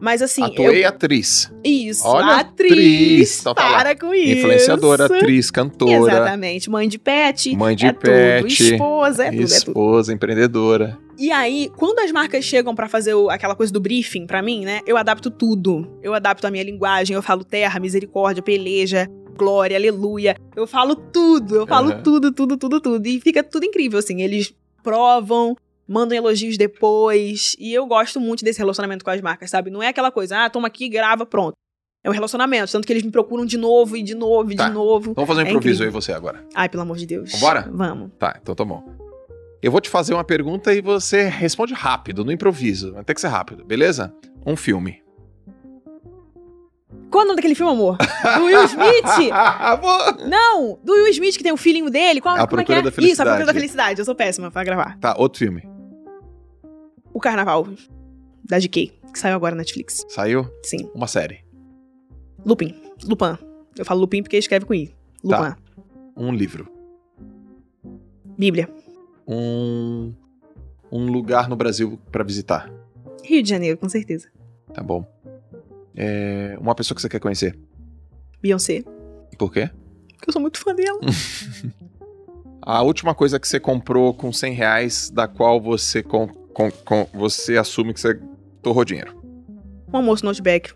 Mas 0.00 0.22
assim, 0.22 0.44
Atuei 0.44 0.84
eu. 0.84 0.88
atriz. 0.88 1.52
Isso, 1.64 2.06
Olha, 2.06 2.36
atriz. 2.36 2.70
atriz. 2.70 3.40
Então 3.40 3.52
para 3.52 3.96
com 3.96 4.14
isso. 4.14 4.38
Influenciadora, 4.38 5.06
atriz, 5.06 5.50
cantora, 5.50 5.92
Exatamente. 6.12 6.70
Mãe 6.70 6.88
de 6.88 7.00
pet. 7.00 7.56
mãe 7.56 7.74
de 7.74 7.86
é 7.86 7.92
pet, 7.92 8.42
tudo. 8.56 8.72
Esposa, 8.74 9.24
é 9.24 9.30
tudo, 9.30 9.34
é 9.42 9.44
tudo. 9.46 9.52
esposa, 9.56 10.12
empreendedora. 10.12 10.96
E 11.18 11.32
aí, 11.32 11.68
quando 11.76 11.98
as 11.98 12.12
marcas 12.12 12.44
chegam 12.44 12.76
pra 12.76 12.88
fazer 12.88 13.14
o- 13.14 13.28
aquela 13.28 13.56
coisa 13.56 13.72
do 13.72 13.80
briefing 13.80 14.24
pra 14.24 14.40
mim, 14.40 14.64
né? 14.64 14.82
Eu 14.86 14.96
adapto 14.96 15.32
tudo. 15.32 15.98
Eu 16.00 16.14
adapto 16.14 16.46
a 16.46 16.50
minha 16.52 16.62
linguagem, 16.62 17.16
eu 17.16 17.22
falo 17.22 17.42
terra, 17.42 17.80
misericórdia, 17.80 18.40
peleja, 18.40 19.08
glória, 19.38 19.76
aleluia. 19.76 20.36
Eu 20.56 20.66
falo 20.66 20.94
tudo, 20.96 21.56
eu 21.56 21.66
falo 21.66 21.90
Aham. 21.92 22.02
tudo, 22.02 22.32
tudo, 22.32 22.56
tudo, 22.56 22.80
tudo. 22.80 23.06
E 23.06 23.20
fica 23.20 23.42
tudo 23.42 23.64
incrível, 23.64 23.98
assim. 23.98 24.20
Eles 24.22 24.54
provam, 24.82 25.56
mandam 25.88 26.16
elogios 26.18 26.56
depois. 26.58 27.56
E 27.58 27.72
eu 27.72 27.86
gosto 27.86 28.20
muito 28.20 28.44
desse 28.44 28.58
relacionamento 28.58 29.04
com 29.04 29.10
as 29.10 29.20
marcas, 29.20 29.50
sabe? 29.50 29.70
Não 29.70 29.82
é 29.82 29.88
aquela 29.88 30.10
coisa, 30.10 30.44
ah, 30.44 30.50
toma 30.50 30.68
aqui, 30.68 30.88
grava, 30.88 31.24
pronto. 31.24 31.54
É 32.04 32.08
um 32.08 32.12
relacionamento, 32.12 32.70
tanto 32.70 32.86
que 32.86 32.92
eles 32.92 33.02
me 33.02 33.10
procuram 33.10 33.44
de 33.44 33.56
novo 33.58 33.96
e 33.96 34.02
de 34.02 34.14
novo 34.14 34.52
e 34.52 34.56
Tá. 34.56 34.68
de 34.68 34.74
novo. 34.74 35.12
Vamos 35.14 35.28
fazer 35.28 35.42
um 35.42 35.46
É 35.46 35.48
improviso 35.48 35.82
incrível. 35.82 35.98
aí 35.98 36.02
você 36.02 36.12
agora. 36.12 36.44
Ai, 36.54 36.68
pelo 36.68 36.82
amor 36.82 36.96
de 36.96 37.06
Deus. 37.06 37.32
Vambora? 37.32 37.68
Vamos. 37.72 38.10
Tá, 38.18 38.38
então 38.40 38.54
tá 38.54 38.64
bom. 38.64 38.82
Eu 39.60 39.72
vou 39.72 39.80
te 39.80 39.88
fazer 39.90 40.14
uma 40.14 40.22
pergunta 40.22 40.72
e 40.72 40.80
você 40.80 41.24
responde 41.28 41.74
rápido, 41.74 42.24
no 42.24 42.30
improviso. 42.30 42.92
Vai 42.92 43.02
ter 43.04 43.14
que 43.14 43.20
ser 43.20 43.26
rápido, 43.28 43.64
beleza? 43.64 44.14
Um 44.46 44.54
filme. 44.54 45.02
Qual 47.10 47.22
é 47.22 47.24
o 47.24 47.28
nome 47.28 47.36
daquele 47.36 47.54
filme, 47.54 47.72
amor? 47.72 47.96
Do 47.96 48.44
Will 48.44 48.64
Smith? 48.64 49.30
Vou- 49.80 50.26
Não, 50.28 50.78
do 50.84 50.92
Will 50.92 51.08
Smith, 51.08 51.36
que 51.36 51.42
tem 51.42 51.52
o 51.52 51.56
filhinho 51.56 51.88
dele. 51.90 52.20
Qual, 52.20 52.34
A 52.34 52.46
como 52.46 52.60
é 52.60 52.64
que 52.64 52.72
Procura 52.72 52.78
é? 52.78 52.82
da 52.82 52.88
Isso, 52.88 52.98
a 52.98 53.02
Felicidade. 53.02 53.28
Procura 53.30 53.46
da 53.46 53.52
Felicidade. 53.54 53.98
Eu 54.00 54.04
sou 54.04 54.14
péssima 54.14 54.50
pra 54.50 54.62
gravar. 54.64 54.98
tá, 54.98 55.14
outro 55.18 55.38
filme. 55.38 55.62
O 57.12 57.18
Carnaval, 57.20 57.66
da 58.44 58.58
GK, 58.58 58.92
que 59.12 59.18
saiu 59.18 59.34
agora 59.36 59.54
na 59.54 59.60
Netflix. 59.62 60.04
Saiu? 60.08 60.46
Sim. 60.62 60.90
Uma 60.94 61.06
série. 61.06 61.44
Lupin. 62.44 62.74
Lupin. 63.04 63.38
Eu 63.76 63.84
falo 63.84 64.00
Lupin 64.00 64.22
porque 64.22 64.36
escreve 64.36 64.64
com 64.66 64.74
I. 64.74 64.94
Lupin. 65.24 65.42
Tá. 65.42 65.56
Um 66.16 66.32
livro. 66.32 66.68
Bíblia. 68.36 68.68
Um. 69.26 70.12
Um 70.90 71.06
lugar 71.10 71.48
no 71.48 71.56
Brasil 71.56 71.98
pra 72.10 72.24
visitar. 72.24 72.70
Rio 73.24 73.42
de 73.42 73.48
Janeiro, 73.50 73.76
com 73.76 73.88
certeza. 73.88 74.28
Tá 74.72 74.82
bom. 74.82 75.04
É, 76.00 76.56
uma 76.60 76.74
pessoa 76.76 76.94
que 76.94 77.02
você 77.02 77.08
quer 77.08 77.18
conhecer. 77.18 77.58
Beyoncé. 78.40 78.84
Por 79.36 79.52
quê? 79.52 79.68
Porque 80.16 80.28
eu 80.30 80.32
sou 80.32 80.40
muito 80.40 80.58
fã 80.58 80.72
dela. 80.74 81.00
A 82.62 82.82
última 82.82 83.14
coisa 83.14 83.38
que 83.40 83.48
você 83.48 83.58
comprou 83.58 84.12
com 84.12 84.32
100 84.32 84.52
reais, 84.52 85.10
da 85.10 85.26
qual 85.26 85.60
você, 85.60 86.02
com, 86.02 86.28
com- 86.28 86.70
com- 86.70 87.06
você 87.14 87.56
assume 87.56 87.94
que 87.94 88.00
você 88.00 88.20
torrou 88.62 88.84
dinheiro. 88.84 89.16
Um 89.92 89.96
almoço 89.96 90.22
no 90.24 90.30
Outback. 90.30 90.72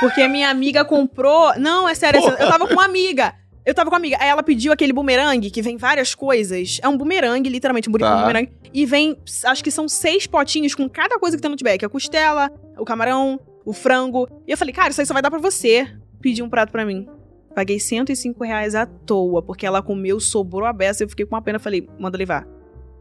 Porque 0.00 0.26
minha 0.26 0.50
amiga 0.50 0.84
comprou. 0.84 1.56
Não, 1.58 1.88
é 1.88 1.94
sério, 1.94 2.20
Porra. 2.20 2.36
eu 2.40 2.48
tava 2.48 2.66
com 2.66 2.72
uma 2.74 2.84
amiga. 2.84 3.34
Eu 3.64 3.74
tava 3.74 3.88
com 3.90 3.94
uma 3.94 4.00
amiga. 4.00 4.16
Aí 4.20 4.28
ela 4.28 4.42
pediu 4.42 4.72
aquele 4.72 4.92
bumerangue, 4.92 5.50
que 5.50 5.62
vem 5.62 5.76
várias 5.76 6.14
coisas. 6.14 6.80
É 6.82 6.88
um 6.88 6.96
bumerangue, 6.96 7.48
literalmente, 7.48 7.88
um 7.88 7.92
Tá. 7.92 8.20
bumerangue. 8.22 8.50
E 8.74 8.84
vem, 8.84 9.16
acho 9.44 9.62
que 9.62 9.70
são 9.70 9.88
seis 9.88 10.26
potinhos 10.26 10.74
com 10.74 10.88
cada 10.88 11.18
coisa 11.18 11.36
que 11.36 11.42
tem 11.42 11.48
no 11.48 11.52
Outback. 11.54 11.84
A 11.84 11.88
costela, 11.88 12.50
o 12.76 12.84
camarão, 12.84 13.38
o 13.64 13.72
frango. 13.72 14.28
E 14.46 14.52
eu 14.52 14.56
falei, 14.56 14.72
cara, 14.72 14.90
isso 14.90 15.00
aí 15.00 15.06
só 15.06 15.12
vai 15.12 15.22
dar 15.22 15.30
pra 15.30 15.38
você. 15.38 15.88
Pedi 16.20 16.42
um 16.42 16.48
prato 16.48 16.70
pra 16.70 16.84
mim. 16.84 17.08
Paguei 17.54 17.80
105 17.80 18.44
reais 18.44 18.74
à 18.74 18.86
toa, 18.86 19.42
porque 19.42 19.66
ela 19.66 19.82
comeu, 19.82 20.20
sobrou 20.20 20.64
a 20.64 20.72
beça. 20.72 21.04
Eu 21.04 21.08
fiquei 21.08 21.26
com 21.26 21.34
uma 21.34 21.42
pena. 21.42 21.58
Falei, 21.58 21.88
manda 21.98 22.16
levar. 22.16 22.46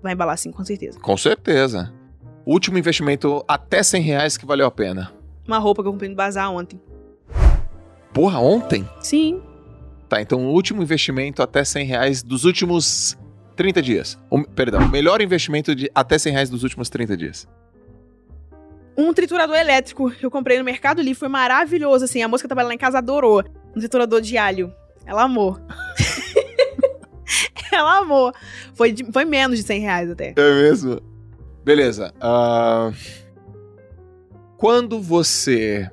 Vai 0.01 0.14
embalar 0.14 0.38
sim, 0.38 0.51
com 0.51 0.64
certeza. 0.64 0.99
Com 0.99 1.18
certeza. 1.18 1.93
Último 2.45 2.78
investimento 2.78 3.43
até 3.47 3.84
100 3.84 4.01
reais 4.01 4.38
que 4.38 4.45
valeu 4.45 4.66
a 4.66 4.72
pena. 4.72 5.12
Uma 5.47 5.57
roupa 5.60 5.82
que 5.82 5.88
eu 5.88 5.91
comprei 5.91 6.10
no 6.10 6.16
bazar 6.16 6.51
ontem. 6.51 6.82
Porra, 8.14 8.39
ontem? 8.39 8.88
Sim. 9.01 9.41
Tá, 10.07 10.22
então 10.22 10.47
o 10.47 10.51
último 10.51 10.82
investimento 10.82 11.43
até 11.43 11.64
100 11.64 11.86
reais 11.86 12.24
dos 12.24 12.45
últimos 12.45 13.18
30 13.55 13.82
dias. 13.82 14.20
O, 14.30 14.43
perdão, 14.43 14.82
o 14.82 14.89
melhor 14.89 15.22
investimento 15.22 15.76
de 15.76 15.91
até 15.93 16.18
100 16.18 16.34
reais 16.34 16.49
dos 16.49 16.64
últimos 16.64 16.89
30 16.89 17.16
dias. 17.16 17.47
Um 19.01 19.13
triturador 19.13 19.55
elétrico 19.55 20.11
que 20.11 20.25
eu 20.25 20.31
comprei 20.31 20.57
no 20.57 20.63
Mercado 20.65 21.01
Livre 21.01 21.17
foi 21.19 21.29
maravilhoso, 21.29 22.03
assim. 22.05 22.21
A 22.21 22.27
moça 22.27 22.43
que 22.43 22.47
trabalha 22.47 22.67
lá 22.69 22.73
em 22.73 22.77
casa 22.77 22.97
adorou. 22.97 23.43
Um 23.75 23.79
triturador 23.79 24.19
de 24.21 24.37
alho. 24.37 24.73
Ela 25.05 25.23
amou. 25.23 25.57
Ela 27.71 27.99
amou. 27.99 28.33
Foi, 28.73 28.91
de- 28.91 29.05
foi 29.11 29.25
menos 29.25 29.57
de 29.57 29.63
100 29.63 29.79
reais 29.81 30.09
até. 30.11 30.33
É 30.35 30.53
mesmo? 30.61 30.99
Beleza. 31.63 32.11
ah, 32.19 32.91
Quando 34.57 34.99
você. 35.01 35.89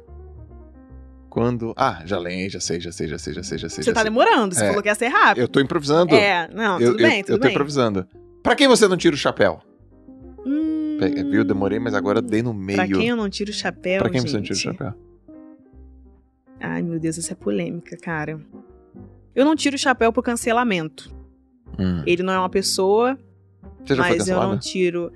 Quando. 1.29 1.75
Ah, 1.77 2.03
já 2.07 2.19
lembro, 2.19 2.51
já 2.51 2.61
sei, 2.61 2.81
já 2.81 2.91
sei, 2.91 3.09
já 3.09 3.19
sei, 3.19 3.35
já 3.35 3.43
sei, 3.43 3.59
já 3.59 3.69
sei. 3.69 3.85
Você 3.85 3.91
já 3.91 3.95
tá 3.95 4.01
sei. 4.01 4.11
demorando, 4.11 4.55
você 4.55 4.65
É. 4.65 4.69
falou 4.69 4.83
que 4.83 4.89
ia 4.89 4.95
ser 4.95 5.09
rápido. 5.09 5.43
Eu 5.43 5.49
tô 5.49 5.61
improvisando. 5.61 6.15
É, 6.15 6.49
não, 6.53 6.81
eu, 6.81 6.93
tudo 6.93 7.03
bem, 7.03 7.19
eu, 7.19 7.25
tudo 7.25 7.35
eu 7.35 7.39
tô 7.39 7.43
bem. 7.45 7.53
improvisando. 7.53 8.07
Pra 8.43 8.57
quem 8.57 8.67
você 8.67 8.89
não 8.89 8.97
tira 8.97 9.15
o 9.15 9.19
chapéu? 9.19 9.61
Hum, 10.47 10.76
Pe- 10.99 11.25
Viu? 11.25 11.45
Demorei, 11.45 11.79
mas 11.79 11.95
agora 11.95 12.21
dei 12.23 12.43
no 12.43 12.53
meio. 12.55 12.77
Pra 12.77 12.87
quem 12.87 13.09
eu 13.09 13.17
não 13.17 13.29
tiro 13.29 13.51
o 13.51 13.55
chapéu, 13.55 14.01
Pra 14.01 14.11
quem 14.11 14.21
gente? 14.21 14.31
você 14.31 14.37
não 14.37 14.43
tira 14.43 14.55
o 14.55 14.61
chapéu? 14.61 14.95
Ai, 16.61 16.83
meu 16.83 16.99
Deus, 16.99 17.19
essa 17.19 17.33
é 17.33 17.37
polêmica, 17.37 17.97
cara. 17.97 18.41
Eu 19.35 19.45
não 19.45 19.55
tiro 19.55 19.77
o 19.77 19.79
chapéu 19.79 20.13
pro 20.13 20.23
cancelamento. 20.23 21.15
Hum. 21.79 22.03
Ele 22.07 22.23
não 22.23 22.33
é 22.33 22.39
uma 22.39 22.49
pessoa, 22.49 23.19
Você 23.85 23.95
já 23.95 24.03
foi 24.03 24.17
mas 24.17 24.29
eu 24.29 24.35
cancelada? 24.37 24.49
não 24.53 24.59
tiro. 24.59 25.13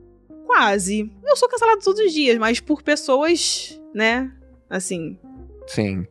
Quase. 0.46 1.10
Eu 1.24 1.36
sou 1.36 1.48
cancelado 1.48 1.80
todos 1.82 2.00
os 2.00 2.12
dias, 2.12 2.36
mas 2.38 2.60
por 2.60 2.82
pessoas, 2.82 3.80
né? 3.94 4.30
Assim, 4.68 5.18
Sim. 5.66 6.06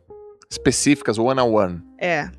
Específicas, 0.50 1.18
one 1.18 1.40
on 1.40 1.52
one. 1.52 1.82
é. 1.98 2.30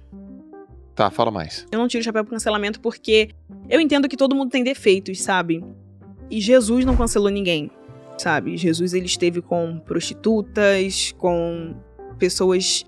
Tá, 0.94 1.10
fala 1.10 1.32
mais. 1.32 1.66
Eu 1.72 1.80
não 1.80 1.88
tiro 1.88 2.02
o 2.02 2.04
chapéu 2.04 2.22
pro 2.24 2.32
cancelamento 2.34 2.82
porque 2.82 3.30
eu 3.70 3.80
entendo 3.80 4.10
que 4.10 4.18
todo 4.18 4.36
mundo 4.36 4.52
tem 4.52 4.62
defeitos, 4.64 5.22
sabe? 5.22 5.64
E 6.32 6.40
Jesus 6.40 6.86
não 6.86 6.96
cancelou 6.96 7.30
ninguém, 7.30 7.70
sabe? 8.18 8.56
Jesus 8.58 8.94
ele 8.94 9.06
esteve 9.06 9.42
com 9.42 9.80
prostitutas, 9.80 11.12
com 11.18 11.76
pessoas 12.18 12.86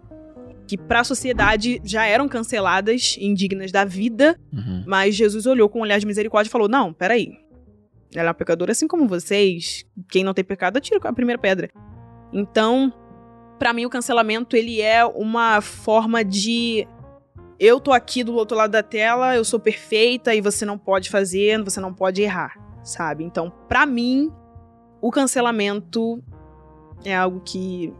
que 0.65 0.77
pra 0.77 1.03
sociedade 1.03 1.81
já 1.83 2.05
eram 2.05 2.27
canceladas, 2.29 3.17
indignas 3.19 3.71
da 3.71 3.83
vida, 3.83 4.39
Uhum. 4.51 4.83
mas 4.87 5.13
Jesus 5.13 5.45
olhou 5.45 5.67
com 5.67 5.79
um 5.79 5.81
olhar 5.81 5.99
de 5.99 6.05
misericórdia 6.05 6.47
e 6.49 6.51
falou: 6.51 6.69
"Não, 6.69 6.93
peraí. 6.93 7.37
Ela 8.15 8.25
é 8.25 8.29
uma 8.29 8.33
pecadora 8.33 8.71
assim 8.71 8.87
como 8.87 9.07
vocês. 9.07 9.83
Quem 10.09 10.23
não 10.23 10.33
tem 10.33 10.43
pecado, 10.45 10.77
atira 10.77 10.99
a 11.03 11.13
primeira 11.13 11.37
pedra." 11.41 11.69
Então, 12.31 12.93
pra 13.59 13.73
mim 13.73 13.85
o 13.85 13.89
cancelamento 13.89 14.55
ele 14.55 14.79
é 14.81 15.03
uma 15.05 15.59
forma 15.61 16.23
de 16.23 16.87
eu 17.59 17.79
tô 17.79 17.91
aqui 17.91 18.23
do 18.23 18.33
outro 18.33 18.55
lado 18.57 18.71
da 18.71 18.81
tela, 18.83 19.35
eu 19.35 19.43
sou 19.45 19.59
perfeita 19.59 20.33
e 20.33 20.41
você 20.41 20.65
não 20.65 20.77
pode 20.77 21.09
fazer, 21.09 21.61
você 21.63 21.79
não 21.79 21.93
pode 21.93 22.21
errar, 22.21 22.55
sabe? 22.84 23.23
Então, 23.23 23.51
pra 23.67 23.86
mim, 23.86 24.31
o 25.01 25.11
cancelamento 25.11 26.23
é 27.03 27.15
algo 27.15 27.41
que 27.41 27.93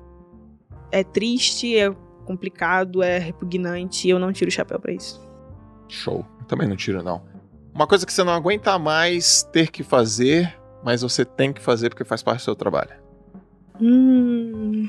é 0.91 1.03
triste, 1.03 1.77
é 1.77 1.91
complicado, 2.25 3.01
é 3.01 3.17
repugnante 3.17 4.07
e 4.07 4.11
eu 4.11 4.19
não 4.19 4.31
tiro 4.31 4.49
o 4.49 4.51
chapéu 4.51 4.79
pra 4.79 4.93
isso. 4.93 5.21
Show. 5.88 6.25
Também 6.47 6.67
não 6.67 6.75
tiro, 6.75 7.01
não. 7.01 7.23
Uma 7.73 7.88
coisa 7.88 8.05
que 8.05 8.13
você 8.13 8.23
não 8.23 8.34
aguenta 8.34 8.77
mais 8.77 9.43
ter 9.51 9.71
que 9.71 9.81
fazer, 9.84 10.55
mas 10.84 11.01
você 11.01 11.25
tem 11.25 11.51
que 11.51 11.61
fazer 11.61 11.89
porque 11.89 12.03
faz 12.03 12.21
parte 12.21 12.39
do 12.39 12.43
seu 12.43 12.55
trabalho. 12.55 12.91
Hum. 13.81 14.88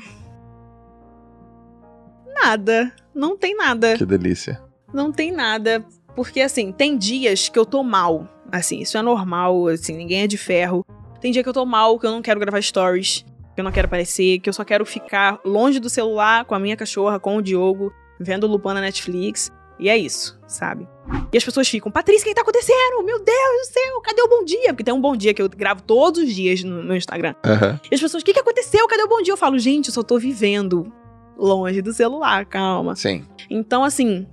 Nada. 2.27 2.93
Não 3.13 3.35
tem 3.37 3.55
nada. 3.55 3.97
Que 3.97 4.05
delícia. 4.05 4.61
Não 4.93 5.11
tem 5.11 5.31
nada. 5.31 5.83
Porque, 6.15 6.41
assim, 6.41 6.71
tem 6.71 6.97
dias 6.97 7.49
que 7.49 7.59
eu 7.59 7.65
tô 7.65 7.83
mal. 7.83 8.27
Assim, 8.51 8.79
isso 8.79 8.97
é 8.97 9.01
normal, 9.01 9.67
assim, 9.67 9.95
ninguém 9.95 10.21
é 10.21 10.27
de 10.27 10.37
ferro. 10.37 10.85
Tem 11.19 11.31
dia 11.31 11.43
que 11.43 11.49
eu 11.49 11.53
tô 11.53 11.65
mal, 11.65 11.99
que 11.99 12.05
eu 12.05 12.11
não 12.11 12.21
quero 12.21 12.39
gravar 12.39 12.61
stories, 12.61 13.25
que 13.53 13.61
eu 13.61 13.63
não 13.63 13.71
quero 13.71 13.87
aparecer, 13.87 14.39
que 14.39 14.47
eu 14.47 14.53
só 14.53 14.63
quero 14.63 14.85
ficar 14.85 15.39
longe 15.43 15.79
do 15.79 15.89
celular 15.89 16.45
com 16.45 16.55
a 16.55 16.59
minha 16.59 16.77
cachorra, 16.77 17.19
com 17.19 17.37
o 17.37 17.41
Diogo, 17.41 17.91
vendo 18.19 18.47
Lupin 18.47 18.73
na 18.73 18.81
Netflix. 18.81 19.51
E 19.79 19.89
é 19.89 19.97
isso, 19.97 20.39
sabe? 20.47 20.87
E 21.31 21.37
as 21.37 21.43
pessoas 21.43 21.67
ficam, 21.67 21.91
Patrícia, 21.91 22.23
o 22.25 22.29
que 22.29 22.33
tá 22.35 22.41
acontecendo? 22.41 23.03
Meu 23.03 23.17
Deus 23.23 23.67
do 23.67 23.73
céu, 23.73 24.01
cadê 24.01 24.21
o 24.21 24.29
bom 24.29 24.45
dia? 24.45 24.67
Porque 24.67 24.83
tem 24.83 24.93
um 24.93 25.01
bom 25.01 25.15
dia 25.15 25.33
que 25.33 25.41
eu 25.41 25.49
gravo 25.49 25.81
todos 25.81 26.21
os 26.21 26.33
dias 26.33 26.63
no 26.63 26.83
meu 26.83 26.95
Instagram. 26.95 27.35
Aham. 27.45 27.79
E 27.91 27.95
as 27.95 28.01
pessoas, 28.01 28.23
o 28.23 28.25
que, 28.25 28.33
que 28.33 28.39
aconteceu? 28.39 28.87
Cadê 28.87 29.03
o 29.03 29.07
bom 29.07 29.21
dia? 29.21 29.33
Eu 29.33 29.37
falo, 29.37 29.59
gente, 29.59 29.87
eu 29.87 29.93
só 29.93 30.01
tô 30.01 30.17
vivendo 30.17 30.91
longe 31.37 31.81
do 31.81 31.93
celular, 31.93 32.45
calma. 32.45 32.95
Sim. 32.95 33.25
Então, 33.49 33.83
assim, 33.83 34.25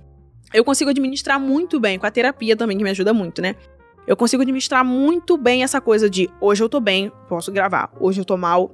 eu 0.53 0.63
consigo 0.63 0.89
administrar 0.89 1.39
muito 1.39 1.79
bem, 1.79 1.97
com 1.97 2.05
a 2.05 2.11
terapia 2.11 2.55
também, 2.55 2.77
que 2.77 2.83
me 2.83 2.89
ajuda 2.89 3.13
muito, 3.13 3.41
né? 3.41 3.55
Eu 4.05 4.17
consigo 4.17 4.41
administrar 4.41 4.83
muito 4.83 5.37
bem 5.37 5.63
essa 5.63 5.79
coisa 5.79 6.09
de 6.09 6.29
hoje 6.39 6.61
eu 6.61 6.69
tô 6.69 6.79
bem, 6.79 7.11
posso 7.27 7.51
gravar. 7.51 7.91
Hoje 7.99 8.19
eu 8.19 8.25
tô 8.25 8.35
mal, 8.35 8.71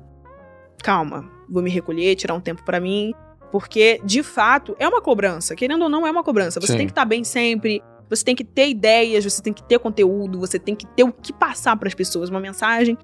calma, 0.84 1.30
vou 1.48 1.62
me 1.62 1.70
recolher, 1.70 2.16
tirar 2.16 2.34
um 2.34 2.42
tempo 2.42 2.64
pra 2.64 2.80
mim. 2.80 3.14
Porque, 3.52 4.00
de 4.04 4.22
fato, 4.22 4.76
é 4.78 4.88
uma 4.88 5.02
cobrança. 5.02 5.56
Querendo 5.56 5.82
ou 5.84 5.90
não, 5.90 6.06
é 6.06 6.12
uma 6.12 6.24
cobrança. 6.24 6.60
Você 6.60 6.74
Sim. 6.74 6.78
tem 6.78 6.86
que 6.86 6.92
estar 6.92 7.06
bem 7.06 7.24
sempre, 7.24 7.82
você 8.10 8.24
tem 8.24 8.36
que 8.36 8.44
ter 8.44 8.70
ideias, 8.70 9.24
você 9.24 9.42
tem 9.42 9.54
que 9.54 9.64
ter 9.64 9.80
conteúdo, 9.80 10.40
você 10.40 10.60
tem 10.60 10.76
que 10.76 10.86
ter 10.88 11.04
o 11.04 11.12
que 11.12 11.34
passar 11.34 11.76
pras 11.78 11.94
pessoas, 11.94 12.30
uma 12.30 12.40
mensagem. 12.40 12.98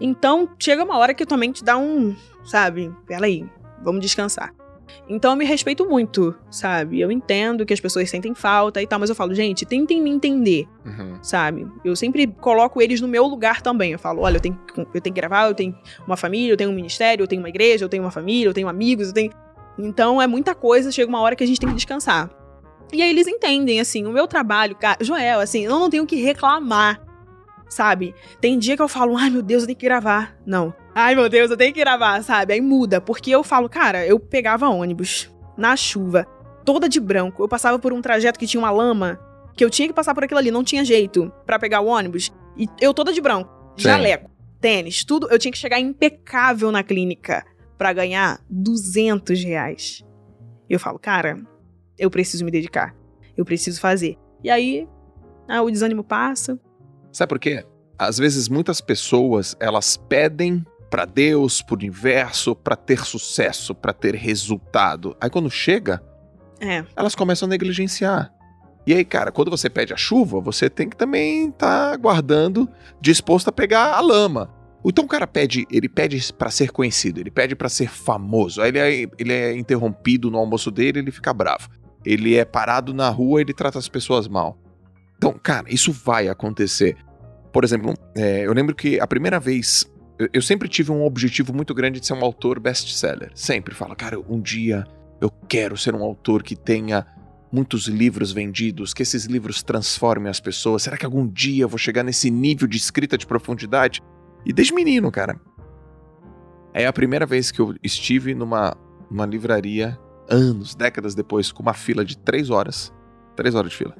Então, 0.00 0.48
chega 0.58 0.84
uma 0.84 0.96
hora 0.96 1.14
que 1.14 1.26
tua 1.26 1.36
mente 1.36 1.62
dá 1.62 1.76
um, 1.76 2.16
sabe? 2.44 2.92
Peraí, 3.06 3.44
vamos 3.82 4.00
descansar. 4.00 4.54
Então 5.08 5.32
eu 5.32 5.36
me 5.36 5.44
respeito 5.44 5.88
muito, 5.88 6.34
sabe? 6.50 7.00
Eu 7.00 7.10
entendo 7.10 7.64
que 7.66 7.72
as 7.72 7.80
pessoas 7.80 8.08
sentem 8.08 8.34
falta 8.34 8.80
e 8.80 8.86
tal, 8.86 8.98
mas 8.98 9.08
eu 9.10 9.16
falo, 9.16 9.34
gente, 9.34 9.64
tentem 9.66 10.00
me 10.00 10.10
entender, 10.10 10.66
Uhum. 10.86 11.18
sabe? 11.22 11.66
Eu 11.84 11.96
sempre 11.96 12.26
coloco 12.26 12.80
eles 12.80 13.00
no 13.00 13.08
meu 13.08 13.26
lugar 13.26 13.60
também. 13.60 13.92
Eu 13.92 13.98
falo, 13.98 14.22
olha, 14.22 14.36
eu 14.36 14.40
tenho, 14.40 14.54
que- 14.72 14.80
eu 14.80 14.86
tenho 15.00 15.02
que 15.02 15.10
gravar, 15.20 15.46
eu 15.48 15.54
tenho 15.54 15.74
uma 16.06 16.16
família, 16.16 16.52
eu 16.52 16.56
tenho 16.56 16.70
um 16.70 16.74
ministério, 16.74 17.22
eu 17.22 17.26
tenho 17.28 17.42
uma 17.42 17.48
igreja, 17.48 17.84
eu 17.84 17.88
tenho 17.88 18.02
uma 18.04 18.10
família, 18.10 18.48
eu 18.48 18.54
tenho 18.54 18.68
amigos, 18.68 19.08
eu 19.08 19.14
tenho. 19.14 19.32
Então 19.78 20.20
é 20.20 20.26
muita 20.26 20.54
coisa, 20.54 20.92
chega 20.92 21.08
uma 21.08 21.20
hora 21.20 21.34
que 21.34 21.42
a 21.44 21.46
gente 21.46 21.58
tem 21.58 21.68
que 21.68 21.74
descansar. 21.76 22.30
E 22.92 23.02
aí 23.02 23.08
eles 23.10 23.26
entendem, 23.28 23.78
assim, 23.80 24.04
o 24.06 24.10
meu 24.12 24.26
trabalho, 24.26 24.74
cara, 24.76 24.98
Joel, 25.00 25.40
assim, 25.40 25.64
eu 25.64 25.70
não 25.70 25.88
tenho 25.88 26.04
que 26.04 26.16
reclamar, 26.16 27.00
sabe? 27.68 28.14
Tem 28.40 28.58
dia 28.58 28.76
que 28.76 28.82
eu 28.82 28.88
falo, 28.88 29.16
ai 29.16 29.30
meu 29.30 29.42
Deus, 29.42 29.62
eu 29.62 29.66
tenho 29.68 29.78
que 29.78 29.86
gravar. 29.86 30.36
Não. 30.44 30.74
Ai 30.94 31.14
meu 31.14 31.28
Deus, 31.28 31.50
eu 31.50 31.56
tenho 31.56 31.72
que 31.72 31.80
gravar, 31.80 32.22
sabe? 32.22 32.52
Aí 32.52 32.60
muda, 32.60 33.00
porque 33.00 33.30
eu 33.30 33.44
falo, 33.44 33.68
cara, 33.68 34.06
eu 34.06 34.18
pegava 34.18 34.68
ônibus 34.68 35.30
na 35.56 35.76
chuva, 35.76 36.26
toda 36.64 36.88
de 36.88 36.98
branco. 36.98 37.42
Eu 37.42 37.48
passava 37.48 37.78
por 37.78 37.92
um 37.92 38.00
trajeto 38.02 38.38
que 38.38 38.46
tinha 38.46 38.60
uma 38.60 38.70
lama, 38.70 39.18
que 39.54 39.64
eu 39.64 39.70
tinha 39.70 39.86
que 39.86 39.94
passar 39.94 40.14
por 40.14 40.24
aquilo 40.24 40.38
ali, 40.38 40.50
não 40.50 40.64
tinha 40.64 40.84
jeito 40.84 41.32
pra 41.46 41.58
pegar 41.58 41.80
o 41.80 41.86
ônibus. 41.86 42.32
E 42.56 42.68
eu 42.80 42.92
toda 42.92 43.12
de 43.12 43.20
branco, 43.20 43.50
Sim. 43.76 43.84
jaleco, 43.84 44.30
tênis, 44.60 45.04
tudo. 45.04 45.28
Eu 45.30 45.38
tinha 45.38 45.52
que 45.52 45.58
chegar 45.58 45.78
impecável 45.78 46.72
na 46.72 46.82
clínica 46.82 47.44
pra 47.78 47.92
ganhar 47.92 48.40
200 48.50 49.42
reais. 49.44 50.04
E 50.68 50.72
eu 50.72 50.80
falo, 50.80 50.98
cara, 50.98 51.38
eu 51.98 52.10
preciso 52.10 52.44
me 52.44 52.50
dedicar. 52.50 52.94
Eu 53.36 53.44
preciso 53.44 53.80
fazer. 53.80 54.16
E 54.42 54.50
aí, 54.50 54.88
ah, 55.48 55.62
o 55.62 55.70
desânimo 55.70 56.02
passa. 56.04 56.58
Sabe 57.12 57.28
por 57.28 57.38
quê? 57.38 57.64
Às 57.98 58.18
vezes 58.18 58.48
muitas 58.48 58.80
pessoas, 58.80 59.56
elas 59.60 59.96
pedem 59.96 60.64
pra 60.90 61.04
Deus, 61.04 61.62
pro 61.62 61.76
universo, 61.76 62.54
pra 62.54 62.74
ter 62.76 63.04
sucesso, 63.04 63.74
pra 63.74 63.92
ter 63.92 64.14
resultado. 64.14 65.16
Aí 65.20 65.30
quando 65.30 65.50
chega, 65.50 66.02
É, 66.60 66.84
elas 66.94 67.14
começam 67.14 67.46
a 67.46 67.48
negligenciar. 67.48 68.30
E 68.86 68.92
aí, 68.92 69.04
cara, 69.04 69.30
quando 69.30 69.50
você 69.50 69.70
pede 69.70 69.94
a 69.94 69.96
chuva, 69.96 70.40
você 70.40 70.68
tem 70.68 70.88
que 70.88 70.96
também 70.96 71.48
estar 71.48 71.92
aguardando, 71.92 72.68
disposto 73.00 73.48
a 73.48 73.52
pegar 73.52 73.94
a 73.94 74.00
lama. 74.00 74.52
Então 74.84 75.04
o 75.04 75.08
cara 75.08 75.26
pede, 75.26 75.66
ele 75.70 75.88
pede 75.88 76.32
pra 76.32 76.50
ser 76.50 76.70
conhecido, 76.70 77.20
ele 77.20 77.30
pede 77.30 77.54
pra 77.54 77.68
ser 77.68 77.88
famoso. 77.88 78.60
Aí 78.60 78.68
ele 78.70 78.78
é, 78.78 79.08
ele 79.18 79.32
é 79.32 79.56
interrompido 79.56 80.30
no 80.30 80.38
almoço 80.38 80.70
dele, 80.70 80.98
ele 80.98 81.10
fica 81.10 81.32
bravo. 81.32 81.68
Ele 82.04 82.36
é 82.36 82.44
parado 82.44 82.94
na 82.94 83.08
rua, 83.10 83.40
ele 83.42 83.52
trata 83.52 83.78
as 83.78 83.88
pessoas 83.88 84.26
mal. 84.26 84.58
Então, 85.16 85.34
cara, 85.40 85.66
isso 85.68 85.92
vai 85.92 86.28
acontecer. 86.28 86.96
Por 87.52 87.62
exemplo, 87.62 87.94
é, 88.16 88.46
eu 88.46 88.52
lembro 88.54 88.74
que 88.74 88.98
a 88.98 89.06
primeira 89.06 89.38
vez. 89.38 89.90
Eu, 90.32 90.42
sempre 90.42 90.68
tive 90.68 90.92
um 90.92 91.02
objetivo 91.02 91.54
muito 91.54 91.72
grande 91.72 91.98
de 91.98 92.06
ser 92.06 92.12
um 92.12 92.22
autor 92.22 92.60
best-seller. 92.60 93.30
Sempre 93.34 93.74
falo, 93.74 93.96
cara, 93.96 94.20
um 94.20 94.38
dia 94.38 94.86
eu 95.18 95.30
quero 95.30 95.78
ser 95.78 95.94
um 95.94 96.02
autor 96.02 96.42
que 96.42 96.54
tenha 96.54 97.06
muitos 97.50 97.86
livros 97.86 98.30
vendidos, 98.30 98.92
que 98.92 99.02
esses 99.02 99.24
livros 99.24 99.62
transformem 99.62 100.28
as 100.28 100.38
pessoas. 100.38 100.82
Será 100.82 100.98
que 100.98 101.06
algum 101.06 101.26
dia 101.26 101.64
eu 101.64 101.68
vou 101.68 101.78
chegar 101.78 102.02
nesse 102.02 102.30
nível 102.30 102.68
de 102.68 102.76
escrita 102.76 103.16
de 103.16 103.26
profundidade? 103.26 104.02
E 104.44 104.52
desde 104.52 104.74
menino, 104.74 105.10
cara. 105.10 105.40
É 106.74 106.86
a 106.86 106.92
primeira 106.92 107.24
vez 107.24 107.50
que 107.50 107.60
eu 107.60 107.74
estive 107.82 108.34
numa, 108.34 108.76
numa 109.10 109.24
livraria, 109.24 109.98
anos, 110.28 110.74
décadas 110.74 111.14
depois, 111.14 111.50
com 111.50 111.62
uma 111.62 111.74
fila 111.74 112.04
de 112.04 112.16
três 112.18 112.50
horas. 112.50 112.92
Três 113.34 113.54
horas 113.54 113.70
de 113.70 113.76
fila. 113.76 113.96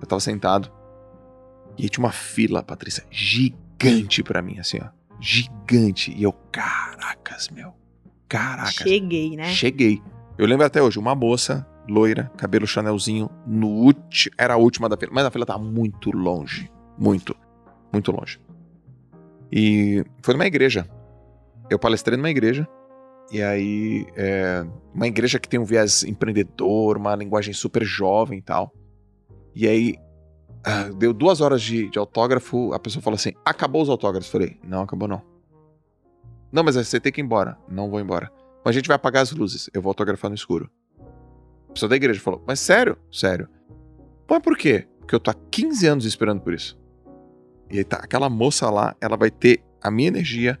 Eu 0.00 0.06
tava 0.06 0.20
sentado. 0.20 0.70
E 1.76 1.88
tinha 1.88 2.04
uma 2.04 2.12
fila, 2.12 2.62
Patrícia, 2.62 3.04
gigante 3.10 4.22
pra 4.22 4.40
mim, 4.40 4.58
assim, 4.60 4.78
ó. 4.80 4.99
Gigante. 5.20 6.12
E 6.16 6.22
eu, 6.22 6.32
caracas, 6.32 7.48
meu. 7.50 7.74
Caracas. 8.28 8.74
cheguei, 8.74 9.36
né? 9.36 9.52
Cheguei. 9.52 10.02
Eu 10.38 10.46
lembro 10.46 10.64
até 10.64 10.82
hoje, 10.82 10.98
uma 10.98 11.14
moça, 11.14 11.66
loira, 11.88 12.30
cabelo 12.36 12.66
chanelzinho, 12.66 13.28
no 13.46 13.68
último. 13.68 14.34
Era 14.38 14.54
a 14.54 14.56
última 14.56 14.88
da 14.88 14.96
fila. 14.96 15.12
Mas 15.14 15.26
a 15.26 15.30
fila 15.30 15.44
tava 15.44 15.62
muito 15.62 16.10
longe. 16.10 16.70
Muito. 16.98 17.36
Muito 17.92 18.12
longe. 18.12 18.40
E 19.52 20.04
foi 20.22 20.34
numa 20.34 20.46
igreja. 20.46 20.88
Eu 21.68 21.78
palestrei 21.78 22.16
numa 22.16 22.30
igreja. 22.30 22.66
E 23.32 23.42
aí, 23.42 24.06
é, 24.16 24.64
uma 24.92 25.06
igreja 25.06 25.38
que 25.38 25.48
tem 25.48 25.60
um 25.60 25.64
viés 25.64 26.02
empreendedor, 26.02 26.96
uma 26.96 27.14
linguagem 27.14 27.54
super 27.54 27.84
jovem 27.84 28.38
e 28.38 28.42
tal. 28.42 28.72
E 29.54 29.68
aí, 29.68 29.96
ah, 30.64 30.90
deu 30.94 31.12
duas 31.12 31.40
horas 31.40 31.62
de, 31.62 31.88
de 31.88 31.98
autógrafo, 31.98 32.72
a 32.72 32.78
pessoa 32.78 33.02
falou 33.02 33.16
assim: 33.16 33.32
acabou 33.44 33.82
os 33.82 33.88
autógrafos. 33.88 34.28
Eu 34.28 34.32
falei: 34.32 34.58
não, 34.62 34.82
acabou 34.82 35.08
não. 35.08 35.22
Não, 36.52 36.62
mas 36.62 36.74
você 36.74 37.00
tem 37.00 37.12
que 37.12 37.20
ir 37.20 37.24
embora. 37.24 37.56
Não 37.68 37.88
vou 37.88 38.00
embora. 38.00 38.30
Mas 38.64 38.74
a 38.74 38.78
gente 38.78 38.88
vai 38.88 38.96
apagar 38.96 39.22
as 39.22 39.32
luzes. 39.32 39.70
Eu 39.72 39.80
vou 39.80 39.90
autografar 39.90 40.30
no 40.30 40.34
escuro. 40.34 40.70
A 41.68 41.72
pessoa 41.72 41.88
da 41.88 41.96
igreja 41.96 42.20
falou: 42.20 42.42
Mas 42.46 42.60
sério? 42.60 42.96
Sério. 43.10 43.48
Mas 44.28 44.40
por 44.40 44.56
quê? 44.56 44.86
Porque 44.98 45.14
eu 45.14 45.20
tô 45.20 45.30
há 45.30 45.34
15 45.34 45.86
anos 45.86 46.04
esperando 46.04 46.40
por 46.40 46.52
isso. 46.52 46.78
E 47.70 47.78
aí 47.78 47.84
tá, 47.84 47.96
aquela 47.96 48.28
moça 48.28 48.68
lá, 48.68 48.94
ela 49.00 49.16
vai 49.16 49.30
ter 49.30 49.62
a 49.82 49.90
minha 49.90 50.08
energia 50.08 50.58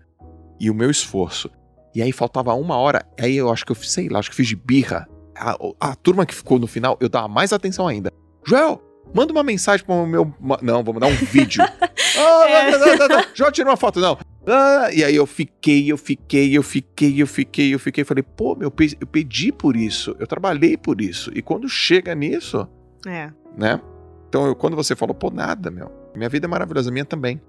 e 0.58 0.70
o 0.70 0.74
meu 0.74 0.90
esforço. 0.90 1.50
E 1.94 2.00
aí 2.00 2.12
faltava 2.12 2.54
uma 2.54 2.76
hora, 2.76 3.04
aí 3.18 3.36
eu 3.36 3.50
acho 3.50 3.66
que 3.66 3.72
eu 3.72 3.76
sei 3.76 4.08
lá, 4.08 4.20
acho 4.20 4.30
que 4.30 4.36
fiz 4.36 4.46
de 4.46 4.56
birra. 4.56 5.08
A, 5.36 5.56
a 5.80 5.94
turma 5.96 6.24
que 6.24 6.34
ficou 6.34 6.58
no 6.58 6.66
final, 6.66 6.96
eu 7.00 7.08
dava 7.08 7.26
mais 7.26 7.52
atenção 7.52 7.88
ainda. 7.88 8.12
Joel, 8.44 8.80
manda 9.14 9.32
uma 9.32 9.42
mensagem 9.42 9.84
pro 9.84 10.06
meu. 10.06 10.32
Não, 10.62 10.82
vamos 10.82 11.00
dar 11.00 11.06
um 11.06 11.14
vídeo. 11.14 11.62
ah, 12.18 12.48
é. 12.48 12.70
não, 12.70 12.96
não, 12.96 13.08
não, 13.08 13.24
Joel, 13.34 13.52
tira 13.52 13.68
uma 13.68 13.76
foto, 13.76 14.00
não. 14.00 14.18
Ah, 14.46 14.88
e 14.92 15.04
aí 15.04 15.14
eu 15.14 15.26
fiquei, 15.26 15.90
eu 15.90 15.96
fiquei, 15.96 16.56
eu 16.56 16.62
fiquei, 16.62 17.22
eu 17.22 17.26
fiquei, 17.26 17.74
eu 17.74 17.78
fiquei. 17.78 18.04
Falei, 18.04 18.22
pô, 18.22 18.56
meu, 18.56 18.72
eu 19.00 19.06
pedi 19.06 19.52
por 19.52 19.76
isso, 19.76 20.16
eu 20.18 20.26
trabalhei 20.26 20.76
por 20.76 21.00
isso. 21.00 21.30
E 21.34 21.42
quando 21.42 21.68
chega 21.68 22.14
nisso. 22.14 22.66
É. 23.06 23.30
Né? 23.56 23.80
Então, 24.28 24.46
eu, 24.46 24.54
quando 24.54 24.76
você 24.76 24.94
falou, 24.94 25.14
pô, 25.14 25.30
nada, 25.30 25.70
meu. 25.70 25.90
Minha 26.14 26.28
vida 26.28 26.46
é 26.46 26.48
maravilhosa, 26.48 26.90
minha 26.90 27.04
também. 27.04 27.40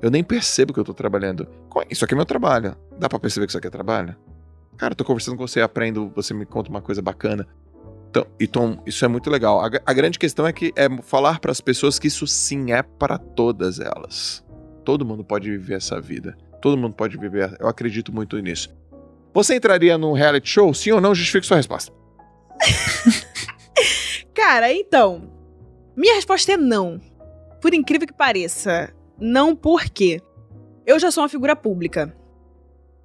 Eu 0.00 0.10
nem 0.10 0.22
percebo 0.22 0.72
que 0.72 0.78
eu 0.78 0.84
tô 0.84 0.94
trabalhando. 0.94 1.48
Isso 1.90 2.04
aqui 2.04 2.14
é 2.14 2.16
meu 2.16 2.24
trabalho. 2.24 2.76
Dá 2.98 3.08
para 3.08 3.18
perceber 3.18 3.46
que 3.46 3.50
isso 3.50 3.58
aqui 3.58 3.66
é 3.66 3.70
trabalho? 3.70 4.16
Cara, 4.76 4.92
eu 4.92 4.96
tô 4.96 5.04
conversando 5.04 5.36
com 5.36 5.46
você, 5.46 5.60
aprendo, 5.60 6.12
você 6.14 6.32
me 6.32 6.46
conta 6.46 6.70
uma 6.70 6.80
coisa 6.80 7.02
bacana. 7.02 7.48
Então, 8.10 8.26
então 8.40 8.82
isso 8.86 9.04
é 9.04 9.08
muito 9.08 9.30
legal. 9.30 9.60
A, 9.60 9.70
a 9.84 9.92
grande 9.92 10.18
questão 10.18 10.46
é 10.46 10.52
que 10.52 10.72
é 10.76 10.88
falar 11.02 11.40
para 11.40 11.52
as 11.52 11.60
pessoas 11.60 11.98
que 11.98 12.06
isso 12.06 12.26
sim 12.26 12.72
é 12.72 12.82
para 12.82 13.18
todas 13.18 13.80
elas. 13.80 14.44
Todo 14.84 15.04
mundo 15.04 15.22
pode 15.22 15.50
viver 15.50 15.74
essa 15.74 16.00
vida. 16.00 16.36
Todo 16.62 16.76
mundo 16.76 16.94
pode 16.94 17.16
viver. 17.18 17.56
Eu 17.60 17.68
acredito 17.68 18.12
muito 18.12 18.38
nisso. 18.38 18.70
Você 19.34 19.54
entraria 19.54 19.98
num 19.98 20.12
reality 20.12 20.48
show? 20.48 20.72
Sim 20.72 20.92
ou 20.92 21.00
não? 21.00 21.14
Justifique 21.14 21.46
sua 21.46 21.58
resposta. 21.58 21.92
Cara, 24.34 24.72
então. 24.72 25.30
Minha 25.96 26.14
resposta 26.14 26.52
é 26.52 26.56
não. 26.56 27.00
Por 27.60 27.74
incrível 27.74 28.06
que 28.06 28.14
pareça. 28.14 28.92
Não 29.20 29.54
porque 29.54 30.22
eu 30.86 30.98
já 30.98 31.10
sou 31.10 31.22
uma 31.22 31.28
figura 31.28 31.54
pública. 31.54 32.16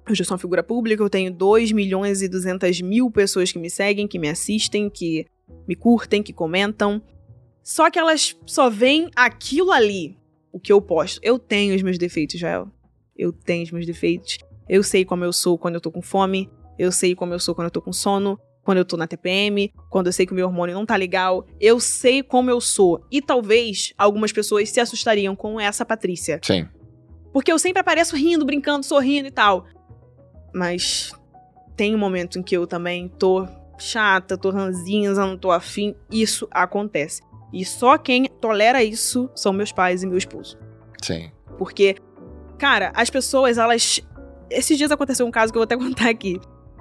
Eu 0.06 0.14
já 0.14 0.24
sou 0.24 0.34
uma 0.34 0.38
figura 0.38 0.62
pública, 0.62 1.02
eu 1.02 1.08
tenho 1.08 1.32
2 1.32 1.72
milhões 1.72 2.20
e 2.20 2.28
200 2.28 2.80
mil 2.82 3.10
pessoas 3.10 3.50
que 3.50 3.58
me 3.58 3.70
seguem, 3.70 4.06
que 4.06 4.18
me 4.18 4.28
assistem, 4.28 4.90
que 4.90 5.26
me 5.66 5.74
curtem, 5.74 6.22
que 6.22 6.32
comentam. 6.32 7.02
Só 7.62 7.90
que 7.90 7.98
elas 7.98 8.36
só 8.44 8.68
veem 8.68 9.10
aquilo 9.16 9.72
ali, 9.72 10.18
o 10.52 10.60
que 10.60 10.70
eu 10.70 10.80
posto. 10.82 11.18
Eu 11.22 11.38
tenho 11.38 11.74
os 11.74 11.82
meus 11.82 11.96
defeitos, 11.96 12.38
Joel. 12.38 12.68
Eu 13.16 13.32
tenho 13.32 13.62
os 13.64 13.70
meus 13.70 13.86
defeitos. 13.86 14.36
Eu 14.68 14.82
sei 14.82 15.04
como 15.04 15.24
eu 15.24 15.32
sou 15.32 15.56
quando 15.56 15.76
eu 15.76 15.80
tô 15.80 15.90
com 15.90 16.02
fome. 16.02 16.50
Eu 16.78 16.92
sei 16.92 17.14
como 17.14 17.32
eu 17.32 17.38
sou 17.38 17.54
quando 17.54 17.66
eu 17.66 17.70
tô 17.70 17.80
com 17.80 17.92
sono. 17.92 18.38
Quando 18.62 18.78
eu 18.78 18.84
tô 18.84 18.96
na 18.96 19.06
TPM. 19.06 19.72
Quando 19.88 20.08
eu 20.08 20.12
sei 20.12 20.26
que 20.26 20.32
o 20.32 20.34
meu 20.34 20.46
hormônio 20.46 20.74
não 20.74 20.84
tá 20.84 20.96
legal. 20.96 21.46
Eu 21.58 21.80
sei 21.80 22.22
como 22.22 22.50
eu 22.50 22.60
sou. 22.60 23.02
E 23.10 23.22
talvez 23.22 23.94
algumas 23.96 24.32
pessoas 24.32 24.68
se 24.68 24.80
assustariam 24.80 25.34
com 25.34 25.58
essa 25.58 25.84
Patrícia. 25.84 26.40
Sim. 26.42 26.68
Porque 27.32 27.50
eu 27.50 27.58
sempre 27.58 27.80
apareço 27.80 28.14
rindo, 28.14 28.44
brincando, 28.44 28.84
sorrindo 28.84 29.28
e 29.28 29.30
tal. 29.30 29.66
Mas 30.54 31.12
tem 31.76 31.94
um 31.94 31.98
momento 31.98 32.38
em 32.38 32.42
que 32.42 32.56
eu 32.56 32.66
também 32.66 33.08
tô 33.08 33.46
chata, 33.78 34.38
tô 34.38 34.50
ranzinza, 34.50 35.26
não 35.26 35.36
tô 35.36 35.50
afim. 35.50 35.94
Isso 36.10 36.46
acontece. 36.50 37.22
E 37.52 37.64
só 37.64 37.98
quem 37.98 38.26
tolera 38.40 38.82
isso 38.82 39.30
são 39.34 39.52
meus 39.52 39.72
pais 39.72 40.02
e 40.02 40.06
meu 40.06 40.18
esposo. 40.18 40.58
Sim. 41.02 41.30
Porque 41.58 41.96
Cara, 42.58 42.92
as 42.94 43.10
pessoas, 43.10 43.58
elas. 43.58 44.00
Esses 44.50 44.78
dias 44.78 44.90
aconteceu 44.90 45.26
um 45.26 45.30
caso 45.30 45.52
que 45.52 45.58
eu 45.58 45.60
vou 45.60 45.64
até 45.64 45.76
contar 45.82 46.08
aqui. 46.08 46.40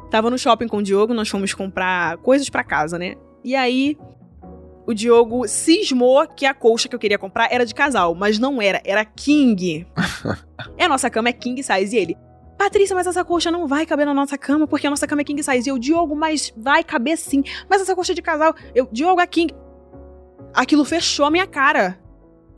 Tava 0.10 0.30
no 0.30 0.38
shopping 0.38 0.68
com 0.68 0.78
o 0.78 0.84
Diogo, 0.84 1.14
nós 1.14 1.30
fomos 1.30 1.54
comprar 1.54 2.18
coisas 2.18 2.50
para 2.50 2.64
casa, 2.64 3.00
né? 3.00 3.16
E 3.44 3.56
aí, 3.56 3.98
o 4.86 4.94
Diogo 4.94 5.48
cismou 5.48 6.28
que 6.28 6.46
a 6.46 6.54
colcha 6.54 6.88
que 6.88 6.96
eu 6.96 7.00
queria 7.00 7.18
comprar 7.18 7.52
era 7.52 7.66
de 7.66 7.74
casal, 7.74 8.14
mas 8.14 8.38
não 8.38 8.62
era, 8.62 8.82
era 8.86 9.04
king. 9.04 9.88
é 10.78 10.86
a 10.86 10.90
nossa 10.90 11.10
cama 11.10 11.30
é 11.30 11.34
king 11.34 11.62
size 11.64 11.96
e 11.96 12.00
ele. 12.00 12.18
Patrícia, 12.64 12.96
mas 12.96 13.06
essa 13.06 13.26
colcha 13.26 13.52
não 13.52 13.68
vai 13.68 13.86
caber 13.86 14.06
na 14.06 14.14
nossa 14.14 14.38
cama, 14.38 14.66
porque 14.66 14.88
a 14.88 14.90
nossa 14.90 15.06
cama 15.06 15.22
é 15.22 15.26
king 15.26 15.44
size. 15.44 15.68
E 15.68 15.70
eu, 15.70 15.78
Diogo, 15.78 16.16
mas 16.16 16.54
vai 16.56 16.82
caber 16.82 17.18
sim. 17.18 17.44
Mas 17.70 17.82
essa 17.82 17.94
colcha 17.94 18.16
de 18.16 18.22
casal, 18.22 18.56
eu, 18.74 18.88
Diogo 18.90 19.20
é 19.20 19.28
king. 19.28 19.54
Aquilo 20.54 20.86
fechou 20.86 21.26
a 21.26 21.32
minha 21.32 21.46
cara. 21.46 22.00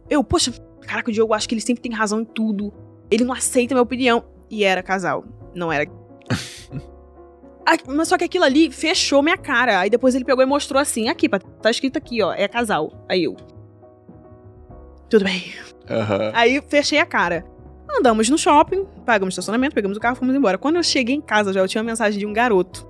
Eu, 0.07 0.23
poxa, 0.23 0.53
caraca, 0.81 1.09
o 1.09 1.13
Diogo 1.13 1.33
acho 1.33 1.49
que 1.49 1.55
ele 1.55 1.61
sempre 1.61 1.81
tem 1.81 1.91
razão 1.91 2.21
em 2.21 2.25
tudo. 2.25 2.71
Ele 3.09 3.23
não 3.23 3.33
aceita 3.33 3.73
minha 3.73 3.81
opinião. 3.81 4.23
E 4.47 4.63
era 4.63 4.83
casal. 4.83 5.25
Não 5.55 5.73
era. 5.73 5.89
Mas 7.87 8.07
só 8.07 8.15
que 8.15 8.25
aquilo 8.25 8.43
ali 8.43 8.71
fechou 8.71 9.23
minha 9.23 9.37
cara. 9.37 9.79
Aí 9.79 9.89
depois 9.89 10.13
ele 10.13 10.23
pegou 10.23 10.43
e 10.43 10.45
mostrou 10.45 10.79
assim: 10.79 11.09
aqui, 11.09 11.27
tá 11.27 11.71
escrito 11.71 11.97
aqui, 11.97 12.21
ó, 12.21 12.31
é 12.31 12.47
casal. 12.47 13.03
Aí 13.09 13.23
eu. 13.23 13.35
Tudo 15.09 15.25
bem. 15.25 15.51
Uhum. 15.89 16.31
Aí 16.31 16.61
fechei 16.69 16.99
a 16.99 17.07
cara. 17.07 17.43
Andamos 17.97 18.29
no 18.29 18.37
shopping, 18.37 18.85
pagamos 19.05 19.33
estacionamento, 19.33 19.73
pegamos 19.73 19.97
o 19.97 19.99
carro, 19.99 20.15
fomos 20.15 20.35
embora. 20.35 20.57
Quando 20.57 20.75
eu 20.75 20.83
cheguei 20.83 21.15
em 21.15 21.21
casa, 21.21 21.53
já 21.53 21.61
eu 21.61 21.67
tinha 21.67 21.81
uma 21.81 21.89
mensagem 21.89 22.19
de 22.19 22.25
um 22.25 22.33
garoto. 22.33 22.87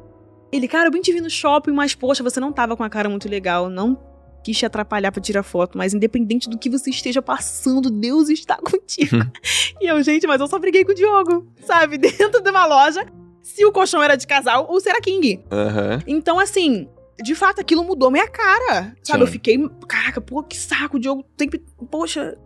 Ele, 0.51 0.67
cara, 0.67 0.87
eu 0.87 0.91
bem 0.91 1.01
te 1.01 1.11
vi 1.11 1.21
no 1.21 1.29
shopping, 1.29 1.71
mas 1.71 1.95
poxa, 1.95 2.23
você 2.23 2.39
não 2.39 2.51
tava 2.51 2.75
com 2.75 2.83
a 2.83 2.89
cara 2.89 3.09
muito 3.09 3.29
legal. 3.29 3.69
Não 3.69 3.97
quis 4.43 4.57
te 4.57 4.65
atrapalhar 4.65 5.11
para 5.11 5.21
tirar 5.21 5.41
foto, 5.41 5.75
mas 5.75 5.93
independente 5.93 6.47
do 6.47 6.57
que 6.57 6.69
você 6.69 6.91
esteja 6.91 7.19
passando, 7.19 7.89
Deus 7.89 8.29
está 8.29 8.57
contigo. 8.61 9.15
Uhum. 9.17 9.31
e 9.81 9.87
eu, 9.87 10.01
gente, 10.03 10.27
mas 10.27 10.39
eu 10.39 10.47
só 10.47 10.59
briguei 10.59 10.85
com 10.85 10.91
o 10.91 10.95
Diogo, 10.95 11.47
sabe? 11.65 11.97
Dentro 11.97 12.41
de 12.41 12.49
uma 12.51 12.65
loja, 12.65 13.05
se 13.41 13.65
o 13.65 13.71
colchão 13.71 14.03
era 14.03 14.15
de 14.15 14.27
casal 14.27 14.67
ou 14.69 14.79
se 14.79 14.87
era 14.87 15.01
king. 15.01 15.43
Uhum. 15.51 16.03
Então, 16.05 16.39
assim, 16.39 16.87
de 17.21 17.33
fato, 17.33 17.59
aquilo 17.59 17.83
mudou 17.83 18.11
minha 18.11 18.27
cara. 18.27 18.95
Sabe? 19.03 19.19
Sim. 19.19 19.21
Eu 19.21 19.27
fiquei, 19.27 19.69
caraca, 19.87 20.21
pô, 20.21 20.43
que 20.43 20.57
saco, 20.57 20.97
o 20.97 20.99
Diogo 20.99 21.25
sempre. 21.37 21.63
Poxa. 21.89 22.37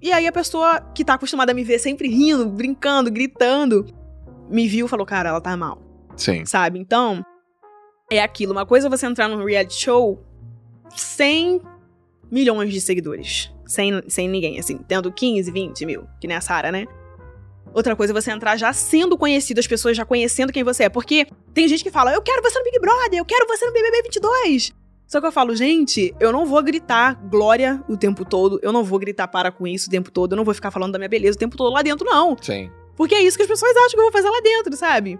E 0.00 0.12
aí 0.12 0.26
a 0.26 0.32
pessoa 0.32 0.80
que 0.94 1.04
tá 1.04 1.14
acostumada 1.14 1.52
a 1.52 1.54
me 1.54 1.64
ver 1.64 1.78
sempre 1.78 2.08
rindo, 2.08 2.46
brincando, 2.46 3.10
gritando, 3.10 3.86
me 4.48 4.68
viu 4.68 4.86
e 4.86 4.88
falou, 4.88 5.06
cara, 5.06 5.30
ela 5.30 5.40
tá 5.40 5.56
mal. 5.56 5.80
Sim. 6.16 6.44
Sabe? 6.44 6.78
Então, 6.78 7.24
é 8.10 8.22
aquilo. 8.22 8.52
Uma 8.52 8.66
coisa 8.66 8.86
é 8.86 8.90
você 8.90 9.06
entrar 9.06 9.28
num 9.28 9.44
reality 9.44 9.74
show 9.74 10.22
100 10.94 11.60
milhões 12.30 12.72
de 12.72 12.80
seguidores. 12.80 13.52
Sem, 13.66 14.02
sem 14.08 14.28
ninguém, 14.28 14.60
assim, 14.60 14.78
tendo 14.78 15.12
15, 15.12 15.50
20 15.50 15.86
mil, 15.86 16.06
que 16.20 16.28
nem 16.28 16.36
a 16.36 16.40
Sarah, 16.40 16.70
né? 16.70 16.86
Outra 17.74 17.96
coisa 17.96 18.12
é 18.12 18.14
você 18.14 18.30
entrar 18.30 18.56
já 18.56 18.72
sendo 18.72 19.18
conhecido, 19.18 19.58
as 19.58 19.66
pessoas 19.66 19.96
já 19.96 20.04
conhecendo 20.04 20.52
quem 20.52 20.62
você 20.62 20.84
é. 20.84 20.88
Porque 20.88 21.26
tem 21.52 21.66
gente 21.66 21.82
que 21.82 21.90
fala, 21.90 22.12
eu 22.12 22.22
quero 22.22 22.40
você 22.42 22.58
no 22.58 22.64
Big 22.64 22.78
Brother, 22.78 23.18
eu 23.18 23.24
quero 23.24 23.46
você 23.46 23.66
no 23.66 23.72
BBB 23.72 24.02
22. 24.04 24.72
Só 25.06 25.20
que 25.20 25.26
eu 25.26 25.32
falo, 25.32 25.54
gente, 25.54 26.14
eu 26.18 26.32
não 26.32 26.44
vou 26.44 26.62
gritar 26.62 27.14
glória 27.28 27.82
o 27.88 27.96
tempo 27.96 28.24
todo, 28.24 28.58
eu 28.62 28.72
não 28.72 28.82
vou 28.82 28.98
gritar 28.98 29.28
para 29.28 29.52
com 29.52 29.66
isso 29.66 29.88
o 29.88 29.90
tempo 29.90 30.10
todo, 30.10 30.32
eu 30.32 30.36
não 30.36 30.44
vou 30.44 30.52
ficar 30.52 30.70
falando 30.70 30.92
da 30.92 30.98
minha 30.98 31.08
beleza 31.08 31.36
o 31.36 31.38
tempo 31.38 31.56
todo 31.56 31.72
lá 31.72 31.82
dentro, 31.82 32.04
não. 32.04 32.36
Sim. 32.40 32.70
Porque 32.96 33.14
é 33.14 33.22
isso 33.22 33.36
que 33.36 33.42
as 33.42 33.48
pessoas 33.48 33.76
acham 33.76 33.90
que 33.90 33.98
eu 33.98 34.02
vou 34.02 34.12
fazer 34.12 34.28
lá 34.28 34.40
dentro, 34.40 34.76
sabe? 34.76 35.18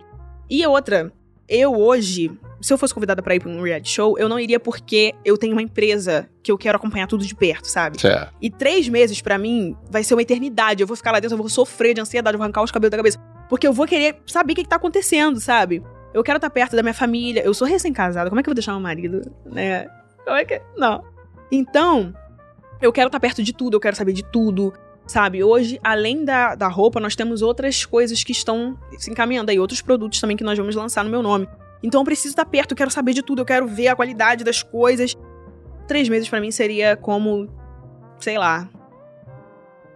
E 0.51 0.67
outra, 0.67 1.13
eu 1.49 1.75
hoje, 1.75 2.31
se 2.61 2.73
eu 2.73 2.79
fosse 2.79 2.93
convidada 2.93 3.23
para 3.23 3.37
ir 3.37 3.41
pra 3.41 3.49
um 3.49 3.63
reality 3.63 3.91
show, 3.91 4.19
eu 4.19 4.29
não 4.29 4.41
iria 4.41 4.59
porque 4.59 5.15
eu 5.25 5.37
tenho 5.37 5.53
uma 5.53 5.63
empresa 5.63 6.29
que 6.43 6.51
eu 6.51 6.59
quero 6.59 6.77
acompanhar 6.77 7.07
tudo 7.07 7.25
de 7.25 7.35
perto, 7.35 7.67
sabe? 7.67 8.01
Certo. 8.01 8.35
E 8.41 8.51
três 8.51 8.89
meses 8.89 9.21
para 9.21 9.39
mim 9.39 9.77
vai 9.89 10.03
ser 10.03 10.15
uma 10.15 10.23
eternidade. 10.23 10.83
Eu 10.83 10.87
vou 10.87 10.97
ficar 10.97 11.13
lá 11.13 11.21
dentro, 11.21 11.35
eu 11.35 11.39
vou 11.39 11.49
sofrer 11.49 11.95
de 11.95 12.01
ansiedade, 12.01 12.35
eu 12.35 12.39
vou 12.39 12.45
arrancar 12.45 12.63
os 12.63 12.71
cabelos 12.71 12.91
da 12.91 12.97
cabeça. 12.97 13.19
Porque 13.49 13.67
eu 13.67 13.73
vou 13.73 13.87
querer 13.87 14.17
saber 14.27 14.53
o 14.53 14.57
que, 14.57 14.63
que 14.65 14.69
tá 14.69 14.77
acontecendo, 14.77 15.39
sabe? 15.39 15.83
Eu 16.17 16.25
quero 16.25 16.39
estar 16.39 16.49
tá 16.49 16.55
perto 16.55 16.75
da 16.75 16.83
minha 16.83 16.95
família. 16.95 17.43
Eu 17.45 17.53
sou 17.53 17.69
recém-casada. 17.69 18.31
Como 18.31 18.41
é 18.41 18.43
que 18.43 18.49
eu 18.49 18.53
vou 18.53 18.55
deixar 18.55 18.73
meu 18.73 18.81
marido, 18.81 19.21
né? 19.45 19.87
Como 20.25 20.35
é 20.35 20.47
que. 20.47 20.63
Não. 20.75 21.05
Então, 21.53 22.15
eu 22.81 22.91
quero 22.91 23.09
estar 23.09 23.19
tá 23.19 23.21
perto 23.21 23.43
de 23.43 23.53
tudo, 23.53 23.77
eu 23.77 23.81
quero 23.81 23.95
saber 23.95 24.15
de 24.15 24.25
tudo. 24.25 24.73
Sabe, 25.07 25.45
hoje, 25.45 25.79
além 25.85 26.25
da, 26.25 26.55
da 26.55 26.69
roupa, 26.69 26.99
nós 26.99 27.15
temos 27.15 27.43
outras 27.43 27.85
coisas 27.85 28.25
que 28.25 28.33
estão 28.33 28.79
se 28.99 29.11
encaminhando 29.11 29.51
aí, 29.51 29.61
outros 29.61 29.83
produtos 29.83 30.19
também 30.19 30.39
que 30.39 30.43
nós 30.43 30.59
vamos 30.59 30.75
lançar 30.75 31.05
no 31.05 31.11
meu 31.11 31.23
nome. 31.23 31.47
Então 31.83 32.01
eu 32.01 32.05
preciso 32.05 32.31
estar 32.31 32.47
perto, 32.47 32.73
eu 32.73 32.77
quero 32.77 32.91
saber 32.91 33.13
de 33.13 33.23
tudo, 33.23 33.43
eu 33.43 33.47
quero 33.47 33.69
ver 33.69 33.89
a 33.89 33.95
qualidade 33.95 34.43
das 34.43 34.63
coisas. 34.63 35.15
Três 35.87 36.09
meses 36.09 36.29
para 36.29 36.41
mim 36.41 36.51
seria 36.51 36.97
como, 36.97 37.47
sei 38.19 38.39
lá. 38.39 38.69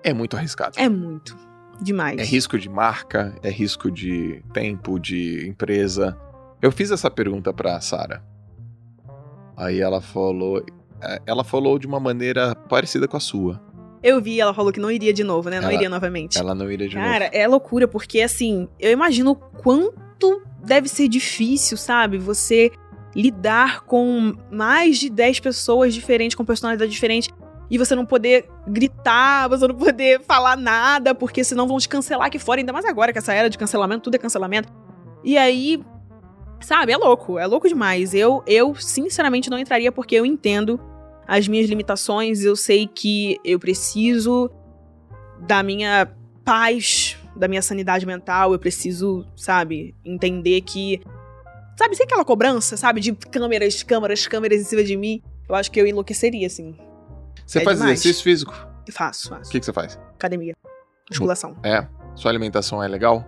É 0.05 0.13
muito 0.13 0.37
arriscado. 0.37 0.79
É 0.79 0.89
muito. 0.89 1.37
Demais. 1.83 2.19
É 2.19 2.25
risco 2.25 2.59
de 2.59 2.69
marca, 2.69 3.35
é 3.43 3.51
risco 3.51 3.91
de 3.91 4.43
tempo, 4.53 4.99
de 4.99 5.49
empresa. 5.49 6.17
Eu 6.61 6.71
fiz 6.71 6.91
essa 6.91 7.11
pergunta 7.11 7.53
pra 7.53 7.81
Sara. 7.81 8.23
Aí 9.57 9.81
ela 9.81 10.01
falou. 10.01 10.65
É, 11.03 11.23
ela 11.27 11.43
falou 11.43 11.79
de 11.79 11.87
uma 11.87 11.99
maneira 11.99 12.55
parecida 12.55 13.09
com 13.09 13.17
a 13.17 13.21
sua. 13.21 13.61
Eu 14.03 14.21
vi, 14.21 14.41
ela 14.41 14.55
falou 14.55 14.73
que 14.73 14.81
não 14.81 14.91
iria 14.91 15.13
de 15.13 15.23
novo, 15.23 15.51
né? 15.51 15.61
Não 15.61 15.69
ela, 15.69 15.75
iria 15.75 15.89
novamente. 15.89 16.39
Ela 16.39 16.55
não 16.55 16.71
iria 16.71 16.89
de 16.89 16.95
Cara, 16.95 17.07
novo. 17.07 17.19
Cara, 17.21 17.31
é 17.35 17.47
loucura, 17.47 17.87
porque 17.87 18.21
assim, 18.21 18.69
eu 18.79 18.91
imagino 18.91 19.35
quanto 19.35 20.43
deve 20.65 20.89
ser 20.89 21.09
difícil, 21.09 21.77
sabe? 21.77 22.19
Você 22.19 22.71
lidar 23.15 23.83
com 23.83 24.35
mais 24.51 24.99
de 24.99 25.11
10 25.11 25.41
pessoas 25.41 25.93
diferentes, 25.93 26.35
com 26.35 26.45
personalidade 26.45 26.91
diferente, 26.91 27.31
e 27.71 27.79
você 27.79 27.95
não 27.95 28.05
poder 28.05 28.49
gritar, 28.67 29.49
você 29.49 29.67
não 29.67 29.75
poder 29.75 30.21
falar 30.23 30.57
nada, 30.57 31.15
porque 31.15 31.45
senão 31.45 31.69
vão 31.69 31.79
te 31.79 31.89
cancelar 31.89 32.27
aqui 32.27 32.39
fora, 32.39 32.61
ainda 32.61 32.73
mais 32.73 32.85
agora 32.85 33.13
que 33.13 33.19
essa 33.19 33.33
era 33.33 33.49
de 33.49 33.57
cancelamento, 33.57 34.03
tudo 34.03 34.17
é 34.17 34.19
cancelamento. 34.19 34.73
E 35.23 35.39
aí, 35.39 35.83
sabe, 36.61 36.93
é 36.93 36.97
louco, 36.97 37.39
é 37.39 37.47
louco 37.47 37.69
demais. 37.69 38.13
Eu, 38.15 38.43
eu 38.47 38.75
sinceramente 38.75 39.49
não 39.49 39.59
entraria 39.59 39.93
porque 39.93 40.15
eu 40.15 40.27
entendo 40.27 40.81
as 41.29 41.47
minhas 41.47 41.69
limitações, 41.69 42.43
eu 42.43 42.57
sei 42.57 42.87
que 42.87 43.39
eu 43.45 43.59
preciso 43.59 44.51
da 45.47 45.63
minha 45.63 46.11
paz 46.45 47.17
da 47.37 47.49
minha 47.49 47.63
sanidade 47.63 48.05
mental, 48.07 48.53
eu 48.53 48.59
preciso, 48.59 49.27
sabe, 49.37 49.95
entender 50.05 50.61
que. 50.63 51.01
Sabe, 51.77 51.97
sem 51.97 52.05
aquela 52.05 52.25
cobrança, 52.25 52.77
sabe, 52.77 53.01
de 53.01 53.13
câmeras, 53.13 53.83
câmeras, 53.83 54.27
câmeras 54.27 54.61
em 54.61 54.65
cima 54.65 54.85
de 54.85 54.97
mim. 54.97 55.23
Eu 55.49 55.55
acho 55.55 55.71
que 55.71 55.81
eu 55.81 55.87
enlouqueceria, 55.87 56.47
assim. 56.47 56.77
Você 57.51 57.59
É 57.59 57.65
faz 57.65 57.79
demais. 57.79 57.99
exercício 57.99 58.23
físico? 58.23 58.55
Faço, 58.93 59.27
O 59.27 59.37
faço. 59.37 59.51
que, 59.51 59.59
que 59.59 59.67
você 59.67 59.73
faz? 59.73 59.99
Academia. 60.15 60.55
Musculação. 61.11 61.57
É. 61.65 61.85
Sua 62.15 62.31
alimentação 62.31 62.81
é 62.81 62.87
legal? 62.87 63.27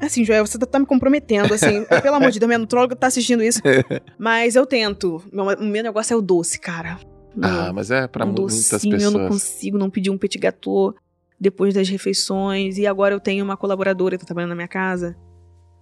Assim, 0.00 0.24
Joel, 0.24 0.44
você 0.44 0.58
tá, 0.58 0.78
me 0.78 0.86
comprometendo, 0.86 1.54
assim. 1.54 1.84
Pelo 2.02 2.16
amor 2.16 2.30
de 2.32 2.38
Deus, 2.40 2.48
minha 2.48 2.58
nutróloga 2.58 2.96
tá 2.96 3.06
assistindo 3.06 3.42
isso. 3.44 3.60
Mas 4.18 4.56
eu 4.56 4.66
tento. 4.66 5.22
Meu, 5.32 5.44
o 5.44 5.64
meu 5.64 5.82
negócio 5.84 6.14
é 6.14 6.16
o 6.16 6.20
doce, 6.20 6.58
cara. 6.58 6.98
Ah, 7.40 7.72
mas 7.72 7.90
é 7.90 8.06
pra 8.06 8.24
um 8.24 8.28
mu- 8.28 8.34
muitas 8.42 8.70
docinho, 8.70 8.94
eu 8.96 9.10
não 9.10 9.20
pessoas. 9.22 9.28
consigo 9.28 9.76
não 9.76 9.90
pedir 9.90 10.08
um 10.10 10.16
petit 10.16 10.38
gâteau 10.38 10.94
depois 11.40 11.74
das 11.74 11.88
refeições. 11.88 12.76
E 12.78 12.86
agora 12.86 13.12
eu 13.14 13.18
tenho 13.20 13.44
uma 13.44 13.56
colaboradora 13.56 14.16
que 14.16 14.20
tá 14.22 14.26
trabalhando 14.26 14.50
na 14.50 14.54
minha 14.56 14.68
casa. 14.68 15.16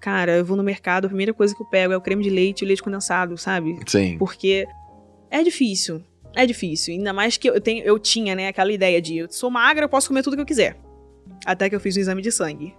Cara, 0.00 0.32
eu 0.36 0.44
vou 0.44 0.56
no 0.56 0.62
mercado, 0.62 1.04
a 1.04 1.08
primeira 1.08 1.32
coisa 1.34 1.54
que 1.54 1.62
eu 1.62 1.66
pego 1.66 1.92
é 1.92 1.96
o 1.96 2.00
creme 2.00 2.22
de 2.22 2.30
leite 2.30 2.62
e 2.62 2.64
o 2.64 2.68
leite 2.68 2.82
condensado, 2.82 3.36
sabe? 3.36 3.78
Sim. 3.86 4.16
Porque 4.18 4.66
é 5.32 5.42
difícil. 5.42 6.02
É 6.34 6.46
difícil. 6.46 6.94
Ainda 6.94 7.12
mais 7.12 7.36
que 7.36 7.48
eu, 7.48 7.60
tenho, 7.60 7.82
eu 7.84 7.98
tinha, 7.98 8.34
né, 8.34 8.48
aquela 8.48 8.70
ideia 8.70 9.00
de 9.00 9.18
eu 9.18 9.26
sou 9.30 9.50
magra, 9.50 9.84
eu 9.84 9.88
posso 9.88 10.08
comer 10.08 10.22
tudo 10.22 10.36
que 10.36 10.42
eu 10.42 10.46
quiser. 10.46 10.76
Até 11.44 11.68
que 11.68 11.74
eu 11.74 11.80
fiz 11.80 11.96
o 11.96 11.98
exame 11.98 12.22
de 12.22 12.30
sangue. 12.30 12.74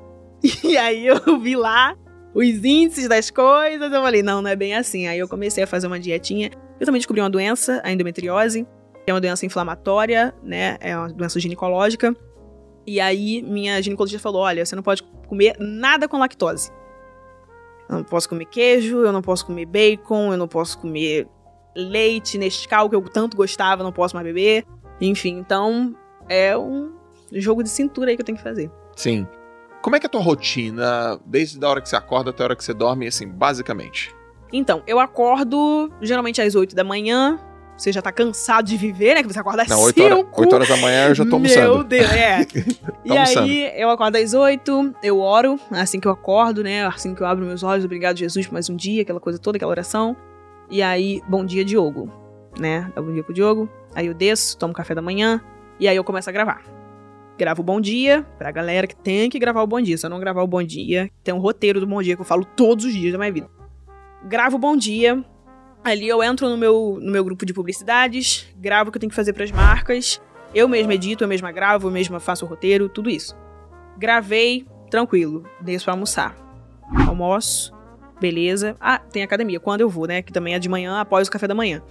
e 0.64 0.76
aí 0.76 1.06
eu 1.06 1.38
vi 1.38 1.54
lá 1.54 1.96
os 2.34 2.64
índices 2.64 3.08
das 3.08 3.30
coisas, 3.30 3.92
eu 3.92 4.02
falei, 4.02 4.22
não, 4.22 4.40
não 4.40 4.50
é 4.50 4.56
bem 4.56 4.74
assim. 4.74 5.06
Aí 5.06 5.18
eu 5.18 5.28
comecei 5.28 5.64
a 5.64 5.66
fazer 5.66 5.86
uma 5.86 6.00
dietinha. 6.00 6.50
Eu 6.80 6.86
também 6.86 6.98
descobri 6.98 7.20
uma 7.20 7.30
doença, 7.30 7.80
a 7.84 7.92
endometriose, 7.92 8.66
que 9.04 9.10
é 9.10 9.14
uma 9.14 9.20
doença 9.20 9.44
inflamatória, 9.44 10.34
né? 10.42 10.76
É 10.80 10.96
uma 10.96 11.08
doença 11.08 11.38
ginecológica. 11.38 12.16
E 12.86 13.00
aí 13.00 13.42
minha 13.42 13.80
ginecologista 13.82 14.22
falou: 14.22 14.42
olha, 14.42 14.64
você 14.64 14.74
não 14.74 14.82
pode 14.82 15.02
comer 15.26 15.56
nada 15.58 16.08
com 16.08 16.18
lactose. 16.18 16.70
Eu 17.88 17.96
não 17.96 18.04
posso 18.04 18.28
comer 18.28 18.44
queijo, 18.46 19.04
eu 19.04 19.12
não 19.12 19.22
posso 19.22 19.46
comer 19.46 19.66
bacon, 19.66 20.32
eu 20.32 20.36
não 20.36 20.48
posso 20.48 20.78
comer 20.78 21.26
leite, 21.78 22.36
Nescau, 22.36 22.90
que 22.90 22.96
eu 22.96 23.02
tanto 23.02 23.36
gostava, 23.36 23.82
não 23.82 23.92
posso 23.92 24.14
mais 24.16 24.26
beber. 24.26 24.64
Enfim, 25.00 25.38
então 25.38 25.94
é 26.28 26.56
um 26.58 26.92
jogo 27.32 27.62
de 27.62 27.68
cintura 27.68 28.10
aí 28.10 28.16
que 28.16 28.22
eu 28.22 28.26
tenho 28.26 28.36
que 28.36 28.44
fazer. 28.44 28.70
Sim. 28.96 29.26
Como 29.80 29.94
é 29.94 30.00
que 30.00 30.06
é 30.06 30.08
a 30.08 30.10
tua 30.10 30.20
rotina, 30.20 31.20
desde 31.24 31.64
a 31.64 31.68
hora 31.68 31.80
que 31.80 31.88
você 31.88 31.94
acorda 31.96 32.30
até 32.30 32.42
a 32.42 32.46
hora 32.46 32.56
que 32.56 32.64
você 32.64 32.74
dorme, 32.74 33.06
assim, 33.06 33.28
basicamente? 33.28 34.14
Então, 34.52 34.82
eu 34.86 34.98
acordo 34.98 35.90
geralmente 36.00 36.40
às 36.40 36.54
8 36.54 36.74
da 36.74 36.82
manhã. 36.82 37.38
Você 37.76 37.92
já 37.92 38.02
tá 38.02 38.10
cansado 38.10 38.66
de 38.66 38.76
viver, 38.76 39.14
né? 39.14 39.22
Que 39.22 39.32
você 39.32 39.38
acorda 39.38 39.62
às 39.62 39.68
Não, 39.68 39.76
5. 39.76 39.86
8 39.86 40.02
horas, 40.02 40.26
8 40.36 40.54
horas 40.54 40.68
da 40.68 40.76
manhã 40.78 41.08
eu 41.10 41.14
já 41.14 41.24
tô 41.24 41.38
Meu 41.38 41.48
almoçando. 41.52 41.84
Deus, 41.84 42.10
é. 42.10 42.40
e 43.04 43.10
almoçando. 43.12 43.46
aí, 43.46 43.72
eu 43.80 43.88
acordo 43.88 44.16
às 44.16 44.34
8, 44.34 44.94
eu 45.00 45.20
oro, 45.20 45.60
assim 45.70 46.00
que 46.00 46.08
eu 46.08 46.12
acordo, 46.12 46.64
né? 46.64 46.84
Assim 46.84 47.14
que 47.14 47.22
eu 47.22 47.26
abro 47.26 47.46
meus 47.46 47.62
olhos, 47.62 47.84
obrigado, 47.84 48.16
Jesus, 48.16 48.48
por 48.48 48.54
mais 48.54 48.68
um 48.68 48.74
dia, 48.74 49.02
aquela 49.02 49.20
coisa 49.20 49.38
toda, 49.38 49.58
aquela 49.58 49.70
oração. 49.70 50.16
E 50.70 50.82
aí, 50.82 51.22
bom 51.26 51.44
dia, 51.44 51.64
Diogo, 51.64 52.12
né? 52.58 52.92
Dá 52.94 53.00
bom 53.00 53.12
dia 53.12 53.24
pro 53.24 53.32
Diogo. 53.32 53.68
Aí 53.94 54.06
eu 54.06 54.14
desço, 54.14 54.58
tomo 54.58 54.74
café 54.74 54.94
da 54.94 55.00
manhã, 55.00 55.40
e 55.80 55.88
aí 55.88 55.96
eu 55.96 56.04
começo 56.04 56.28
a 56.28 56.32
gravar. 56.32 56.62
Gravo 57.38 57.62
o 57.62 57.64
bom 57.64 57.80
dia, 57.80 58.26
pra 58.36 58.50
galera 58.50 58.86
que 58.86 58.94
tem 58.94 59.30
que 59.30 59.38
gravar 59.38 59.62
o 59.62 59.66
bom 59.66 59.80
dia. 59.80 59.96
Se 59.96 60.04
eu 60.04 60.10
não 60.10 60.20
gravar 60.20 60.42
o 60.42 60.46
bom 60.46 60.62
dia, 60.62 61.10
tem 61.24 61.32
um 61.32 61.38
roteiro 61.38 61.80
do 61.80 61.86
bom 61.86 62.02
dia 62.02 62.16
que 62.16 62.20
eu 62.20 62.26
falo 62.26 62.44
todos 62.44 62.84
os 62.84 62.92
dias 62.92 63.12
da 63.12 63.18
minha 63.18 63.32
vida. 63.32 63.48
Gravo 64.24 64.56
o 64.56 64.58
bom 64.58 64.76
dia, 64.76 65.24
ali 65.82 66.06
eu 66.06 66.22
entro 66.22 66.48
no 66.48 66.56
meu, 66.56 66.98
no 67.00 67.10
meu 67.10 67.24
grupo 67.24 67.46
de 67.46 67.54
publicidades, 67.54 68.46
gravo 68.56 68.88
o 68.88 68.92
que 68.92 68.98
eu 68.98 69.00
tenho 69.00 69.10
que 69.10 69.16
fazer 69.16 69.32
pras 69.32 69.50
marcas, 69.50 70.20
eu 70.54 70.68
mesma 70.68 70.92
edito, 70.94 71.24
eu 71.24 71.28
mesma 71.28 71.50
gravo, 71.50 71.88
eu 71.88 71.92
mesma 71.92 72.20
faço 72.20 72.44
o 72.44 72.48
roteiro, 72.48 72.88
tudo 72.88 73.08
isso. 73.08 73.34
Gravei, 73.96 74.66
tranquilo, 74.90 75.44
desço 75.60 75.86
pra 75.86 75.94
almoçar. 75.94 76.36
Almoço, 77.06 77.72
beleza. 78.20 78.76
Ah, 78.80 78.98
tem 78.98 79.22
academia, 79.22 79.60
quando 79.60 79.80
eu 79.80 79.88
vou, 79.88 80.06
né? 80.06 80.22
Que 80.22 80.32
também 80.32 80.54
é 80.54 80.58
de 80.58 80.68
manhã, 80.68 81.00
após 81.00 81.28
o 81.28 81.30
café 81.30 81.46
da 81.46 81.54
manhã. 81.54 81.82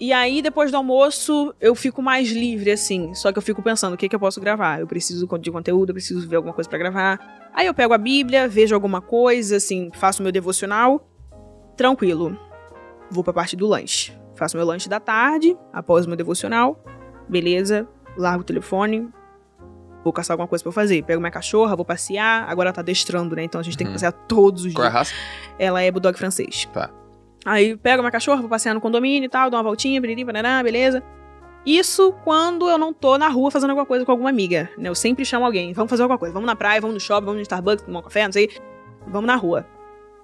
E 0.00 0.12
aí, 0.12 0.42
depois 0.42 0.70
do 0.70 0.76
almoço, 0.76 1.54
eu 1.60 1.74
fico 1.74 2.02
mais 2.02 2.30
livre, 2.30 2.70
assim. 2.72 3.14
Só 3.14 3.30
que 3.30 3.38
eu 3.38 3.42
fico 3.42 3.62
pensando, 3.62 3.94
o 3.94 3.96
que, 3.96 4.08
que 4.08 4.14
eu 4.14 4.20
posso 4.20 4.40
gravar? 4.40 4.80
Eu 4.80 4.86
preciso 4.86 5.26
de 5.38 5.50
conteúdo, 5.50 5.90
eu 5.90 5.94
preciso 5.94 6.28
ver 6.28 6.36
alguma 6.36 6.52
coisa 6.52 6.68
pra 6.68 6.78
gravar. 6.78 7.48
Aí 7.54 7.66
eu 7.66 7.74
pego 7.74 7.94
a 7.94 7.98
Bíblia, 7.98 8.48
vejo 8.48 8.74
alguma 8.74 9.00
coisa, 9.00 9.56
assim, 9.56 9.90
faço 9.94 10.22
meu 10.22 10.32
devocional. 10.32 11.08
Tranquilo. 11.76 12.36
Vou 13.08 13.22
pra 13.22 13.32
parte 13.32 13.54
do 13.54 13.68
lanche. 13.68 14.12
Faço 14.34 14.56
meu 14.56 14.66
lanche 14.66 14.88
da 14.88 14.98
tarde, 14.98 15.56
após 15.72 16.06
o 16.06 16.08
meu 16.08 16.16
devocional. 16.16 16.82
Beleza, 17.28 17.88
largo 18.16 18.42
o 18.42 18.44
telefone. 18.44 19.08
Vou 20.04 20.12
caçar 20.12 20.34
alguma 20.34 20.46
coisa 20.46 20.62
pra 20.62 20.68
eu 20.68 20.72
fazer. 20.72 21.02
Pego 21.02 21.20
minha 21.20 21.30
cachorra, 21.30 21.74
vou 21.74 21.84
passear. 21.84 22.44
Agora 22.48 22.68
ela 22.68 22.74
tá 22.74 22.82
adestrando, 22.82 23.34
né? 23.34 23.42
Então 23.42 23.58
a 23.60 23.64
gente 23.64 23.76
tem 23.76 23.86
que 23.86 23.88
Uhum. 23.90 23.94
passear 23.94 24.12
todos 24.12 24.64
os 24.66 24.72
Qual 24.72 24.84
é 24.84 24.88
a 24.88 24.90
dias. 24.90 24.98
raça? 25.10 25.14
Ela 25.58 25.82
é 25.82 25.90
bulldog 25.90 26.16
francês. 26.18 26.68
Tá. 26.72 26.90
Aí 27.44 27.76
pego 27.76 28.02
minha 28.02 28.12
cachorra, 28.12 28.40
vou 28.40 28.48
passear 28.50 28.74
no 28.74 28.80
condomínio 28.80 29.26
e 29.26 29.28
tal, 29.28 29.50
dou 29.50 29.58
uma 29.58 29.64
voltinha, 29.64 30.00
biriri, 30.00 30.24
beleza. 30.62 31.02
Isso 31.66 32.12
quando 32.24 32.68
eu 32.68 32.76
não 32.76 32.92
tô 32.92 33.16
na 33.16 33.28
rua 33.28 33.50
fazendo 33.50 33.70
alguma 33.70 33.86
coisa 33.86 34.04
com 34.04 34.10
alguma 34.12 34.28
amiga, 34.28 34.68
né? 34.76 34.88
Eu 34.88 34.94
sempre 34.94 35.24
chamo 35.24 35.46
alguém, 35.46 35.72
vamos 35.72 35.88
fazer 35.88 36.02
alguma 36.02 36.18
coisa, 36.18 36.32
vamos 36.34 36.46
na 36.46 36.54
praia, 36.54 36.80
vamos 36.80 36.94
no 36.94 37.00
shopping, 37.00 37.24
vamos 37.24 37.36
no 37.38 37.42
Starbucks, 37.42 37.84
tomar 37.86 38.00
um 38.00 38.02
café, 38.02 38.24
não 38.26 38.32
sei. 38.32 38.50
Vamos 39.06 39.26
na 39.26 39.36
rua. 39.36 39.66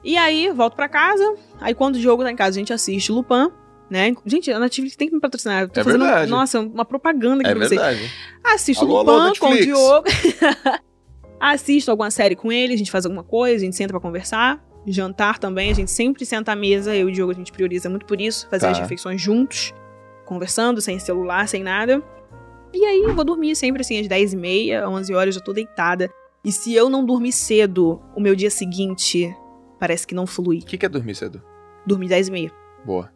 E 0.04 0.16
aí, 0.16 0.50
volto 0.50 0.74
pra 0.76 0.88
casa, 0.88 1.34
aí 1.60 1.74
quando 1.74 1.96
o 1.96 1.98
Diogo 1.98 2.22
tá 2.22 2.30
em 2.30 2.36
casa, 2.36 2.50
a 2.56 2.60
gente 2.60 2.72
assiste 2.72 3.10
Lupin, 3.12 3.50
né? 3.90 4.14
Gente, 4.24 4.50
a 4.52 4.58
Netflix 4.60 4.96
tem 4.96 5.08
que 5.08 5.14
me 5.14 5.20
patrocinar. 5.20 5.62
Eu 5.62 5.68
tô 5.68 5.80
É 5.80 5.84
fazendo, 5.84 6.04
verdade. 6.04 6.30
nossa, 6.30 6.60
uma 6.60 6.84
propaganda 6.84 7.42
aqui 7.42 7.50
É 7.50 7.54
pra 7.54 7.66
vocês. 7.68 7.80
verdade. 7.80 8.10
Assisto 8.44 8.84
Alô, 8.84 8.98
Lupin 9.02 9.10
alô, 9.10 9.34
com 9.38 9.50
o. 9.50 9.60
Diogo. 9.60 10.06
Assisto 11.40 11.90
alguma 11.90 12.10
série 12.10 12.36
com 12.36 12.52
ele, 12.52 12.74
a 12.74 12.76
gente 12.76 12.90
faz 12.90 13.06
alguma 13.06 13.24
coisa, 13.24 13.56
a 13.56 13.64
gente 13.64 13.76
senta 13.76 13.92
pra 13.92 14.00
conversar. 14.00 14.62
Jantar 14.86 15.38
também, 15.38 15.70
a 15.70 15.74
gente 15.74 15.90
sempre 15.90 16.24
senta 16.24 16.52
à 16.52 16.56
mesa, 16.56 16.94
eu 16.94 17.08
e 17.08 17.12
o 17.12 17.14
Diogo 17.14 17.32
a 17.32 17.34
gente 17.34 17.52
prioriza 17.52 17.88
muito 17.88 18.06
por 18.06 18.20
isso, 18.20 18.48
fazer 18.50 18.66
Tá. 18.66 18.72
as 18.72 18.78
refeições 18.78 19.20
juntos, 19.20 19.72
conversando, 20.26 20.80
sem 20.80 20.98
celular, 20.98 21.46
sem 21.48 21.62
nada. 21.62 22.02
E 22.72 22.84
aí 22.84 23.02
eu 23.02 23.14
vou 23.14 23.24
dormir 23.24 23.54
sempre 23.56 23.80
assim, 23.82 23.98
às 24.00 24.06
10 24.08 24.32
e 24.32 24.36
meia, 24.36 24.88
11 24.88 25.12
horas, 25.14 25.34
eu 25.34 25.40
já 25.40 25.44
tô 25.44 25.52
deitada. 25.52 26.10
E 26.44 26.50
se 26.52 26.74
eu 26.74 26.88
não 26.88 27.04
dormir 27.04 27.32
cedo, 27.32 28.00
o 28.16 28.20
meu 28.20 28.34
dia 28.34 28.50
seguinte 28.50 29.34
parece 29.78 30.06
que 30.06 30.14
não 30.14 30.26
flui. 30.26 30.58
O 30.58 30.64
que 30.64 30.78
que 30.78 30.86
é 30.86 30.88
dormir 30.88 31.14
cedo? 31.14 31.42
Dormir 31.86 32.08
10 32.08 32.28
e 32.28 32.30
meia. 32.30 32.52
Boa. 32.84 33.10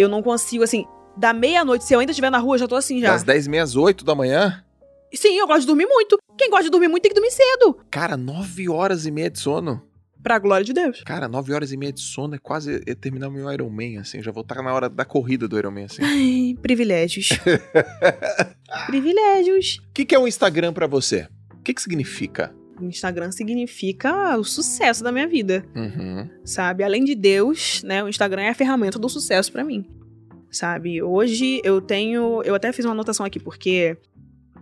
Eu 0.00 0.08
não 0.08 0.22
consigo, 0.22 0.64
assim, 0.64 0.86
da 1.14 1.34
meia-noite, 1.34 1.84
se 1.84 1.92
eu 1.92 2.00
ainda 2.00 2.10
estiver 2.10 2.30
na 2.30 2.38
rua, 2.38 2.54
eu 2.54 2.60
já 2.60 2.66
tô 2.66 2.74
assim 2.74 3.00
já. 3.00 3.12
Das 3.12 3.22
10 3.22 3.46
e 3.46 3.50
meia 3.50 3.62
às 3.62 3.76
8 3.76 4.02
da 4.02 4.14
manhã? 4.14 4.64
Sim, 5.12 5.38
eu 5.38 5.46
gosto 5.46 5.60
de 5.60 5.66
dormir 5.66 5.84
muito. 5.84 6.18
Quem 6.38 6.48
gosta 6.48 6.64
de 6.64 6.70
dormir 6.70 6.88
muito 6.88 7.02
tem 7.02 7.10
que 7.10 7.14
dormir 7.20 7.30
cedo. 7.30 7.78
Cara, 7.90 8.16
9 8.16 8.70
horas 8.70 9.04
e 9.04 9.10
meia 9.10 9.28
de 9.28 9.38
sono. 9.38 9.82
Pra 10.22 10.38
glória 10.38 10.64
de 10.64 10.72
Deus. 10.72 11.02
Cara, 11.04 11.28
9 11.28 11.52
horas 11.52 11.70
e 11.70 11.76
meia 11.76 11.92
de 11.92 12.00
sono 12.00 12.34
é 12.34 12.38
quase 12.38 12.82
é 12.86 12.94
terminar 12.94 13.28
o 13.28 13.30
meu 13.30 13.52
Iron 13.52 13.68
Man, 13.68 14.00
assim. 14.00 14.22
Já 14.22 14.32
vou 14.32 14.40
estar 14.40 14.62
na 14.62 14.72
hora 14.72 14.88
da 14.88 15.04
corrida 15.04 15.46
do 15.46 15.58
Iron 15.58 15.70
Man, 15.70 15.84
assim. 15.84 16.02
Ai, 16.02 16.56
privilégios. 16.62 17.28
privilégios. 18.86 19.82
O 19.90 19.92
que, 19.92 20.06
que 20.06 20.14
é 20.14 20.18
o 20.18 20.26
Instagram 20.26 20.72
pra 20.72 20.86
você? 20.86 21.28
O 21.52 21.62
que, 21.62 21.74
que 21.74 21.82
significa? 21.82 22.54
O 22.84 22.88
Instagram 22.88 23.30
significa 23.30 24.36
o 24.38 24.44
sucesso 24.44 25.02
da 25.04 25.12
minha 25.12 25.26
vida, 25.28 25.64
Uhum. 25.74 26.28
sabe? 26.44 26.82
Além 26.84 27.04
de 27.04 27.14
Deus, 27.14 27.82
né? 27.84 28.02
O 28.02 28.08
Instagram 28.08 28.42
é 28.42 28.48
a 28.50 28.54
ferramenta 28.54 28.98
do 28.98 29.08
sucesso 29.08 29.50
pra 29.52 29.64
mim. 29.64 29.84
Sabe? 30.50 31.02
Hoje 31.02 31.60
eu 31.64 31.80
tenho, 31.80 32.42
eu 32.42 32.54
até 32.54 32.72
fiz 32.72 32.84
uma 32.84 32.92
anotação 32.92 33.24
aqui 33.24 33.38
porque 33.38 33.96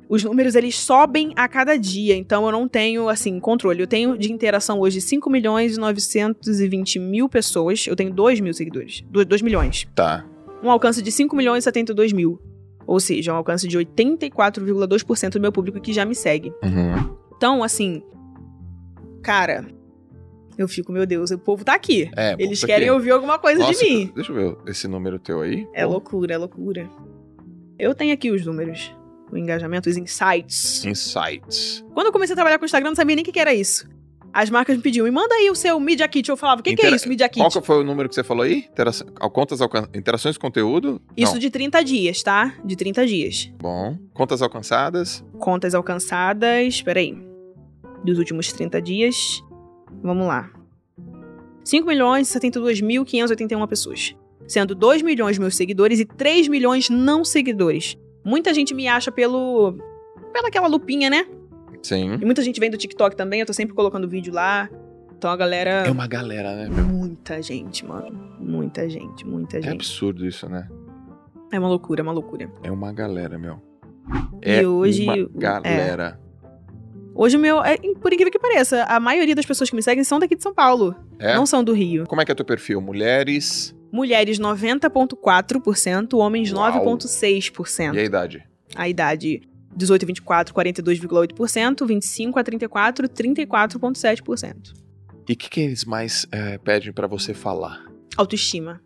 os 0.09 0.23
números 0.25 0.55
eles 0.55 0.75
sobem 0.79 1.33
a 1.37 1.47
cada 1.49 1.77
dia, 1.77 2.15
então 2.17 2.45
eu 2.47 2.53
não 2.53 2.67
tenho 2.69 3.09
assim 3.09 3.39
controle. 3.41 3.81
Eu 3.81 3.87
tenho 3.87 4.17
de 4.19 4.31
interação 4.33 4.81
hoje 4.81 5.01
5 5.01 5.31
milhões 5.31 5.77
e 5.77 5.81
920 5.81 6.99
mil 6.99 7.29
pessoas. 7.29 7.87
Eu 7.87 7.97
tenho 7.97 8.13
2 8.13 8.41
mil 8.41 8.53
seguidores. 8.55 9.03
2 9.11 9.43
milhões. 9.43 9.87
Tá. 9.95 10.25
um 10.63 10.71
alcance 10.71 11.01
de 11.01 11.13
5 11.13 11.37
milhões 11.37 11.63
e 11.63 11.65
72 11.65 12.13
mil. 12.13 12.41
Ou 12.87 12.99
seja, 12.99 13.33
um 13.33 13.37
alcance 13.37 13.69
de 13.69 13.77
84,2% 13.79 15.31
do 15.35 15.41
meu 15.41 15.53
público 15.53 15.81
que 15.81 15.93
já 15.93 16.05
me 16.05 16.15
segue. 16.15 16.53
Uhum. 16.63 17.17
Então, 17.39 17.63
assim, 17.63 18.03
cara, 19.23 19.65
eu 20.57 20.67
fico, 20.69 20.91
meu 20.93 21.07
Deus, 21.07 21.31
o 21.31 21.39
povo 21.39 21.65
tá 21.65 21.75
aqui. 21.75 22.11
É, 22.17 22.37
pô, 22.37 22.43
Eles 22.43 22.63
querem 22.65 22.89
aqui- 22.89 22.95
ouvir 22.95 23.11
alguma 23.13 23.39
coisa 23.39 23.61
Nossa, 23.61 23.85
de 23.85 23.91
mim. 23.91 24.13
Deixa 24.15 24.33
eu 24.33 24.35
ver 24.35 24.71
esse 24.71 24.87
número 24.89 25.19
teu 25.19 25.41
aí. 25.41 25.67
É 25.73 25.85
Pô, 25.85 25.93
loucura, 25.93 26.35
é 26.35 26.39
loucura. 26.39 26.89
Eu 27.79 27.95
tenho 27.95 28.13
aqui 28.13 28.31
os 28.31 28.45
números. 28.45 28.93
O 29.31 29.37
engajamento, 29.37 29.89
os 29.89 29.97
insights. 29.97 30.85
Insights. 30.85 31.85
Quando 31.95 32.07
eu 32.07 32.13
comecei 32.13 32.33
a 32.33 32.37
trabalhar 32.37 32.59
com 32.59 32.65
o 32.65 32.67
Instagram, 32.67 32.91
não 32.91 32.97
sabia 32.97 33.15
nem 33.15 33.23
o 33.23 33.25
que 33.27 33.31
que 33.33 33.39
era 33.41 33.53
isso. 33.55 33.87
As 34.33 34.51
marcas 34.51 34.77
me 34.77 34.83
pediam, 34.83 35.05
me 35.05 35.11
manda 35.11 35.35
aí 35.35 35.51
o 35.51 35.55
seu 35.55 35.79
Media 35.79 36.07
Kit. 36.09 36.29
Eu 36.29 36.37
falava, 36.37 36.61
o 36.61 36.65
que, 36.65 36.71
que 36.75 36.81
é 36.81 36.85
Intera- 36.85 36.97
isso, 36.97 37.09
Media 37.09 37.29
Kit? 37.29 37.41
Qual 37.41 37.63
foi 37.65 37.81
o 37.81 37.85
número 37.85 38.09
que 38.09 38.15
você 38.15 38.25
falou 38.25 38.43
aí? 38.43 38.67
Intera... 38.71 38.91
Contas 39.33 39.61
alcan... 39.61 39.87
Interações 39.95 40.37
com 40.37 40.47
conteúdo? 40.47 41.01
Isso 41.17 41.33
Não. 41.35 41.39
de 41.39 41.51
30 41.51 41.83
dias, 41.85 42.23
tá? 42.23 42.55
De 42.65 42.75
30 42.77 43.07
dias. 43.07 43.51
Bom. 43.59 43.99
Contas 44.15 44.41
alcançadas? 44.43 45.25
Contas 45.39 45.75
alcançadas. 45.75 46.81
Peraí. 46.83 47.17
Dos 48.05 48.19
últimos 48.19 48.53
30 48.53 48.81
dias. 48.81 49.43
Vamos 50.03 50.27
lá. 50.27 50.51
5 51.65 51.87
milhões 51.87 52.35
e 52.35 52.39
72.581 52.39 53.67
pessoas. 53.67 54.15
Sendo 54.47 54.75
2 54.75 55.03
milhões 55.03 55.39
meus 55.39 55.57
seguidores 55.57 56.01
e 56.01 56.05
3 56.05 56.49
milhões 56.49 56.89
não 56.89 57.25
seguidores. 57.25 57.97
Muita 58.25 58.55
gente 58.55 58.75
me 58.75 58.89
acha 58.89 59.11
pelo 59.13 59.77
pela 60.33 60.49
aquela 60.49 60.67
lupinha, 60.69 61.11
né? 61.11 61.27
Sim. 61.83 62.15
E 62.15 62.25
muita 62.25 62.43
gente 62.43 62.59
vem 62.61 62.71
do 62.71 62.77
TikTok 62.77 63.15
também, 63.17 63.41
eu 63.41 63.47
tô 63.47 63.53
sempre 63.53 63.75
colocando 63.75 64.09
vídeo 64.09 64.33
lá. 64.33 64.69
Então 65.17 65.31
a 65.31 65.37
galera. 65.37 65.71
É 65.87 65.91
uma 65.91 66.07
galera, 66.07 66.55
né, 66.57 66.69
meu? 66.69 66.85
Muita 66.85 67.43
gente, 67.43 67.85
mano. 67.85 68.37
Muita 68.39 68.89
gente, 68.89 69.27
muita 69.27 69.59
É 69.59 69.63
gente. 69.63 69.75
absurdo 69.75 70.25
isso, 70.27 70.49
né? 70.49 70.69
É 71.53 71.59
uma 71.59 71.69
loucura, 71.69 72.01
é 72.01 72.05
uma 72.05 72.13
loucura. 72.13 72.51
É 72.63 72.71
uma 72.71 72.93
galera, 72.93 73.39
meu. 73.39 73.61
E 74.45 74.51
É 74.51 74.67
hoje- 74.69 75.05
uma 75.05 75.17
é. 75.17 75.27
galera. 75.35 76.21
Hoje 77.19 77.37
o 77.37 77.41
meu. 77.41 77.61
é, 77.65 77.77
por 78.01 78.13
incrível 78.13 78.31
que 78.31 78.39
pareça, 78.39 78.85
a 78.85 79.01
maioria 79.01 79.35
das 79.35 79.45
pessoas 79.45 79.69
que 79.69 79.75
me 79.75 79.83
seguem 79.83 80.05
são 80.05 80.21
daqui 80.21 80.37
de 80.37 80.43
São 80.43 80.55
Paulo. 80.55 80.95
É? 81.19 81.35
Não 81.35 81.45
são 81.45 81.65
do 81.65 81.73
Rio. 81.73 82.07
Como 82.07 82.23
é 82.23 82.25
que 82.25 82.31
é 82.31 82.35
teu 82.35 82.45
perfil? 82.45 82.81
Mulheres 82.81 83.75
Mulheres 83.91 84.39
90,4%, 84.39 86.17
homens 86.17 86.53
Uau. 86.53 86.71
9,6%. 86.85 87.95
e 87.95 87.99
a 87.99 88.05
idade? 88.05 88.47
A 88.77 88.89
idade 88.89 89.41
18 89.75 90.05
a 90.05 90.07
24, 90.07 90.55
42,8%, 90.55 91.87
25 91.87 92.39
a 92.39 92.45
34, 92.45 93.09
34,7%. 93.09 94.75
E 95.29 95.33
o 95.33 95.37
que, 95.37 95.51
que 95.51 95.61
eles 95.61 95.85
mais 95.85 96.25
é, 96.31 96.57
pedem 96.59 96.93
pra 96.93 97.09
você 97.09 97.35
falar? 97.35 97.85
Autoestima. 98.17 98.81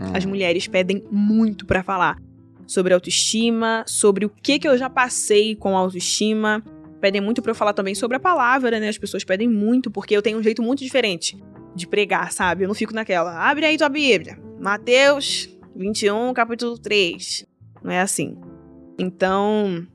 Hum. 0.00 0.12
As 0.14 0.24
mulheres 0.24 0.66
pedem 0.66 1.04
muito 1.12 1.64
pra 1.64 1.84
falar 1.84 2.18
sobre 2.66 2.92
autoestima, 2.92 3.84
sobre 3.86 4.26
o 4.26 4.28
que 4.30 4.58
que 4.58 4.68
eu 4.68 4.76
já 4.76 4.90
passei 4.90 5.54
com 5.54 5.76
autoestima. 5.76 6.62
Pedem 7.00 7.20
muito 7.20 7.40
pra 7.40 7.50
eu 7.50 7.54
falar 7.54 7.72
também 7.72 7.94
sobre 7.94 8.16
a 8.16 8.20
palavra, 8.20 8.78
né? 8.80 8.88
As 8.88 8.98
pessoas 8.98 9.24
pedem 9.24 9.48
muito 9.48 9.90
porque 9.90 10.16
eu 10.16 10.22
tenho 10.22 10.38
um 10.38 10.42
jeito 10.42 10.62
muito 10.62 10.82
diferente 10.82 11.36
de 11.74 11.86
pregar, 11.86 12.32
sabe? 12.32 12.64
Eu 12.64 12.68
não 12.68 12.74
fico 12.74 12.94
naquela, 12.94 13.48
abre 13.48 13.66
aí 13.66 13.76
tua 13.76 13.88
Bíblia. 13.88 14.38
Mateus 14.60 15.48
21, 15.76 16.32
capítulo 16.34 16.76
3. 16.76 17.46
Não 17.82 17.92
é 17.92 18.00
assim. 18.00 18.36
Então, 18.98 19.86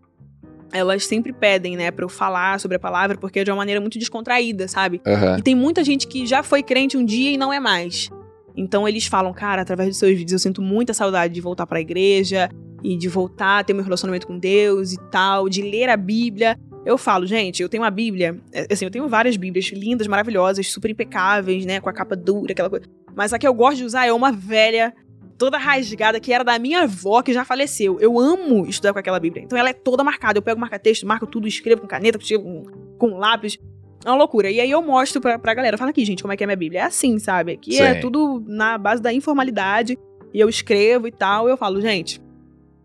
elas 0.72 1.06
sempre 1.06 1.34
pedem, 1.34 1.76
né, 1.76 1.92
pra 1.92 2.06
eu 2.06 2.10
falar 2.10 2.60
sobre 2.60 2.78
a 2.78 2.80
palavra 2.80 3.18
porque 3.18 3.40
é 3.40 3.44
de 3.44 3.52
uma 3.52 3.58
maneira 3.58 3.82
muito 3.82 4.00
descontraída, 4.00 4.68
sabe? 4.68 5.02
Aham. 5.06 5.38
E 5.38 5.42
tem 5.42 5.54
muita 5.54 5.84
gente 5.84 6.08
que 6.08 6.26
já 6.26 6.42
foi 6.42 6.64
crente 6.64 6.98
um 6.98 7.04
dia 7.04 7.32
e 7.32 7.38
não 7.38 7.52
é 7.52 7.60
mais. 7.60 8.10
Então 8.56 8.88
eles 8.88 9.06
falam, 9.06 9.34
cara, 9.34 9.62
através 9.62 9.90
dos 9.90 9.98
seus 9.98 10.12
vídeos 10.18 10.32
eu 10.32 10.40
sinto 10.40 10.62
muita 10.62 10.94
saudade 10.94 11.34
de 11.34 11.42
voltar 11.42 11.68
pra 11.68 11.82
igreja 11.82 12.50
e 12.84 12.98
de 12.98 13.08
voltar 13.08 13.60
a 13.60 13.64
ter 13.64 13.74
meu 13.74 13.84
relacionamento 13.84 14.28
com 14.28 14.38
Deus 14.38 14.94
e 14.94 14.98
tal, 15.10 15.50
de 15.50 15.62
ler 15.62 15.90
a 15.90 15.98
Bíblia. 15.98 16.58
Eu 16.86 16.98
falo, 16.98 17.26
gente, 17.26 17.62
eu 17.62 17.70
tenho 17.70 17.84
uma 17.84 17.90
Bíblia, 17.90 18.40
é, 18.52 18.68
assim, 18.72 18.86
eu 18.86 18.92
tenho 18.92 19.08
várias 19.08 19.38
Bíblias 19.38 19.66
lindas, 19.68 20.06
maravilhosas, 20.06 20.70
super 20.70 20.92
impecáveis, 20.92 21.66
né, 21.66 21.80
com 21.80 21.90
a 21.90 21.94
capa 21.94 22.16
dura, 22.16 22.52
aquela 22.52 22.70
coisa. 22.70 22.86
Mas 23.16 23.32
a 23.32 23.40
que 23.40 23.48
eu 23.48 23.54
gosto 23.54 23.78
de 23.78 23.86
usar 23.86 24.06
é 24.06 24.12
uma 24.12 24.32
velha, 24.32 24.94
toda 25.38 25.58
rasgada, 25.58 26.20
que 26.20 26.34
era 26.34 26.44
da 26.44 26.58
minha 26.58 26.82
avó, 26.84 27.22
que 27.22 27.34
já 27.34 27.46
faleceu. 27.46 28.00
Eu 28.00 28.20
amo 28.20 28.66
estudar 28.68 28.94
com 28.94 29.00
aquela 29.00 29.20
Bíblia. 29.20 29.44
Então 29.44 29.58
ela 29.58 29.70
é 29.70 29.74
toda 29.74 30.04
marcada. 30.04 30.38
Eu 30.38 30.42
pego 30.42 30.60
marca-texto, 30.60 31.06
marco 31.06 31.28
tudo, 31.28 31.48
escrevo 31.48 31.82
com 31.82 31.88
caneta, 31.88 32.18
com, 32.18 32.64
com 32.98 33.18
lápis. 33.18 33.58
É 34.06 34.10
uma 34.10 34.18
loucura. 34.18 34.50
E 34.50 34.60
aí 34.60 34.72
eu 34.72 34.82
mostro 34.82 35.22
pra, 35.22 35.38
pra 35.38 35.54
galera. 35.54 35.78
Fala 35.78 35.92
aqui, 35.92 36.04
gente, 36.06 36.22
como 36.22 36.34
é 36.34 36.38
que 36.38 36.44
é 36.44 36.48
minha 36.48 36.56
Bíblia. 36.56 36.82
É 36.82 36.84
assim, 36.84 37.20
sabe? 37.20 37.54
Aqui 37.54 37.80
é 37.80 37.96
Sim. 37.96 38.02
tudo 38.02 38.44
na 38.48 38.78
base 38.78 39.02
da 39.02 39.14
informalidade. 39.14 39.98
E 40.34 40.40
eu 40.40 40.50
escrevo 40.50 41.08
e 41.08 41.12
tal. 41.12 41.48
E 41.48 41.52
eu 41.52 41.58
falo, 41.58 41.82
gente, 41.82 42.22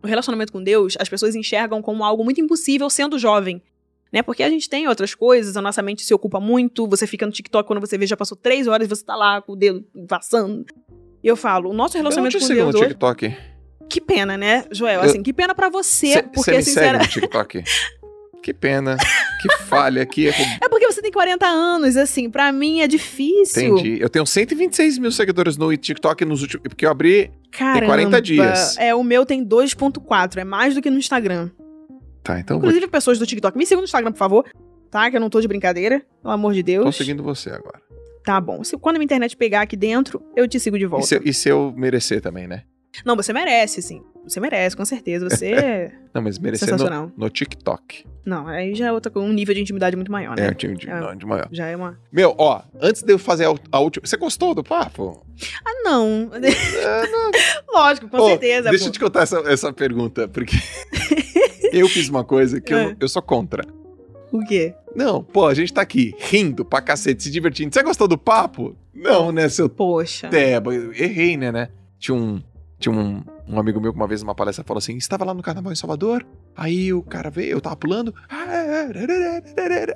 o 0.02 0.06
relacionamento 0.06 0.52
com 0.52 0.62
Deus, 0.62 0.96
as 0.98 1.08
pessoas 1.08 1.34
enxergam 1.34 1.80
como 1.80 2.04
algo 2.04 2.24
muito 2.24 2.40
impossível 2.40 2.88
sendo 2.90 3.18
jovem. 3.18 3.62
Né? 4.12 4.22
Porque 4.22 4.43
a 4.43 4.48
gente 4.48 4.68
tem 4.68 4.89
outras 4.89 5.14
coisas, 5.14 5.56
a 5.56 5.62
nossa 5.62 5.82
mente 5.82 6.02
se 6.05 6.14
ocupa 6.14 6.40
muito. 6.40 6.86
Você 6.89 7.06
fica 7.06 7.26
no 7.26 7.32
TikTok, 7.32 7.66
quando 7.66 7.80
você 7.80 7.98
vê, 7.98 8.06
já 8.06 8.16
passou 8.16 8.36
três 8.36 8.66
horas 8.66 8.86
e 8.86 8.89
você 8.89 9.05
tá 9.05 9.14
lá 9.14 9.43
com 9.43 9.52
o 9.52 9.56
dedo 9.56 9.85
passando. 10.09 10.64
E 11.22 11.26
eu 11.28 11.36
falo, 11.36 11.70
o 11.70 11.74
nosso 11.74 11.97
Eu 11.97 12.02
não 12.02 12.10
relacionamento 12.10 12.39
te 12.39 12.43
com 12.48 12.55
Deus 12.55 12.74
no 12.74 12.80
hoje. 12.80 12.89
TikTok. 12.89 13.36
Que 13.90 14.01
pena, 14.01 14.36
né, 14.36 14.64
Joel? 14.70 15.01
Eu- 15.02 15.09
Assim, 15.10 15.22
que 15.22 15.32
pena 15.32 15.55
pra 15.55 15.68
você, 15.68 16.09
Você 16.12 16.22
porque, 16.22 16.51
me 16.52 16.62
sincera... 16.62 16.98
segue 16.98 17.05
no 17.05 17.09
TikTok? 17.22 17.64
que 18.43 18.55
pena. 18.55 18.97
Que 19.43 19.56
falha. 19.64 20.06
Que 20.06 20.26
erro. 20.26 20.44
É 20.62 20.68
porque 20.68 20.86
você 20.90 21.02
tem 21.02 21.10
40 21.12 21.47
anos, 21.47 21.97
assim, 21.97 22.30
pra 22.30 22.51
mim 22.52 22.80
é 22.80 22.86
difícil. 22.89 23.78
Entendi. 23.78 23.98
Eu 24.01 24.09
tenho 24.09 24.24
126 24.26 24.97
mil 24.98 25.10
seguidores 25.12 25.56
no 25.56 25.74
TikTok 25.76 26.24
nos 26.24 26.40
últimos. 26.43 26.62
Porque 26.68 26.86
eu 26.86 26.90
abri. 26.90 27.30
Caramba. 27.51 27.86
40 27.86 28.22
dias. 28.22 28.76
É, 28.78 28.94
o 28.94 29.02
meu 29.02 29.26
tem 29.26 29.44
2.4, 29.44 30.39
é 30.39 30.44
mais 30.44 30.74
do 30.74 30.80
que 30.82 30.89
no 30.90 30.98
Instagram. 30.98 31.51
Tá, 32.28 32.38
então 32.38 32.56
eu 32.56 32.60
vou. 32.60 32.68
Inclusive, 32.68 32.90
pessoas 32.90 33.18
do 33.18 33.26
TikTok, 33.26 33.56
me 33.56 33.64
sigam 33.64 33.80
no 33.80 33.84
Instagram, 33.86 34.12
por 34.12 34.18
favor. 34.18 34.44
Tá? 34.90 35.10
Que 35.10 35.16
eu 35.16 35.20
não 35.20 35.30
tô 35.30 35.40
de 35.40 35.48
brincadeira. 35.48 36.02
Pelo 36.22 36.34
amor 36.34 36.52
de 36.52 36.62
Deus. 36.62 36.84
Tô 36.84 36.92
seguindo 36.92 37.22
você 37.22 37.48
agora. 37.50 37.80
Tá 38.24 38.38
bom. 38.40 38.62
Se, 38.62 38.76
quando 38.76 38.96
a 38.96 38.98
minha 38.98 39.06
internet 39.06 39.34
pegar 39.36 39.62
aqui 39.62 39.76
dentro, 39.76 40.22
eu 40.36 40.46
te 40.46 40.60
sigo 40.60 40.76
de 40.76 40.84
E 40.84 40.86
volta. 40.86 41.06
se, 41.06 41.14
eu- 41.14 41.22
e 41.24 41.32
se 41.32 41.48
eu 41.48 41.72
merecer 41.74 42.20
também, 42.20 42.46
né? 42.46 42.64
Não, 43.05 43.14
você 43.16 43.32
merece, 43.32 43.80
sim. 43.80 44.02
Você 44.24 44.40
merece, 44.40 44.76
com 44.76 44.84
certeza. 44.84 45.28
Você 45.30 45.46
é 45.52 45.92
Não, 46.12 46.20
mas 46.20 46.38
merecer 46.38 46.68
no, 46.68 46.78
sensacional. 46.78 47.10
no 47.16 47.30
TikTok. 47.30 48.05
Não, 48.26 48.46
aí 48.46 48.74
já 48.74 48.88
é 48.88 48.92
outra, 48.92 49.10
um 49.18 49.32
nível 49.32 49.55
de 49.55 49.62
intimidade 49.62 49.96
muito 49.96 50.12
maior, 50.12 50.38
É, 50.38 50.42
né? 50.42 50.50
um 50.50 50.55
time 50.55 50.76
de, 50.76 50.88
É. 50.90 51.00
não, 51.00 51.14
de 51.16 51.24
maior. 51.24 51.48
Já 51.50 51.66
é 51.66 51.74
uma. 51.76 51.98
Meu, 52.12 52.34
ó, 52.36 52.60
antes 52.80 53.02
de 53.02 53.10
eu 53.12 53.18
fazer 53.18 53.46
a, 53.46 53.55
a 53.72 53.80
última. 53.80 54.06
Você 54.06 54.16
gostou 54.18 54.55
do 54.55 54.62
papo? 54.62 55.24
Ah, 55.64 55.82
não. 55.82 56.30
É, 56.34 57.06
não. 57.10 57.30
Lógico, 57.72 58.09
com 58.09 58.18
Ô, 58.18 58.28
certeza. 58.28 58.68
Deixa 58.68 58.84
pô. 58.84 58.88
eu 58.88 58.92
te 58.92 59.00
contar 59.00 59.22
essa, 59.22 59.38
essa 59.50 59.72
pergunta, 59.72 60.28
porque 60.28 60.56
eu 61.72 61.88
fiz 61.88 62.08
uma 62.08 62.24
coisa 62.24 62.60
que 62.60 62.72
eu, 62.72 62.78
É. 62.78 62.96
eu 62.98 63.08
sou 63.08 63.22
contra. 63.22 63.64
O 64.30 64.40
quê? 64.44 64.74
Não, 64.94 65.22
pô, 65.22 65.46
a 65.46 65.54
gente 65.54 65.72
tá 65.72 65.80
aqui 65.80 66.14
rindo 66.18 66.64
pra 66.64 66.80
cacete, 66.82 67.22
se 67.22 67.30
divertindo. 67.30 67.72
Você 67.74 67.82
gostou 67.82 68.06
do 68.06 68.18
papo? 68.18 68.76
Não, 68.94 69.32
né, 69.32 69.48
seu 69.48 69.68
Poxa. 69.68 70.28
Eu 70.32 70.92
Errei, 70.92 71.36
né, 71.36 71.50
né? 71.52 71.68
Tinha 71.98 72.14
um, 72.14 72.42
tinha 72.78 72.94
um, 72.94 73.22
um 73.48 73.58
amigo 73.58 73.80
meu 73.80 73.92
que 73.92 73.98
uma 73.98 74.06
vez 74.06 74.22
numa 74.22 74.34
palestra 74.34 74.64
falou 74.64 74.78
assim: 74.78 74.96
estava 74.96 75.24
lá 75.24 75.32
no 75.32 75.42
carnaval 75.42 75.72
em 75.72 75.76
Salvador, 75.76 76.26
aí 76.56 76.92
o 76.92 77.02
cara 77.02 77.30
veio, 77.30 77.52
eu 77.52 77.60
tava 77.60 77.76
pulando, 77.76 78.14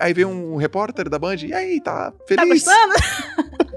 aí 0.01 0.13
veio 0.15 0.29
um 0.29 0.57
repórter 0.57 1.09
da 1.09 1.19
Band, 1.19 1.37
e 1.37 1.53
aí, 1.53 1.81
tá 1.81 2.11
Tá 2.11 2.17
feliz? 2.27 2.65
gostando? 2.65 2.95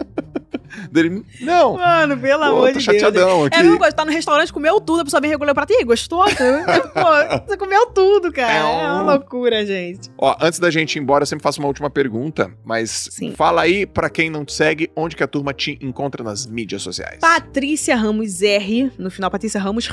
Dele, 0.95 1.23
não, 1.41 1.73
Mano, 1.77 2.17
pelo 2.17 2.39
pô, 2.39 2.45
amor 2.45 2.59
tô 2.61 2.67
de 2.67 2.73
Deus. 2.73 2.83
chateadão 2.85 3.45
aqui. 3.45 3.57
É 3.59 3.63
mesmo 3.63 3.77
coisa, 3.77 3.93
tá 3.95 4.05
no 4.05 4.11
restaurante, 4.11 4.51
comeu 4.53 4.79
tudo, 4.79 5.01
a 5.01 5.03
pessoa 5.03 5.19
vem 5.21 5.29
recolher 5.29 5.51
o 5.51 5.53
prato. 5.53 5.73
Ih, 5.73 5.83
gostou? 5.83 6.23
Pô, 6.23 6.29
você 7.47 7.57
comeu 7.57 7.87
tudo, 7.87 8.31
cara. 8.31 8.53
É 8.53 8.57
É 8.57 8.63
um- 8.63 9.03
uma 9.03 9.13
loucura, 9.13 9.65
gente. 9.65 10.09
Ó, 10.17 10.35
antes 10.41 10.57
da 10.59 10.71
gente 10.71 10.95
ir 10.95 10.99
embora, 11.01 11.23
eu 11.23 11.25
sempre 11.27 11.43
faço 11.43 11.59
uma 11.59 11.67
última 11.67 11.89
pergunta, 11.89 12.51
mas 12.63 13.09
Sim. 13.11 13.33
fala 13.35 13.61
aí, 13.63 13.85
pra 13.85 14.09
quem 14.09 14.29
não 14.29 14.45
te 14.45 14.53
segue, 14.53 14.89
onde 14.95 15.15
que 15.15 15.23
a 15.23 15.27
turma 15.27 15.53
te 15.53 15.77
encontra 15.81 16.23
nas 16.23 16.45
mídias 16.47 16.81
sociais? 16.81 17.19
Patrícia 17.19 17.95
Ramos 17.95 18.41
R. 18.41 18.91
No 18.97 19.11
final, 19.11 19.29
Patrícia 19.29 19.59
Ramos. 19.59 19.89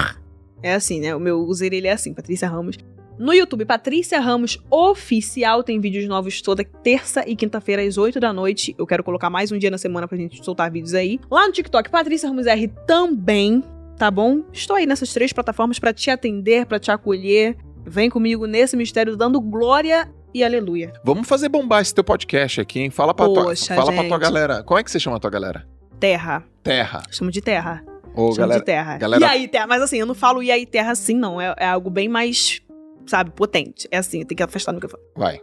É 0.62 0.74
assim, 0.74 1.00
né? 1.00 1.14
O 1.16 1.18
meu 1.18 1.40
user 1.40 1.72
ele 1.72 1.88
é 1.88 1.92
assim, 1.92 2.14
Patrícia 2.14 2.48
Ramos. 2.48 2.76
No 3.18 3.32
YouTube, 3.32 3.64
Patrícia 3.64 4.18
Ramos 4.18 4.59
Oficial. 4.70 5.62
Tem 5.62 5.78
vídeos 5.78 6.06
novos 6.09 6.40
toda 6.43 6.64
terça 6.64 7.22
e 7.28 7.36
quinta-feira 7.36 7.82
às 7.82 7.97
8 7.97 8.18
da 8.18 8.32
noite. 8.32 8.74
Eu 8.78 8.86
quero 8.86 9.05
colocar 9.05 9.30
mais 9.30 9.52
um 9.52 9.59
dia 9.59 9.70
na 9.70 9.78
semana 9.78 10.09
pra 10.09 10.16
gente 10.18 10.44
soltar 10.44 10.70
vídeos 10.70 10.94
aí. 10.94 11.20
Lá 11.30 11.47
no 11.47 11.52
TikTok, 11.52 11.89
Patrícia 11.90 12.28
Ramos 12.28 12.47
R 12.47 12.68
também, 12.86 13.62
tá 13.97 14.10
bom? 14.10 14.43
Estou 14.52 14.76
aí 14.76 14.86
nessas 14.86 15.12
três 15.12 15.32
plataformas 15.32 15.78
pra 15.78 15.93
te 15.93 16.10
atender, 16.10 16.66
pra 16.66 16.78
te 16.80 16.90
acolher. 16.90 17.56
Vem 17.86 18.09
comigo 18.10 18.47
nesse 18.47 18.76
mistério 18.76 19.16
dando 19.16 19.40
glória 19.40 20.10
e 20.34 20.43
aleluia. 20.43 20.93
Vamos 21.05 21.28
fazer 21.28 21.48
bombar 21.48 21.82
esse 21.82 21.94
teu 21.94 22.02
podcast 22.02 22.60
aqui, 22.60 22.80
hein? 22.80 22.90
Fala 22.90 23.12
pra, 23.14 23.26
tua, 23.26 23.44
Poxa, 23.44 23.74
fala 23.74 23.93
pra 23.93 24.05
tua 24.05 24.18
galera. 24.18 24.62
Como 24.64 24.78
é 24.80 24.82
que 24.82 24.90
você 24.90 24.98
chama 24.98 25.16
a 25.16 25.20
tua 25.20 25.30
galera? 25.30 25.66
Terra. 26.01 26.44
Terra. 26.62 27.02
Chamo 27.10 27.30
de 27.30 27.40
terra. 27.40 27.84
Ô, 28.14 28.26
Chamo 28.32 28.36
galera. 28.39 28.60
de 28.60 28.64
terra. 28.66 28.98
galera- 28.98 29.20
E 29.24 29.28
aí, 29.28 29.48
terra? 29.48 29.66
Mas 29.66 29.82
assim, 29.82 29.98
eu 29.98 30.06
não 30.06 30.14
falo 30.14 30.43
e 30.43 30.51
aí, 30.51 30.66
terra 30.66 30.93
assim, 30.93 31.14
não. 31.14 31.40
É, 31.40 31.55
é 31.59 31.66
algo 31.66 31.89
bem 31.90 32.09
mais, 32.09 32.60
sabe, 33.06 33.30
potente. 33.30 33.86
É 33.90 33.98
assim, 33.98 34.24
tem 34.24 34.36
que 34.36 34.42
afastar 34.42 34.72
no 34.72 34.80
que 34.80 34.86
eu 34.86 34.90
falo. 34.90 35.02
Vai. 35.16 35.40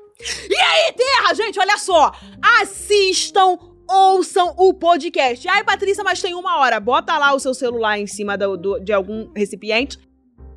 Terra, 0.95 1.34
gente, 1.34 1.60
olha 1.60 1.77
só. 1.77 2.11
Assistam, 2.61 3.57
ouçam 3.90 4.53
o 4.57 4.73
podcast. 4.73 5.48
Ai, 5.48 5.64
Patrícia, 5.64 6.03
mas 6.03 6.22
tem 6.22 6.34
uma 6.34 6.60
hora. 6.60 6.80
Bota 6.80 7.18
lá 7.18 7.34
o 7.34 7.40
seu 7.40 7.53
celular 7.53 7.98
em 7.99 8.07
cima 8.07 8.38
do, 8.38 8.57
do- 8.57 8.80
de 8.80 8.91
algum 8.91 9.31
recipiente 9.36 9.98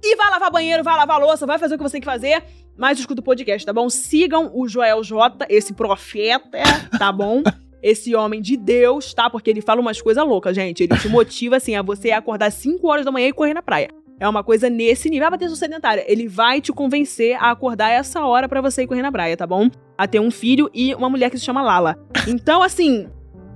e 0.02 0.16
vai 0.16 0.30
lavar 0.30 0.50
banheiro, 0.50 0.82
vai 0.82 0.96
lavar 0.96 1.20
louça, 1.20 1.46
vai 1.46 1.58
fazer 1.58 1.74
o 1.74 1.78
que 1.78 1.84
você 1.84 1.92
tem 1.92 2.00
que 2.00 2.06
fazer. 2.06 2.42
Mas 2.76 2.98
escuta 2.98 3.20
o 3.20 3.24
podcast, 3.24 3.64
tá 3.66 3.72
bom? 3.72 3.88
Sigam 3.90 4.50
o 4.54 4.66
Joel 4.66 5.04
J, 5.04 5.46
esse 5.48 5.72
profeta, 5.74 6.58
tá 6.98 7.12
bom? 7.12 7.42
Esse 7.82 8.14
homem 8.14 8.40
de 8.40 8.56
Deus, 8.56 9.12
tá? 9.12 9.28
Porque 9.28 9.50
ele 9.50 9.60
fala 9.60 9.80
umas 9.80 10.00
coisas 10.00 10.24
loucas, 10.24 10.54
gente. 10.54 10.84
Ele 10.84 10.96
te 10.96 11.08
motiva, 11.08 11.56
assim, 11.56 11.74
a 11.74 11.82
você 11.82 12.12
acordar 12.12 12.52
5 12.52 12.86
horas 12.88 13.04
da 13.04 13.10
manhã 13.10 13.26
e 13.26 13.32
correr 13.32 13.54
na 13.54 13.60
praia. 13.60 13.88
É 14.22 14.28
uma 14.28 14.44
coisa 14.44 14.70
nesse 14.70 15.10
nível. 15.10 15.26
Ah, 15.26 15.36
eu 15.40 15.48
sou 15.48 15.56
sedentária. 15.56 16.04
Ele 16.06 16.28
vai 16.28 16.60
te 16.60 16.72
convencer 16.72 17.34
a 17.42 17.50
acordar 17.50 17.90
essa 17.90 18.24
hora 18.24 18.48
pra 18.48 18.60
você 18.60 18.84
ir 18.84 18.86
correr 18.86 19.02
na 19.02 19.10
praia, 19.10 19.36
tá 19.36 19.44
bom? 19.44 19.68
A 19.98 20.06
ter 20.06 20.20
um 20.20 20.30
filho 20.30 20.70
e 20.72 20.94
uma 20.94 21.10
mulher 21.10 21.28
que 21.28 21.36
se 21.36 21.44
chama 21.44 21.60
Lala. 21.60 21.98
Então, 22.28 22.62
assim, 22.62 23.08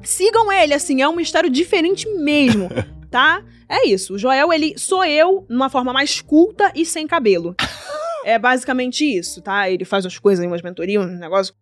sigam 0.02 0.50
ele, 0.50 0.74
assim, 0.74 1.00
é 1.00 1.08
um 1.08 1.14
mistério 1.14 1.48
diferente 1.48 2.08
mesmo, 2.08 2.68
tá? 3.08 3.44
É 3.68 3.86
isso. 3.86 4.14
O 4.14 4.18
Joel, 4.18 4.52
ele 4.52 4.76
sou 4.76 5.04
eu 5.04 5.46
numa 5.48 5.70
forma 5.70 5.92
mais 5.92 6.20
culta 6.20 6.72
e 6.74 6.84
sem 6.84 7.06
cabelo. 7.06 7.54
É 8.24 8.36
basicamente 8.36 9.04
isso, 9.04 9.40
tá? 9.40 9.70
Ele 9.70 9.84
faz 9.84 10.04
umas 10.04 10.18
coisas 10.18 10.44
umas 10.44 10.62
mentorias, 10.62 11.04
um 11.04 11.16
negócio. 11.16 11.54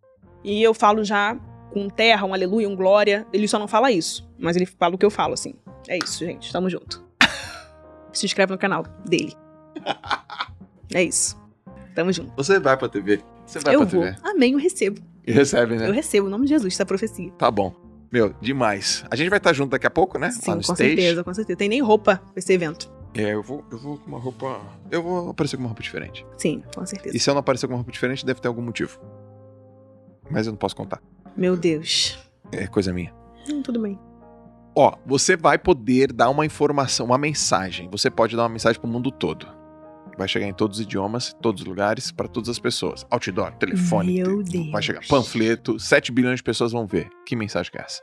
E 0.43 0.63
eu 0.63 0.73
falo 0.73 1.03
já 1.03 1.39
com 1.71 1.87
terra, 1.89 2.25
um 2.25 2.33
aleluia, 2.33 2.67
um 2.67 2.75
glória. 2.75 3.27
Ele 3.31 3.47
só 3.47 3.59
não 3.59 3.67
fala 3.67 3.91
isso, 3.91 4.27
mas 4.35 4.55
ele 4.55 4.65
fala 4.65 4.95
o 4.95 4.97
que 4.97 5.05
eu 5.05 5.11
falo, 5.11 5.35
assim. 5.35 5.53
É 5.87 5.95
isso, 5.95 6.25
gente. 6.25 6.51
Tamo 6.51 6.71
junto. 6.71 7.04
Se 8.15 8.25
inscreve 8.25 8.51
no 8.51 8.57
canal 8.57 8.83
dele. 9.05 9.33
É 10.93 11.03
isso. 11.03 11.37
Tamo 11.93 12.11
junto. 12.11 12.31
Você 12.35 12.59
vai 12.59 12.77
pra 12.77 12.89
TV. 12.89 13.21
Você 13.45 13.59
vai 13.59 13.75
eu 13.75 13.81
pra 13.81 13.89
vou. 13.89 14.03
TV. 14.03 14.17
Amém, 14.23 14.53
eu 14.53 14.59
recebo. 14.59 15.01
E 15.25 15.31
recebe, 15.31 15.75
né? 15.75 15.87
Eu 15.87 15.93
recebo, 15.93 16.27
em 16.27 16.31
nome 16.31 16.45
de 16.45 16.49
Jesus, 16.49 16.73
essa 16.73 16.85
profecia. 16.85 17.31
Tá 17.31 17.49
bom. 17.49 17.73
Meu, 18.11 18.33
demais. 18.39 19.03
A 19.09 19.15
gente 19.15 19.29
vai 19.29 19.37
estar 19.37 19.51
junto 19.53 19.71
daqui 19.71 19.87
a 19.87 19.89
pouco, 19.89 20.17
né? 20.17 20.31
Sim, 20.31 20.53
com 20.53 20.59
stage. 20.59 20.77
certeza, 20.77 21.23
com 21.23 21.33
certeza. 21.33 21.57
Tem 21.57 21.67
nem 21.67 21.81
roupa 21.81 22.17
pra 22.17 22.39
esse 22.39 22.53
evento. 22.53 22.93
É, 23.13 23.33
eu 23.33 23.41
vou, 23.41 23.63
eu 23.71 23.77
vou 23.77 23.97
com 23.97 24.07
uma 24.07 24.19
roupa. 24.19 24.61
Eu 24.91 25.01
vou 25.01 25.29
aparecer 25.29 25.57
com 25.57 25.63
uma 25.63 25.69
roupa 25.69 25.81
diferente. 25.81 26.25
Sim, 26.37 26.63
com 26.73 26.85
certeza. 26.85 27.15
E 27.15 27.19
se 27.19 27.29
eu 27.29 27.33
não 27.33 27.39
aparecer 27.39 27.65
com 27.67 27.73
uma 27.73 27.77
roupa 27.77 27.91
diferente, 27.91 28.25
deve 28.25 28.39
ter 28.39 28.47
algum 28.47 28.61
motivo. 28.61 28.99
Mas 30.29 30.47
eu 30.47 30.51
não 30.51 30.57
posso 30.57 30.75
contar. 30.75 31.01
Meu 31.35 31.55
Deus. 31.57 32.19
É 32.51 32.67
coisa 32.67 32.93
minha. 32.93 33.13
Hum, 33.49 33.61
tudo 33.61 33.79
bem. 33.81 33.97
Ó, 34.75 34.93
você 35.05 35.37
vai 35.37 35.57
poder 35.57 36.11
dar 36.11 36.29
uma 36.29 36.45
informação, 36.45 37.05
uma 37.05 37.17
mensagem. 37.17 37.89
Você 37.91 38.09
pode 38.09 38.35
dar 38.35 38.43
uma 38.43 38.49
mensagem 38.49 38.79
pro 38.79 38.89
mundo 38.89 39.09
todo. 39.09 39.47
Vai 40.17 40.27
chegar 40.27 40.45
em 40.47 40.53
todos 40.53 40.79
os 40.79 40.83
idiomas, 40.85 41.33
todos 41.41 41.61
os 41.61 41.67
lugares, 41.67 42.11
pra 42.11 42.27
todas 42.27 42.49
as 42.49 42.59
pessoas. 42.59 43.05
Outdoor, 43.09 43.51
telefone. 43.55 44.21
Meu 44.21 44.43
te- 44.43 44.51
Deus. 44.51 44.71
Vai 44.71 44.81
chegar 44.81 45.01
panfleto, 45.07 45.79
7 45.79 46.11
bilhões 46.11 46.37
de 46.39 46.43
pessoas 46.43 46.71
vão 46.71 46.85
ver. 46.87 47.09
Que 47.25 47.35
mensagem 47.35 47.71
que 47.71 47.77
é 47.77 47.81
essa? 47.81 48.01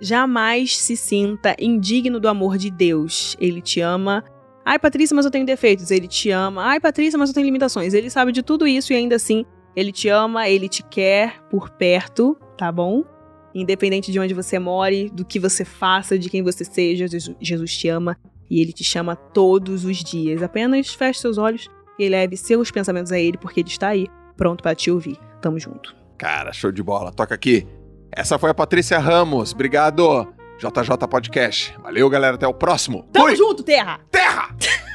Jamais 0.00 0.76
se 0.78 0.96
sinta 0.96 1.54
indigno 1.58 2.18
do 2.18 2.28
amor 2.28 2.58
de 2.58 2.70
Deus. 2.70 3.36
Ele 3.40 3.60
te 3.60 3.80
ama. 3.80 4.24
Ai, 4.64 4.78
Patrícia, 4.78 5.14
mas 5.14 5.24
eu 5.24 5.30
tenho 5.30 5.46
defeitos. 5.46 5.90
Ele 5.90 6.08
te 6.08 6.30
ama. 6.30 6.64
Ai, 6.64 6.80
Patrícia, 6.80 7.18
mas 7.18 7.28
eu 7.30 7.34
tenho 7.34 7.44
limitações. 7.46 7.94
Ele 7.94 8.10
sabe 8.10 8.32
de 8.32 8.42
tudo 8.42 8.66
isso 8.66 8.92
e 8.92 8.96
ainda 8.96 9.16
assim, 9.16 9.44
ele 9.76 9.92
te 9.92 10.08
ama, 10.08 10.48
ele 10.48 10.68
te 10.68 10.82
quer 10.82 11.40
por 11.50 11.70
perto, 11.70 12.36
tá 12.58 12.70
bom? 12.72 13.04
Independente 13.54 14.10
de 14.10 14.18
onde 14.18 14.32
você 14.34 14.58
more, 14.58 15.10
do 15.10 15.24
que 15.24 15.38
você 15.38 15.64
faça, 15.64 16.18
de 16.18 16.28
quem 16.30 16.42
você 16.42 16.64
seja, 16.64 17.06
Jesus- 17.06 17.70
te 17.76 17.88
ama 17.88 18.16
e 18.50 18.60
ele 18.60 18.72
te 18.72 18.84
chama 18.84 19.14
todos 19.16 19.84
os 19.84 19.98
dias. 20.02 20.42
Apenas 20.42 20.92
feche 20.94 21.20
seus 21.20 21.38
olhos 21.38 21.68
e 21.98 22.08
leve 22.08 22.36
seus 22.36 22.70
pensamentos 22.70 23.12
a 23.12 23.18
ele, 23.18 23.36
porque 23.38 23.60
ele 23.60 23.68
está 23.68 23.88
aí, 23.88 24.06
pronto 24.36 24.62
para 24.62 24.74
te 24.74 24.90
ouvir. 24.90 25.18
Tamo 25.40 25.58
junto. 25.58 25.94
Cara, 26.18 26.52
show 26.52 26.70
de 26.72 26.82
bola. 26.82 27.12
Toca 27.12 27.34
aqui. 27.34 27.66
Essa 28.14 28.38
foi 28.38 28.50
a 28.50 28.54
Patrícia 28.54 28.98
Ramos. 28.98 29.52
Obrigado. 29.52 30.26
JJ 30.58 31.08
Podcast. 31.08 31.74
Valeu, 31.82 32.08
galera. 32.08 32.36
Até 32.36 32.46
o 32.46 32.54
próximo. 32.54 33.08
Tamo 33.12 33.26
Fui. 33.26 33.36
junto, 33.36 33.62
Terra! 33.62 34.00
Terra! 34.10 34.54